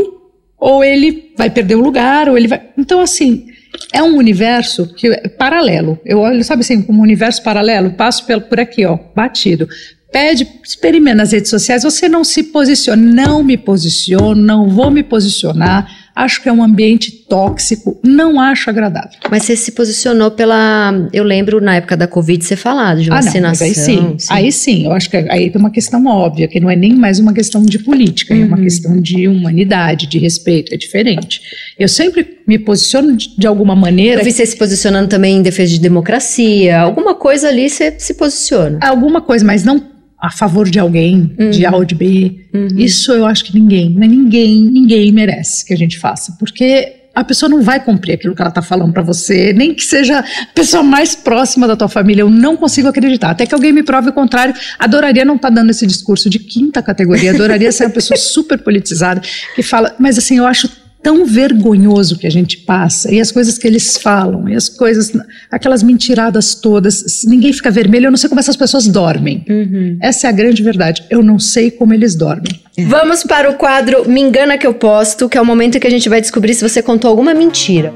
ou 0.59 0.85
ele 0.85 1.33
vai 1.37 1.51
perder 1.51 1.75
o 1.75 1.81
lugar, 1.81 2.29
ou 2.29 2.37
ele 2.37 2.47
vai. 2.49 2.61
Então, 2.79 3.01
assim, 3.01 3.47
é 3.93 4.03
um 4.03 4.17
universo 4.17 4.95
que 4.95 5.09
é 5.09 5.29
paralelo. 5.29 5.99
Eu 6.05 6.19
olho, 6.21 6.45
sabe 6.45 6.61
assim, 6.61 6.81
como 6.83 7.01
um 7.01 7.03
universo 7.03 7.43
paralelo, 7.43 7.91
passo 7.93 8.25
pelo, 8.25 8.43
por 8.43 8.61
aqui, 8.61 8.85
ó, 8.85 8.99
batido. 9.17 9.69
Pede, 10.13 10.47
experimenta 10.65 11.17
nas 11.17 11.33
redes 11.33 11.51
sociais, 11.51 11.83
você 11.83 12.09
não 12.09 12.23
se 12.23 12.45
posiciona, 12.45 13.03
não 13.03 13.43
me 13.43 13.57
posiciono, 13.57 14.41
não 14.41 14.69
vou 14.69 14.89
me 14.91 15.03
posicionar, 15.03 15.91
acho 16.15 16.43
que 16.43 16.49
é 16.49 16.53
um 16.53 16.63
ambiente 16.63 17.11
tóxico, 17.11 17.99
não 18.03 18.41
acho 18.41 18.71
agradável. 18.71 19.19
Mas 19.31 19.43
você 19.43 19.57
se 19.57 19.73
posicionou 19.73 20.31
pela. 20.31 21.09
Eu 21.13 21.25
lembro 21.25 21.61
na 21.61 21.77
época 21.77 21.97
da 21.97 22.07
Covid 22.07 22.45
você 22.45 22.55
falado 22.57 23.03
de 23.03 23.09
vacinação. 23.09 23.67
Ah, 23.67 23.71
não, 23.71 23.73
aí 23.73 23.75
sim, 23.75 24.19
sim, 24.19 24.33
aí 24.33 24.53
sim, 24.53 24.85
eu 24.85 24.93
acho 24.93 25.11
que 25.11 25.17
aí 25.17 25.51
tem 25.51 25.61
uma 25.61 25.71
questão 25.71 26.07
óbvia, 26.07 26.47
que 26.47 26.61
não 26.61 26.71
é 26.71 26.77
nem 26.77 26.95
mais 26.95 27.19
uma 27.19 27.33
questão 27.33 27.65
de 27.65 27.79
política, 27.79 28.33
uhum. 28.33 28.43
é 28.43 28.45
uma 28.45 28.57
uhum. 28.57 28.63
questão 28.63 29.01
de 29.01 29.27
humanidade, 29.27 30.07
de 30.07 30.19
respeito, 30.19 30.73
é 30.73 30.77
diferente. 30.77 31.41
Eu 31.79 31.89
sempre 31.89 32.39
me 32.47 32.59
posiciono 32.59 33.17
de, 33.17 33.37
de 33.37 33.47
alguma 33.47 33.75
maneira. 33.75 34.21
Eu 34.21 34.25
vi 34.25 34.31
você 34.31 34.47
se 34.47 34.57
posicionando 34.57 35.09
também 35.09 35.39
em 35.39 35.43
defesa 35.43 35.73
de 35.73 35.81
democracia, 35.81 36.81
alguma 36.81 37.15
coisa 37.15 37.49
ali 37.49 37.69
você 37.69 37.95
se 37.99 38.15
posiciona. 38.15 38.79
Alguma 38.81 39.21
coisa, 39.21 39.45
mas 39.45 39.65
não 39.65 39.94
a 40.25 40.31
favor 40.31 40.71
de 40.71 40.79
alguém, 40.79 41.35
uhum. 41.39 41.51
de 41.51 41.67
A 41.67 41.77
ou 41.77 41.85
de 41.85 41.95
B. 41.95 42.47
Uhum. 42.53 42.69
Isso 42.79 43.13
eu 43.13 43.27
acho 43.27 43.45
que 43.45 43.55
ninguém, 43.55 43.91
mas 43.91 44.09
ninguém, 44.09 44.63
ninguém 44.65 45.13
merece 45.13 45.65
que 45.67 45.75
a 45.75 45.77
gente 45.77 45.99
faça, 45.99 46.35
porque 46.39 46.95
a 47.15 47.23
pessoa 47.23 47.49
não 47.49 47.63
vai 47.63 47.79
cumprir 47.79 48.15
aquilo 48.15 48.35
que 48.35 48.41
ela 48.41 48.49
está 48.49 48.63
falando 48.63 48.93
para 48.93 49.03
você, 49.03 49.53
nem 49.53 49.75
que 49.75 49.85
seja 49.85 50.21
a 50.21 50.25
pessoa 50.55 50.83
mais 50.83 51.15
próxima 51.15 51.69
da 51.69 51.77
tua 51.77 51.89
família. 51.89 52.23
Eu 52.23 52.31
não 52.31 52.57
consigo 52.57 52.89
acreditar. 52.89 53.31
Até 53.31 53.47
que 53.47 53.55
alguém 53.55 53.73
me 53.73 53.85
prove 53.85 54.09
o 54.09 54.13
contrário. 54.13 54.55
Adoraria 54.79 55.25
não 55.25 55.37
estar 55.37 55.49
tá 55.49 55.55
dando 55.55 55.71
esse 55.71 55.87
discurso 55.87 56.29
de 56.29 56.41
quinta 56.41 56.83
categoria. 56.83 57.31
Adoraria 57.31 57.71
ser 57.71 57.85
uma 57.85 57.93
pessoa 57.93 58.17
super 58.19 58.59
politizada 58.59 59.21
que 59.55 59.63
fala. 59.63 59.95
Mas 59.97 60.19
assim, 60.19 60.39
eu 60.39 60.47
acho 60.47 60.69
tão 61.05 61.27
vergonhoso 61.27 62.19
que 62.19 62.27
a 62.27 62.31
gente 62.31 62.57
passa, 62.57 63.13
e 63.13 63.21
as 63.21 63.31
coisas 63.31 63.59
que 63.59 63.67
eles 63.67 63.99
falam, 63.99 64.49
e 64.49 64.57
as 64.57 64.71
coisas, 64.71 65.13
aquelas 65.51 65.83
mentiradas 65.83 66.55
todas, 66.55 67.25
ninguém 67.27 67.53
fica 67.53 67.71
vermelho, 67.71 68.07
eu 68.07 68.11
não 68.11 68.17
sei 68.17 68.31
como 68.31 68.41
essas 68.41 68.57
pessoas 68.57 68.89
dormem. 68.89 69.45
Uhum. 69.47 69.99
Essa 70.01 70.27
é 70.27 70.31
a 70.31 70.33
grande 70.33 70.63
verdade, 70.63 71.05
eu 71.11 71.23
não 71.23 71.39
sei 71.39 71.71
como 71.71 71.93
eles 71.93 72.15
dormem. 72.15 72.59
É. 72.77 72.85
Vamos 72.87 73.23
para 73.23 73.51
o 73.51 73.55
quadro 73.55 74.09
Me 74.09 74.23
Engana 74.23 74.57
Que 74.57 74.67
Eu 74.67 74.73
Posto, 74.73 75.29
que 75.29 75.37
é 75.37 75.41
o 75.41 75.45
momento 75.45 75.77
em 75.77 75.81
que 75.81 75.87
a 75.87 75.91
gente 75.91 76.09
vai 76.09 76.23
descobrir 76.23 76.55
se 76.55 76.67
você 76.67 76.81
contou 76.81 77.11
alguma 77.11 77.35
mentira. 77.35 77.93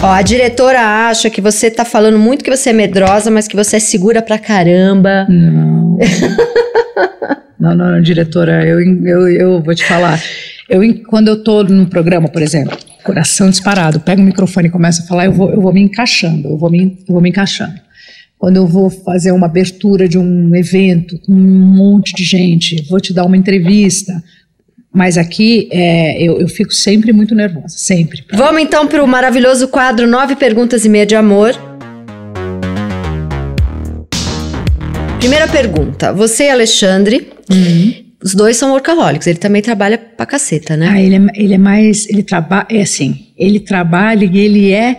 Ó, 0.00 0.06
a 0.06 0.22
diretora 0.22 1.08
acha 1.08 1.28
que 1.28 1.40
você 1.40 1.68
tá 1.68 1.84
falando 1.84 2.16
muito 2.16 2.44
que 2.44 2.56
você 2.56 2.70
é 2.70 2.72
medrosa, 2.72 3.28
mas 3.28 3.48
que 3.48 3.56
você 3.56 3.76
é 3.76 3.80
segura 3.80 4.22
pra 4.22 4.38
caramba. 4.38 5.26
Não. 5.28 5.98
Não, 7.58 7.74
não, 7.74 7.92
não, 7.92 8.00
diretora, 8.00 8.64
eu, 8.64 8.80
eu, 8.80 9.28
eu 9.28 9.62
vou 9.62 9.74
te 9.74 9.84
falar. 9.84 10.22
Eu, 10.68 10.80
quando 11.04 11.28
eu 11.28 11.34
estou 11.34 11.64
no 11.64 11.86
programa, 11.86 12.28
por 12.28 12.40
exemplo, 12.40 12.76
coração 13.02 13.50
disparado, 13.50 14.00
pego 14.00 14.20
o 14.20 14.24
microfone 14.24 14.68
e 14.68 14.70
começo 14.70 15.02
a 15.02 15.06
falar, 15.06 15.24
eu 15.24 15.32
vou, 15.32 15.50
eu 15.50 15.60
vou 15.60 15.72
me 15.72 15.80
encaixando, 15.80 16.48
eu 16.48 16.58
vou 16.58 16.70
me, 16.70 16.98
eu 17.06 17.12
vou 17.12 17.20
me 17.20 17.30
encaixando. 17.30 17.74
Quando 18.38 18.56
eu 18.56 18.66
vou 18.66 18.88
fazer 18.88 19.32
uma 19.32 19.46
abertura 19.46 20.08
de 20.08 20.16
um 20.16 20.54
evento 20.54 21.18
com 21.20 21.32
um 21.32 21.76
monte 21.76 22.14
de 22.14 22.22
gente, 22.22 22.86
vou 22.88 23.00
te 23.00 23.12
dar 23.12 23.24
uma 23.24 23.36
entrevista, 23.36 24.22
mas 24.92 25.18
aqui 25.18 25.68
é, 25.72 26.22
eu, 26.22 26.40
eu, 26.40 26.48
fico 26.48 26.72
sempre 26.72 27.12
muito 27.12 27.34
nervosa, 27.34 27.76
sempre. 27.76 28.24
Vamos 28.32 28.62
então 28.62 28.86
para 28.86 29.02
o 29.02 29.08
maravilhoso 29.08 29.68
quadro 29.68 30.06
Nove 30.06 30.36
Perguntas 30.36 30.84
e 30.84 30.88
Meia 30.88 31.04
de 31.04 31.16
Amor. 31.16 31.58
Primeira 35.18 35.48
pergunta. 35.48 36.12
Você 36.12 36.44
e 36.44 36.50
Alexandre, 36.50 37.28
uhum. 37.50 37.92
os 38.22 38.34
dois 38.34 38.56
são 38.56 38.70
workaholics. 38.70 39.26
Ele 39.26 39.38
também 39.38 39.60
trabalha 39.60 39.98
pra 39.98 40.24
caceta, 40.24 40.76
né? 40.76 40.88
Ah, 40.92 41.00
ele 41.00 41.16
é, 41.16 41.20
ele 41.34 41.54
é 41.54 41.58
mais. 41.58 42.08
Ele 42.08 42.22
trabalha. 42.22 42.66
É 42.70 42.82
assim. 42.82 43.26
Ele 43.36 43.58
trabalha 43.58 44.24
e 44.24 44.38
ele 44.38 44.72
é 44.72 44.96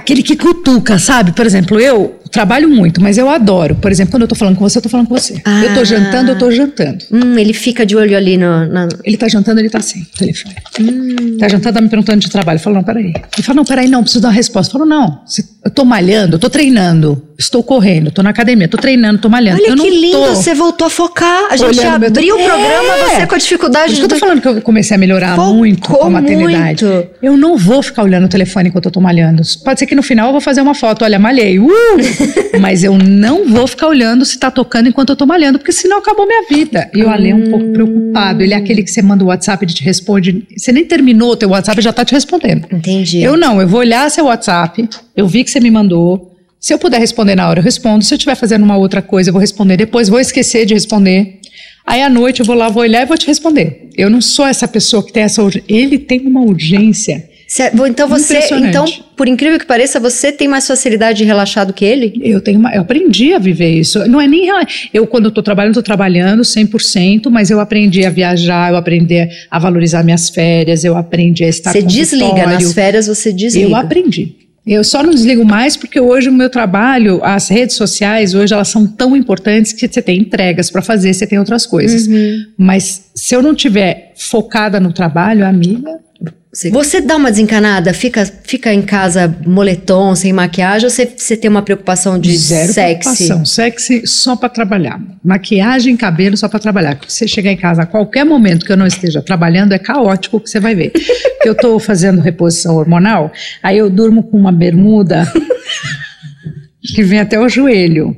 aquele 0.00 0.22
que 0.22 0.36
cutuca, 0.36 0.98
sabe? 0.98 1.32
Por 1.32 1.46
exemplo, 1.46 1.78
eu 1.78 2.18
trabalho 2.30 2.68
muito, 2.68 3.00
mas 3.00 3.18
eu 3.18 3.28
adoro. 3.28 3.74
Por 3.74 3.90
exemplo, 3.90 4.12
quando 4.12 4.22
eu 4.22 4.28
tô 4.28 4.34
falando 4.34 4.56
com 4.56 4.68
você, 4.68 4.78
eu 4.78 4.82
tô 4.82 4.88
falando 4.88 5.08
com 5.08 5.14
você. 5.14 5.40
Ah. 5.44 5.64
Eu 5.64 5.74
tô 5.74 5.84
jantando, 5.84 6.30
eu 6.30 6.38
tô 6.38 6.50
jantando. 6.50 7.04
Hum, 7.10 7.38
ele 7.38 7.52
fica 7.52 7.84
de 7.84 7.96
olho 7.96 8.16
ali 8.16 8.36
no. 8.36 8.66
Na... 8.66 8.88
Ele 9.04 9.16
tá 9.16 9.28
jantando, 9.28 9.60
ele 9.60 9.68
tá 9.68 9.78
assim, 9.78 10.04
telefone. 10.16 10.56
Hum. 10.80 11.36
Tá 11.38 11.48
jantando, 11.48 11.74
tá 11.74 11.80
me 11.80 11.88
perguntando 11.88 12.20
de 12.20 12.30
trabalho. 12.30 12.56
Eu 12.56 12.62
falo, 12.62 12.76
não, 12.76 12.82
peraí. 12.82 13.06
Ele 13.06 13.42
fala, 13.42 13.56
não, 13.56 13.64
peraí, 13.64 13.88
não, 13.88 14.02
preciso 14.02 14.22
dar 14.22 14.28
uma 14.28 14.34
resposta. 14.34 14.70
Eu 14.70 14.78
falo, 14.78 14.88
não, 14.88 15.20
eu 15.64 15.70
tô 15.70 15.84
malhando, 15.84 16.36
eu 16.36 16.38
tô 16.38 16.48
treinando, 16.48 17.22
estou 17.38 17.62
correndo, 17.62 18.10
tô 18.10 18.22
na 18.22 18.30
academia, 18.30 18.68
tô 18.68 18.78
treinando, 18.78 19.20
tô 19.20 19.28
malhando. 19.28 19.60
Olha 19.60 19.70
eu 19.70 19.76
que 19.76 19.90
lindo, 19.90 20.18
você 20.18 20.54
voltou 20.54 20.86
a 20.86 20.90
focar. 20.90 21.48
A 21.50 21.56
gente 21.56 21.78
Olhando 21.78 22.06
abriu 22.06 22.36
o 22.36 22.38
programa, 22.38 22.94
é. 22.94 23.08
você 23.08 23.26
com 23.26 23.34
a 23.34 23.38
dificuldade. 23.38 23.94
de... 23.94 24.00
eu 24.00 24.08
tô 24.08 24.16
falando 24.16 24.40
que 24.40 24.48
eu 24.48 24.62
comecei 24.62 24.94
a 24.94 24.98
melhorar 24.98 25.36
Focou 25.36 25.54
muito 25.54 25.88
com 25.88 26.04
a 26.04 26.10
maternidade. 26.10 26.84
Muito. 26.84 27.08
Eu 27.22 27.36
não 27.36 27.56
vou 27.56 27.82
ficar 27.82 28.04
olhando 28.04 28.24
o 28.24 28.28
telefone 28.28 28.68
enquanto 28.68 28.86
eu 28.86 28.92
tô 28.92 29.00
malhando. 29.00 29.42
Pode 29.64 29.80
ser 29.80 29.86
que 29.86 29.89
no 29.94 30.02
final 30.02 30.28
eu 30.28 30.32
vou 30.32 30.40
fazer 30.40 30.60
uma 30.60 30.74
foto, 30.74 31.04
olha, 31.04 31.18
malhei. 31.18 31.58
Uh! 31.58 31.70
Mas 32.60 32.84
eu 32.84 32.96
não 32.96 33.48
vou 33.48 33.66
ficar 33.66 33.88
olhando 33.88 34.24
se 34.24 34.38
tá 34.38 34.50
tocando 34.50 34.88
enquanto 34.88 35.10
eu 35.10 35.16
tô 35.16 35.26
malhando, 35.26 35.58
porque 35.58 35.72
senão 35.72 35.98
acabou 35.98 36.26
minha 36.26 36.46
vida. 36.48 36.90
E 36.94 37.02
o 37.02 37.08
Ale 37.08 37.30
é 37.30 37.34
um 37.34 37.50
pouco 37.50 37.72
preocupado. 37.72 38.42
Ele 38.42 38.54
é 38.54 38.56
aquele 38.56 38.82
que 38.82 38.90
você 38.90 39.02
manda 39.02 39.24
o 39.24 39.28
WhatsApp, 39.28 39.64
ele 39.64 39.72
te 39.72 39.82
responde. 39.82 40.46
Você 40.56 40.72
nem 40.72 40.84
terminou 40.84 41.32
o 41.32 41.36
teu 41.36 41.50
WhatsApp, 41.50 41.80
já 41.80 41.92
tá 41.92 42.04
te 42.04 42.12
respondendo. 42.12 42.66
Entendi. 42.72 43.22
Eu 43.22 43.36
não, 43.36 43.60
eu 43.60 43.68
vou 43.68 43.80
olhar 43.80 44.10
seu 44.10 44.26
WhatsApp, 44.26 44.88
eu 45.16 45.26
vi 45.26 45.44
que 45.44 45.50
você 45.50 45.60
me 45.60 45.70
mandou. 45.70 46.36
Se 46.58 46.74
eu 46.74 46.78
puder 46.78 46.98
responder 46.98 47.34
na 47.34 47.48
hora, 47.48 47.60
eu 47.60 47.64
respondo. 47.64 48.04
Se 48.04 48.12
eu 48.12 48.16
estiver 48.16 48.34
fazendo 48.34 48.62
uma 48.62 48.76
outra 48.76 49.00
coisa, 49.00 49.30
eu 49.30 49.32
vou 49.32 49.40
responder 49.40 49.76
depois, 49.76 50.08
vou 50.08 50.20
esquecer 50.20 50.66
de 50.66 50.74
responder. 50.74 51.40
Aí 51.86 52.02
à 52.02 52.10
noite 52.10 52.40
eu 52.40 52.46
vou 52.46 52.54
lá, 52.54 52.68
vou 52.68 52.82
olhar 52.82 53.02
e 53.02 53.06
vou 53.06 53.16
te 53.16 53.26
responder. 53.26 53.88
Eu 53.96 54.10
não 54.10 54.20
sou 54.20 54.46
essa 54.46 54.68
pessoa 54.68 55.04
que 55.04 55.12
tem 55.12 55.22
essa 55.22 55.42
urgência. 55.42 55.64
Ele 55.68 55.98
tem 55.98 56.20
uma 56.20 56.42
urgência 56.42 57.29
então 57.88 58.08
você, 58.08 58.38
então, 58.52 58.84
por 59.16 59.26
incrível 59.26 59.58
que 59.58 59.66
pareça, 59.66 59.98
você 59.98 60.30
tem 60.30 60.46
mais 60.46 60.66
facilidade 60.68 61.18
de 61.18 61.24
relaxar 61.24 61.66
do 61.66 61.72
que 61.72 61.84
ele? 61.84 62.12
Eu 62.22 62.40
tenho, 62.40 62.60
uma, 62.60 62.72
eu 62.72 62.82
aprendi 62.82 63.34
a 63.34 63.40
viver 63.40 63.74
isso. 63.74 63.98
Não 64.06 64.20
é 64.20 64.28
nem 64.28 64.48
eu 64.94 65.04
quando 65.04 65.28
estou 65.28 65.42
trabalhando, 65.42 65.72
estou 65.72 65.82
trabalhando 65.82 66.42
100%, 66.42 67.28
mas 67.28 67.50
eu 67.50 67.58
aprendi 67.58 68.06
a 68.06 68.10
viajar, 68.10 68.70
eu 68.70 68.76
aprendi 68.76 69.28
a 69.50 69.58
valorizar 69.58 70.04
minhas 70.04 70.30
férias, 70.30 70.84
eu 70.84 70.96
aprendi 70.96 71.42
a 71.44 71.48
estar 71.48 71.72
Você 71.72 71.82
desliga 71.82 72.46
nas 72.46 72.72
férias, 72.72 73.08
você 73.08 73.32
desliga. 73.32 73.68
Eu 73.68 73.74
aprendi. 73.74 74.36
Eu 74.64 74.84
só 74.84 75.02
não 75.02 75.10
desligo 75.10 75.44
mais 75.44 75.76
porque 75.76 75.98
hoje 75.98 76.28
o 76.28 76.32
meu 76.32 76.48
trabalho, 76.48 77.18
as 77.24 77.48
redes 77.48 77.74
sociais, 77.74 78.34
hoje 78.34 78.54
elas 78.54 78.68
são 78.68 78.86
tão 78.86 79.16
importantes 79.16 79.72
que 79.72 79.88
você 79.88 80.00
tem 80.00 80.20
entregas 80.20 80.70
para 80.70 80.82
fazer, 80.82 81.12
você 81.12 81.26
tem 81.26 81.38
outras 81.38 81.66
coisas. 81.66 82.06
Uhum. 82.06 82.44
Mas 82.56 83.10
se 83.14 83.34
eu 83.34 83.42
não 83.42 83.54
tiver 83.54 84.12
focada 84.14 84.78
no 84.78 84.92
trabalho, 84.92 85.44
amiga, 85.44 85.98
você 86.52 87.00
dá 87.00 87.16
uma 87.16 87.30
desencanada? 87.30 87.94
Fica, 87.94 88.24
fica 88.42 88.74
em 88.74 88.82
casa 88.82 89.32
moletom, 89.46 90.16
sem 90.16 90.32
maquiagem? 90.32 90.86
Ou 90.86 90.90
você, 90.90 91.06
você 91.06 91.36
tem 91.36 91.48
uma 91.48 91.62
preocupação 91.62 92.18
de 92.18 92.36
Zero 92.36 92.72
sexy? 92.72 92.98
preocupação. 92.98 93.46
Sexy 93.46 94.06
só 94.06 94.34
para 94.34 94.48
trabalhar. 94.48 95.00
Maquiagem, 95.22 95.96
cabelo 95.96 96.36
só 96.36 96.48
para 96.48 96.58
trabalhar. 96.58 96.98
Se 97.06 97.18
você 97.18 97.28
chegar 97.28 97.52
em 97.52 97.56
casa 97.56 97.82
a 97.82 97.86
qualquer 97.86 98.24
momento 98.24 98.66
que 98.66 98.72
eu 98.72 98.76
não 98.76 98.86
esteja 98.86 99.22
trabalhando, 99.22 99.72
é 99.72 99.78
caótico 99.78 100.38
o 100.38 100.40
que 100.40 100.50
você 100.50 100.58
vai 100.58 100.74
ver. 100.74 100.90
Porque 100.90 101.48
eu 101.48 101.52
estou 101.52 101.78
fazendo 101.78 102.20
reposição 102.20 102.74
hormonal, 102.74 103.32
aí 103.62 103.78
eu 103.78 103.88
durmo 103.88 104.24
com 104.24 104.36
uma 104.36 104.50
bermuda 104.50 105.32
que 106.82 107.02
vem 107.04 107.20
até 107.20 107.38
o 107.38 107.48
joelho. 107.48 108.16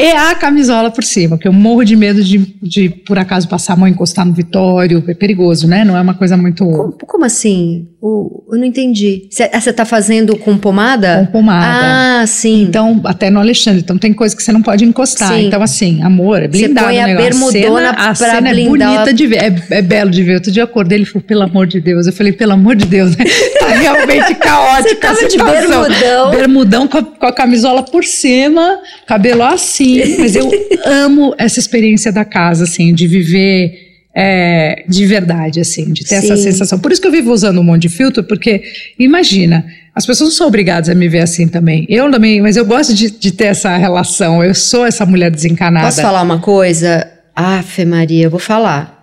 E 0.00 0.10
a 0.12 0.34
camisola 0.34 0.90
por 0.90 1.04
cima, 1.04 1.36
que 1.36 1.46
eu 1.46 1.52
morro 1.52 1.84
de 1.84 1.94
medo 1.94 2.24
de, 2.24 2.38
de, 2.62 2.88
por 2.88 3.18
acaso, 3.18 3.46
passar 3.48 3.74
a 3.74 3.76
mão 3.76 3.86
e 3.86 3.90
encostar 3.90 4.24
no 4.24 4.32
Vitório. 4.32 5.04
É 5.06 5.14
perigoso, 5.14 5.68
né? 5.68 5.84
Não 5.84 5.96
é 5.96 6.00
uma 6.00 6.14
coisa 6.14 6.36
muito. 6.36 6.64
Como, 6.64 6.92
como 6.92 7.24
assim? 7.24 7.86
O, 8.00 8.44
eu 8.50 8.58
não 8.58 8.64
entendi. 8.64 9.28
Você 9.30 9.44
está 9.44 9.84
fazendo 9.84 10.36
com 10.36 10.56
pomada? 10.56 11.24
Com 11.26 11.32
pomada. 11.32 12.22
Ah, 12.22 12.26
sim. 12.26 12.62
Então, 12.62 13.00
até 13.04 13.28
no 13.28 13.38
Alexandre. 13.38 13.82
Então, 13.82 13.98
tem 13.98 14.12
coisa 14.14 14.34
que 14.34 14.42
você 14.42 14.52
não 14.52 14.62
pode 14.62 14.84
encostar. 14.84 15.34
Sim. 15.34 15.46
Então, 15.46 15.62
assim, 15.62 16.02
amor, 16.02 16.42
é 16.42 16.48
blindado. 16.48 16.86
Você 16.86 16.94
põe 16.94 17.12
a 17.12 17.16
bermudona 17.16 17.90
a 17.90 18.14
cena, 18.14 18.30
a 18.32 18.34
cena 18.34 18.50
é 18.50 18.64
bonita 18.64 19.12
de 19.12 19.26
ver. 19.26 19.36
É, 19.36 19.78
é, 19.78 19.82
belo 19.82 20.10
de 20.10 20.22
ver. 20.22 20.36
Outro 20.36 20.50
dia 20.50 20.62
eu 20.62 20.64
acordei, 20.64 20.98
ele 20.98 21.04
falou, 21.04 21.22
pelo 21.22 21.42
amor 21.42 21.66
de 21.66 21.78
Deus. 21.78 22.06
Eu 22.06 22.12
falei, 22.12 22.32
pelo 22.32 22.52
amor 22.52 22.74
de 22.74 22.86
Deus, 22.86 23.16
né? 23.16 23.24
Tá 23.60 23.66
realmente 23.68 24.34
caótico. 24.36 24.88
Você 24.88 24.94
tava 24.96 25.28
de 25.28 25.36
bermudão. 25.36 26.30
Bermudão 26.30 26.88
com 26.88 26.98
a, 26.98 27.02
com 27.02 27.26
a 27.26 27.32
camisola 27.32 27.82
por 27.82 28.04
cima, 28.04 28.78
cabelo 29.06 29.42
assim 29.42 29.89
mas 30.18 30.36
eu 30.36 30.50
amo 30.84 31.34
essa 31.38 31.58
experiência 31.58 32.12
da 32.12 32.24
casa, 32.24 32.64
assim, 32.64 32.94
de 32.94 33.06
viver 33.06 33.90
é, 34.14 34.84
de 34.88 35.06
verdade, 35.06 35.60
assim, 35.60 35.92
de 35.92 36.04
ter 36.04 36.20
Sim. 36.20 36.32
essa 36.32 36.36
sensação. 36.36 36.78
Por 36.78 36.92
isso 36.92 37.00
que 37.00 37.06
eu 37.06 37.12
vivo 37.12 37.32
usando 37.32 37.60
um 37.60 37.64
monte 37.64 37.82
de 37.82 37.88
filtro, 37.88 38.24
porque 38.24 38.62
imagina, 38.98 39.64
as 39.94 40.04
pessoas 40.04 40.30
não 40.30 40.36
são 40.36 40.46
obrigadas 40.48 40.88
a 40.88 40.94
me 40.94 41.08
ver 41.08 41.20
assim 41.20 41.46
também. 41.46 41.86
Eu 41.88 42.10
também, 42.10 42.40
mas 42.40 42.56
eu 42.56 42.64
gosto 42.64 42.94
de, 42.94 43.10
de 43.10 43.32
ter 43.32 43.46
essa 43.46 43.76
relação. 43.76 44.42
Eu 44.42 44.54
sou 44.54 44.84
essa 44.84 45.06
mulher 45.06 45.30
desencanada. 45.30 45.86
Posso 45.86 46.02
falar 46.02 46.22
uma 46.22 46.40
coisa? 46.40 47.06
Ah, 47.34 47.62
Maria, 47.86 48.24
eu 48.24 48.30
vou 48.30 48.40
falar. 48.40 48.99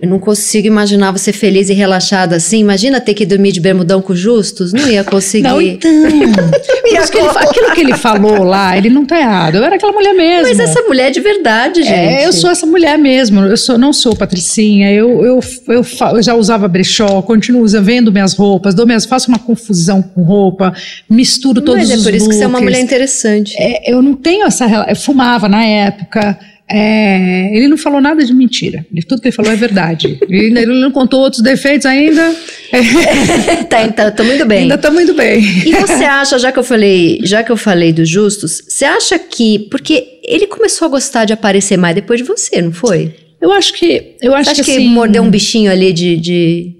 Eu 0.00 0.08
não 0.08 0.18
consigo 0.18 0.66
imaginar 0.66 1.10
você 1.10 1.32
feliz 1.32 1.68
e 1.68 1.72
relaxada 1.72 2.36
assim. 2.36 2.60
Imagina 2.60 3.00
ter 3.00 3.14
que 3.14 3.26
dormir 3.26 3.52
de 3.52 3.60
bermudão 3.60 4.00
com 4.00 4.14
justos. 4.14 4.72
Não 4.72 4.88
ia 4.88 5.02
conseguir. 5.02 5.44
Não, 5.44 5.60
então. 5.60 5.90
que 7.10 7.18
ele, 7.18 7.28
aquilo 7.28 7.74
que 7.74 7.80
ele 7.80 7.96
falou 7.96 8.44
lá, 8.44 8.76
ele 8.76 8.90
não 8.90 9.04
tá 9.04 9.18
errado. 9.18 9.56
Eu 9.56 9.64
era 9.64 9.76
aquela 9.76 9.92
mulher 9.92 10.14
mesmo. 10.14 10.48
Mas 10.48 10.58
essa 10.58 10.82
mulher 10.82 11.08
é 11.08 11.10
de 11.10 11.20
verdade, 11.20 11.82
gente. 11.82 11.92
É, 11.92 12.26
eu 12.26 12.32
sou 12.32 12.50
essa 12.50 12.66
mulher 12.66 12.96
mesmo. 12.98 13.40
Eu 13.40 13.56
sou, 13.56 13.76
não 13.76 13.92
sou 13.92 14.14
patricinha. 14.14 14.92
Eu, 14.92 15.24
eu, 15.24 15.40
eu, 15.68 15.86
eu 16.14 16.22
já 16.22 16.34
usava 16.34 16.68
brechó, 16.68 17.20
continuo 17.22 17.62
usando, 17.62 17.84
vendo 17.84 18.12
minhas 18.12 18.34
roupas, 18.34 18.74
dou 18.74 18.86
minhas, 18.86 19.04
faço 19.04 19.28
uma 19.28 19.38
confusão 19.38 20.02
com 20.02 20.22
roupa, 20.22 20.72
misturo 21.08 21.60
todos 21.60 21.84
os 21.84 21.90
Mas 21.90 22.00
é 22.00 22.02
por 22.04 22.14
isso 22.14 22.24
looks. 22.26 22.36
que 22.36 22.40
você 22.40 22.44
é 22.44 22.48
uma 22.48 22.60
mulher 22.60 22.80
interessante. 22.80 23.54
É, 23.58 23.92
eu 23.92 24.02
não 24.02 24.14
tenho 24.14 24.46
essa. 24.46 24.86
Eu 24.88 24.96
fumava 24.96 25.48
na 25.48 25.64
época. 25.64 26.38
É, 26.70 27.56
ele 27.56 27.66
não 27.66 27.78
falou 27.78 28.00
nada 28.00 28.22
de 28.22 28.34
mentira. 28.34 28.84
Tudo 29.08 29.22
que 29.22 29.28
ele 29.28 29.34
falou 29.34 29.50
é 29.50 29.56
verdade. 29.56 30.18
ele, 30.28 30.58
ele 30.58 30.80
não 30.80 30.90
contou 30.90 31.20
outros 31.20 31.42
defeitos 31.42 31.86
ainda. 31.86 32.34
tá, 33.70 33.84
então, 33.84 34.10
tô 34.10 34.22
muito 34.24 34.44
bem. 34.44 34.62
Ainda 34.62 34.76
tá 34.76 34.90
muito 34.90 35.14
bem. 35.14 35.40
E 35.40 35.72
você 35.72 36.04
acha, 36.04 36.38
já 36.38 36.52
que 36.52 36.58
eu 36.58 36.64
falei, 36.64 37.20
já 37.22 37.42
que 37.42 37.50
eu 37.50 37.56
falei 37.56 37.92
dos 37.92 38.08
justos, 38.08 38.62
você 38.68 38.84
acha 38.84 39.18
que 39.18 39.60
porque 39.70 40.20
ele 40.22 40.46
começou 40.46 40.86
a 40.86 40.90
gostar 40.90 41.24
de 41.24 41.32
aparecer 41.32 41.78
mais 41.78 41.94
depois 41.94 42.20
de 42.20 42.26
você, 42.26 42.60
não 42.60 42.72
foi? 42.72 43.14
Eu 43.40 43.52
acho 43.52 43.72
que 43.72 44.16
eu 44.20 44.34
acho 44.34 44.54
que, 44.54 44.62
que, 44.62 44.70
assim, 44.72 44.88
mordeu 44.88 45.22
um 45.22 45.30
bichinho 45.30 45.70
ali 45.70 45.92
de, 45.92 46.16
de... 46.16 46.74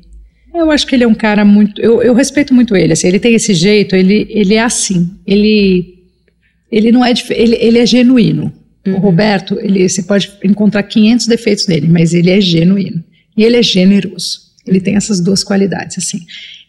Eu 0.55 0.71
acho 0.71 0.87
que 0.87 0.95
ele 0.95 1.05
é 1.05 1.09
um 1.09 1.15
cara 1.15 1.45
muito. 1.45 1.81
Eu, 1.81 2.03
eu 2.03 2.13
respeito 2.13 2.53
muito 2.53 2.77
ele. 2.77 2.93
Assim, 2.93 3.07
ele 3.07 3.21
tem 3.21 3.33
esse 3.35 3.55
jeito. 3.55 3.95
Ele, 3.95 4.27
ele 4.29 4.55
é 4.55 4.61
assim. 4.63 5.09
Ele 5.25 5.99
ele 6.71 6.93
não 6.93 7.05
é 7.05 7.13
ele, 7.31 7.57
ele 7.61 7.79
é 7.79 7.87
genuíno. 7.87 8.53
Uhum. 8.91 8.97
O 8.97 8.99
Roberto, 9.01 9.59
ele, 9.61 9.89
você 9.89 10.03
pode 10.03 10.33
encontrar 10.45 10.83
500 10.83 11.27
defeitos 11.27 11.67
nele, 11.67 11.89
mas 11.89 12.15
ele 12.15 12.31
é 12.31 12.41
genuíno. 12.41 13.03
E 13.37 13.45
ele 13.45 13.57
é 13.57 13.63
generoso. 13.63 14.49
Ele 14.67 14.81
tem 14.81 14.97
essas 14.97 15.21
duas 15.21 15.43
qualidades, 15.43 15.99
assim. 15.99 16.21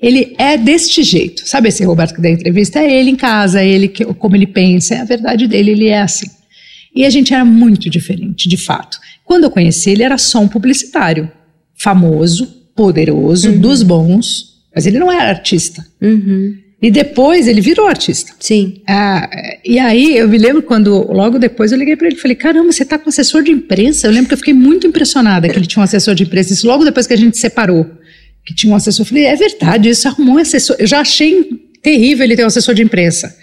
Ele 0.01 0.33
é 0.37 0.57
deste 0.57 1.03
jeito. 1.03 1.47
Sabe 1.47 1.69
esse 1.69 1.83
Roberto 1.83 2.15
que 2.15 2.21
dá 2.21 2.29
entrevista? 2.29 2.79
É 2.79 2.99
ele 2.99 3.11
em 3.11 3.15
casa, 3.15 3.61
é 3.61 3.67
ele 3.67 3.87
que, 3.87 4.05
como 4.05 4.35
ele 4.35 4.47
pensa, 4.47 4.95
é 4.95 4.99
a 4.99 5.05
verdade 5.05 5.47
dele, 5.47 5.71
ele 5.71 5.87
é 5.87 6.01
assim. 6.01 6.27
E 6.95 7.05
a 7.05 7.09
gente 7.09 7.33
era 7.33 7.43
muito 7.43 7.89
diferente, 7.89 8.47
de 8.47 8.57
fato. 8.57 8.99
Quando 9.25 9.43
eu 9.43 9.51
conheci 9.51 9.91
ele, 9.91 10.03
era 10.03 10.17
só 10.17 10.39
um 10.39 10.47
publicitário. 10.47 11.29
Famoso, 11.75 12.47
poderoso, 12.75 13.49
uhum. 13.49 13.59
dos 13.59 13.83
bons, 13.83 14.63
mas 14.73 14.85
ele 14.85 14.99
não 14.99 15.11
era 15.11 15.29
artista. 15.29 15.85
Uhum. 16.01 16.55
E 16.81 16.89
depois 16.89 17.47
ele 17.47 17.59
virou 17.59 17.87
artista. 17.87 18.31
Sim. 18.39 18.81
Ah, 18.87 19.29
e 19.65 19.77
aí 19.77 20.17
eu 20.17 20.29
me 20.29 20.37
lembro 20.37 20.63
quando, 20.63 21.11
logo 21.11 21.37
depois, 21.37 21.73
eu 21.73 21.77
liguei 21.77 21.97
para 21.97 22.07
ele 22.07 22.15
e 22.15 22.19
falei: 22.19 22.35
caramba, 22.35 22.71
você 22.71 22.85
tá 22.85 22.97
com 22.97 23.09
assessor 23.09 23.43
de 23.43 23.51
imprensa? 23.51 24.07
Eu 24.07 24.11
lembro 24.11 24.29
que 24.29 24.33
eu 24.33 24.37
fiquei 24.37 24.53
muito 24.53 24.87
impressionada 24.87 25.49
que 25.49 25.57
ele 25.57 25.65
tinha 25.65 25.81
um 25.81 25.83
assessor 25.83 26.15
de 26.15 26.23
imprensa. 26.23 26.53
Isso 26.53 26.65
logo 26.65 26.85
depois 26.85 27.05
que 27.05 27.13
a 27.13 27.17
gente 27.17 27.37
separou, 27.37 27.85
que 28.45 28.55
tinha 28.55 28.71
um 28.71 28.75
assessor. 28.77 29.03
Eu 29.03 29.09
falei: 29.09 29.25
é 29.25 29.35
verdade, 29.35 29.89
isso 29.89 30.07
arrumou 30.07 30.35
um 30.35 30.37
assessor. 30.37 30.77
Eu 30.79 30.87
já 30.87 31.01
achei 31.01 31.49
terrível 31.83 32.23
ele 32.23 32.37
ter 32.37 32.43
um 32.43 32.47
assessor 32.47 32.73
de 32.73 32.81
imprensa. 32.81 33.35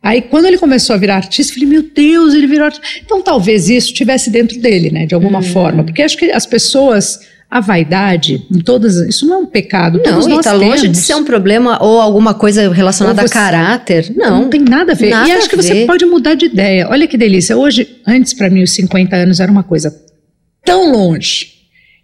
Aí, 0.00 0.22
quando 0.22 0.44
ele 0.44 0.58
começou 0.58 0.94
a 0.94 0.96
virar 0.96 1.16
artista, 1.16 1.52
eu 1.52 1.54
falei: 1.54 1.68
meu 1.68 1.82
Deus, 1.82 2.32
ele 2.32 2.46
virou 2.46 2.66
artista. 2.66 2.86
Então, 3.04 3.20
talvez 3.22 3.68
isso 3.68 3.88
estivesse 3.88 4.30
dentro 4.30 4.60
dele, 4.60 4.92
né, 4.92 5.04
de 5.04 5.16
alguma 5.16 5.40
hum. 5.40 5.42
forma. 5.42 5.82
Porque 5.82 6.00
acho 6.00 6.16
que 6.16 6.30
as 6.30 6.46
pessoas 6.46 7.18
a 7.54 7.60
vaidade, 7.60 8.44
em 8.52 8.58
todas, 8.58 8.96
isso 8.96 9.24
não 9.28 9.34
é 9.34 9.38
um 9.38 9.46
pecado. 9.46 10.00
Não, 10.04 10.20
todos 10.20 10.26
está 10.26 10.52
longe 10.54 10.88
de 10.88 10.96
ser 10.96 11.14
um 11.14 11.22
problema 11.22 11.80
ou 11.80 12.00
alguma 12.00 12.34
coisa 12.34 12.68
relacionada 12.72 13.22
você, 13.22 13.28
a 13.28 13.30
caráter. 13.32 14.12
Não. 14.16 14.40
Não 14.40 14.50
tem 14.50 14.60
nada 14.60 14.90
a 14.90 14.94
ver. 14.96 15.10
Nada 15.10 15.28
e 15.28 15.32
acho 15.32 15.48
que 15.48 15.54
você 15.54 15.86
pode 15.86 16.04
mudar 16.04 16.34
de 16.34 16.46
ideia. 16.46 16.88
Olha 16.90 17.06
que 17.06 17.16
delícia. 17.16 17.56
Hoje, 17.56 18.00
antes 18.04 18.34
para 18.34 18.50
mim, 18.50 18.64
os 18.64 18.72
50 18.72 19.14
anos 19.14 19.38
era 19.38 19.52
uma 19.52 19.62
coisa 19.62 19.94
tão 20.64 20.90
longe 20.90 21.46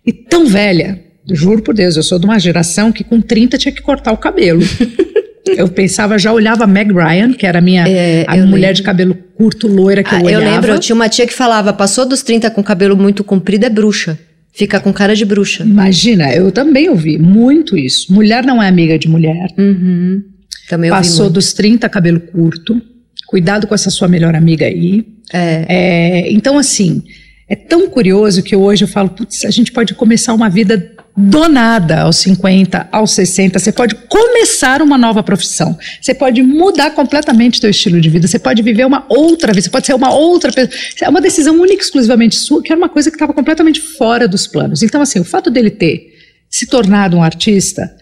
e 0.07 0.12
tão 0.12 0.46
velha. 0.46 1.03
Juro 1.28 1.62
por 1.62 1.74
Deus, 1.74 1.96
eu 1.96 2.05
sou 2.05 2.20
de 2.20 2.26
uma 2.26 2.38
geração 2.38 2.92
que 2.92 3.03
com 3.03 3.20
30 3.20 3.59
tinha 3.59 3.72
que 3.72 3.82
cortar 3.82 4.12
o 4.12 4.18
cabelo. 4.18 4.62
eu 5.57 5.66
pensava, 5.66 6.16
já 6.16 6.32
olhava 6.32 6.62
a 6.62 6.66
Meg 6.68 6.92
Ryan, 6.92 7.32
que 7.32 7.44
era 7.44 7.59
a 7.59 7.62
minha 7.62 7.88
é, 7.88 8.24
a 8.28 8.36
mulher 8.36 8.68
lembro. 8.68 8.74
de 8.74 8.82
cabelo 8.84 9.18
curto, 9.36 9.66
loira 9.66 10.05
que 10.05 10.14
ah, 10.14 10.20
eu 10.20 10.26
olhava. 10.26 10.44
Eu 10.44 10.48
lembro, 10.48 10.70
eu 10.74 10.78
tinha 10.78 10.94
uma 10.94 11.09
tia 11.09 11.26
que 11.26 11.34
falava, 11.34 11.72
passou 11.72 12.07
dos 12.07 12.22
30 12.22 12.48
com 12.53 12.62
cabelo 12.62 12.96
muito 12.96 13.24
comprido, 13.24 13.66
é 13.66 13.68
bruxa. 13.68 14.16
Fica 14.53 14.80
com 14.80 14.92
cara 14.92 15.14
de 15.14 15.24
bruxa. 15.24 15.62
Imagina, 15.62 16.32
eu 16.34 16.51
também 16.51 16.88
ouvi 16.88 17.18
muito 17.18 17.76
isso. 17.76 18.12
Mulher 18.12 18.44
não 18.44 18.62
é 18.62 18.68
amiga 18.68 18.98
de 18.98 19.09
mulher. 19.09 19.48
Uhum. 19.57 20.22
Também 20.68 20.90
Passou 20.90 21.26
muito. 21.26 21.34
dos 21.34 21.53
30, 21.53 21.88
cabelo 21.88 22.20
curto. 22.20 22.80
Cuidado 23.26 23.66
com 23.66 23.74
essa 23.74 23.90
sua 23.90 24.09
melhor 24.09 24.34
amiga 24.34 24.66
aí. 24.66 25.07
É. 25.32 25.66
é 25.68 26.32
então, 26.32 26.59
assim, 26.59 27.03
é 27.48 27.57
tão 27.57 27.88
curioso 27.88 28.42
que 28.42 28.55
hoje 28.55 28.84
eu 28.84 28.88
falo, 28.88 29.11
putz, 29.11 29.44
a 29.44 29.51
gente 29.51 29.72
pode 29.72 29.94
começar 29.94 30.34
uma 30.34 30.48
vida 30.48 30.96
do 31.16 31.48
nada 31.48 32.02
aos 32.02 32.16
50, 32.16 32.88
aos 32.90 33.12
60. 33.12 33.58
Você 33.58 33.72
pode 33.72 33.94
começar 33.94 34.80
uma 34.80 34.96
nova 34.96 35.22
profissão. 35.22 35.76
Você 36.00 36.14
pode 36.14 36.42
mudar 36.42 36.92
completamente 36.92 37.58
o 37.58 37.61
seu 37.61 37.70
estilo 37.70 38.00
de 38.00 38.08
vida. 38.08 38.26
Você 38.26 38.38
pode 38.38 38.62
viver 38.62 38.86
uma 38.86 39.04
outra 39.08 39.52
vida. 39.52 39.62
Você 39.62 39.70
pode 39.70 39.86
ser 39.86 39.94
uma 39.94 40.12
outra 40.14 40.52
pessoa. 40.52 40.72
É 41.02 41.08
uma 41.08 41.20
decisão 41.20 41.61
única 41.61 41.82
exclusivamente 41.82 42.36
sua, 42.36 42.62
que 42.62 42.72
era 42.72 42.78
uma 42.78 42.88
coisa 42.88 43.11
que 43.11 43.16
estava 43.16 43.32
completamente 43.32 43.80
fora 43.80 44.26
dos 44.26 44.46
planos. 44.46 44.82
Então, 44.82 45.02
assim, 45.02 45.20
o 45.20 45.24
fato 45.24 45.50
dele 45.50 45.70
ter 45.70 46.14
se 46.48 46.66
tornado 46.66 47.16
um 47.16 47.22
artista, 47.22 47.94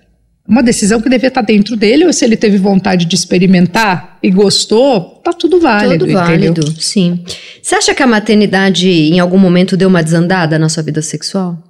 uma 0.48 0.62
decisão 0.62 1.00
que 1.02 1.10
devia 1.10 1.28
estar 1.28 1.42
dentro 1.42 1.76
dele, 1.76 2.06
ou 2.06 2.12
se 2.12 2.24
ele 2.24 2.36
teve 2.36 2.56
vontade 2.56 3.04
de 3.04 3.14
experimentar 3.14 4.18
e 4.22 4.30
gostou, 4.30 5.20
tá 5.22 5.32
tudo 5.32 5.60
válido. 5.60 6.06
Tudo 6.06 6.14
válido, 6.14 6.60
entendeu? 6.60 6.74
sim. 6.78 7.22
Você 7.62 7.74
acha 7.74 7.94
que 7.94 8.02
a 8.02 8.06
maternidade 8.06 8.88
em 8.88 9.20
algum 9.20 9.36
momento 9.36 9.76
deu 9.76 9.88
uma 9.88 10.02
desandada 10.02 10.58
na 10.58 10.70
sua 10.70 10.82
vida 10.82 11.02
sexual? 11.02 11.62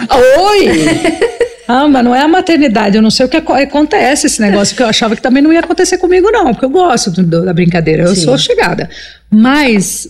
Oi! 0.00 1.42
Ah, 1.68 1.86
mas 1.86 2.04
não 2.04 2.14
é 2.14 2.20
a 2.20 2.28
maternidade, 2.28 2.96
eu 2.96 3.02
não 3.02 3.10
sei 3.10 3.24
o 3.24 3.28
que 3.28 3.36
acontece 3.36 4.26
esse 4.26 4.40
negócio, 4.40 4.76
que 4.76 4.82
eu 4.82 4.88
achava 4.88 5.14
que 5.14 5.22
também 5.22 5.42
não 5.42 5.52
ia 5.52 5.60
acontecer 5.60 5.96
comigo, 5.96 6.28
não, 6.30 6.52
porque 6.52 6.64
eu 6.64 6.70
gosto 6.70 7.10
do, 7.10 7.44
da 7.44 7.52
brincadeira, 7.54 8.02
eu 8.02 8.14
Sim. 8.14 8.24
sou 8.24 8.36
chegada. 8.36 8.90
Mas 9.30 10.08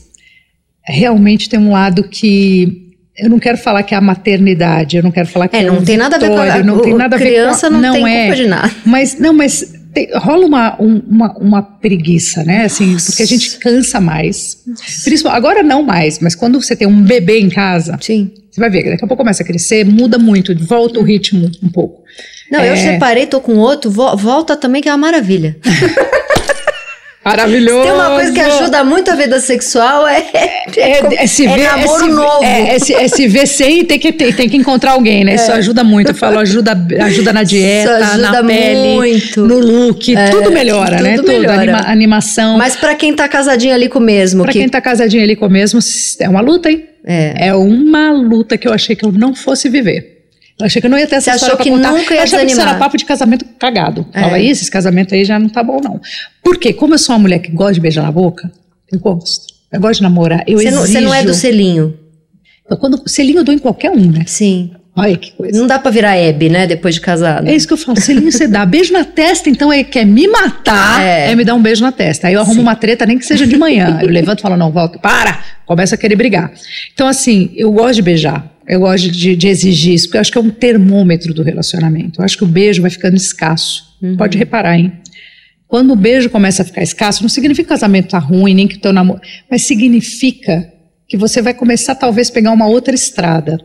realmente 0.83 1.49
tem 1.49 1.61
um 1.61 1.71
lado 1.71 2.05
que 2.05 2.97
eu 3.17 3.29
não 3.29 3.39
quero 3.39 3.59
falar 3.59 3.83
que 3.83 3.95
é 3.95 3.99
a 3.99 4.01
maternidade, 4.01 4.97
eu 4.97 5.03
não 5.03 5.11
quero 5.11 5.29
falar 5.29 5.47
que 5.47 5.57
é, 5.57 5.61
é 5.61 5.67
não 5.67 5.85
tem 5.85 5.97
nada 5.97 6.17
a 6.17 6.19
ver 6.19 6.31
com 6.31 6.41
a 6.41 6.63
não 6.65 6.81
tem 6.81 6.95
nada 6.95 7.17
a 7.17 7.19
ver 7.19 7.27
criança, 7.27 7.69
com 7.69 7.77
a, 7.77 7.79
não, 7.79 7.81
não 7.81 7.93
tem 7.93 8.09
é, 8.09 8.21
culpa 8.23 8.37
de 8.37 8.47
nada. 8.49 8.71
Mas 8.85 9.19
não, 9.19 9.33
mas 9.35 9.73
tem, 9.93 10.09
rola 10.15 10.47
uma, 10.47 10.83
um, 10.83 11.03
uma, 11.07 11.33
uma 11.39 11.63
preguiça, 11.63 12.43
né? 12.43 12.65
Assim, 12.65 12.95
Nossa. 12.95 13.11
porque 13.11 13.23
a 13.23 13.27
gente 13.27 13.59
cansa 13.59 14.01
mais. 14.01 14.57
Principalmente, 15.05 15.39
agora 15.39 15.63
não 15.63 15.83
mais, 15.83 16.19
mas 16.19 16.35
quando 16.35 16.61
você 16.61 16.75
tem 16.75 16.89
um 16.89 17.03
bebê 17.03 17.39
em 17.39 17.51
casa, 17.51 17.99
Sim. 18.01 18.33
Você 18.53 18.61
vai 18.61 18.69
ver, 18.69 18.85
daqui 18.91 19.03
a 19.03 19.09
pouco 19.09 19.17
começa 19.17 19.43
a 19.43 19.47
crescer, 19.47 19.83
muda 19.83 20.19
muito, 20.19 20.55
volta 20.67 21.01
o 21.01 21.03
ritmo 21.03 21.51
um 21.63 21.71
pouco. 21.71 22.03
Não, 22.51 22.61
é... 22.61 22.71
eu 22.71 22.77
separei, 22.77 23.27
tô 23.27 23.41
com 23.41 23.57
outro, 23.57 23.91
volta 23.91 24.55
também, 24.55 24.83
que 24.83 24.91
é 24.91 24.93
uma 24.93 24.99
maravilha. 24.99 25.57
Maravilhoso. 27.25 27.83
Tem 27.85 27.93
uma 27.93 28.11
coisa 28.11 28.33
que 28.33 28.41
ajuda 28.41 28.83
muito 28.83 29.09
a 29.09 29.15
vida 29.15 29.39
sexual 29.39 30.09
é, 30.09 30.27
é, 30.35 30.81
é, 30.81 31.23
é 31.23 31.27
se 31.29 31.47
ver, 31.47 31.61
é 31.61 31.63
namoro 31.63 32.05
é 32.05 32.09
se, 32.09 32.13
novo. 32.13 32.45
É, 32.45 32.79
se, 32.81 33.25
é, 33.25 33.29
ver 33.29 33.47
sem 33.47 33.79
e 33.79 33.85
tem 33.85 33.97
que, 33.97 34.13
tem, 34.13 34.33
tem 34.33 34.49
que 34.49 34.57
encontrar 34.57 34.93
alguém, 34.93 35.25
né? 35.25 35.37
Isso 35.37 35.53
ajuda 35.53 35.85
muito. 35.85 36.11
Eu 36.11 36.15
falo, 36.17 36.41
ajuda, 36.41 36.77
ajuda 37.01 37.33
na 37.33 37.45
dieta, 37.45 38.19
na 38.19 38.43
pele, 38.43 38.97
muito. 38.97 39.47
no 39.47 39.61
look, 39.61 40.13
tudo 40.33 40.51
melhora, 40.51 40.97
tudo 40.97 41.03
né? 41.05 41.15
Tudo 41.15 41.29
melhora. 41.29 41.61
Anima, 41.61 41.79
animação. 41.87 42.59
Mas 42.59 42.75
para 42.75 42.97
quem 42.97 43.15
tá 43.15 43.29
casadinho 43.29 43.73
ali 43.73 43.89
com 43.89 44.01
o 44.01 44.03
mesmo. 44.03 44.43
Pra 44.43 44.53
que... 44.53 44.59
quem 44.59 44.69
tá 44.69 44.81
casadinho 44.81 45.23
ali 45.23 45.37
com 45.37 45.47
o 45.47 45.51
mesmo, 45.51 45.79
é 46.19 46.29
uma 46.29 46.41
luta, 46.41 46.73
hein? 46.73 46.89
É. 47.05 47.49
é 47.49 47.55
uma 47.55 48.13
luta 48.13 48.57
que 48.57 48.67
eu 48.69 48.73
achei 48.73 48.95
que 48.95 49.05
eu 49.05 49.13
não 49.13 49.35
fosse 49.35 49.69
viver. 49.69 50.21
Eu 50.59 50.67
achei 50.67 50.81
que 50.81 50.87
eu 50.87 50.91
não 50.91 50.99
ia 50.99 51.07
ter 51.07 51.17
essa 51.17 51.31
Você 51.31 51.37
história 51.37 51.55
achou 51.55 51.65
que 51.65 51.71
contar. 51.71 51.91
nunca 51.93 52.15
ia 52.15 52.21
eu 52.21 52.23
achava 52.23 52.45
desanimar. 52.45 52.47
que 52.47 52.53
isso 52.53 52.61
era 52.61 52.79
papo 52.79 52.97
de 52.97 53.05
casamento 53.05 53.45
cagado. 53.59 54.07
É. 54.13 54.21
Fala, 54.21 54.39
isso, 54.39 54.63
esse 54.63 54.71
casamento 54.71 55.15
aí 55.15 55.25
já 55.25 55.39
não 55.39 55.49
tá 55.49 55.63
bom, 55.63 55.81
não. 55.83 56.01
Porque, 56.45 56.73
como 56.73 56.95
eu 56.95 56.99
sou 56.99 57.15
uma 57.15 57.23
mulher 57.23 57.39
que 57.41 57.51
gosta 57.51 57.75
de 57.75 57.81
beijar 57.81 58.03
na 58.03 58.13
boca, 58.13 58.51
eu 58.93 58.99
gosto. 59.01 59.53
Eu 59.73 59.81
gosto 59.81 59.97
de 59.97 60.03
namorar. 60.03 60.45
Eu 60.47 60.59
Você 60.59 60.71
não, 60.71 60.81
você 60.83 61.01
não 61.01 61.15
é 61.15 61.25
do 61.25 61.33
selinho. 61.35 61.99
Eu, 62.69 62.77
quando, 62.77 63.03
selinho 63.09 63.39
eu 63.41 63.45
dou 63.45 63.55
em 63.55 63.59
qualquer 63.59 63.91
um, 63.91 64.11
né? 64.11 64.25
Sim. 64.27 64.71
Olha 64.95 65.17
que 65.17 65.33
coisa. 65.33 65.59
Não 65.59 65.67
dá 65.67 65.79
pra 65.79 65.91
virar 65.91 66.17
Hebe, 66.17 66.51
né? 66.51 66.67
Depois 66.67 66.95
de 66.97 67.01
casado. 67.01 67.49
É 67.49 67.55
isso 67.55 67.67
que 67.67 67.73
eu 67.73 67.79
falo. 67.79 67.99
Selinho 67.99 68.31
você 68.31 68.47
dá. 68.47 68.67
Beijo 68.67 68.93
na 68.93 69.05
testa, 69.05 69.49
então 69.49 69.73
é 69.73 69.83
quer 69.83 70.05
me 70.05 70.29
matar, 70.29 71.01
É. 71.03 71.31
é, 71.31 71.35
me 71.35 71.45
dar 71.45 71.55
um 71.55 71.63
beijo 71.63 71.83
na 71.83 71.91
testa. 71.91 72.29
Aí 72.29 72.35
eu 72.35 72.41
arrumo 72.41 72.57
Sim. 72.57 72.61
uma 72.61 72.77
treta, 72.77 73.07
nem 73.07 73.17
que 73.17 73.25
seja 73.25 73.47
de 73.47 73.57
manhã. 73.57 73.99
Eu 74.03 74.09
levanto 74.09 74.41
e 74.41 74.43
falo, 74.43 74.57
não, 74.57 74.71
volta, 74.71 74.99
para! 74.99 75.43
Começa 75.65 75.95
a 75.95 75.99
querer 75.99 76.15
brigar. 76.17 76.53
Então, 76.93 77.09
assim, 77.09 77.51
eu 77.57 77.73
gosto 77.73 77.95
de 77.97 78.03
beijar. 78.03 78.51
Eu 78.69 78.81
gosto 78.81 79.11
de, 79.11 79.35
de 79.35 79.49
exigir 79.49 79.95
isso, 79.95 80.05
porque 80.07 80.19
eu 80.19 80.21
acho 80.21 80.31
que 80.31 80.39
é 80.39 80.41
um 80.41 80.51
termômetro 80.51 81.33
do 81.33 81.43
relacionamento. 81.43 82.21
Eu 82.21 82.25
acho 82.25 82.37
que 82.37 82.45
o 82.45 82.47
beijo 82.47 82.83
vai 82.83 82.91
ficando 82.91 83.17
escasso. 83.17 83.83
Pode 84.19 84.37
reparar, 84.37 84.79
hein? 84.79 84.93
Quando 85.67 85.93
o 85.93 85.97
beijo 85.97 86.29
começa 86.29 86.61
a 86.63 86.65
ficar 86.67 86.83
escasso, 86.83 87.23
não 87.23 87.31
significa 87.31 87.67
que 87.67 87.73
o 87.73 87.77
casamento 87.77 88.09
tá 88.11 88.19
ruim, 88.19 88.53
nem 88.55 88.69
que 88.69 88.77
o 88.77 88.79
teu 88.81 88.93
namoro, 88.93 89.21
mas 89.51 89.63
significa 89.63 90.71
que 91.09 91.17
você 91.17 91.41
vai 91.41 91.55
começar 91.55 91.95
talvez 91.95 92.29
pegar 92.31 92.51
uma 92.53 92.67
outra 92.67 92.95
estrada, 92.95 93.59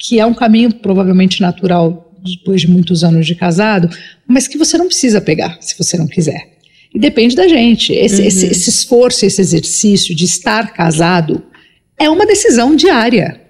que 0.00 0.18
é 0.18 0.24
um 0.24 0.32
caminho 0.32 0.74
provavelmente 0.74 1.42
natural 1.42 2.10
depois 2.24 2.62
de 2.62 2.70
muitos 2.70 3.04
anos 3.04 3.26
de 3.26 3.34
casado, 3.34 3.90
mas 4.26 4.48
que 4.48 4.56
você 4.56 4.78
não 4.78 4.86
precisa 4.86 5.20
pegar 5.20 5.58
se 5.60 5.76
você 5.76 5.98
não 5.98 6.06
quiser. 6.06 6.58
E 6.92 6.98
depende 6.98 7.36
da 7.36 7.46
gente. 7.46 7.92
Esse, 7.92 8.22
esse, 8.22 8.46
esse 8.46 8.70
esforço, 8.70 9.24
esse 9.24 9.40
exercício 9.40 10.16
de 10.16 10.24
estar 10.24 10.72
casado 10.72 11.44
é 11.98 12.08
uma 12.08 12.26
decisão 12.26 12.74
diária. 12.74 13.40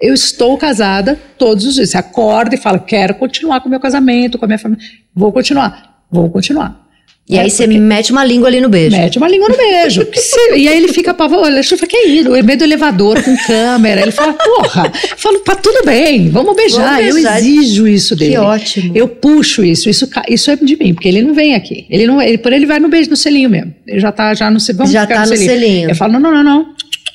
Eu 0.00 0.12
estou 0.12 0.58
casada 0.58 1.18
todos 1.38 1.64
os 1.64 1.76
dias. 1.76 1.90
Você 1.90 1.96
acorda 1.96 2.56
e 2.56 2.58
fala: 2.58 2.78
quero 2.78 3.14
continuar 3.14 3.60
com 3.60 3.68
o 3.68 3.70
meu 3.70 3.80
casamento, 3.80 4.36
com 4.36 4.44
a 4.44 4.48
minha 4.48 4.58
família. 4.58 4.84
Vou 5.14 5.32
continuar, 5.32 6.04
vou 6.10 6.28
continuar. 6.28 6.83
E 7.26 7.36
É, 7.38 7.40
aí 7.40 7.50
você 7.50 7.66
mete 7.66 8.12
uma 8.12 8.22
língua 8.22 8.48
ali 8.48 8.60
no 8.60 8.68
beijo. 8.68 8.94
Mete 8.96 9.16
uma 9.16 9.26
língua 9.28 9.48
no 9.48 9.56
beijo. 9.56 10.06
Se- 10.14 10.56
e 10.56 10.68
aí 10.68 10.76
ele 10.76 10.88
fica 10.88 11.12
apavorado. 11.12 11.56
Eu 11.56 11.64
falo, 11.64 11.86
que 11.88 11.96
é 11.96 12.06
isso? 12.08 12.28
Eu 12.36 12.44
medo 12.44 12.58
do 12.58 12.64
elevador 12.64 13.22
com 13.22 13.34
câmera. 13.46 14.02
Ele 14.02 14.10
fala, 14.10 14.34
porra. 14.34 14.92
Eu 15.10 15.16
falo, 15.16 15.38
tá 15.38 15.54
tudo 15.54 15.86
bem, 15.86 16.28
vamos 16.28 16.54
beijar. 16.54 16.96
Vamos 16.98 17.14
beijar. 17.14 17.38
Eu 17.42 17.46
exijo 17.46 17.88
isso 17.88 18.14
dele. 18.14 18.32
Que 18.32 18.38
ótimo. 18.38 18.92
Eu 18.94 19.08
puxo 19.08 19.64
isso. 19.64 19.88
Isso, 19.88 20.06
isso 20.28 20.50
é 20.50 20.56
de 20.56 20.76
mim, 20.76 20.92
porque 20.92 21.08
ele 21.08 21.22
não 21.22 21.32
vem 21.32 21.54
aqui. 21.54 21.86
Ele 21.88 22.06
não, 22.06 22.20
ele, 22.20 22.36
por 22.36 22.52
ele 22.52 22.66
vai 22.66 22.78
no 22.78 22.88
beijo 22.88 23.08
no 23.08 23.16
selinho 23.16 23.48
mesmo. 23.48 23.74
Ele 23.86 24.00
já 24.00 24.12
tá 24.12 24.34
já 24.34 24.50
no, 24.50 24.60
se- 24.60 24.74
vamos 24.74 24.92
Já 24.92 25.06
tá 25.06 25.20
no 25.26 25.34
selinho. 25.36 25.88
Eu 25.88 25.94
falo, 25.96 26.12
não, 26.12 26.20
não, 26.20 26.30
não, 26.30 26.42
não. 26.44 26.73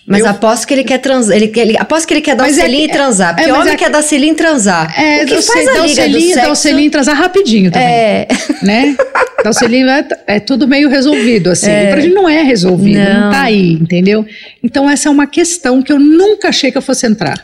Mas 0.09 0.21
Eu- 0.21 0.29
aposto 0.29 0.65
que 0.67 0.73
ele 0.73 0.83
quer 0.83 0.97
transar. 0.97 1.35
Ele, 1.37 1.51
ele, 1.55 1.77
aposto 1.77 2.07
que 2.07 2.13
ele 2.15 2.21
quer 2.21 2.35
dar 2.35 2.43
Mas 2.45 2.57
o 2.57 2.59
é 2.59 2.63
selinho 2.63 2.85
que- 2.85 2.89
e 2.89 2.93
transar. 2.93 3.35
Porque 3.35 3.49
é, 3.49 3.53
homem 3.53 3.73
é- 3.73 3.75
quer 3.75 3.89
dar 3.91 4.01
selinho 4.01 4.33
e 4.33 4.35
transar. 4.35 4.99
É, 4.99 5.17
o 5.23 5.27
que 5.27 5.33
dá 5.35 5.39
o 5.39 5.43
faz 5.43 5.67
a 5.67 5.73
dá 5.73 5.81
o 5.81 5.85
liga 5.85 5.87
do 5.87 5.95
selinho, 5.95 6.33
sexo? 6.33 6.45
dá 6.47 6.51
o 6.51 6.55
selinho 6.55 6.87
e 6.87 6.89
transar 6.89 7.15
rapidinho 7.15 7.71
também. 7.71 7.87
É. 7.87 8.27
né? 8.63 8.95
Então, 9.39 9.51
o 9.51 9.53
selinho 9.53 9.87
é, 9.87 10.05
é 10.25 10.39
tudo 10.39 10.67
meio 10.67 10.89
resolvido, 10.89 11.51
assim. 11.51 11.69
E 11.69 11.87
pra 11.91 12.01
gente 12.01 12.13
não 12.15 12.27
é 12.27 12.41
resolvido, 12.41 12.97
não. 12.99 13.21
Não. 13.21 13.31
tá 13.31 13.41
aí, 13.43 13.73
entendeu? 13.73 14.25
Então, 14.63 14.89
essa 14.89 15.07
é 15.09 15.11
uma 15.11 15.27
questão 15.27 15.81
que 15.81 15.93
eu 15.93 15.99
nunca 15.99 16.49
achei 16.49 16.71
que 16.71 16.77
eu 16.77 16.81
fosse 16.81 17.05
entrar. 17.05 17.39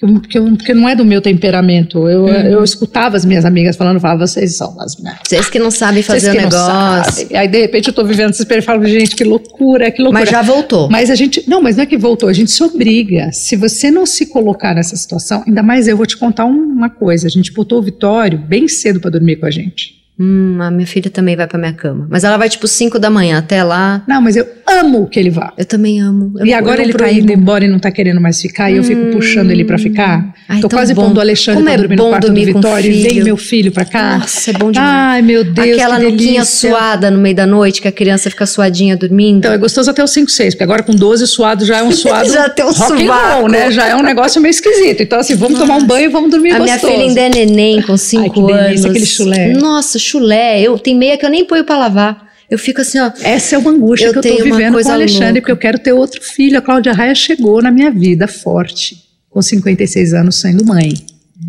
Que 0.00 0.06
eu- 0.06 0.20
que 0.20 0.56
Porque 0.56 0.72
não 0.72 0.88
é 0.88 0.96
do 0.96 1.04
meu 1.04 1.20
temperamento. 1.20 2.08
Eu, 2.08 2.22
Uhum. 2.22 2.30
eu 2.32 2.64
escutava 2.64 3.16
as 3.18 3.24
minhas 3.24 3.44
amigas 3.44 3.76
falando, 3.76 4.00
falava, 4.00 4.26
vocês 4.26 4.56
são 4.56 4.74
as 4.80 4.96
minhas. 4.96 5.18
Vocês 5.26 5.50
que 5.50 5.58
não 5.58 5.70
sabem 5.70 6.02
fazer 6.02 6.30
o 6.30 6.34
negócio. 6.34 7.28
Aí, 7.36 7.46
de 7.46 7.60
repente, 7.60 7.88
eu 7.88 7.92
tô 7.94 8.02
vivendo 8.04 8.30
experiência 8.32 8.64
e 8.64 8.66
falo, 8.66 8.86
gente, 8.86 9.14
que 9.14 9.24
loucura, 9.24 9.90
que 9.90 10.00
loucura. 10.00 10.22
Mas 10.22 10.30
já 10.30 10.40
voltou. 10.40 10.88
Mas 10.90 11.10
a 11.10 11.14
gente. 11.14 11.44
Não, 11.46 11.60
mas 11.60 11.76
não 11.76 11.82
é 11.82 11.86
que 11.86 11.98
voltou, 11.98 12.28
a 12.28 12.32
gente 12.32 12.50
se 12.50 12.62
obriga. 12.62 13.30
Se 13.32 13.56
você 13.56 13.90
não 13.90 14.06
se 14.06 14.24
colocar 14.26 14.74
nessa 14.74 14.96
situação, 14.96 15.44
ainda 15.46 15.62
mais 15.62 15.86
eu 15.86 15.96
vou 15.96 16.06
te 16.06 16.16
contar 16.16 16.46
um- 16.46 16.72
uma 16.72 16.88
coisa. 16.88 17.26
A 17.26 17.30
gente 17.30 17.52
botou 17.52 17.78
o 17.78 17.82
Vitório 17.82 18.38
bem 18.38 18.68
cedo 18.68 19.00
para 19.00 19.10
dormir 19.10 19.36
com 19.36 19.44
a 19.46 19.50
gente. 19.50 20.00
Hum, 20.22 20.58
a 20.60 20.70
minha 20.70 20.86
filha 20.86 21.10
também 21.10 21.34
vai 21.34 21.46
pra 21.46 21.58
minha 21.58 21.72
cama. 21.72 22.06
Mas 22.10 22.24
ela 22.24 22.36
vai 22.36 22.46
tipo 22.48 22.68
5 22.68 22.98
da 22.98 23.08
manhã 23.08 23.38
até 23.38 23.64
lá. 23.64 24.02
Não, 24.06 24.20
mas 24.20 24.36
eu 24.36 24.46
amo 24.80 25.06
que 25.08 25.18
ele 25.18 25.30
vá. 25.30 25.52
Eu 25.56 25.64
também 25.64 26.00
amo. 26.00 26.32
Eu 26.38 26.46
e 26.46 26.52
agora 26.54 26.82
ele 26.82 26.92
tá 26.92 27.10
indo 27.10 27.32
embora 27.32 27.64
e 27.64 27.68
não 27.68 27.78
tá 27.78 27.90
querendo 27.90 28.20
mais 28.20 28.40
ficar, 28.40 28.70
e 28.70 28.76
eu 28.76 28.84
fico 28.84 29.06
puxando 29.12 29.50
ele 29.50 29.64
pra 29.64 29.78
ficar. 29.78 30.34
Ai, 30.48 30.60
Tô 30.60 30.68
quase 30.68 30.94
bom. 30.94 31.06
pondo 31.06 31.18
o 31.18 31.20
Alexandre 31.20 31.62
Como 31.62 31.66
pra 31.66 31.74
é 31.74 31.76
dormir 31.78 31.96
no 31.96 32.02
bom 32.02 32.08
quarto 32.10 32.22
do 32.22 32.26
dormir 32.34 32.52
com 32.52 32.60
Vitório 32.60 32.90
e 32.90 33.02
vem 33.02 33.22
meu 33.22 33.36
filho 33.36 33.70
pra 33.72 33.84
cá. 33.84 34.18
Nossa, 34.18 34.50
é 34.50 34.52
bom 34.54 34.70
demais. 34.72 34.90
Ai, 34.90 35.22
meu 35.22 35.44
Deus. 35.44 35.68
Aquela 35.76 35.98
que 36.00 36.10
nuquinha 36.10 36.44
suada 36.44 37.10
no 37.10 37.18
meio 37.18 37.34
da 37.36 37.46
noite, 37.46 37.80
que 37.80 37.88
a 37.88 37.92
criança 37.92 38.30
fica 38.30 38.46
suadinha 38.46 38.96
dormindo. 38.96 39.38
Então, 39.38 39.52
é 39.52 39.58
gostoso 39.58 39.90
até 39.90 40.02
os 40.02 40.10
5, 40.10 40.30
6, 40.30 40.54
porque 40.54 40.64
agora 40.64 40.82
com 40.82 40.92
12 40.92 41.26
suado 41.26 41.64
já 41.64 41.78
é 41.78 41.82
um 41.82 41.92
suado. 41.92 42.30
Já 42.30 42.48
tem 42.48 42.64
um 42.64 42.72
rock 42.72 43.06
roll, 43.06 43.48
né? 43.48 43.70
Já 43.70 43.86
é 43.88 43.96
um 43.96 44.02
negócio 44.02 44.40
meio 44.40 44.50
esquisito. 44.50 45.02
Então, 45.02 45.20
assim, 45.20 45.34
vamos 45.36 45.58
tomar 45.58 45.76
um 45.76 45.84
banho 45.84 46.06
e 46.06 46.12
vamos 46.12 46.30
dormir 46.30 46.52
a 46.52 46.58
minha 46.58 46.74
gostoso. 46.74 46.92
filha 46.92 47.04
ainda 47.04 47.20
é 47.20 47.28
neném, 47.28 47.82
com 47.82 47.96
5 47.96 48.30
que 48.32 48.40
delícia, 48.40 48.64
anos. 48.64 48.84
aquele 48.86 49.06
chulé. 49.06 49.52
Nossa, 49.52 49.98
chulé. 49.98 50.60
Eu, 50.60 50.78
tem 50.78 50.96
meia 50.96 51.16
que 51.16 51.24
eu 51.24 51.30
nem 51.30 51.44
ponho 51.44 51.64
pra 51.64 51.76
lavar. 51.78 52.29
Eu 52.50 52.58
fico 52.58 52.80
assim, 52.80 52.98
ó. 52.98 53.12
Essa 53.22 53.54
é 53.54 53.58
uma 53.58 53.70
angústia 53.70 54.06
Eu 54.06 54.20
que 54.20 54.28
eu 54.28 54.36
uma 54.36 54.44
vivendo 54.44 54.82
com 54.82 54.88
o 54.88 54.92
Alexandre, 54.92 55.26
louca. 55.26 55.40
porque 55.40 55.52
eu 55.52 55.56
quero 55.56 55.78
ter 55.78 55.92
outro 55.92 56.20
filho. 56.20 56.58
A 56.58 56.62
Cláudia 56.62 56.92
Raia 56.92 57.14
chegou 57.14 57.62
na 57.62 57.70
minha 57.70 57.90
vida 57.90 58.26
forte, 58.26 58.96
com 59.28 59.40
56 59.40 60.14
anos 60.14 60.36
sendo 60.40 60.64
mãe. 60.64 60.94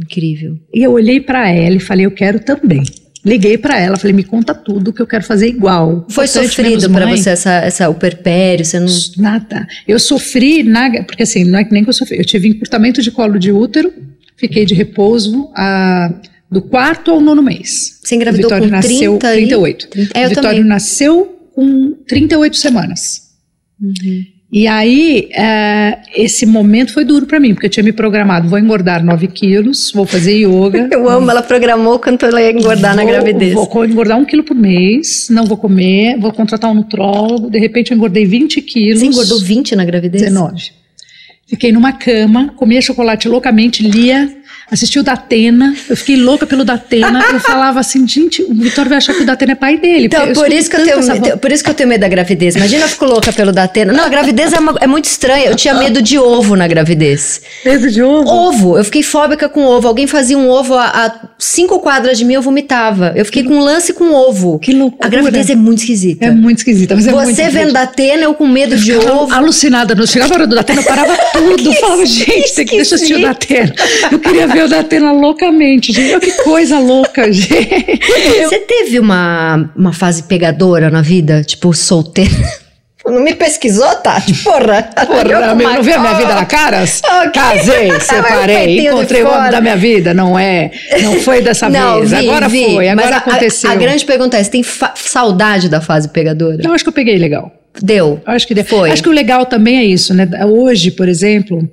Incrível. 0.04 0.58
E 0.74 0.84
eu 0.84 0.92
olhei 0.92 1.20
pra 1.20 1.50
ela 1.50 1.76
e 1.76 1.80
falei, 1.80 2.06
eu 2.06 2.12
quero 2.12 2.40
também. 2.40 2.84
Liguei 3.24 3.58
pra 3.58 3.80
ela, 3.80 3.98
falei, 3.98 4.14
me 4.14 4.24
conta 4.24 4.54
tudo 4.54 4.92
que 4.92 5.02
eu 5.02 5.06
quero 5.06 5.24
fazer 5.24 5.48
igual. 5.48 6.08
Foi 6.10 6.26
Importante 6.26 6.50
sofrido 6.50 6.90
mãe. 6.90 7.18
você 7.18 7.30
essa, 7.30 7.52
essa, 7.52 7.90
o 7.90 7.94
perpério? 7.94 8.66
Você 8.66 8.80
não. 8.80 8.88
Nada. 9.18 9.68
Eu 9.88 10.00
sofri, 10.00 10.64
na, 10.64 11.04
porque 11.04 11.24
assim, 11.24 11.44
não 11.44 11.60
é 11.60 11.64
que 11.64 11.72
nem 11.72 11.84
que 11.84 11.90
eu 11.90 11.94
sofri. 11.94 12.18
Eu 12.18 12.26
tive 12.26 12.48
encurtamento 12.48 13.02
de 13.02 13.12
colo 13.12 13.38
de 13.38 13.52
útero, 13.52 13.94
fiquei 14.38 14.66
de 14.66 14.74
repouso 14.74 15.52
a, 15.56 16.12
do 16.52 16.62
quarto 16.62 17.12
ao 17.12 17.22
nono 17.22 17.42
mês. 17.42 18.00
Você 18.04 18.16
engravidou 18.16 18.48
o 18.52 18.54
Vitório 18.54 18.66
com 18.70 18.76
nasceu 18.76 19.18
30 19.18 19.28
e- 19.36 19.38
38. 19.38 19.88
É, 20.14 20.24
eu 20.24 20.26
o 20.26 20.30
Vitório 20.30 20.50
também. 20.58 20.64
nasceu 20.64 21.40
com 21.56 21.94
38 22.08 22.58
semanas. 22.58 23.22
Uhum. 23.82 24.24
E 24.54 24.68
aí, 24.68 25.30
é, 25.34 26.00
esse 26.14 26.46
momento 26.46 26.92
foi 26.94 27.06
duro 27.06 27.26
pra 27.26 27.40
mim, 27.40 27.54
porque 27.54 27.68
eu 27.68 27.70
tinha 27.70 27.84
me 27.86 27.94
programado, 27.94 28.50
vou 28.50 28.60
engordar 28.60 29.02
9 29.02 29.28
quilos, 29.30 29.94
vou 29.96 30.06
fazer 30.06 30.34
yoga. 30.46 30.90
Eu 30.92 31.08
amo, 31.08 31.32
ela 31.32 31.42
programou 31.42 31.98
quanto 32.00 32.26
ela 32.26 32.42
ia 32.42 32.52
engordar 32.52 32.94
na 32.94 33.04
vou- 33.04 33.12
gravidez. 33.12 33.54
Vou 33.54 33.86
engordar 33.86 34.18
um 34.20 34.26
quilo 34.26 34.44
por 34.44 34.54
mês, 34.58 35.28
não 35.30 35.46
vou 35.46 35.56
comer, 35.56 36.18
vou 36.20 36.34
contratar 36.34 36.70
um 36.70 36.74
nutrólogo, 36.74 37.50
de 37.50 37.60
repente 37.60 37.92
eu 37.92 37.96
engordei 37.96 38.26
20 38.26 38.62
quilos. 38.62 39.00
Você 39.00 39.06
engordou 39.06 39.40
20 39.40 39.74
na 39.74 39.86
gravidez? 39.86 40.22
19. 40.24 40.72
Fiquei 41.48 41.72
numa 41.72 41.94
cama, 41.94 42.54
comia 42.58 42.82
chocolate 42.82 43.30
loucamente, 43.30 43.82
lia, 43.88 44.30
assistia 44.72 45.02
o 45.02 45.04
Datena. 45.04 45.76
Eu 45.90 45.96
fiquei 45.98 46.16
louca 46.16 46.48
pelo 46.48 46.64
Datena. 46.64 47.24
eu 47.32 47.40
falava 47.40 47.80
assim, 47.80 48.08
gente, 48.08 48.42
o 48.44 48.54
Vitório 48.54 48.90
vai 48.90 48.98
achar 48.98 49.14
que 49.14 49.22
o 49.24 49.26
Datena 49.26 49.52
é 49.52 49.56
pai 49.56 49.78
dele. 49.78 50.06
Então, 50.06 50.32
por 50.34 50.52
isso, 50.52 50.70
que 50.70 50.78
eu 50.78 50.84
tenho, 50.84 51.00
essa 51.00 51.38
por 51.38 51.52
isso 51.52 51.64
que 51.64 51.70
eu 51.70 51.74
tenho 51.74 51.90
medo 51.90 52.02
da 52.02 52.08
gravidez. 52.08 52.56
Imagina 52.56 52.86
eu 52.86 52.90
fico 52.90 53.06
louca 53.06 53.32
pelo 53.34 53.52
Datena. 53.52 53.92
Não, 53.94 54.06
a 54.06 54.10
gravidez 54.10 54.54
é, 54.54 54.60
uma- 54.60 54.78
é 54.80 54.88
muito 54.88 55.06
estranha. 55.06 55.46
Eu 55.48 55.56
tinha 55.56 55.74
medo 55.74 56.02
de 56.02 56.18
ovo 56.18 56.56
na 56.56 56.68
gravidez. 56.68 57.42
Medo 57.66 57.90
de 57.92 58.02
ovo. 58.02 58.30
Ovo, 58.30 58.78
eu 58.78 58.84
fiquei 58.84 59.04
fóbica 59.04 59.50
com 59.50 59.66
ovo. 59.66 59.88
Alguém 59.88 60.08
fazia 60.08 60.38
um 60.38 60.50
ovo 60.50 60.74
a, 60.76 60.86
a 60.86 61.20
cinco 61.38 61.80
quadras 61.80 62.18
de 62.18 62.24
mim, 62.26 62.34
eu 62.36 62.42
vomitava. 62.42 63.12
Eu 63.16 63.26
fiquei 63.26 63.44
com 63.44 63.56
um 63.56 63.60
lance 63.60 63.94
com 63.94 64.14
ovo. 64.14 64.58
Que 64.60 64.74
loucura. 64.74 65.06
A 65.06 65.10
gravidez 65.10 65.50
é 65.50 65.56
muito 65.56 65.80
esquisita. 65.80 66.26
É 66.26 66.32
muito 66.32 66.60
esquisita, 66.60 66.96
mas 66.96 67.08
é 67.08 67.12
muito 67.12 67.36
Você 67.36 67.50
vendo. 67.50 67.74
Datena, 67.74 68.24
eu 68.24 68.34
com 68.34 68.48
medo 68.48 68.76
de 68.78 68.94
Ficava 68.94 69.16
ovo. 69.24 69.34
Alucinada, 69.34 69.94
não 69.96 70.06
chegava 70.08 70.34
a 70.34 70.38
hora 70.38 70.48
do 70.48 70.56
Datena, 70.56 70.82
eu 70.82 70.86
parava 70.86 71.18
tudo. 71.34 71.68
Eu 71.70 71.74
falava, 71.74 72.06
gente, 72.06 72.54
tem 72.56 72.66
que 72.66 72.76
eu 72.78 72.82
assistir 72.82 73.16
o. 73.16 73.22
Datena. 73.22 73.74
Eu 74.12 74.20
queria 74.20 74.48
ver 74.48 74.61
o 74.64 74.68
Datena 74.68 75.12
loucamente, 75.12 75.92
gente. 75.92 76.12
Olha 76.12 76.20
que 76.20 76.32
coisa 76.44 76.80
louca, 76.80 77.30
gente. 77.32 78.00
Você 78.44 78.60
teve 78.60 79.00
uma, 79.00 79.72
uma 79.76 79.94
fase 79.94 80.24
pegadora 80.24 80.90
na 80.90 81.02
vida? 81.02 81.44
Tipo, 81.44 81.74
solteira? 81.74 82.32
Não 83.06 83.20
me 83.24 83.34
pesquisou, 83.34 83.96
Tati? 83.96 84.32
Porra. 84.44 84.84
Porra, 85.08 85.56
meu, 85.56 85.70
não 85.70 85.82
vê 85.84 85.94
a 85.94 86.00
minha 86.00 86.14
vida 86.14 86.36
na 86.36 86.46
caras? 86.46 87.02
Ok. 87.04 87.32
Casei, 87.32 88.00
separei, 88.00 88.88
encontrei 88.88 89.24
o 89.24 89.28
homem 89.28 89.50
da 89.52 89.60
minha 89.60 89.76
vida. 89.76 90.14
Não 90.14 90.38
é, 90.38 90.70
não 91.02 91.14
foi 91.20 91.42
dessa 91.42 91.68
Não, 91.68 91.98
vez. 92.00 92.12
vi, 92.12 92.30
agora 92.30 92.48
vi. 92.48 92.64
foi, 92.76 92.88
agora 92.90 93.08
Mas 93.10 93.18
aconteceu. 93.18 93.70
A, 93.72 93.74
a 93.74 93.76
grande 93.76 94.06
pergunta 94.06 94.38
é: 94.38 94.44
você 94.44 94.52
tem 94.52 94.64
saudade 94.96 95.68
da 95.68 95.82
fase 95.82 96.10
pegadora? 96.10 96.62
Eu 96.64 96.74
acho 96.74 96.84
que 96.84 96.90
eu 96.90 96.94
peguei 96.94 97.18
legal. 97.18 97.52
Deu. 97.82 98.22
Eu 98.28 98.34
Acho 98.34 98.46
que, 98.48 98.64
Foi. 98.64 98.92
acho 98.92 99.02
que 99.02 99.10
o 99.10 99.14
legal 99.14 99.46
também 99.48 99.78
é 99.78 99.84
isso, 99.84 100.14
né? 100.14 100.28
Hoje, 100.46 100.92
por 100.92 101.08
exemplo, 101.10 101.68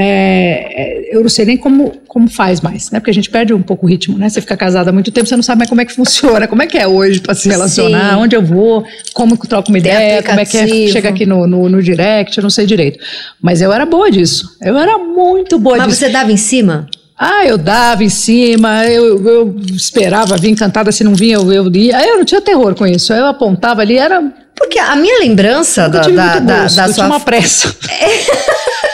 é, 0.00 1.10
é, 1.10 1.16
eu 1.16 1.22
não 1.22 1.28
sei 1.28 1.44
nem 1.44 1.56
como, 1.56 1.92
como 2.06 2.30
faz 2.30 2.60
mais, 2.60 2.88
né? 2.92 3.00
Porque 3.00 3.10
a 3.10 3.14
gente 3.14 3.28
perde 3.28 3.52
um 3.52 3.60
pouco 3.60 3.84
o 3.84 3.88
ritmo, 3.88 4.16
né? 4.16 4.28
Você 4.28 4.40
fica 4.40 4.56
casada 4.56 4.90
há 4.90 4.92
muito 4.92 5.10
tempo, 5.10 5.26
você 5.26 5.34
não 5.34 5.42
sabe 5.42 5.58
mais 5.58 5.68
como 5.68 5.80
é 5.80 5.84
que 5.84 5.92
funciona, 5.92 6.46
como 6.46 6.62
é 6.62 6.68
que 6.68 6.78
é 6.78 6.86
hoje 6.86 7.20
para 7.20 7.34
se 7.34 7.48
relacionar, 7.48 8.14
Sim. 8.14 8.20
onde 8.20 8.36
eu 8.36 8.42
vou, 8.42 8.84
como 9.12 9.36
que 9.36 9.44
eu 9.44 9.48
troco 9.48 9.70
uma 9.70 9.78
ideia, 9.78 10.22
como 10.22 10.38
é 10.38 10.44
que 10.44 10.56
é, 10.56 10.66
chega 10.86 11.08
aqui 11.08 11.26
no, 11.26 11.48
no, 11.48 11.68
no 11.68 11.82
direct, 11.82 12.38
eu 12.38 12.42
não 12.42 12.50
sei 12.50 12.64
direito. 12.64 13.00
Mas 13.42 13.60
eu 13.60 13.72
era 13.72 13.84
boa 13.84 14.08
disso. 14.08 14.56
Eu 14.62 14.78
era 14.78 14.96
muito 14.98 15.58
boa 15.58 15.78
Mas 15.78 15.88
disso. 15.88 15.98
você 15.98 16.08
dava 16.10 16.30
em 16.30 16.36
cima? 16.36 16.86
Ah, 17.18 17.44
eu 17.44 17.58
dava 17.58 18.04
em 18.04 18.08
cima, 18.08 18.86
eu, 18.86 19.26
eu 19.26 19.56
esperava 19.74 20.36
vir 20.36 20.50
encantada, 20.50 20.92
se 20.92 21.02
não 21.02 21.16
vinha, 21.16 21.34
eu, 21.34 21.52
eu 21.52 21.68
ia. 21.74 22.06
Eu 22.06 22.18
não 22.18 22.24
tinha 22.24 22.40
terror 22.40 22.76
com 22.76 22.86
isso. 22.86 23.12
Eu 23.12 23.26
apontava 23.26 23.80
ali, 23.80 23.98
era. 23.98 24.22
Porque 24.54 24.78
a 24.78 24.94
minha 24.94 25.18
lembrança 25.18 25.82
Eu 25.82 25.90
da, 25.90 26.00
tive 26.02 26.16
da, 26.16 26.38
da, 26.38 26.38
da 26.38 26.62
eu 26.62 26.68
tinha 26.68 26.88
sua. 26.92 27.06
uma 27.06 27.18
pressa. 27.18 27.74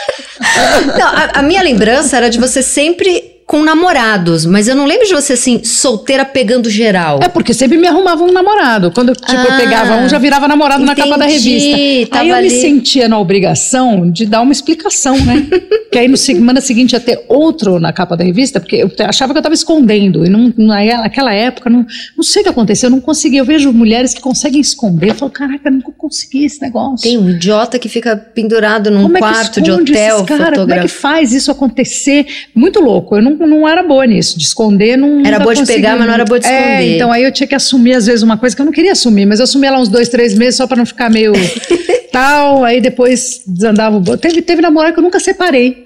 Não, 0.98 1.06
a, 1.06 1.30
a 1.34 1.42
minha 1.42 1.62
lembrança 1.62 2.16
era 2.16 2.28
de 2.28 2.38
você 2.38 2.62
sempre 2.62 3.34
com 3.46 3.62
namorados, 3.62 4.46
mas 4.46 4.68
eu 4.68 4.74
não 4.74 4.86
lembro 4.86 5.06
de 5.06 5.12
você 5.14 5.34
assim, 5.34 5.62
solteira 5.62 6.24
pegando 6.24 6.70
geral. 6.70 7.20
É 7.22 7.28
porque 7.28 7.52
sempre 7.52 7.76
me 7.76 7.86
arrumava 7.86 8.24
um 8.24 8.32
namorado. 8.32 8.90
Quando 8.90 9.12
tipo, 9.14 9.30
eu 9.32 9.52
Ah, 9.52 9.56
pegava 9.58 9.96
um, 9.96 10.08
já 10.08 10.18
virava 10.18 10.48
namorado 10.48 10.82
na 10.84 10.94
capa 10.94 11.18
da 11.18 11.26
entendi, 11.28 11.58
revista. 11.58 12.18
Aí 12.20 12.28
eu 12.30 12.34
ali. 12.36 12.48
me 12.48 12.60
sentia 12.60 13.08
na 13.08 13.18
obrigação 13.18 14.10
de 14.10 14.24
dar 14.26 14.40
uma 14.40 14.52
explicação, 14.52 15.16
né? 15.18 15.46
que 15.92 15.98
aí 15.98 16.08
no 16.08 16.16
semana 16.16 16.60
seguinte 16.60 16.94
ia 16.94 17.00
ter 17.00 17.24
outro 17.28 17.78
na 17.78 17.92
capa 17.92 18.16
da 18.16 18.24
revista, 18.24 18.58
porque 18.58 18.76
eu 18.76 18.90
achava 19.06 19.32
que 19.32 19.36
eu 19.38 19.40
estava 19.40 19.54
escondendo. 19.54 20.24
E 20.24 20.28
não, 20.28 20.52
na- 20.56 21.02
naquela 21.02 21.32
época, 21.32 21.68
não, 21.70 21.84
não 22.16 22.24
sei 22.24 22.40
o 22.40 22.44
que 22.44 22.48
aconteceu, 22.50 22.86
eu 22.88 22.90
não 22.92 23.00
conseguia. 23.00 23.40
Eu 23.40 23.44
vejo 23.44 23.72
mulheres 23.72 24.14
que 24.14 24.20
conseguem 24.20 24.60
esconder. 24.60 25.10
Eu 25.10 25.14
falo, 25.14 25.30
caraca, 25.30 25.68
eu 25.68 25.72
nunca 25.72 25.92
consegui 25.96 26.46
esse 26.46 26.60
negócio. 26.62 27.02
Tem 27.02 27.18
um 27.18 27.28
idiota 27.30 27.78
que 27.78 27.88
fica 27.88 28.16
pendurado 28.16 28.90
num 28.90 29.02
Como 29.02 29.16
é 29.18 29.20
quarto 29.20 29.60
de 29.60 29.70
esconde 29.70 29.92
hotel, 29.92 30.16
esses 30.16 30.26
cara? 30.26 30.56
Como 30.56 30.72
é 30.74 30.80
que 30.80 30.88
faz 30.88 31.32
isso 31.32 31.50
acontecer? 31.50 32.26
Muito 32.54 32.80
louco. 32.80 33.16
Eu 33.16 33.22
não, 33.22 33.34
não 33.39 33.69
era 33.69 33.82
boa 33.82 34.06
nisso. 34.06 34.39
De 34.39 34.44
esconder, 34.44 34.97
não. 34.97 35.24
Era 35.24 35.39
boa 35.40 35.55
de 35.55 35.65
pegar, 35.66 35.97
mas 35.97 36.06
não 36.06 36.15
era 36.15 36.24
boa 36.24 36.39
de 36.40 36.47
É, 36.47 36.51
esconder. 36.51 36.94
então 36.97 37.12
aí 37.12 37.23
eu 37.24 37.32
tinha 37.32 37.47
que 37.47 37.55
assumir, 37.55 37.94
às 37.94 38.06
vezes, 38.06 38.23
uma 38.23 38.36
coisa 38.39 38.55
que 38.55 38.62
eu 38.62 38.66
não 38.66 38.73
queria 38.73 38.93
assumir, 38.93 39.27
mas 39.27 39.39
eu 39.40 39.44
assumia 39.44 39.70
lá 39.70 39.78
uns 39.81 39.89
dois, 39.89 40.09
três 40.09 40.35
meses 40.35 40.56
só 40.56 40.66
pra 40.66 40.77
não 40.77 40.86
ficar 40.86 41.11
meio 41.11 41.32
tal. 42.12 42.65
Aí 42.65 42.81
depois 42.81 43.43
desandava. 43.47 43.97
o 43.97 44.16
Teve, 44.16 44.43
teve 44.43 44.62
namorado 44.62 44.94
que 44.94 45.01
eu 45.01 45.05
nunca 45.05 45.20
separei. 45.20 45.85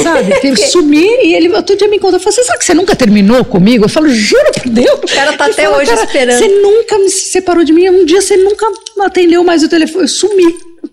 Sabe? 0.00 0.32
Teve 0.40 0.56
sumi 0.68 1.02
e 1.24 1.34
ele 1.34 1.48
outro 1.48 1.76
dia 1.76 1.88
me 1.88 1.98
contou. 1.98 2.20
Falou: 2.20 2.32
Você 2.32 2.44
sabe 2.44 2.58
que 2.60 2.64
você 2.64 2.74
nunca 2.74 2.94
terminou 2.94 3.44
comigo? 3.44 3.84
Eu 3.84 3.88
falo, 3.88 4.08
juro 4.08 4.52
por 4.52 4.70
Deus. 4.70 5.00
O 5.02 5.14
cara 5.14 5.32
tá 5.32 5.46
até 5.46 5.68
hoje 5.68 5.92
esperando. 5.92 6.38
Você 6.38 6.46
nunca 6.60 6.96
me 6.96 7.10
separou 7.10 7.64
de 7.64 7.72
mim. 7.72 7.88
Um 7.90 8.04
dia 8.04 8.22
você 8.22 8.36
nunca 8.36 8.64
atendeu 9.00 9.42
mais 9.42 9.64
o 9.64 9.68
telefone. 9.68 10.04
Eu 10.04 10.08
sumi. 10.08 10.44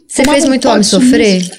Você 0.07 0.23
Tomava 0.23 0.31
fez 0.33 0.45
um 0.45 0.47
muito 0.49 0.63
pó 0.63 0.71
homem 0.71 0.83
sumir. 0.83 1.05
sofrer? 1.09 1.51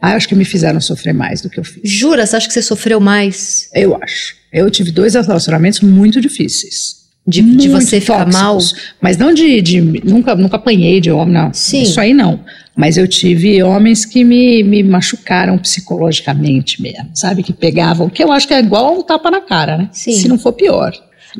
Ah, 0.00 0.12
eu 0.12 0.16
acho 0.16 0.28
que 0.28 0.34
me 0.34 0.44
fizeram 0.44 0.80
sofrer 0.80 1.12
mais 1.14 1.40
do 1.40 1.48
que 1.50 1.58
eu 1.58 1.64
fiz. 1.64 1.80
Jura? 1.90 2.26
Você 2.26 2.36
acha 2.36 2.46
que 2.46 2.52
você 2.52 2.62
sofreu 2.62 3.00
mais? 3.00 3.68
Eu 3.74 3.98
acho. 4.02 4.34
Eu 4.52 4.70
tive 4.70 4.90
dois 4.92 5.14
relacionamentos 5.14 5.80
muito 5.80 6.20
difíceis. 6.20 6.96
De, 7.28 7.42
de 7.42 7.68
Muito 7.68 7.70
você 7.70 8.00
ficar 8.00 8.18
tóxicos. 8.24 8.40
mal? 8.40 8.58
Mas 9.00 9.16
não 9.16 9.34
de, 9.34 9.60
de- 9.60 9.80
nunca, 9.80 10.36
nunca 10.36 10.54
apanhei 10.56 11.00
de 11.00 11.10
homem, 11.10 11.34
não. 11.34 11.52
Sim. 11.52 11.82
Isso 11.82 12.00
aí 12.00 12.14
não. 12.14 12.44
Mas 12.76 12.96
eu 12.96 13.08
tive 13.08 13.60
homens 13.64 14.04
que 14.04 14.22
me, 14.22 14.62
me 14.62 14.80
machucaram 14.84 15.58
psicologicamente 15.58 16.80
mesmo, 16.80 17.10
sabe? 17.14 17.42
Que 17.42 17.52
pegavam, 17.52 18.08
que 18.08 18.22
eu 18.22 18.30
acho 18.30 18.46
que 18.46 18.54
é 18.54 18.60
igual 18.60 18.96
um 18.96 19.02
tapa 19.02 19.28
na 19.30 19.40
cara, 19.40 19.76
né? 19.76 19.88
Sim. 19.92 20.12
Se 20.12 20.28
não 20.28 20.38
for 20.38 20.52
pior. 20.52 20.92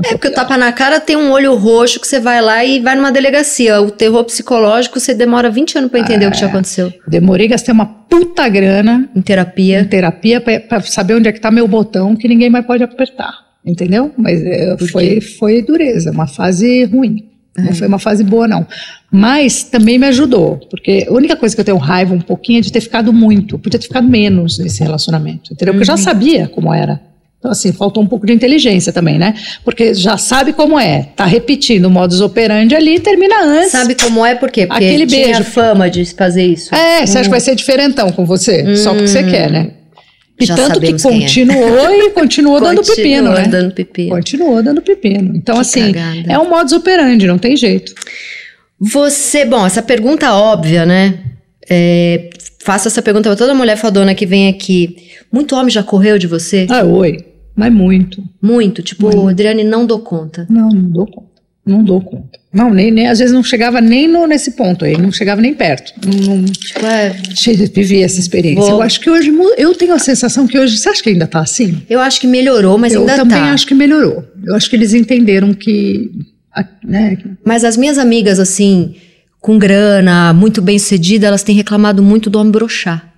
É, 0.04 0.08
porque 0.10 0.28
o 0.28 0.32
tapa 0.32 0.56
na 0.58 0.72
cara 0.72 1.00
tem 1.00 1.16
um 1.16 1.30
olho 1.30 1.54
roxo 1.54 1.98
que 2.00 2.06
você 2.06 2.20
vai 2.20 2.40
lá 2.42 2.64
e 2.64 2.80
vai 2.80 2.94
numa 2.96 3.10
delegacia. 3.10 3.80
O 3.80 3.90
terror 3.90 4.22
psicológico, 4.24 5.00
você 5.00 5.14
demora 5.14 5.48
20 5.50 5.78
anos 5.78 5.90
pra 5.90 6.00
entender 6.00 6.26
o 6.26 6.30
que 6.30 6.38
já 6.38 6.46
aconteceu. 6.46 6.92
Demorei, 7.08 7.48
gastei 7.48 7.72
uma 7.72 7.86
puta 7.86 8.48
grana 8.48 9.08
Em 9.14 9.18
em 9.18 9.22
terapia. 9.22 9.84
terapia 9.84 10.40
pra, 10.40 10.60
pra 10.60 10.80
saber 10.82 11.14
onde 11.14 11.28
é 11.28 11.32
que 11.32 11.40
tá 11.40 11.50
meu 11.50 11.66
botão 11.66 12.14
que 12.14 12.28
ninguém 12.28 12.50
mais 12.50 12.66
pode 12.66 12.82
apertar. 12.82 13.32
Entendeu? 13.64 14.12
Mas 14.16 14.40
é, 14.44 14.76
foi, 14.92 15.20
foi 15.20 15.62
dureza, 15.62 16.10
uma 16.12 16.26
fase 16.26 16.84
ruim. 16.84 17.24
É. 17.58 17.62
Não 17.62 17.72
foi 17.72 17.88
uma 17.88 17.98
fase 17.98 18.22
boa, 18.22 18.46
não. 18.46 18.66
Mas 19.10 19.62
também 19.64 19.98
me 19.98 20.06
ajudou, 20.08 20.58
porque 20.70 21.06
a 21.08 21.12
única 21.12 21.34
coisa 21.36 21.54
que 21.54 21.60
eu 21.60 21.64
tenho 21.64 21.78
raiva 21.78 22.14
um 22.14 22.20
pouquinho 22.20 22.58
é 22.58 22.60
de 22.60 22.70
ter 22.70 22.80
ficado 22.82 23.12
muito. 23.12 23.58
Podia 23.58 23.80
ter 23.80 23.86
ficado 23.86 24.06
menos 24.06 24.58
nesse 24.58 24.82
relacionamento, 24.82 25.52
entendeu? 25.52 25.72
Porque 25.72 25.82
eu 25.82 25.86
já 25.86 25.94
Uhum. 25.94 25.98
sabia 25.98 26.48
como 26.48 26.72
era. 26.72 27.00
Então, 27.46 27.52
assim, 27.52 27.72
faltou 27.72 28.02
um 28.02 28.06
pouco 28.08 28.26
de 28.26 28.32
inteligência 28.32 28.92
também, 28.92 29.18
né? 29.20 29.34
Porque 29.64 29.94
já 29.94 30.18
sabe 30.18 30.52
como 30.52 30.80
é. 30.80 31.10
Tá 31.14 31.24
repetindo 31.24 31.84
o 31.84 31.90
modus 31.90 32.20
operandi 32.20 32.74
ali 32.74 32.96
e 32.96 32.98
termina 32.98 33.40
antes. 33.40 33.70
Sabe 33.70 33.94
como 33.94 34.26
é? 34.26 34.34
Por 34.34 34.50
quê? 34.50 34.66
Porque 34.66 34.84
Aquele 34.84 35.06
tinha 35.06 35.26
beijo. 35.36 35.44
fama 35.44 35.88
de 35.88 36.04
fazer 36.06 36.44
isso. 36.44 36.74
É, 36.74 37.06
você 37.06 37.18
acha 37.18 37.24
que 37.28 37.30
vai 37.30 37.38
ser 37.38 37.54
diferentão 37.54 38.10
com 38.10 38.26
você? 38.26 38.74
Só 38.74 38.90
porque 38.92 39.06
você 39.06 39.22
quer, 39.22 39.48
né? 39.48 39.70
E 40.40 40.42
Hum. 40.42 40.46
Já 40.48 40.54
tanto 40.56 40.80
que 40.80 40.88
é. 40.88 40.98
continuou 40.98 41.90
e 41.94 42.10
continuou 42.10 42.60
dando 42.60 42.82
pepino, 42.82 43.32
né? 43.32 43.46
dando 43.48 43.72
pepino. 43.72 44.10
Continuou 44.10 44.62
dando 44.62 44.82
pepino. 44.82 45.36
Então, 45.36 45.54
Que 45.54 45.60
assim, 45.60 45.92
cagada. 45.92 46.24
é 46.32 46.38
um 46.38 46.50
modus 46.50 46.72
operandi, 46.72 47.26
não 47.28 47.38
tem 47.38 47.56
jeito. 47.56 47.94
Você, 48.78 49.44
bom, 49.44 49.64
essa 49.64 49.80
pergunta 49.80 50.34
óbvia, 50.34 50.84
né? 50.84 51.14
É, 51.70 52.28
faço 52.62 52.88
essa 52.88 53.00
pergunta 53.00 53.28
pra 53.30 53.36
toda 53.36 53.54
mulher 53.54 53.76
fodona 53.76 54.14
que 54.16 54.26
vem 54.26 54.48
aqui. 54.48 54.96
Muito 55.32 55.54
homem 55.56 55.70
já 55.70 55.82
correu 55.82 56.18
de 56.18 56.26
você? 56.26 56.66
Ah, 56.68 56.84
oi. 56.84 57.18
Mas 57.56 57.72
muito. 57.72 58.22
Muito. 58.40 58.82
Tipo, 58.82 59.28
Adriane, 59.28 59.64
não 59.64 59.86
dou 59.86 59.98
conta. 60.00 60.46
Não, 60.50 60.68
não 60.68 60.90
dou 60.90 61.06
conta. 61.06 61.36
Não 61.64 61.82
dou 61.82 62.00
conta. 62.00 62.38
Não, 62.52 62.72
nem, 62.72 62.92
nem 62.92 63.08
às 63.08 63.18
vezes 63.18 63.34
não 63.34 63.42
chegava 63.42 63.80
nem 63.80 64.06
no, 64.06 64.24
nesse 64.26 64.52
ponto 64.52 64.84
aí, 64.84 64.96
não 64.96 65.10
chegava 65.10 65.40
nem 65.40 65.52
perto. 65.52 65.92
Não, 66.06 66.36
não 66.36 66.44
Tipo, 66.44 66.86
é, 66.86 67.10
vivi 67.74 68.02
essa 68.02 68.20
experiência. 68.20 68.62
Vou- 68.62 68.70
Eu 68.70 68.82
acho 68.82 69.00
que 69.00 69.10
hoje, 69.10 69.32
eu 69.58 69.74
tenho 69.74 69.92
a 69.92 69.98
sensação 69.98 70.46
que 70.46 70.56
hoje, 70.58 70.78
você 70.78 70.88
acha 70.88 71.02
que 71.02 71.08
ainda 71.10 71.26
tá 71.26 71.40
assim? 71.40 71.82
eu 71.90 72.00
acho 72.00 72.20
que 72.20 72.26
melhorou, 72.26 72.78
mas 72.78 72.94
eu 72.94 73.00
ainda 73.00 73.16
também 73.16 73.38
tá. 73.38 73.52
acho 73.52 73.66
que 73.66 73.74
melhorou. 73.74 74.22
Eu 74.44 74.54
acho 74.54 74.70
que 74.70 74.76
eles 74.76 74.94
entenderam 74.94 75.52
que, 75.52 76.10
né, 76.84 77.18
Mas 77.44 77.64
as 77.64 77.76
minhas 77.76 77.98
amigas, 77.98 78.38
assim, 78.38 78.94
com 79.40 79.58
grana, 79.58 80.32
muito 80.32 80.62
bem 80.62 80.78
sucedida, 80.78 81.26
elas 81.26 81.42
têm 81.42 81.54
reclamado 81.56 82.02
muito 82.02 82.30
do 82.30 82.38
homem 82.38 82.52
broxar. 82.52 83.12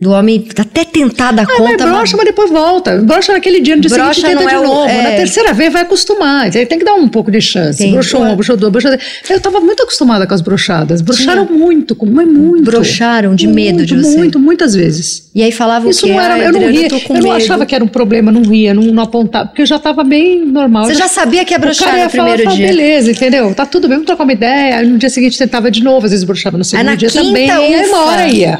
Do 0.00 0.12
homem 0.12 0.46
até 0.56 0.82
tentar 0.82 1.30
dar 1.30 1.42
Ah, 1.42 1.46
mas 1.46 1.58
conta. 1.58 1.86
brocha, 1.86 2.16
mas 2.16 2.24
depois 2.24 2.50
volta. 2.50 2.96
Brocha 3.02 3.32
naquele 3.34 3.60
dia, 3.60 3.76
no 3.76 3.82
dia 3.82 3.90
Brocha 3.90 4.14
seguinte 4.14 4.38
tenta 4.38 4.48
de 4.48 4.54
é 4.54 4.58
o- 4.58 4.62
novo. 4.62 4.88
é. 4.88 5.02
Na 5.02 5.10
terceira 5.10 5.52
vez 5.52 5.70
vai 5.70 5.82
acostumar. 5.82 6.44
Aí 6.46 6.64
tem 6.64 6.78
que 6.78 6.84
dar 6.86 6.94
um 6.94 7.06
pouco 7.06 7.30
de 7.30 7.38
chance. 7.40 7.76
Tem. 7.78 7.92
Broxou 7.92 8.22
uma, 8.22 8.34
broxou 8.34 8.56
duas, 8.56 8.82
três. 8.82 8.98
Eu 9.28 9.38
tava 9.40 9.60
muito 9.60 9.82
acostumada 9.82 10.26
com 10.26 10.32
as 10.32 10.40
brochadas. 10.40 11.02
Brocharam 11.02 11.44
muito, 11.44 11.94
com- 11.94 12.06
mas 12.06 12.26
muito. 12.26 12.64
broxaram 12.64 13.34
de 13.34 13.46
medo 13.46 13.74
muito, 13.80 13.86
de 13.94 13.96
você. 14.02 14.16
Muito, 14.16 14.38
muitas 14.38 14.74
vezes. 14.74 15.28
E 15.34 15.42
aí 15.42 15.52
falavam 15.52 15.90
Isso 15.90 16.06
que 16.06 16.12
não 16.12 16.18
era, 16.20 16.32
"Ai, 16.34 16.46
eu 16.46 16.52
não 16.52 16.60
ria, 16.60 16.88
com 16.88 16.96
eu 17.16 17.22
não 17.22 17.32
medo." 17.32 17.32
achava 17.44 17.66
que 17.66 17.74
era 17.74 17.84
um 17.84 17.88
problema, 17.88 18.32
não 18.32 18.42
ria, 18.42 18.72
não, 18.72 18.84
não 18.84 19.02
apontava, 19.02 19.48
porque 19.48 19.60
eu 19.60 19.66
já 19.66 19.78
tava 19.78 20.02
bem 20.02 20.46
normal. 20.46 20.86
Você 20.86 20.94
já 20.94 21.08
sabia 21.08 21.44
que 21.44 21.52
ia 21.52 21.58
ia 21.58 22.04
no 22.04 22.10
primeiro 22.10 22.42
falar, 22.44 22.56
dia. 22.56 22.66
beleza, 22.68 23.10
entendeu? 23.10 23.54
Tá 23.54 23.66
tudo 23.66 23.82
bem, 23.86 23.96
vamos 23.98 24.06
trocar 24.06 24.24
uma 24.24 24.32
ideia. 24.32 24.76
Aí 24.78 24.86
no 24.86 24.96
dia 24.96 25.10
seguinte 25.10 25.36
tentava 25.36 25.70
de 25.70 25.82
novo, 25.84 26.06
às 26.06 26.10
vezes 26.12 26.24
broxava 26.24 26.56
no 26.56 26.64
segundo 26.64 26.86
na 26.86 26.94
dia 26.94 27.10
quinta, 27.10 27.22
também. 27.22 27.46
E 27.48 27.50
aí 27.50 27.74
uma 27.86 27.98
ufa. 28.02 28.10
hora 28.10 28.26
ia. 28.28 28.58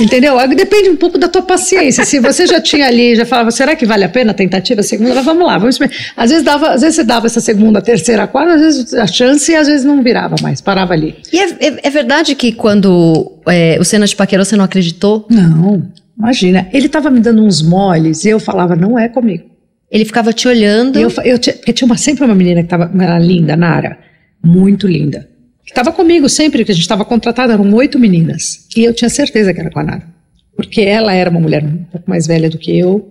Entendeu? 0.00 0.38
Aí 0.38 0.48
Depende 0.72 0.88
um 0.88 0.96
pouco 0.96 1.18
da 1.18 1.28
tua 1.28 1.42
paciência. 1.42 2.02
Se 2.04 2.18
você 2.18 2.46
já 2.46 2.58
tinha 2.58 2.86
ali, 2.86 3.14
já 3.14 3.26
falava, 3.26 3.50
será 3.50 3.76
que 3.76 3.84
vale 3.84 4.04
a 4.04 4.08
pena 4.08 4.30
a 4.30 4.34
tentativa, 4.34 4.82
segunda? 4.82 5.14
Mas 5.14 5.24
Vamos 5.24 5.46
lá, 5.46 5.58
vamos 5.58 5.74
experimentar. 5.74 6.12
Às 6.16 6.30
vezes 6.30 6.42
dava, 6.44 6.68
às 6.70 6.80
vezes 6.80 6.96
você 6.96 7.04
dava 7.04 7.26
essa 7.26 7.40
segunda, 7.40 7.82
terceira, 7.82 8.26
quarta, 8.26 8.54
às 8.54 8.60
vezes 8.62 8.94
a 8.94 9.06
chance 9.06 9.52
e 9.52 9.54
às 9.54 9.66
vezes 9.66 9.84
não 9.84 10.02
virava 10.02 10.34
mais, 10.40 10.62
parava 10.62 10.94
ali. 10.94 11.16
E 11.30 11.38
é, 11.38 11.50
é- 11.60 11.80
é 11.82 11.90
verdade 11.90 12.34
que 12.34 12.52
quando 12.52 13.38
é, 13.46 13.76
o 13.78 13.84
Senna 13.84 14.06
te 14.06 14.16
paquerou, 14.16 14.44
você 14.46 14.56
não 14.56 14.64
acreditou? 14.64 15.26
Não, 15.28 15.82
imagina. 16.18 16.66
Ele 16.72 16.88
tava 16.88 17.10
me 17.10 17.20
dando 17.20 17.42
uns 17.44 17.60
moles 17.60 18.24
e 18.24 18.30
eu 18.30 18.40
falava, 18.40 18.74
não 18.74 18.98
é 18.98 19.08
comigo. 19.10 19.44
Ele 19.90 20.06
ficava 20.06 20.32
te 20.32 20.48
olhando. 20.48 20.98
Eu, 20.98 21.12
eu 21.22 21.38
tinha, 21.38 21.54
porque 21.54 21.72
tinha 21.74 21.84
uma, 21.86 21.98
sempre 21.98 22.24
uma 22.24 22.34
menina 22.34 22.62
que 22.62 22.68
tava, 22.68 22.90
era 22.98 23.18
linda, 23.18 23.54
Nara, 23.56 23.98
muito 24.42 24.88
linda, 24.88 25.28
que 25.66 25.70
estava 25.72 25.92
comigo 25.92 26.28
sempre, 26.30 26.64
que 26.64 26.72
a 26.72 26.74
gente 26.74 26.82
estava 26.82 27.04
contratada, 27.04 27.52
eram 27.52 27.70
oito 27.74 27.98
meninas. 27.98 28.66
E 28.74 28.84
eu 28.84 28.94
tinha 28.94 29.10
certeza 29.10 29.52
que 29.52 29.60
era 29.60 29.70
com 29.70 29.80
a 29.80 29.82
Nara. 29.84 30.11
Porque 30.66 30.80
ela 30.80 31.12
era 31.12 31.30
uma 31.30 31.40
mulher 31.40 31.64
um 31.64 31.84
pouco 31.84 32.08
mais 32.08 32.26
velha 32.26 32.48
do 32.48 32.58
que 32.58 32.76
eu, 32.78 33.10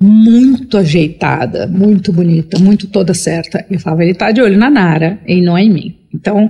muito 0.00 0.76
ajeitada, 0.78 1.66
muito 1.66 2.12
bonita, 2.12 2.58
muito 2.58 2.86
toda 2.88 3.12
certa. 3.14 3.64
Eu 3.70 3.80
falava, 3.80 4.04
ele 4.04 4.14
tá 4.14 4.30
de 4.30 4.40
olho 4.40 4.56
na 4.56 4.70
Nara 4.70 5.18
e 5.26 5.40
não 5.40 5.56
é 5.56 5.62
em 5.64 5.70
mim. 5.70 5.96
Então, 6.14 6.48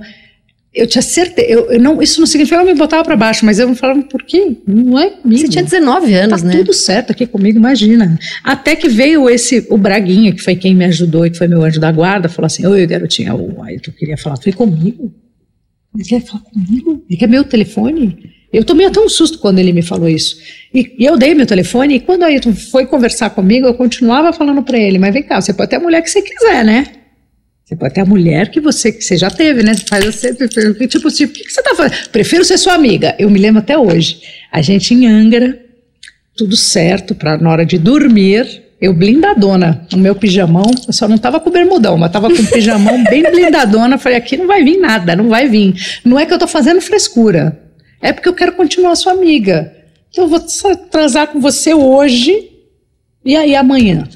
eu 0.73 0.85
tinha 0.85 1.01
certeza, 1.01 1.47
eu, 1.49 1.71
eu 1.71 1.79
não, 1.81 1.99
isso 2.01 2.19
não 2.19 2.27
significa 2.27 2.57
que 2.61 2.69
eu 2.69 2.73
me 2.73 2.77
botava 2.77 3.03
para 3.03 3.15
baixo, 3.17 3.43
mas 3.43 3.57
eu 3.57 3.73
falava, 3.75 4.03
por 4.03 4.21
quê? 4.23 4.55
Não 4.67 4.99
é 4.99 5.09
comigo. 5.09 5.41
Você 5.41 5.49
tinha 5.49 5.63
19 5.63 6.13
anos, 6.13 6.41
Tá 6.41 6.47
né? 6.47 6.57
tudo 6.57 6.73
certo 6.73 7.11
aqui 7.11 7.25
comigo, 7.25 7.57
imagina. 7.57 8.19
Até 8.43 8.75
que 8.75 8.87
veio 8.87 9.27
esse, 9.27 9.65
o 9.69 9.77
Braguinha, 9.77 10.31
que 10.31 10.41
foi 10.43 10.55
quem 10.55 10.75
me 10.75 10.85
ajudou 10.85 11.25
e 11.25 11.31
que 11.31 11.37
foi 11.37 11.47
meu 11.47 11.63
anjo 11.63 11.79
da 11.79 11.91
guarda, 11.91 12.29
falou 12.29 12.45
assim: 12.45 12.67
Oi, 12.67 12.85
garotinha, 12.85 13.33
o 13.33 13.63
Ayrton 13.63 13.91
queria 13.97 14.15
falar. 14.17 14.37
Foi 14.37 14.51
comigo? 14.53 15.11
Ele 15.95 16.03
quer 16.03 16.21
falar 16.21 16.43
comigo? 16.43 17.03
Ele 17.09 17.17
quer 17.17 17.27
meu 17.27 17.43
telefone? 17.43 18.29
Eu 18.51 18.63
tomei 18.63 18.87
até 18.87 18.99
um 18.99 19.09
susto 19.09 19.37
quando 19.37 19.59
ele 19.59 19.71
me 19.71 19.81
falou 19.81 20.09
isso. 20.09 20.37
E, 20.73 20.95
e 20.97 21.05
eu 21.05 21.17
dei 21.17 21.35
meu 21.35 21.45
telefone, 21.45 21.95
e 21.95 21.99
quando 21.99 22.23
o 22.23 22.25
Ayrton 22.25 22.53
foi 22.53 22.85
conversar 22.85 23.29
comigo, 23.29 23.67
eu 23.67 23.73
continuava 23.73 24.33
falando 24.33 24.63
para 24.63 24.77
ele: 24.77 24.97
Mas 24.97 25.13
vem 25.13 25.23
cá, 25.23 25.39
você 25.39 25.53
pode 25.53 25.69
ter 25.69 25.75
a 25.75 25.79
mulher 25.79 26.01
que 26.01 26.09
você 26.09 26.21
quiser, 26.21 26.65
né? 26.65 26.87
Você 27.63 27.75
pode 27.75 27.93
ter 27.93 28.01
a 28.01 28.05
mulher 28.05 28.49
que 28.49 28.59
você, 28.59 28.91
que 28.91 29.03
você 29.03 29.15
já 29.15 29.29
teve, 29.29 29.61
né? 29.61 29.75
Faz 29.87 30.03
você, 30.03 30.33
tipo, 30.33 30.47
tipo, 30.87 31.07
o 31.07 31.11
que, 31.11 31.51
você 31.51 31.61
tá 31.61 31.75
fazendo? 31.75 32.09
Prefiro 32.09 32.43
ser 32.43 32.57
sua 32.57 32.73
amiga. 32.73 33.15
Eu 33.19 33.29
me 33.29 33.37
lembro 33.37 33.59
até 33.59 33.77
hoje. 33.77 34.21
A 34.51 34.59
gente 34.59 34.95
em 34.95 35.05
Angra, 35.05 35.59
tudo 36.35 36.57
certo, 36.57 37.13
para 37.13 37.37
na 37.37 37.51
hora 37.51 37.63
de 37.63 37.77
dormir, 37.77 38.63
eu 38.81 38.91
blindadona, 38.91 39.85
no 39.91 39.99
meu 39.99 40.15
pijamão, 40.15 40.65
eu 40.87 40.93
só 40.93 41.07
não 41.07 41.19
tava 41.19 41.39
com 41.39 41.51
bermudão, 41.51 41.95
mas 41.95 42.11
tava 42.11 42.33
com 42.33 42.41
o 42.41 42.47
pijamão 42.47 43.03
bem 43.03 43.21
blindadona, 43.29 43.99
falei, 43.99 44.17
aqui 44.17 44.35
não 44.35 44.47
vai 44.47 44.63
vir 44.63 44.79
nada, 44.79 45.15
não 45.15 45.29
vai 45.29 45.47
vir. 45.47 45.75
Não 46.03 46.17
é 46.17 46.25
que 46.25 46.33
eu 46.33 46.39
tô 46.39 46.47
fazendo 46.47 46.81
frescura, 46.81 47.68
é 48.01 48.13
porque 48.13 48.29
eu 48.29 48.33
quero 48.33 48.53
continuar 48.53 48.95
sua 48.95 49.13
amiga. 49.13 49.73
Então 50.09 50.23
eu 50.25 50.29
vou 50.29 50.39
transar 50.89 51.27
com 51.27 51.39
você 51.39 51.73
hoje, 51.73 52.49
e 53.23 53.35
aí 53.35 53.55
amanhã? 53.55 54.07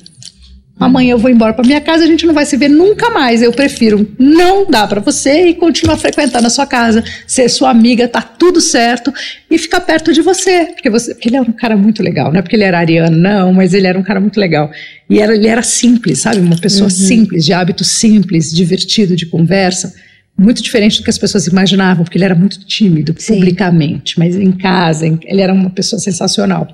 Amanhã 0.80 1.12
eu 1.12 1.18
vou 1.18 1.30
embora 1.30 1.54
para 1.54 1.66
minha 1.66 1.80
casa, 1.80 2.04
a 2.04 2.08
gente 2.08 2.26
não 2.26 2.34
vai 2.34 2.46
se 2.46 2.58
ver 2.58 2.68
nunca 2.68 3.10
mais. 3.10 3.42
Eu 3.42 3.54
prefiro 3.54 4.10
não 4.18 4.66
dar 4.66 4.88
para 4.88 5.00
você 5.00 5.48
e 5.48 5.54
continuar 5.54 5.98
frequentando 5.98 6.48
a 6.48 6.50
sua 6.50 6.66
casa, 6.66 7.04
ser 7.28 7.48
sua 7.48 7.70
amiga, 7.70 8.08
tá 8.08 8.22
tudo 8.22 8.60
certo 8.60 9.14
e 9.50 9.58
ficar 9.58 9.82
perto 9.82 10.12
de 10.12 10.22
você, 10.22 10.66
porque 10.74 10.90
você, 10.90 11.14
porque 11.14 11.30
ele 11.30 11.38
era 11.38 11.50
um 11.50 11.54
cara 11.54 11.78
muito 11.78 12.02
legal, 12.02 12.32
não 12.32 12.40
é 12.40 12.42
porque 12.42 12.56
ele 12.56 12.64
era 12.64 12.80
ariano, 12.80 13.16
não, 13.16 13.54
mas 13.54 13.74
ele 13.74 13.88
era 13.88 13.98
um 13.98 14.04
cara 14.04 14.20
muito 14.20 14.40
legal. 14.40 14.72
E 15.10 15.20
era, 15.20 15.36
ele 15.36 15.48
era 15.48 15.62
simples, 15.62 16.20
sabe? 16.20 16.40
Uma 16.40 16.58
pessoa 16.58 16.90
simples, 16.90 17.46
de 17.46 17.54
hábitos 17.54 17.88
simples, 17.88 18.52
divertido, 18.52 19.16
de 19.16 19.28
conversa. 19.28 19.94
Muito 20.38 20.64
diferente 20.64 20.98
do 20.98 21.04
que 21.04 21.10
as 21.10 21.18
pessoas 21.18 21.48
imaginavam, 21.48 22.04
porque 22.04 22.18
ele 22.18 22.26
era 22.26 22.36
muito 22.36 22.66
tímido 22.66 23.14
Sim. 23.18 23.36
publicamente, 23.36 24.18
mas 24.18 24.36
em 24.36 24.52
casa, 24.52 25.06
ele 25.06 25.42
era 25.42 25.54
uma 25.54 25.70
pessoa 25.70 26.00
sensacional. 26.00 26.68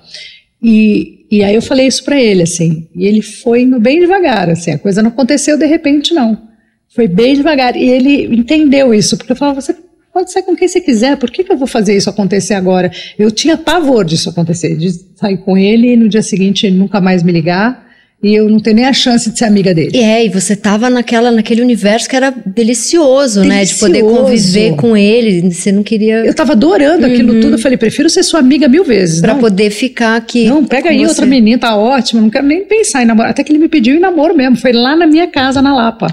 E, 0.62 1.26
e 1.32 1.44
aí 1.44 1.56
eu 1.56 1.62
falei 1.62 1.88
isso 1.88 2.04
pra 2.04 2.20
ele, 2.20 2.44
assim, 2.44 2.88
e 2.96 3.06
ele 3.06 3.22
foi 3.22 3.62
indo 3.62 3.80
bem 3.80 4.00
devagar, 4.00 4.50
assim, 4.50 4.72
a 4.72 4.80
coisa 4.80 5.02
não 5.02 5.10
aconteceu 5.10 5.58
de 5.58 5.66
repente, 5.66 6.14
não. 6.14 6.50
Foi 6.94 7.08
bem 7.08 7.36
devagar, 7.36 7.76
e 7.76 7.88
ele 7.88 8.36
entendeu 8.36 8.94
isso, 8.94 9.18
porque 9.18 9.32
eu 9.32 9.36
falava, 9.36 9.62
você 9.62 9.76
pode 10.14 10.32
ser 10.32 10.42
com 10.44 10.56
quem 10.56 10.68
você 10.68 10.82
quiser, 10.82 11.18
por 11.18 11.32
que, 11.32 11.44
que 11.44 11.52
eu 11.52 11.58
vou 11.58 11.68
fazer 11.68 11.96
isso 11.96 12.10
acontecer 12.10 12.54
agora? 12.54 12.92
Eu 13.18 13.32
tinha 13.32 13.58
pavor 13.58 14.04
disso 14.04 14.30
acontecer, 14.30 14.76
de 14.76 14.92
sair 15.16 15.38
com 15.38 15.58
ele 15.58 15.94
e 15.94 15.98
no 15.98 16.10
dia 16.10 16.22
seguinte 16.22 16.66
ele 16.66 16.78
nunca 16.78 17.00
mais 17.00 17.24
me 17.24 17.32
ligar, 17.32 17.89
e 18.22 18.36
eu 18.36 18.50
não 18.50 18.60
ter 18.60 18.74
nem 18.74 18.86
a 18.86 18.92
chance 18.92 19.30
de 19.32 19.38
ser 19.40 19.46
amiga 19.46 19.74
dele. 19.74 19.98
É, 19.98 20.26
e 20.26 20.30
você 20.30 20.56
tava 20.56 20.90
naquela, 20.90 21.32
naquele 21.32 21.62
universo 21.62 22.10
que 22.10 22.16
era 22.16 22.32
delicioso, 22.46 23.44
né? 23.44 23.64
De 23.64 23.76
poder 23.76 23.94
Delicioso. 24.02 24.22
conviver 24.24 24.76
com 24.76 24.98
ele. 24.98 25.50
Você 25.52 25.72
não 25.72 25.84
queria. 25.84 26.26
Eu 26.26 26.34
tava 26.34 26.52
adorando 26.54 27.06
aquilo 27.06 27.40
tudo, 27.40 27.54
eu 27.56 27.60
falei, 27.60 27.78
prefiro 27.78 28.10
ser 28.10 28.24
sua 28.24 28.40
amiga 28.40 28.68
mil 28.68 28.84
vezes. 28.84 29.22
Pra 29.22 29.34
não, 29.34 29.40
poder 29.40 29.70
ficar 29.72 30.16
aqui. 30.18 30.46
Não, 30.46 30.66
pega 30.66 30.90
aí 30.90 31.00
você. 31.00 31.06
outra 31.08 31.26
menina, 31.26 31.58
tá 31.60 31.76
ótimo, 31.78 32.22
não 32.22 32.30
quero 32.30 32.46
nem 32.46 32.66
pensar 32.66 33.02
em 33.02 33.06
namorar. 33.06 33.32
Até 33.32 33.44
que 33.44 33.52
ele 33.52 33.60
me 33.60 33.70
pediu 33.70 33.96
em 33.96 34.00
namoro 34.00 34.36
mesmo, 34.36 34.58
foi 34.58 34.74
lá 34.74 34.96
na 34.96 35.08
minha 35.08 35.28
casa, 35.28 35.62
na 35.62 35.74
Lapa. 35.74 36.08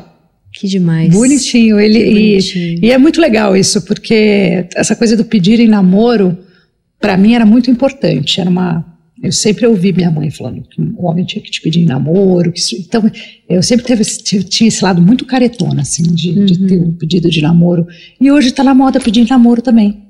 Que 0.52 0.66
demais. 0.68 1.12
Bonitinho, 1.12 1.78
ele 1.78 1.98
Que 1.98 2.04
e- 2.04 2.12
bonitinho. 2.30 2.78
E, 2.84 2.90
é 2.92 2.96
muito 2.98 3.20
legal 3.20 3.56
isso, 3.56 3.82
porque 3.84 4.66
essa 4.74 4.94
coisa 4.96 5.16
do 5.16 5.24
pedir 5.24 5.60
em 5.60 5.66
namoro, 5.68 6.38
pra 7.00 7.16
mim 7.16 7.34
era 7.34 7.44
muito 7.44 7.70
importante. 7.70 8.40
Era 8.40 8.48
uma, 8.48 8.82
eu 9.26 9.32
sempre 9.32 9.66
ouvi 9.66 9.92
minha 9.92 10.10
mãe 10.10 10.30
falando 10.30 10.62
que 10.62 10.80
o 10.80 11.04
homem 11.06 11.24
tinha 11.24 11.42
que 11.42 11.50
te 11.50 11.60
pedir 11.60 11.84
namoro. 11.84 12.52
isso- 12.54 12.76
então, 12.76 13.02
eu 13.48 13.62
sempre 13.62 13.84
teve, 13.84 14.02
tinha 14.04 14.68
esse 14.68 14.82
lado 14.82 15.02
muito 15.02 15.24
caretona, 15.24 15.82
assim, 15.82 16.02
de, 16.14 16.44
de 16.46 16.60
Uhum. 16.62 16.66
ter 16.66 16.78
um 16.80 16.92
pedido 16.92 17.28
de 17.28 17.40
namoro. 17.42 17.86
E 18.20 18.30
hoje 18.30 18.52
tá 18.52 18.62
na 18.64 18.74
moda 18.74 18.98
pedir 19.00 19.28
namoro 19.28 19.60
também. 19.60 20.05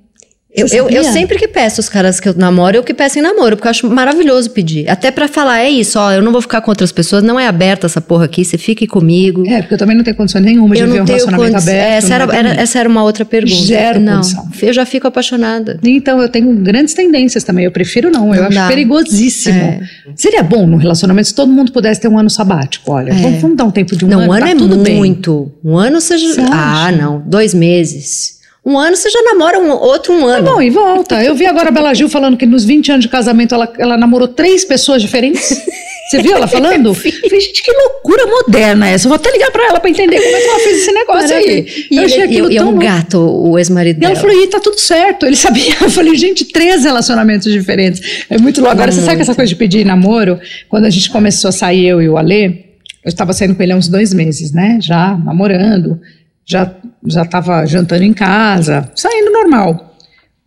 Eu, 0.55 0.67
eu, 0.69 0.89
eu 0.89 1.05
sempre 1.05 1.37
que 1.37 1.47
peço 1.47 1.81
os 1.83 1.89
caras 1.89 2.19
que 2.19 2.27
eu 2.27 2.35
namoro, 2.35 2.79
eu 2.79 2.83
que 2.83 2.95
peço 2.95 3.19
em 3.19 3.23
namoro, 3.23 3.57
porque 3.57 3.69
eu 3.69 3.71
acho 3.71 3.91
maravilhoso 3.91 4.49
pedir. 4.51 4.89
Até 4.89 5.11
pra 5.11 5.29
falar, 5.29 5.59
é 5.61 5.69
isso, 5.69 5.99
ó, 5.99 6.11
eu 6.13 6.23
não 6.23 6.33
vou 6.33 6.41
ficar 6.41 6.63
com 6.63 6.71
outras 6.71 6.91
pessoas, 6.91 7.23
não 7.23 7.39
é 7.39 7.47
aberta 7.47 7.85
essa 7.87 8.01
porra 8.01 8.25
aqui, 8.25 8.43
você 8.43 8.57
fique 8.57 8.87
comigo. 8.87 9.47
É, 9.47 9.61
porque 9.61 9.75
eu 9.75 9.79
também 9.79 9.95
não 9.95 10.03
tenho 10.03 10.17
condição 10.17 10.41
nenhuma 10.41 10.75
de 10.75 10.81
eu 10.81 10.87
ver 10.87 10.95
não 10.95 11.03
um 11.03 11.07
relacionamento 11.07 11.53
condi- 11.53 11.69
aberto. 11.71 11.93
essa, 11.93 12.09
não 12.09 12.15
era, 12.15 12.37
era- 12.37 12.61
essa 12.63 12.79
era 12.79 12.89
uma 12.89 13.03
outra 13.03 13.23
pergunta. 13.27 13.67
Zero 13.67 14.01
não, 14.01 14.15
condição. 14.15 14.49
eu 14.63 14.73
já 14.73 14.87
fico 14.87 15.07
apaixonada. 15.07 15.79
Então, 15.85 16.23
eu 16.23 16.29
tenho 16.31 16.51
grandes 16.57 16.95
tendências 16.95 17.45
também. 17.45 17.67
Eu 17.67 17.71
prefiro 17.71 18.11
não. 18.11 18.35
eu 18.35 18.41
Não 18.41 18.49
acho 18.49 18.57
dá. 18.57 18.69
perigosíssimo. 18.69 19.59
É. 19.59 19.81
Seria 20.15 20.43
bom 20.43 20.67
no 20.67 20.79
relacionamento 20.79 21.29
se 21.29 21.35
todo 21.35 21.53
mundo 21.53 21.71
pudesse 21.71 22.01
ter 22.01 22.09
um 22.09 22.19
ano 22.19 22.31
sabático. 22.31 22.93
Olha, 22.93 23.13
vamos, 23.13 23.43
vamos 23.43 23.57
dar 23.59 23.65
um 23.65 23.71
tempo 23.71 23.95
de 23.95 24.07
um 24.07 24.09
não, 24.09 24.21
ano. 24.21 24.29
um 24.31 24.33
ano 24.33 24.47
tá 24.47 24.51
é 24.53 24.55
tudo 24.55 24.77
bem. 24.79 24.97
muito. 24.97 25.53
Um 25.63 25.77
ano 25.77 26.01
já. 26.01 26.17
Você 26.17 26.41
ah, 26.51 26.87
acha? 26.87 26.97
não. 26.97 27.23
Dois 27.27 27.53
meses. 27.53 28.36
Um 28.69 28.77
ano 28.77 28.97
você 28.97 29.09
já 29.09 29.23
namora 29.23 29.61
um 29.61 29.71
outro 29.71 30.13
um 30.13 30.23
Tá 30.27 30.39
ano. 30.39 30.51
bom, 30.55 30.61
e 30.61 30.71
volta. 30.71 31.23
Eu 31.23 31.37
vi 31.37 31.47
agora 31.47 31.69
a 31.69 31.71
Bela 31.71 31.95
Gil 31.95 32.09
falando 32.09 32.37
que 32.37 32.45
nos 32.45 32.65
20 32.65 32.91
anos 32.91 33.05
de 33.05 33.09
casamento 33.09 33.55
ela, 33.55 33.73
ela 33.79 33.97
namorou 33.97 34.27
três 34.27 34.65
pessoas 34.65 35.01
diferentes. 35.01 35.65
Você 36.11 36.21
viu 36.21 36.35
ela 36.35 36.49
falando? 36.49 36.93
Falei, 36.95 37.41
gente, 37.41 37.63
que 37.63 37.71
loucura 37.73 38.27
moderna 38.27 38.89
essa. 38.89 39.07
Eu 39.07 39.11
vou 39.11 39.17
até 39.17 39.31
ligar 39.31 39.53
pra 39.53 39.67
ela 39.69 39.79
pra 39.79 39.89
entender 39.89 40.21
como 40.21 40.37
é 40.37 40.41
que 40.41 40.49
ela 40.49 40.59
fez 40.59 40.77
esse 40.83 40.93
negócio 40.93 41.37
aí. 41.37 41.67
E 41.93 41.97
eu 41.97 42.03
achei 42.05 42.23
ele, 42.23 42.35
e 42.35 42.57
é 42.57 42.59
tão 42.61 42.69
um 42.69 42.71
louco. 42.73 42.85
gato, 42.85 43.19
o 43.21 43.57
ex-marido 43.59 44.03
E 44.03 44.05
ela 44.05 44.15
dela. 44.15 44.27
falou, 44.29 44.43
e 44.45 44.47
tá 44.49 44.59
tudo 44.59 44.79
certo. 44.81 45.27
Ele 45.27 45.37
sabia. 45.37 45.75
Eu 45.81 45.89
falei, 45.91 46.17
gente, 46.17 46.45
três 46.47 46.83
relacionamentos 46.83 47.53
diferentes. 47.53 48.25
É 48.29 48.37
muito 48.37 48.61
louco. 48.61 48.73
Agora, 48.75 48.91
você 48.91 49.01
sabe 49.01 49.17
que 49.17 49.23
essa 49.23 49.35
coisa 49.35 49.49
de 49.49 49.55
pedir 49.57 49.85
namoro, 49.87 50.41
quando 50.69 50.87
a 50.87 50.91
gente 50.91 51.09
começou 51.11 51.49
a 51.51 51.53
sair, 51.53 51.87
eu 51.87 52.03
e 52.03 52.09
o 52.09 52.17
Alê, 52.19 52.47
eu 52.47 53.09
estava 53.09 53.33
saindo 53.33 53.55
com 53.55 53.63
ele 53.63 53.71
há 53.73 53.77
uns 53.77 53.87
dois 53.89 54.13
meses, 54.13 54.53
né? 54.53 54.79
Já 54.83 55.17
namorando, 55.25 56.01
já, 56.47 56.73
já 57.05 57.25
tava 57.25 57.67
jantando 57.67 58.05
em 58.05 58.15
casa, 58.15 58.91
saindo 58.95 59.33
normal. 59.33 59.97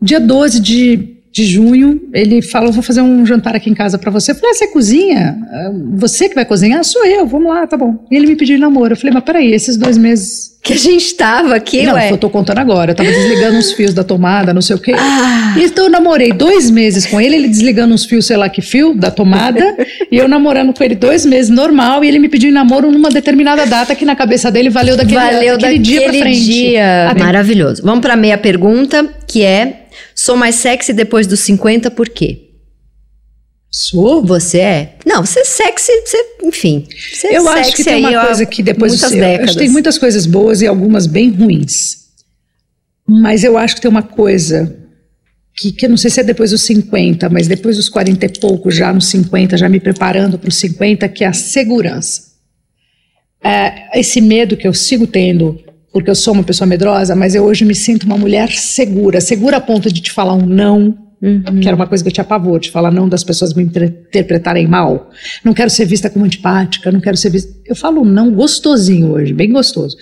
Dia 0.02 0.20
12 0.20 0.62
de, 0.62 1.19
de 1.32 1.46
junho, 1.46 2.02
ele 2.14 2.42
falou, 2.42 2.72
vou 2.72 2.82
fazer 2.82 3.02
um 3.02 3.26
jantar 3.26 3.56
aqui 3.56 3.70
em 3.70 3.74
casa 3.74 3.98
pra 3.98 4.10
você. 4.12 4.32
Eu 4.32 4.36
falei, 4.36 4.52
ah, 4.52 4.54
você 4.56 4.68
cozinha? 4.68 5.38
Ah, 5.52 5.72
Você 5.98 6.28
que 6.28 6.36
vai 6.36 6.46
cozinhar? 6.46 6.84
Sou 6.84 7.06
eu, 7.06 7.26
vamos 7.28 7.50
lá, 7.50 7.68
tá 7.68 7.78
bom. 7.78 8.06
E 8.12 8.16
ele 8.16 8.28
me 8.28 8.36
pediu 8.36 8.58
namoro. 8.58 8.94
Eu 8.94 8.98
falei, 8.98 9.14
mas 9.14 9.24
peraí, 9.24 9.54
esses 9.54 9.78
dois 9.78 9.98
meses 9.98 10.58
Que 10.62 10.74
a 10.74 10.78
gente 10.78 11.16
tava 11.16 11.56
aqui, 11.56 11.84
não, 11.84 11.94
ué. 11.94 12.12
eu 12.12 12.18
tô 12.18 12.30
contando 12.30 12.60
agora. 12.60 12.92
Eu 12.92 12.96
tava 12.96 13.10
desligando 13.10 13.58
uns 13.58 13.72
fios 13.72 13.94
da 13.94 14.04
tomada, 14.04 14.54
não 14.54 14.62
sei 14.62 14.76
o 14.76 14.80
quê. 14.80 14.94
Ah. 14.94 15.56
Então 15.58 15.86
eu 15.86 15.90
namorei 15.90 16.34
dois 16.34 16.70
meses 16.70 17.06
com 17.06 17.20
ele, 17.20 17.36
ele 17.36 17.48
desligando 17.48 17.94
uns 17.94 18.06
fios, 18.06 18.26
sei 18.28 18.36
lá 18.36 18.50
que 18.50 18.62
fio, 18.62 18.94
da 18.94 19.10
tomada, 19.10 19.64
e 20.12 20.18
eu 20.18 20.28
namorando 20.28 20.74
com 20.74 20.84
ele 20.84 20.96
dois 20.96 21.26
meses, 21.26 21.50
normal, 21.50 22.04
e 22.04 22.10
ele 22.10 22.20
me 22.20 22.28
pediu 22.28 22.50
em 22.50 22.54
namoro 22.54 22.92
numa 22.92 23.10
determinada 23.10 23.66
data 23.66 23.96
que 23.96 24.04
na 24.04 24.16
cabeça 24.18 24.52
dele 24.52 24.70
valeu 24.70 24.98
daquele, 24.98 25.16
Valeu 25.16 25.34
daquele 25.54 25.58
daquele 25.58 25.80
dia 25.80 26.02
pra 26.04 26.14
frente. 26.14 26.44
dia. 26.44 27.16
Maravilhoso. 27.18 27.82
Vamos 27.82 28.02
pra 28.02 28.18
meia 28.18 28.38
pergunta, 28.38 29.08
que 29.26 29.42
é: 29.42 29.79
sou 30.20 30.36
mais 30.36 30.56
sexy 30.56 30.94
depois 30.94 31.26
dos 31.28 31.40
50, 31.42 31.90
por 31.92 32.10
quê? 32.10 32.50
Sou? 33.72 34.26
Você 34.26 34.60
é? 34.60 34.98
Não, 35.06 35.26
você 35.26 35.42
é 35.42 35.46
sexy, 35.46 35.92
você, 36.06 36.18
enfim. 36.44 36.88
Você 37.14 37.28
é 37.28 37.38
Eu 37.38 37.44
sexy 37.44 37.60
acho 37.60 37.76
que 37.76 37.84
tem 37.84 38.06
uma 38.06 38.26
coisa 38.26 38.46
que 38.46 38.64
depois 38.64 38.92
muitas 38.94 39.12
eu 39.12 39.18
acho 39.18 39.30
décadas. 39.30 39.52
que 39.52 39.58
tem 39.60 39.70
muitas 39.70 39.98
coisas 39.98 40.26
boas 40.26 40.62
e 40.62 40.68
algumas 40.68 41.06
bem 41.08 41.30
ruins. 41.30 42.00
Mas 43.08 43.44
eu 43.44 43.58
acho 43.58 43.76
que 43.76 43.82
tem 43.82 43.90
uma 43.90 44.04
coisa 44.04 44.76
que, 45.56 45.72
que 45.72 45.86
eu 45.86 45.90
não 45.90 45.98
sei 45.98 46.10
se 46.10 46.20
é 46.20 46.24
depois 46.24 46.52
dos 46.52 46.64
50, 46.64 47.30
mas 47.30 47.48
depois 47.48 47.78
dos 47.78 47.90
40 47.90 48.26
e 48.26 48.40
pouco, 48.40 48.72
já 48.72 48.92
nos 48.92 49.08
50, 49.08 49.58
já 49.58 49.70
me 49.70 49.80
preparando 49.80 50.38
para 50.40 50.50
os 50.50 50.56
50, 50.56 51.08
que 51.10 51.24
é 51.24 51.28
a 51.28 51.34
segurança. 51.34 52.30
É, 53.44 54.00
esse 54.00 54.20
medo 54.20 54.58
que 54.58 54.68
eu 54.68 54.74
sigo 54.74 55.06
tendo, 55.06 55.62
porque 55.92 56.10
eu 56.10 56.16
sou 56.16 56.34
uma 56.34 56.44
pessoa 56.44 56.68
medrosa, 56.68 57.16
mas 57.16 57.34
eu 57.36 57.44
hoje 57.44 57.66
me 57.66 57.76
sinto 57.76 58.04
uma 58.06 58.18
mulher 58.18 58.50
segura, 58.52 59.20
segura 59.22 59.58
a 59.58 59.62
ponto 59.62 59.92
de 59.92 60.02
te 60.02 60.12
falar 60.12 60.34
um 60.34 60.46
não, 60.46 60.98
Uhum. 61.22 61.60
que 61.60 61.68
era 61.68 61.76
uma 61.76 61.86
coisa 61.86 62.02
que 62.02 62.08
eu 62.08 62.14
tinha 62.14 62.24
pavor, 62.24 62.62
de 62.62 62.72
falar 62.72 62.92
não 62.92 63.10
das 63.10 63.26
pessoas 63.26 63.54
me 63.54 63.62
inter- 63.62 63.90
interpretarem 64.08 64.66
mal. 64.66 65.10
Não 65.44 65.54
quero 65.54 65.70
ser 65.70 65.84
vista 65.84 66.10
como 66.10 66.24
antipática, 66.24 66.90
não 66.94 67.02
quero 67.02 67.18
ser 67.18 67.30
vista. 67.30 67.54
Eu 67.66 67.76
falo 67.76 68.06
não 68.06 68.32
gostosinho 68.32 69.12
hoje, 69.12 69.34
bem 69.34 69.52
gostoso. 69.52 69.98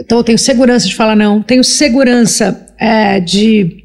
Então 0.00 0.18
eu 0.18 0.22
tenho 0.22 0.38
segurança 0.38 0.86
de 0.86 0.94
falar 0.94 1.16
não, 1.16 1.42
tenho 1.42 1.64
segurança 1.64 2.66
é, 2.78 3.18
de, 3.18 3.83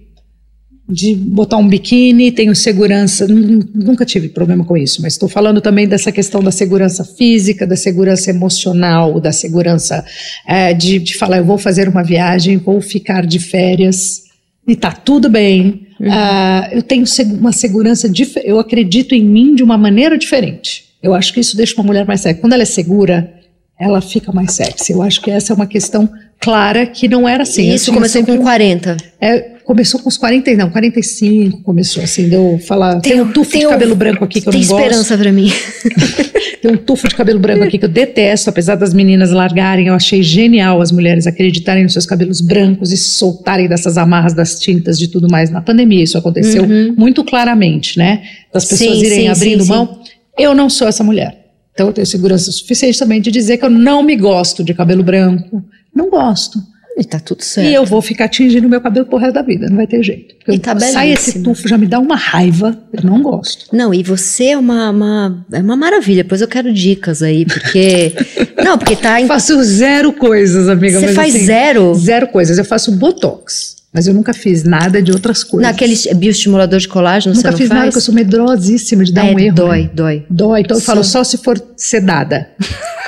de 0.89 1.13
botar 1.15 1.57
um 1.57 1.67
biquíni, 1.67 2.31
tenho 2.31 2.55
segurança, 2.55 3.27
nu- 3.27 3.63
nunca 3.75 4.03
tive 4.05 4.29
problema 4.29 4.65
com 4.65 4.75
isso, 4.75 5.01
mas 5.03 5.13
estou 5.13 5.29
falando 5.29 5.61
também 5.61 5.87
dessa 5.87 6.11
questão 6.11 6.41
da 6.41 6.51
segurança 6.51 7.03
física, 7.05 7.67
da 7.67 7.75
segurança 7.75 8.31
emocional, 8.31 9.19
da 9.19 9.31
segurança 9.31 10.03
é, 10.47 10.73
de, 10.73 10.97
de 10.97 11.15
falar, 11.15 11.37
eu 11.37 11.45
vou 11.45 11.57
fazer 11.59 11.87
uma 11.87 12.03
viagem, 12.03 12.57
vou 12.57 12.81
ficar 12.81 13.25
de 13.25 13.37
férias 13.37 14.23
e 14.67 14.75
tá 14.75 14.91
tudo 14.91 15.29
bem. 15.29 15.87
Ah, 16.09 16.69
eu 16.71 16.81
tenho 16.81 17.03
uma 17.39 17.51
segurança, 17.51 18.11
eu 18.43 18.57
acredito 18.59 19.13
em 19.13 19.23
mim 19.23 19.53
de 19.53 19.61
uma 19.63 19.77
maneira 19.77 20.17
diferente. 20.17 20.85
Eu 21.03 21.13
acho 21.13 21.33
que 21.33 21.39
isso 21.39 21.55
deixa 21.55 21.75
uma 21.75 21.83
mulher 21.85 22.05
mais 22.05 22.21
sexy. 22.21 22.39
Quando 22.41 22.53
ela 22.53 22.63
é 22.63 22.65
segura, 22.65 23.31
ela 23.79 24.01
fica 24.01 24.31
mais 24.31 24.53
sexy. 24.53 24.91
Eu 24.93 25.01
acho 25.01 25.21
que 25.21 25.29
essa 25.31 25.53
é 25.53 25.55
uma 25.55 25.67
questão 25.67 26.09
clara 26.39 26.85
que 26.85 27.07
não 27.07 27.27
era 27.27 27.43
assim. 27.43 27.69
E 27.71 27.75
isso 27.75 27.91
começou 27.93 28.19
sempre 28.21 28.33
com 28.35 28.39
um- 28.39 28.43
40. 28.43 28.97
é, 29.21 29.51
começou 29.69 29.99
com 29.99 30.09
os 30.09 30.17
40, 30.17 30.55
não, 30.55 30.71
45 30.71 31.61
começou 31.61 32.01
assim, 32.03 32.27
deu 32.27 32.59
falar, 32.67 32.99
tem, 33.01 33.21
um 33.21 33.31
tufo 33.31 33.55
de 33.55 33.67
um- 33.67 33.69
cabelo 33.69 33.95
branco 33.95 34.23
aqui 34.25 34.41
que 34.41 34.47
eu 34.49 34.51
tem 34.51 34.61
não 34.61 34.67
gosto. 34.67 34.81
esperança 34.83 35.15
pra 35.15 35.31
mim. 35.31 35.47
Tem 36.61 36.71
um 36.73 36.75
tufo 36.75 37.07
de 37.07 37.15
cabelo 37.15 37.39
branco 37.39 37.63
aqui 37.63 37.77
que 37.77 37.85
eu 37.85 37.89
detesto, 37.89 38.49
apesar 38.49 38.75
das 38.75 38.93
meninas 38.93 39.31
largarem, 39.31 39.87
eu 39.87 39.93
achei 39.93 40.21
genial 40.21 40.81
as 40.81 40.91
mulheres 40.91 41.25
acreditarem 41.25 41.83
nos 41.83 41.93
seus 41.93 42.05
cabelos 42.05 42.41
brancos 42.41 42.91
e 42.91 42.97
soltarem 42.97 43.65
dessas 43.69 43.97
amarras 43.97 44.33
das 44.33 44.59
tintas 44.59 44.99
de 44.99 45.07
tudo 45.07 45.29
mais. 45.29 45.49
Na 45.49 45.61
pandemia 45.61 46.03
isso 46.03 46.17
aconteceu 46.17 46.67
muito 46.97 47.23
claramente, 47.23 47.97
né? 47.97 48.23
Das 48.51 48.65
pessoas 48.65 48.89
Uhum. 48.89 48.99
Sim, 48.99 49.05
irem 49.05 49.19
sim, 49.21 49.27
abrindo 49.29 49.63
sim, 49.63 49.69
mão. 49.69 50.01
Eu 50.37 50.53
não 50.53 50.69
sou 50.69 50.85
essa 50.85 51.01
mulher. 51.01 51.33
Então 51.73 51.87
eu 51.87 51.93
tenho 51.93 52.05
segurança 52.05 52.51
suficiente 52.51 52.99
também 52.99 53.21
de 53.21 53.31
dizer 53.31 53.55
que 53.55 53.63
eu 53.63 53.69
não 53.69 54.03
me 54.03 54.17
gosto 54.17 54.61
de 54.61 54.73
cabelo 54.73 55.01
branco. 55.01 55.63
Não 55.95 56.09
gosto. 56.09 56.59
E 56.99 57.03
tá 57.05 57.17
tudo 57.17 57.41
certo. 57.41 57.65
E 57.69 57.73
eu 57.73 57.85
vou 57.85 58.01
ficar 58.01 58.27
tingindo 58.27 58.67
meu 58.67 58.81
cabelo 58.81 59.05
pro 59.05 59.17
resto 59.17 59.35
da 59.35 59.41
vida, 59.41 59.67
não 59.69 59.77
vai 59.77 59.87
ter 59.87 60.03
jeito. 60.03 60.35
Porque 60.35 60.51
E 60.51 60.59
tá 60.59 60.77
sai 60.77 61.11
esse 61.11 61.41
tufo, 61.41 61.65
já 61.65 61.77
me 61.77 61.87
dá 61.87 61.97
uma 61.97 62.17
raiva, 62.17 62.77
eu 62.91 63.01
não 63.09 63.21
gosto. 63.21 63.67
Não, 63.71 63.93
e 63.93 64.03
você 64.03 64.47
é 64.47 64.57
uma, 64.57 64.89
uma- 64.89 65.45
é 65.53 65.59
uma 65.61 65.77
maravilha. 65.77 66.23
Depois 66.23 66.41
eu 66.41 66.47
quero 66.47 66.73
dicas 66.73 67.23
aí, 67.23 67.45
porque. 67.45 68.13
não, 68.63 68.77
porque 68.77 68.97
tá. 68.97 69.19
Eu 69.21 69.25
Em... 69.25 69.27
faço 69.27 69.63
zero 69.63 70.11
coisas, 70.11 70.67
amiga. 70.67 70.99
Você 70.99 71.13
faz 71.13 71.33
assim, 71.33 71.45
zero? 71.45 71.93
Zero 71.95 72.27
coisas. 72.27 72.57
Eu 72.57 72.65
faço 72.65 72.91
botox, 72.91 73.77
mas 73.93 74.05
eu 74.05 74.13
nunca 74.13 74.33
fiz 74.33 74.65
nada 74.65 75.01
de 75.01 75.11
outras 75.13 75.41
coisas. 75.41 75.71
Naquele 75.71 75.95
bioestimulador 76.15 76.79
de 76.79 76.87
colágeno, 76.89 77.33
Nunca 77.33 77.47
você 77.47 77.51
não 77.51 77.57
fiz 77.57 77.67
faz? 77.69 77.77
nada, 77.79 77.85
porque 77.91 77.97
eu 77.99 78.01
sou 78.03 78.13
medrosíssima 78.13 79.05
de 79.05 79.13
dar 79.13 79.21
Ah, 79.25 79.31
um 79.31 79.39
é, 79.39 79.43
erro. 79.45 79.55
Dói, 79.55 79.81
né? 79.83 79.89
dói. 79.93 80.25
Dói, 80.29 80.61
então 80.61 80.75
eu 80.75 80.81
falo 80.81 81.01
só 81.03 81.23
se 81.23 81.37
for 81.37 81.61
sedada. 81.77 82.49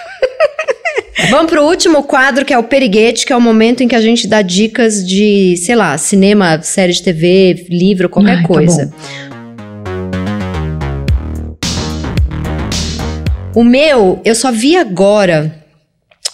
Vamos 1.32 1.50
pro 1.50 1.64
último 1.64 2.04
quadro, 2.04 2.44
que 2.44 2.54
é 2.54 2.58
o 2.58 2.64
Periguete, 2.64 3.26
que 3.26 3.32
é 3.32 3.38
o 3.38 3.40
momento 3.40 3.82
em 3.82 3.88
que 3.88 3.96
a 3.96 4.02
gente 4.02 4.28
dá 4.28 4.42
dicas 4.42 5.08
de, 5.08 5.56
sei 5.56 5.78
lá, 5.78 5.98
cinema, 5.98 6.62
série 6.62 6.92
de 6.92 7.02
TV, 7.02 7.68
livro, 7.70 8.10
qualquer 8.10 8.36
Ai, 8.36 8.42
tá 8.42 8.48
coisa. 8.50 8.94
o 13.56 13.64
meu, 13.64 14.20
eu 14.26 14.36
só 14.36 14.52
vi 14.52 14.76
agora. 14.76 15.61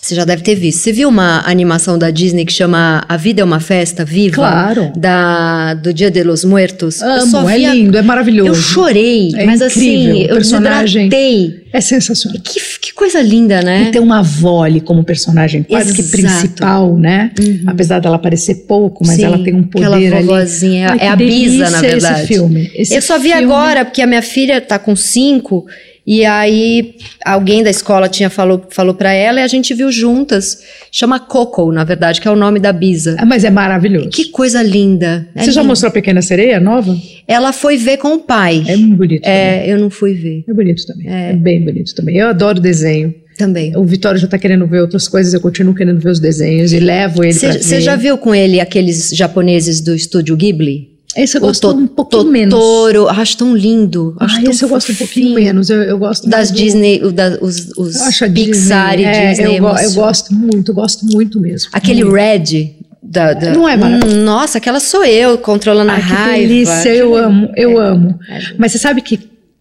Você 0.08 0.16
já 0.16 0.24
deve 0.24 0.42
ter 0.42 0.56
visto. 0.56 0.80
Você 0.84 0.94
viu 0.94 1.10
uma 1.10 1.42
animação 1.46 1.98
da 1.98 2.10
Disney 2.10 2.46
que 2.46 2.54
chama 2.54 3.04
A 3.10 3.18
Vida 3.18 3.42
é 3.42 3.44
uma 3.44 3.60
Festa 3.60 4.06
Viva? 4.06 4.36
Claro. 4.36 4.94
Da, 4.96 5.74
do 5.74 5.94
Dia 5.94 6.10
de 6.10 6.24
los 6.24 6.46
Muertos. 6.46 7.02
Amo, 7.02 7.50
é 7.50 7.58
vi 7.58 7.66
a- 7.66 7.74
lindo, 7.74 7.98
é 7.98 8.02
maravilhoso. 8.02 8.52
Eu 8.52 8.56
chorei, 8.56 9.32
É 9.36 9.46
mas 9.46 9.60
incrível, 9.62 9.68
assim, 9.68 10.14
o 10.14 10.28
eu 10.30 10.36
personagem- 10.36 11.10
desidratei. 11.10 11.68
É 11.74 11.82
sensacional. 11.82 12.40
Que, 12.42 12.60
que 12.80 12.94
coisa 12.94 13.22
linda, 13.22 13.62
né? 13.62 13.88
E 13.90 13.92
tem 13.92 14.02
uma 14.02 14.20
avó 14.20 14.64
ali 14.64 14.80
como 14.80 15.04
personagem 15.04 15.62
quase 15.64 15.94
que 15.94 16.00
Exato. 16.00 16.18
principal, 16.18 16.98
né? 16.98 17.32
Apesar 17.68 18.00
dela 18.00 18.16
aparecer 18.16 18.66
pouco, 18.66 19.06
mas 19.06 19.18
Sim, 19.18 19.26
ela 19.26 19.38
tem 19.44 19.54
um 19.54 19.64
poder 19.64 19.88
aquela 19.88 19.98
ali. 19.98 20.10
vovozinha, 20.26 20.88
Ai, 20.92 20.96
é 20.96 21.00
que 21.00 21.06
a 21.08 21.16
Bisa, 21.18 21.70
na 21.70 21.82
verdade. 21.82 22.20
Esse 22.22 22.28
filme. 22.28 22.72
Esse 22.74 22.96
eu 22.96 23.02
só 23.02 23.18
vi 23.20 23.30
filme- 23.34 23.44
agora, 23.44 23.84
porque 23.84 24.02
a 24.02 24.08
minha 24.08 24.22
filha 24.22 24.62
tá 24.62 24.80
com 24.80 24.96
cinco, 24.96 25.66
e 26.08 26.24
aí 26.24 26.96
alguém 27.26 27.62
da 27.62 27.70
escola 27.70 28.08
tinha 28.08 28.30
falou, 28.30 28.66
falou 28.70 28.94
pra 28.94 29.12
ela 29.12 29.42
e 29.42 29.44
a 29.44 29.48
gente 29.48 29.74
viu 29.74 29.92
juntas. 29.92 30.60
Chama 30.90 31.20
Coco, 31.20 31.70
na 31.72 31.84
verdade, 31.84 32.22
que 32.22 32.28
é 32.28 32.32
o 32.32 32.36
nome 32.36 32.60
da 32.62 32.72
Bisa. 32.72 33.18
Ah, 33.20 33.26
Mas 33.26 33.44
é 33.44 33.50
maravilhoso. 33.50 34.10
Que 34.10 34.30
coisa 34.30 34.64
linda. 34.64 35.28
É 35.36 35.44
Você 35.44 35.52
já 35.52 35.62
lindo. 35.62 35.70
mostrou 35.70 35.90
a 35.90 35.92
Pequena 35.94 36.22
Sereia 36.22 36.60
nova? 36.62 36.96
Ela 37.28 37.52
foi 37.52 37.76
ver 37.76 37.98
com 37.98 38.14
o 38.14 38.20
pai. 38.20 38.64
É 38.66 38.78
muito 38.78 38.96
bonito. 38.96 39.22
também. 39.24 39.38
É, 39.38 39.66
eu 39.72 39.78
não 39.78 39.90
fui 39.90 40.14
ver 40.14 40.46
É 40.48 40.54
bonito 40.54 40.86
também. 40.88 41.08
É. 41.10 41.34
bem 41.34 41.62
bonito 41.62 41.94
também. 41.94 42.16
Eu 42.18 42.28
adoro 42.30 42.60
desenho. 42.62 43.14
também. 43.38 43.76
O 43.78 43.84
Vitório 43.84 44.20
já 44.20 44.28
tá 44.28 44.38
querendo 44.38 44.66
ver 44.66 44.80
outras 44.82 45.08
coisas, 45.08 45.34
eu 45.34 45.42
continuo 45.42 45.76
querendo 45.76 46.00
ver 46.00 46.10
os 46.10 46.20
desenhos 46.20 46.72
e 46.72 46.80
levo 46.80 47.24
ele 47.24 47.34
Você 47.34 47.82
já 47.82 47.96
viu 47.98 48.18
com 48.18 48.34
ele 48.34 48.60
aqueles 48.62 49.10
japoneses 49.14 49.82
do 49.82 49.94
estúdio 49.94 50.36
Ghibli? 50.38 50.97
Esse 51.16 51.38
eu 51.38 51.42
gosto 51.42 51.62
To- 51.74 51.76
um 51.80 51.88
pouquinho 51.88 52.26
menos. 52.32 52.54
Totoro, 52.54 53.08
acho 53.10 53.38
tão 53.38 53.56
lindo. 53.56 54.16
Acho 54.20 54.38
Ah, 54.38 54.42
tão 54.42 54.52
esse 54.52 54.64
eu 54.64 54.70
gosto 54.70 54.92
um 54.92 54.96
pouquinho 54.96 55.34
menos. 55.34 55.70
Eu, 55.70 55.82
eu 55.84 55.98
gosto 55.98 56.30
Das 56.30 56.52
do- 56.52 56.58
Disney, 56.58 57.02
o 57.04 57.12
da- 57.12 57.38
os, 57.42 57.70
os 57.78 57.94
Pixar 57.98 58.30
Disney, 58.30 59.02
e 59.02 59.06
é, 59.06 59.30
Disney. 59.32 59.58
eu, 59.58 59.66
eu 59.68 59.94
gosto 59.94 60.34
muito, 60.34 60.74
gosto 60.74 61.06
muito 61.06 61.40
mesmo. 61.40 61.70
Aquele 61.74 62.04
Muito. 62.04 62.16
Red 62.16 62.76
Da, 63.02 63.34
da- 63.34 63.54
Não 63.54 63.68
é 63.68 63.78
maravilhoso? 63.78 64.18
Hum, 64.18 64.24
Nossa, 64.26 64.58
aquela 64.58 64.80
sou 64.82 65.04
eu, 65.06 65.38
controlando 65.38 65.90
Ai, 65.92 65.98
a 65.98 66.02
que 66.02 66.08
raiva. 66.12 66.48
delícia, 66.48 66.90
eu 66.94 67.16
amo, 67.16 67.50
eu 67.56 67.82
é, 67.82 67.88
amo. 67.90 68.20
é. 68.30 68.40
Mas 68.58 68.74
você 68.74 68.78
sabe 68.80 69.02
que 69.02 69.18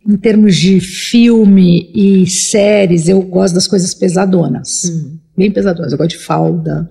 em 0.06 0.16
termos 0.16 0.56
de 0.56 0.80
filme 0.80 1.90
e 1.94 2.26
séries, 2.28 3.08
eu 3.08 3.20
gosto 3.22 3.54
das 3.54 3.66
coisas 3.68 3.94
pesadonas. 3.94 4.82
Hum. 4.90 5.16
Bem 5.38 5.50
pesadonas. 5.50 5.92
Eu 5.92 5.98
gosto 5.98 6.10
de 6.10 6.18
falda. 6.18 6.90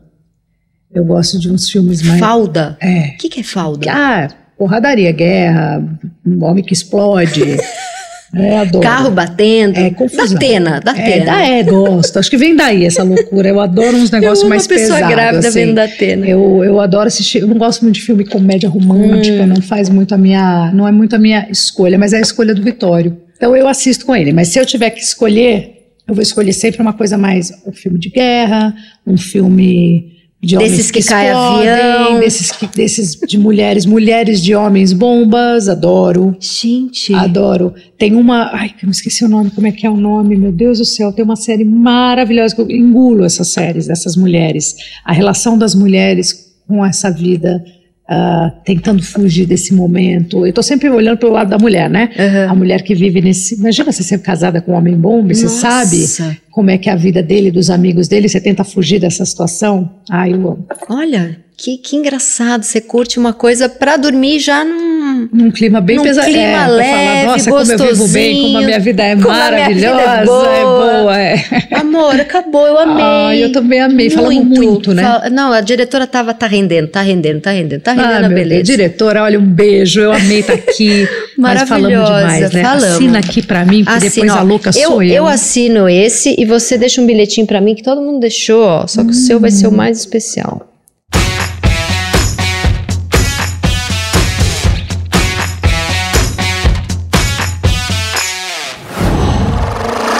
Eu 0.93 1.03
gosto 1.03 1.37
de 1.39 1.51
uns 1.51 1.69
filmes 1.69 2.01
mais. 2.01 2.19
Falda? 2.19 2.77
É. 2.81 3.09
O 3.09 3.17
que, 3.17 3.27
que 3.29 3.41
é 3.41 3.43
falda? 3.43 3.91
Ah, 3.91 4.29
porradaria, 4.57 5.11
guerra, 5.11 5.83
um 6.25 6.43
homem 6.43 6.63
que 6.63 6.73
explode. 6.73 7.41
é, 8.35 8.57
adoro. 8.57 8.83
Carro 8.83 9.11
batendo. 9.11 9.77
É, 9.77 9.89
confusão. 9.91 10.33
Da 10.33 10.39
Tena, 10.39 10.79
da 10.81 10.91
É, 10.97 11.11
Tena. 11.11 11.25
da- 11.25 11.41
é, 11.47 11.63
gosto. 11.63 12.19
Acho 12.19 12.29
que 12.29 12.37
vem 12.37 12.55
daí 12.55 12.85
essa 12.85 13.03
loucura. 13.03 13.47
Eu 13.49 13.59
adoro 13.59 13.95
uns 13.97 14.11
negócios 14.11 14.47
mais 14.47 14.63
uma 14.63 14.69
pessoa 14.69 14.95
pesados. 14.95 15.15
grávida 15.15 15.47
assim. 15.47 15.59
vendo 15.59 15.75
da 15.75 15.87
Tena. 15.87 16.25
Eu, 16.27 16.63
eu 16.63 16.79
adoro 16.79 17.07
assistir. 17.07 17.39
Eu 17.41 17.47
não 17.47 17.57
gosto 17.57 17.81
muito 17.83 17.95
de 17.95 18.01
filme 18.01 18.25
comédia 18.25 18.67
romântica, 18.69 19.43
Hum. 19.43 19.47
não 19.47 19.61
faz 19.61 19.89
muito 19.89 20.13
a 20.13 20.17
minha. 20.17 20.71
Não 20.73 20.87
é 20.87 20.91
muito 20.91 21.15
a 21.15 21.19
minha 21.19 21.47
escolha, 21.49 21.97
mas 21.97 22.13
é 22.13 22.17
a 22.17 22.21
escolha 22.21 22.53
do 22.53 22.61
Vitório. 22.63 23.17
Então 23.37 23.55
eu 23.55 23.67
assisto 23.67 24.05
com 24.05 24.15
ele. 24.15 24.31
Mas 24.33 24.47
se 24.49 24.59
eu 24.59 24.65
tiver 24.65 24.89
que 24.89 25.01
escolher, 25.01 25.73
eu 26.07 26.13
vou 26.15 26.21
escolher 26.21 26.53
sempre 26.53 26.81
uma 26.81 26.93
coisa 26.93 27.17
mais. 27.17 27.51
Um 27.65 27.71
filme 27.73 27.99
de 27.99 28.09
guerra, 28.09 28.73
um 29.05 29.17
filme. 29.17 30.14
De 30.45 30.55
homens 30.55 30.71
Desses 30.71 30.91
que 30.91 31.03
cai 31.03 31.29
explodem, 31.29 31.69
avião. 31.69 32.19
Desses, 32.19 32.51
que, 32.51 32.67
desses 32.67 33.15
de 33.15 33.37
mulheres, 33.39 33.85
mulheres 33.85 34.39
de 34.41 34.53
homens 34.53 34.93
bombas, 34.93 35.67
adoro. 35.67 36.37
Gente. 36.39 37.13
Adoro. 37.15 37.73
Tem 37.97 38.13
uma. 38.13 38.51
Ai, 38.53 38.69
que 38.69 38.85
eu 38.85 38.87
me 38.87 38.91
esqueci 38.91 39.25
o 39.25 39.27
nome. 39.27 39.49
Como 39.49 39.65
é 39.65 39.71
que 39.71 39.87
é 39.87 39.89
o 39.89 39.97
nome? 39.97 40.35
Meu 40.37 40.51
Deus 40.51 40.77
do 40.77 40.85
céu. 40.85 41.11
Tem 41.11 41.25
uma 41.25 41.35
série 41.35 41.65
maravilhosa. 41.65 42.55
que 42.55 42.61
Eu 42.61 42.69
engulo 42.69 43.23
essas 43.23 43.47
séries, 43.47 43.87
dessas 43.87 44.15
mulheres. 44.15 44.75
A 45.03 45.11
relação 45.11 45.57
das 45.57 45.73
mulheres 45.73 46.53
com 46.67 46.85
essa 46.85 47.09
vida, 47.09 47.63
ah, 48.07 48.51
tentando 48.63 49.01
fugir 49.03 49.45
desse 49.45 49.73
momento. 49.73 50.45
Eu 50.45 50.53
tô 50.53 50.61
sempre 50.61 50.89
olhando 50.89 51.17
pelo 51.17 51.31
lado 51.31 51.49
da 51.49 51.57
mulher, 51.57 51.89
né? 51.89 52.11
Aham. 52.17 52.51
A 52.51 52.55
mulher 52.55 52.83
que 52.83 52.93
vive 52.93 53.21
nesse. 53.21 53.55
Imagina 53.55 53.91
você 53.91 54.03
ser 54.03 54.19
casada 54.19 54.61
com 54.61 54.73
um 54.73 54.75
homem 54.75 54.95
bomba, 54.95 55.33
você 55.33 55.47
sabe 55.47 56.05
como 56.51 56.69
é 56.69 56.77
que 56.77 56.89
é 56.89 56.93
a 56.93 56.95
vida 56.95 57.23
dele, 57.23 57.51
dos 57.51 57.69
amigos 57.69 58.07
dele, 58.07 58.29
você 58.29 58.39
tenta 58.39 58.63
fugir 58.63 58.99
dessa 58.99 59.25
situação. 59.25 59.89
Ai, 60.09 60.33
eu 60.33 60.35
amo. 60.35 60.67
Olha, 60.87 61.37
que, 61.57 61.77
que 61.77 61.95
engraçado. 61.95 62.63
Você 62.63 62.81
curte 62.81 63.17
uma 63.19 63.33
coisa 63.33 63.67
pra 63.69 63.97
dormir 63.97 64.39
já 64.39 64.63
num. 64.63 65.29
Num 65.31 65.49
clima 65.51 65.79
bem 65.79 65.97
Num 65.97 66.03
pesado. 66.03 66.27
clima 66.27 66.41
é, 66.43 66.53
pra 66.53 66.65
falar, 66.65 66.75
leve, 66.75 67.25
Nossa, 67.27 67.49
como 67.51 67.71
eu 67.71 67.77
vivo 67.77 68.07
bem, 68.09 68.41
como 68.41 68.57
a 68.57 68.61
minha 68.61 68.79
vida 68.79 69.03
é 69.03 69.15
como 69.15 69.29
a 69.29 69.51
minha 69.51 69.69
vida 69.69 69.85
é 69.87 69.93
maravilhosa, 69.93 70.47
é 70.49 70.63
boa." 70.63 70.93
boa. 71.01 71.17
É. 71.19 71.35
Amor, 71.71 72.19
acabou, 72.19 72.67
eu 72.67 72.77
amei. 72.77 73.03
Ai, 73.03 73.43
eu 73.43 73.51
também 73.51 73.79
amei. 73.79 74.09
Falamos 74.09 74.43
muito, 74.43 74.93
né? 74.93 75.03
Fal- 75.03 75.29
Não, 75.31 75.53
a 75.53 75.61
diretora 75.61 76.05
tava, 76.05 76.33
tá 76.33 76.47
rendendo, 76.47 76.87
tá 76.89 77.01
rendendo, 77.01 77.39
tá 77.39 77.51
rendendo, 77.51 77.81
tá 77.81 77.93
rendendo 77.93 78.23
Ah, 78.23 78.25
a 78.25 78.29
beleza. 78.29 78.63
Deus. 78.63 78.67
Diretora, 78.67 79.23
olha, 79.23 79.39
um 79.39 79.45
beijo. 79.45 80.01
Eu 80.01 80.11
amei 80.11 80.39
estar 80.39 80.53
aqui. 80.53 81.07
Mas 81.37 81.61
falamos 81.67 81.97
Maravilhosa, 81.97 82.33
demais, 82.35 82.53
né? 82.53 82.61
falamos. 82.63 82.95
Assina 82.95 83.19
aqui 83.19 83.41
pra 83.41 83.65
mim, 83.65 83.83
porque 83.83 84.07
Assina, 84.07 84.25
depois 84.25 84.31
a 84.31 84.41
louca 84.41 84.69
eu, 84.75 84.89
sou 84.89 85.03
eu. 85.03 85.13
Eu 85.13 85.27
assino 85.27 85.87
esse 85.87 86.35
e 86.37 86.45
você 86.45 86.77
deixa 86.77 87.01
um 87.01 87.05
bilhetinho 87.05 87.47
pra 87.47 87.61
mim 87.61 87.73
que 87.75 87.83
todo 87.83 88.01
mundo 88.01 88.19
deixou, 88.19 88.63
ó. 88.63 88.87
Só 88.87 89.03
que 89.03 89.11
o 89.11 89.13
seu 89.13 89.39
vai 89.39 89.51
ser 89.51 89.67
o 89.67 89.71
mais 89.71 89.99
especial. 89.99 90.74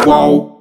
whoa. 0.05 0.54